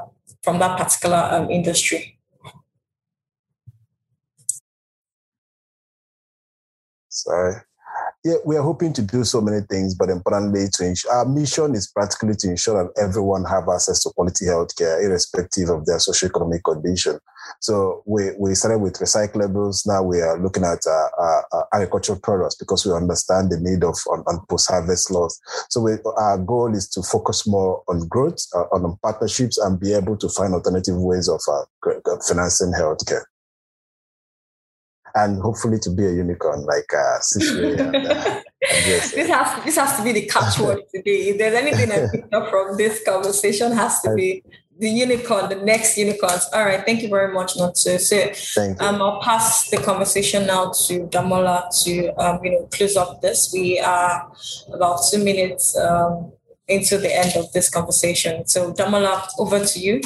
from 0.42 0.60
that 0.60 0.78
particular 0.78 1.28
um, 1.30 1.50
industry? 1.50 2.17
Sorry. 7.08 7.56
Yeah, 8.24 8.34
we 8.44 8.56
are 8.56 8.62
hoping 8.62 8.92
to 8.94 9.02
do 9.02 9.22
so 9.22 9.40
many 9.40 9.60
things, 9.70 9.94
but 9.94 10.10
importantly, 10.10 10.66
to 10.72 10.84
ensure 10.84 11.12
our 11.12 11.24
mission 11.24 11.74
is 11.74 11.86
practically 11.86 12.34
to 12.34 12.50
ensure 12.50 12.82
that 12.82 13.00
everyone 13.00 13.44
have 13.44 13.68
access 13.68 14.02
to 14.02 14.10
quality 14.10 14.44
healthcare, 14.46 15.02
irrespective 15.04 15.68
of 15.70 15.86
their 15.86 15.98
socioeconomic 15.98 16.64
condition. 16.64 17.18
So 17.60 18.02
we, 18.06 18.32
we 18.36 18.56
started 18.56 18.78
with 18.78 18.94
recyclables. 18.94 19.86
Now 19.86 20.02
we 20.02 20.20
are 20.20 20.36
looking 20.36 20.64
at 20.64 20.80
uh, 20.84 21.08
uh, 21.22 21.42
uh 21.52 21.62
agricultural 21.72 22.18
products 22.20 22.56
because 22.56 22.84
we 22.84 22.92
understand 22.92 23.50
the 23.50 23.60
need 23.60 23.84
of 23.84 23.96
on, 24.10 24.24
on 24.26 24.44
post-harvest 24.48 25.12
loss. 25.12 25.38
So 25.70 25.80
we, 25.80 25.92
our 26.16 26.38
goal 26.38 26.74
is 26.74 26.88
to 26.90 27.02
focus 27.02 27.46
more 27.46 27.84
on 27.88 28.08
growth, 28.08 28.38
uh, 28.54 28.64
on 28.72 28.98
partnerships, 29.00 29.58
and 29.58 29.78
be 29.78 29.94
able 29.94 30.16
to 30.16 30.28
find 30.28 30.54
alternative 30.54 30.96
ways 30.96 31.28
of 31.28 31.40
uh, 31.48 31.64
financing 32.26 32.72
healthcare 32.72 33.22
and 35.14 35.40
hopefully 35.40 35.78
to 35.80 35.90
be 35.90 36.06
a 36.06 36.12
unicorn 36.12 36.64
like 36.64 36.90
uh, 36.92 37.18
Sizwe. 37.20 37.78
and, 37.78 38.06
uh, 38.06 38.40
this 38.60 39.28
has 39.28 39.64
this 39.64 39.76
has 39.76 39.96
to 39.96 40.04
be 40.04 40.12
the 40.12 40.26
catchword 40.26 40.80
today. 40.94 41.30
If 41.30 41.38
there's 41.38 41.54
anything 41.54 41.92
I 41.92 42.08
picked 42.10 42.34
up 42.34 42.50
from 42.50 42.76
this 42.76 43.02
conversation, 43.04 43.72
has 43.72 44.00
to 44.02 44.14
be 44.14 44.42
the 44.78 44.88
unicorn, 44.88 45.48
the 45.48 45.56
next 45.56 45.98
unicorns. 45.98 46.48
All 46.52 46.64
right, 46.64 46.84
thank 46.84 47.02
you 47.02 47.08
very 47.08 47.32
much, 47.32 47.54
Nonso. 47.54 47.98
So, 47.98 48.30
thank 48.54 48.80
you. 48.80 48.86
Um, 48.86 49.02
I'll 49.02 49.20
pass 49.20 49.68
the 49.70 49.78
conversation 49.78 50.46
now 50.46 50.72
to 50.86 51.06
Damola 51.08 51.68
to 51.84 52.08
um, 52.22 52.44
you 52.44 52.52
know 52.52 52.68
close 52.70 52.96
up 52.96 53.20
this. 53.20 53.50
We 53.52 53.80
are 53.80 54.30
about 54.72 55.00
two 55.10 55.22
minutes 55.22 55.76
um, 55.76 56.32
into 56.68 56.98
the 56.98 57.14
end 57.14 57.36
of 57.36 57.52
this 57.52 57.68
conversation. 57.68 58.46
So, 58.46 58.72
Damola, 58.72 59.28
over 59.38 59.64
to 59.64 59.78
you. 59.80 60.00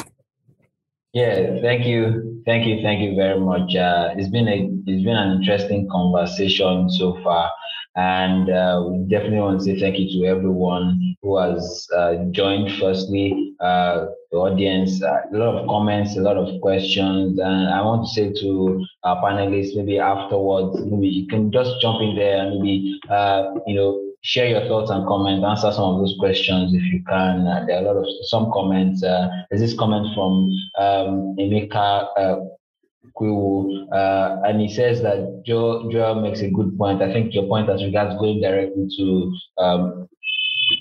Yeah, 1.12 1.60
thank 1.60 1.84
you, 1.86 2.42
thank 2.46 2.66
you, 2.66 2.80
thank 2.82 3.00
you 3.02 3.14
very 3.14 3.38
much. 3.38 3.76
Uh, 3.76 4.14
it's 4.16 4.30
been 4.30 4.48
a 4.48 4.68
it's 4.86 5.04
been 5.04 5.16
an 5.16 5.36
interesting 5.38 5.86
conversation 5.90 6.88
so 6.88 7.18
far, 7.22 7.50
and 7.96 8.48
uh, 8.48 8.82
we 8.88 9.04
definitely 9.10 9.40
want 9.40 9.60
to 9.60 9.64
say 9.66 9.78
thank 9.78 9.98
you 9.98 10.08
to 10.22 10.26
everyone 10.26 11.14
who 11.20 11.36
has 11.38 11.86
uh, 11.94 12.14
joined. 12.30 12.72
Firstly, 12.80 13.52
uh, 13.60 14.06
the 14.30 14.38
audience, 14.38 15.02
uh, 15.02 15.20
a 15.34 15.36
lot 15.36 15.54
of 15.54 15.68
comments, 15.68 16.16
a 16.16 16.22
lot 16.22 16.38
of 16.38 16.58
questions, 16.62 17.38
and 17.38 17.68
I 17.68 17.82
want 17.82 18.06
to 18.06 18.10
say 18.14 18.32
to 18.40 18.82
our 19.04 19.16
panelists, 19.22 19.76
maybe 19.76 19.98
afterwards, 19.98 20.80
maybe 20.86 21.08
you 21.08 21.26
can 21.26 21.52
just 21.52 21.78
jump 21.82 22.00
in 22.00 22.16
there 22.16 22.38
and 22.46 22.58
maybe 22.58 22.98
uh, 23.10 23.52
you 23.66 23.74
know 23.74 24.11
share 24.22 24.48
your 24.48 24.66
thoughts 24.68 24.90
and 24.90 25.06
comment, 25.06 25.44
answer 25.44 25.72
some 25.72 25.94
of 25.94 26.00
those 26.00 26.16
questions 26.18 26.74
if 26.74 26.82
you 26.92 27.02
can. 27.04 27.46
Uh, 27.46 27.64
there 27.66 27.78
are 27.78 27.82
a 27.82 27.86
lot 27.86 27.96
of 27.96 28.06
some 28.22 28.50
comments. 28.52 29.02
Uh, 29.02 29.28
there's 29.50 29.60
this 29.60 29.74
comment 29.78 30.06
from 30.14 30.48
um, 30.78 31.36
Emeka 31.38 32.06
uh, 32.16 32.36
uh, 33.20 34.40
and 34.44 34.60
he 34.60 34.68
says 34.68 35.02
that 35.02 35.42
Joe 35.44 35.90
Joel 35.90 36.20
makes 36.22 36.40
a 36.40 36.50
good 36.50 36.76
point. 36.78 37.02
I 37.02 37.12
think 37.12 37.34
your 37.34 37.46
point 37.46 37.68
as 37.68 37.82
regards 37.82 38.18
going 38.18 38.40
directly 38.40 38.88
to 38.96 39.32
um, 39.58 40.08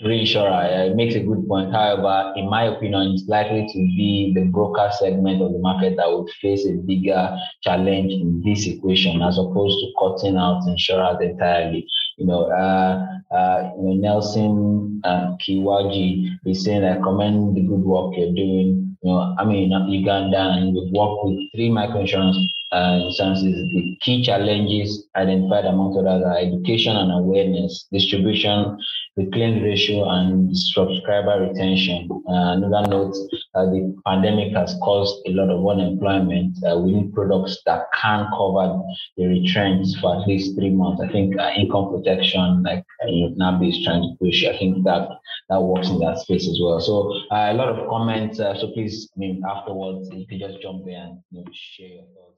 reinsurer 0.03 0.91
uh, 0.91 0.95
makes 0.95 1.15
a 1.15 1.19
good 1.19 1.47
point. 1.47 1.71
However, 1.71 2.33
in 2.35 2.49
my 2.49 2.65
opinion, 2.65 3.13
it's 3.13 3.27
likely 3.27 3.67
to 3.67 3.77
be 3.97 4.33
the 4.35 4.45
broker 4.45 4.89
segment 4.99 5.41
of 5.41 5.51
the 5.51 5.59
market 5.59 5.97
that 5.97 6.09
would 6.09 6.29
face 6.41 6.65
a 6.65 6.73
bigger 6.73 7.35
challenge 7.61 8.11
in 8.11 8.41
this 8.45 8.65
equation 8.67 9.21
as 9.21 9.37
opposed 9.37 9.77
to 9.79 9.91
cutting 9.99 10.37
out 10.37 10.61
insurers 10.67 11.17
entirely. 11.21 11.85
You 12.21 12.27
know, 12.27 12.43
uh, 12.51 13.07
uh, 13.33 13.71
you 13.77 13.83
know 13.83 13.93
Nelson 13.95 15.01
uh, 15.03 15.35
Kiwaji 15.41 16.37
is 16.45 16.63
saying, 16.63 16.83
I 16.83 16.97
commend 17.01 17.57
the 17.57 17.61
good 17.61 17.81
work 17.81 18.13
you're 18.15 18.27
doing. 18.35 18.95
You 19.01 19.09
know, 19.09 19.35
I 19.39 19.43
mean, 19.43 19.71
Uganda, 19.89 20.37
and 20.37 20.75
we've 20.75 20.91
worked 20.93 21.25
with 21.25 21.39
three 21.51 21.69
microinsurance 21.71 22.37
uh, 22.71 22.99
instances, 23.03 23.69
the 23.71 23.97
key 24.01 24.23
challenges 24.23 25.07
identified 25.15 25.65
among 25.65 25.97
others 25.97 26.23
are 26.25 26.37
education 26.37 26.95
and 26.95 27.11
awareness, 27.11 27.87
distribution, 27.91 28.77
the 29.17 29.25
claim 29.31 29.61
ratio, 29.61 30.07
and 30.09 30.57
subscriber 30.57 31.47
retention. 31.49 32.07
Uh, 32.29 32.55
another 32.55 32.87
note, 32.89 33.15
uh, 33.55 33.65
the 33.65 33.93
pandemic 34.05 34.53
has 34.55 34.73
caused 34.81 35.21
a 35.27 35.31
lot 35.31 35.49
of 35.49 35.67
unemployment. 35.67 36.57
Uh, 36.63 36.77
we 36.77 36.93
need 36.93 37.13
products 37.13 37.61
that 37.65 37.87
can 37.93 38.25
cover 38.31 38.79
the 39.17 39.25
retrench 39.27 39.87
for 39.99 40.21
at 40.21 40.27
least 40.27 40.55
three 40.55 40.69
months. 40.69 41.01
I 41.01 41.11
think 41.11 41.37
uh, 41.37 41.49
income 41.57 41.91
protection, 41.91 42.63
like 42.63 42.85
uh, 43.03 43.07
NABI 43.07 43.69
is 43.69 43.83
trying 43.83 44.01
to 44.03 44.15
push, 44.23 44.45
I 44.45 44.57
think 44.57 44.85
that 44.85 45.09
that 45.49 45.61
works 45.61 45.89
in 45.89 45.99
that 45.99 46.19
space 46.19 46.47
as 46.47 46.57
well. 46.63 46.79
So 46.79 47.11
uh, 47.35 47.51
a 47.51 47.53
lot 47.53 47.67
of 47.67 47.89
comments. 47.89 48.37
so 48.37 48.71
please, 48.73 49.09
I 49.17 49.19
mean, 49.19 49.43
afterwards, 49.45 50.09
you 50.13 50.25
can 50.25 50.39
just 50.39 50.61
jump 50.61 50.87
in 50.87 50.93
and 50.93 51.19
you 51.31 51.43
know, 51.43 51.51
share 51.51 51.87
your 51.87 52.05
thoughts. 52.15 52.30